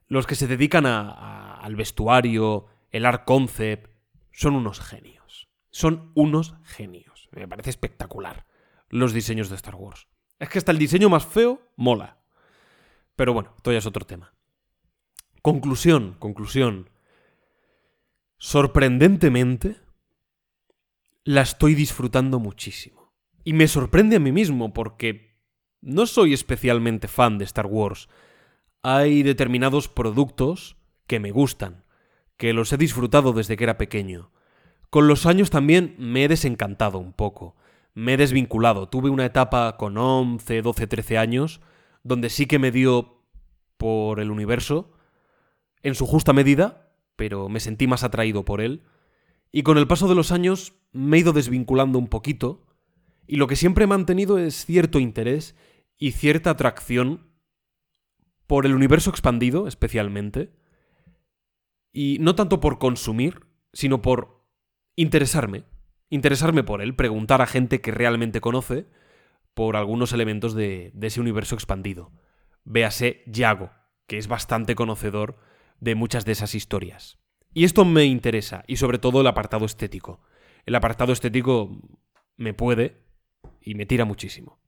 los 0.08 0.26
que 0.26 0.34
se 0.34 0.46
dedican 0.46 0.86
al 0.86 1.76
vestuario, 1.76 2.66
el 2.90 3.06
art 3.06 3.24
concept, 3.24 3.90
son 4.30 4.54
unos 4.54 4.80
genios. 4.80 5.48
Son 5.70 6.12
unos 6.14 6.54
genios. 6.64 7.28
Me 7.32 7.48
parece 7.48 7.70
espectacular 7.70 8.46
los 8.90 9.12
diseños 9.12 9.48
de 9.48 9.56
Star 9.56 9.74
Wars. 9.74 10.06
Es 10.38 10.48
que 10.48 10.58
hasta 10.58 10.72
el 10.72 10.78
diseño 10.78 11.08
más 11.08 11.24
feo 11.24 11.72
mola. 11.76 12.18
Pero 13.16 13.32
bueno, 13.32 13.54
esto 13.56 13.72
ya 13.72 13.78
es 13.78 13.86
otro 13.86 14.04
tema. 14.04 14.34
Conclusión, 15.40 16.16
conclusión. 16.18 16.90
Sorprendentemente, 18.36 19.80
la 21.24 21.40
estoy 21.40 21.74
disfrutando 21.74 22.38
muchísimo. 22.38 23.14
Y 23.44 23.54
me 23.54 23.66
sorprende 23.66 24.16
a 24.16 24.20
mí 24.20 24.30
mismo 24.30 24.72
porque 24.72 25.31
no 25.82 26.06
soy 26.06 26.32
especialmente 26.32 27.08
fan 27.08 27.38
de 27.38 27.44
Star 27.44 27.66
Wars. 27.66 28.08
Hay 28.82 29.22
determinados 29.22 29.88
productos 29.88 30.76
que 31.06 31.20
me 31.20 31.32
gustan, 31.32 31.84
que 32.36 32.52
los 32.52 32.72
he 32.72 32.78
disfrutado 32.78 33.32
desde 33.32 33.56
que 33.56 33.64
era 33.64 33.78
pequeño. 33.78 34.30
Con 34.88 35.08
los 35.08 35.26
años 35.26 35.50
también 35.50 35.94
me 35.98 36.24
he 36.24 36.28
desencantado 36.28 36.98
un 36.98 37.12
poco. 37.12 37.56
Me 37.94 38.14
he 38.14 38.16
desvinculado. 38.16 38.88
Tuve 38.88 39.10
una 39.10 39.26
etapa 39.26 39.76
con 39.76 39.98
11, 39.98 40.62
12, 40.62 40.86
13 40.86 41.18
años 41.18 41.60
donde 42.04 42.30
sí 42.30 42.46
que 42.46 42.58
me 42.58 42.70
dio 42.70 43.22
por 43.76 44.20
el 44.20 44.30
universo, 44.30 44.92
en 45.82 45.94
su 45.94 46.06
justa 46.06 46.32
medida, 46.32 46.92
pero 47.16 47.48
me 47.48 47.60
sentí 47.60 47.86
más 47.86 48.04
atraído 48.04 48.44
por 48.44 48.60
él. 48.60 48.82
Y 49.50 49.62
con 49.62 49.78
el 49.78 49.86
paso 49.86 50.08
de 50.08 50.14
los 50.14 50.32
años 50.32 50.74
me 50.92 51.16
he 51.16 51.20
ido 51.20 51.32
desvinculando 51.32 51.98
un 51.98 52.08
poquito, 52.08 52.66
y 53.26 53.36
lo 53.36 53.46
que 53.46 53.56
siempre 53.56 53.84
he 53.84 53.88
mantenido 53.88 54.38
es 54.38 54.64
cierto 54.64 54.98
interés 54.98 55.54
y 56.02 56.10
cierta 56.10 56.50
atracción 56.50 57.30
por 58.48 58.66
el 58.66 58.74
universo 58.74 59.08
expandido, 59.08 59.68
especialmente, 59.68 60.52
y 61.92 62.16
no 62.18 62.34
tanto 62.34 62.58
por 62.58 62.80
consumir, 62.80 63.46
sino 63.72 64.02
por 64.02 64.44
interesarme, 64.96 65.62
interesarme 66.10 66.64
por 66.64 66.82
él, 66.82 66.96
preguntar 66.96 67.40
a 67.40 67.46
gente 67.46 67.80
que 67.80 67.92
realmente 67.92 68.40
conoce 68.40 68.88
por 69.54 69.76
algunos 69.76 70.12
elementos 70.12 70.54
de, 70.54 70.92
ese 71.00 71.20
universo 71.20 71.54
expandido. 71.54 72.10
Véase 72.64 73.22
Yago, 73.26 73.70
que 74.08 74.18
es 74.18 74.26
bastante 74.26 74.74
conocedor 74.74 75.38
de 75.78 75.94
muchas 75.94 76.24
de 76.24 76.32
esas 76.32 76.56
historias. 76.56 77.20
Y 77.54 77.62
esto 77.62 77.84
me 77.84 78.06
interesa, 78.06 78.64
y 78.66 78.74
sobre 78.74 78.98
todo 78.98 79.20
el 79.20 79.28
apartado 79.28 79.66
estético. 79.66 80.20
El 80.66 80.74
apartado 80.74 81.12
estético 81.12 81.80
me 82.36 82.54
puede 82.54 83.04
y 83.60 83.76
me 83.76 83.86
tira 83.86 84.04
muchísimo. 84.04 84.61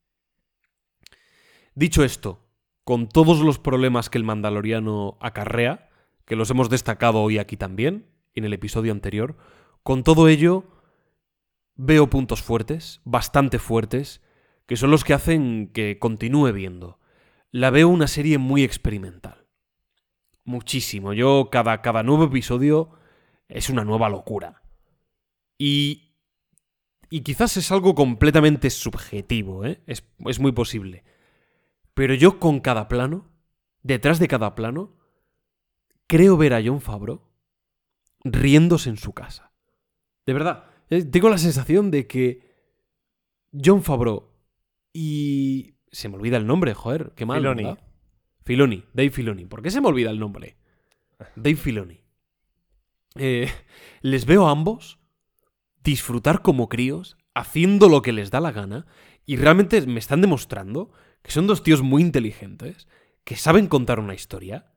Dicho 1.75 2.05
esto, 2.05 2.47
con 2.85 3.09
todos 3.09 3.41
los 3.41 3.59
problemas 3.59 4.11
que 4.11 4.19
el 4.19 4.25
Mandaloriano 4.25 5.19
acarrea, 5.21 5.91
que 6.25 6.37
los 6.37 6.51
hemos 6.51 6.71
destacado 6.71 7.21
hoy 7.21 7.39
aquí 7.39 7.57
también, 7.57 8.07
en 8.35 8.45
el 8.45 8.53
episodio 8.53 8.93
anterior, 8.93 9.37
con 9.83 10.05
todo 10.05 10.29
ello 10.29 10.65
veo 11.77 12.09
puntos 12.09 12.43
fuertes, 12.43 13.01
bastante 13.05 13.59
fuertes, 13.59 14.23
que 14.67 14.77
son 14.77 14.91
los 14.91 15.05
que 15.05 15.15
hacen 15.15 15.71
que 15.73 15.99
continúe 15.99 16.53
viendo. 16.53 17.01
La 17.51 17.71
veo 17.71 17.89
una 17.89 18.07
serie 18.07 18.39
muy 18.39 18.63
experimental. 18.63 19.47
Muchísimo. 20.45 21.13
Yo 21.13 21.49
cada, 21.51 21.83
cada 21.83 22.03
nuevo 22.03 22.25
episodio 22.25 22.91
es 23.49 23.69
una 23.69 23.85
nueva 23.85 24.09
locura. 24.09 24.63
Y, 25.59 26.15
y 27.11 27.21
quizás 27.23 27.57
es 27.57 27.71
algo 27.73 27.95
completamente 27.95 28.71
subjetivo, 28.71 29.65
¿eh? 29.65 29.83
Es, 29.87 30.05
es 30.27 30.39
muy 30.39 30.53
posible. 30.53 31.05
Pero 31.95 32.15
yo 32.15 32.39
con 32.39 32.61
cada 32.61 32.89
plano, 32.89 33.31
detrás 33.83 34.19
de 34.19 34.29
cada 34.29 34.55
plano, 34.55 34.97
creo 36.07 36.37
ver 36.37 36.55
a 36.55 36.63
John 36.65 36.81
Favreau 36.81 37.23
riéndose 38.25 38.91
en 38.91 38.97
su 38.97 39.13
casa. 39.13 39.53
De 40.27 40.33
verdad, 40.33 40.65
eh, 40.91 41.05
tengo 41.05 41.29
la 41.29 41.39
sensación 41.39 41.91
de 41.91 42.07
que 42.07 42.55
John 43.53 43.83
Favreau 43.83 44.31
y... 44.93 45.71
Se 45.91 46.09
me 46.09 46.17
olvida 46.17 46.39
el 46.39 46.47
nombre, 46.49 46.75
joder, 46.75 47.13
qué 47.15 47.25
mal. 47.25 47.39
Filoni. 47.39 47.63
¿verdad? 47.63 47.79
Filoni, 48.43 48.85
Dave 48.93 49.11
Filoni. 49.11 49.45
¿Por 49.47 49.63
qué 49.63 49.71
se 49.71 49.81
me 49.81 49.87
olvida 49.87 50.11
el 50.11 50.19
nombre? 50.19 50.57
Dave 51.37 51.55
Filoni. 51.55 52.01
Eh, 53.15 53.49
les 54.01 54.27
veo 54.27 54.49
a 54.49 54.51
ambos 54.51 54.99
disfrutar 55.85 56.43
como 56.43 56.69
críos, 56.69 57.17
haciendo 57.35 57.89
lo 57.89 58.03
que 58.03 58.13
les 58.13 58.33
da 58.33 58.41
la 58.41 58.51
gana, 58.51 58.87
y 59.25 59.37
realmente 59.37 59.87
me 59.87 60.01
están 60.01 60.21
demostrando 60.21 60.91
que 61.25 61.31
son 61.31 61.47
dos 61.47 61.63
tíos 61.63 61.81
muy 61.81 62.03
inteligentes, 62.03 62.87
que 63.25 63.37
saben 63.37 63.67
contar 63.67 63.99
una 63.99 64.15
historia, 64.15 64.75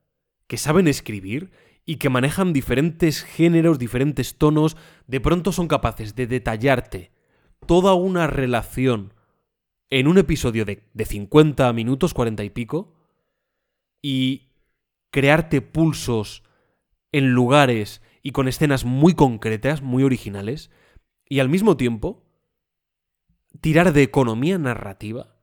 que 0.48 0.56
saben 0.56 0.88
escribir 0.88 1.52
y 1.86 1.98
que 1.98 2.10
manejan 2.10 2.54
diferentes 2.54 3.22
géneros, 3.22 3.80
diferentes 3.80 4.38
tonos, 4.38 4.78
de 5.08 5.20
pronto 5.20 5.52
son 5.52 5.68
capaces 5.68 6.16
de 6.16 6.26
detallarte 6.26 7.12
toda 7.66 7.96
una 7.96 8.28
relación 8.28 9.14
en 9.90 10.08
un 10.08 10.18
episodio 10.18 10.64
de, 10.64 10.90
de 10.94 11.06
50 11.06 11.72
minutos, 11.74 12.14
40 12.14 12.46
y 12.46 12.50
pico, 12.50 12.96
y 14.02 14.54
crearte 15.12 15.62
pulsos 15.62 16.44
en 17.12 17.34
lugares 17.34 18.02
y 18.24 18.32
con 18.32 18.48
escenas 18.48 18.86
muy 18.86 19.16
concretas, 19.16 19.82
muy 19.82 20.04
originales, 20.04 20.72
y 21.28 21.40
al 21.40 21.50
mismo 21.50 21.76
tiempo 21.76 22.24
tirar 23.60 23.92
de 23.92 24.04
economía 24.04 24.58
narrativa 24.58 25.37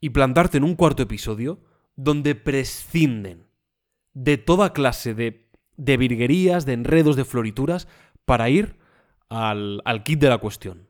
y 0.00 0.10
plantarte 0.10 0.58
en 0.58 0.64
un 0.64 0.74
cuarto 0.74 1.02
episodio 1.02 1.60
donde 1.96 2.34
prescinden 2.34 3.46
de 4.14 4.36
toda 4.38 4.72
clase 4.72 5.14
de, 5.14 5.50
de 5.76 5.96
virguerías, 5.96 6.66
de 6.66 6.74
enredos, 6.74 7.16
de 7.16 7.24
florituras, 7.24 7.88
para 8.24 8.48
ir 8.50 8.76
al, 9.28 9.82
al 9.84 10.02
kit 10.02 10.20
de 10.20 10.28
la 10.28 10.38
cuestión. 10.38 10.88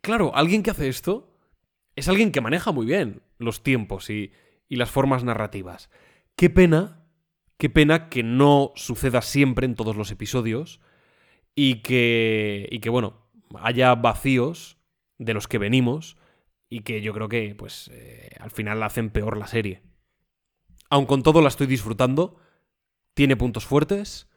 Claro, 0.00 0.34
alguien 0.34 0.62
que 0.62 0.70
hace 0.70 0.88
esto 0.88 1.38
es 1.94 2.08
alguien 2.08 2.32
que 2.32 2.40
maneja 2.40 2.72
muy 2.72 2.86
bien 2.86 3.22
los 3.38 3.62
tiempos 3.62 4.08
y, 4.10 4.32
y 4.68 4.76
las 4.76 4.90
formas 4.90 5.24
narrativas. 5.24 5.90
Qué 6.36 6.48
pena, 6.48 7.04
qué 7.58 7.68
pena 7.68 8.08
que 8.08 8.22
no 8.22 8.72
suceda 8.74 9.20
siempre 9.20 9.66
en 9.66 9.74
todos 9.74 9.96
los 9.96 10.10
episodios 10.10 10.80
y 11.54 11.82
que, 11.82 12.68
y 12.70 12.80
que 12.80 12.88
bueno, 12.88 13.28
haya 13.60 13.94
vacíos 13.94 14.78
de 15.18 15.34
los 15.34 15.48
que 15.48 15.58
venimos 15.58 16.16
y 16.72 16.80
que 16.80 17.02
yo 17.02 17.12
creo 17.12 17.28
que 17.28 17.54
pues 17.54 17.90
eh, 17.92 18.30
al 18.40 18.50
final 18.50 18.82
hacen 18.82 19.10
peor 19.10 19.36
la 19.36 19.46
serie. 19.46 19.82
Aun 20.88 21.04
con 21.04 21.22
todo 21.22 21.42
la 21.42 21.48
estoy 21.48 21.66
disfrutando, 21.66 22.38
tiene 23.12 23.36
puntos 23.36 23.66
fuertes 23.66 24.30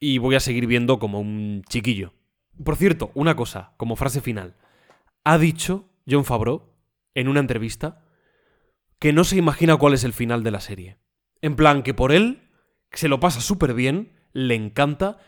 y 0.00 0.18
voy 0.18 0.34
a 0.34 0.40
seguir 0.40 0.66
viendo 0.66 0.98
como 0.98 1.20
un 1.20 1.62
chiquillo. 1.68 2.12
Por 2.64 2.74
cierto, 2.74 3.12
una 3.14 3.36
cosa, 3.36 3.74
como 3.76 3.94
frase 3.94 4.20
final. 4.20 4.56
Ha 5.22 5.38
dicho 5.38 5.88
John 6.10 6.24
Favreau 6.24 6.72
en 7.14 7.28
una 7.28 7.38
entrevista 7.38 8.04
que 8.98 9.12
no 9.12 9.22
se 9.22 9.36
imagina 9.36 9.76
cuál 9.76 9.94
es 9.94 10.02
el 10.02 10.12
final 10.12 10.42
de 10.42 10.50
la 10.50 10.60
serie. 10.60 10.98
En 11.40 11.54
plan, 11.54 11.84
que 11.84 11.94
por 11.94 12.10
él 12.10 12.50
se 12.90 13.06
lo 13.06 13.20
pasa 13.20 13.40
súper 13.40 13.74
bien, 13.74 14.10
le 14.32 14.56
encanta 14.56 15.18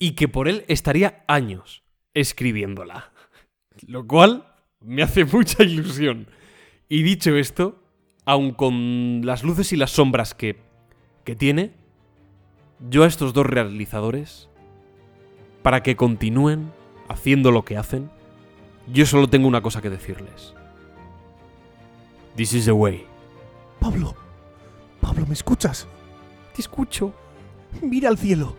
y 0.00 0.16
que 0.16 0.26
por 0.26 0.48
él 0.48 0.64
estaría 0.66 1.24
años 1.28 1.84
escribiéndola. 2.12 3.12
Lo 3.86 4.04
cual 4.04 4.57
me 4.80 5.02
hace 5.02 5.24
mucha 5.32 5.62
ilusión. 5.62 6.28
Y 6.88 7.02
dicho 7.02 7.36
esto, 7.36 7.82
aun 8.24 8.52
con 8.52 9.22
las 9.24 9.42
luces 9.42 9.72
y 9.72 9.76
las 9.76 9.90
sombras 9.90 10.34
que, 10.34 10.60
que 11.24 11.36
tiene, 11.36 11.72
yo 12.88 13.04
a 13.04 13.06
estos 13.06 13.32
dos 13.32 13.46
realizadores, 13.46 14.48
para 15.62 15.82
que 15.82 15.96
continúen 15.96 16.72
haciendo 17.08 17.50
lo 17.50 17.64
que 17.64 17.76
hacen, 17.76 18.10
yo 18.92 19.04
solo 19.04 19.28
tengo 19.28 19.48
una 19.48 19.60
cosa 19.60 19.82
que 19.82 19.90
decirles. 19.90 20.54
This 22.36 22.54
is 22.54 22.64
the 22.66 22.72
way. 22.72 23.04
Pablo, 23.80 24.14
Pablo, 25.00 25.26
¿me 25.26 25.34
escuchas? 25.34 25.86
Te 26.54 26.62
escucho. 26.62 27.12
Mira 27.82 28.08
al 28.08 28.18
cielo. 28.18 28.56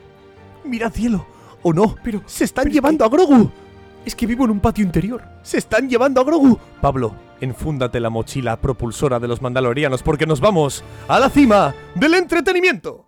Mira 0.63 0.87
al 0.87 0.93
cielo. 0.93 1.25
¿O 1.63 1.73
no? 1.73 1.95
Pero 2.03 2.21
se 2.25 2.43
están 2.43 2.65
pero 2.65 2.69
es 2.69 2.75
llevando 2.75 3.05
a 3.05 3.09
Grogu. 3.09 3.51
Es 4.05 4.15
que 4.15 4.25
vivo 4.25 4.45
en 4.45 4.51
un 4.51 4.59
patio 4.59 4.83
interior. 4.83 5.23
Se 5.41 5.57
están 5.57 5.89
llevando 5.89 6.21
a 6.21 6.23
Grogu. 6.23 6.57
Pablo, 6.81 7.13
enfúndate 7.41 7.99
la 7.99 8.09
mochila 8.09 8.59
propulsora 8.59 9.19
de 9.19 9.27
los 9.27 9.41
mandalorianos 9.41 10.03
porque 10.03 10.25
nos 10.25 10.39
vamos 10.39 10.83
a 11.07 11.19
la 11.19 11.29
cima 11.29 11.75
del 11.95 12.13
entretenimiento. 12.15 13.05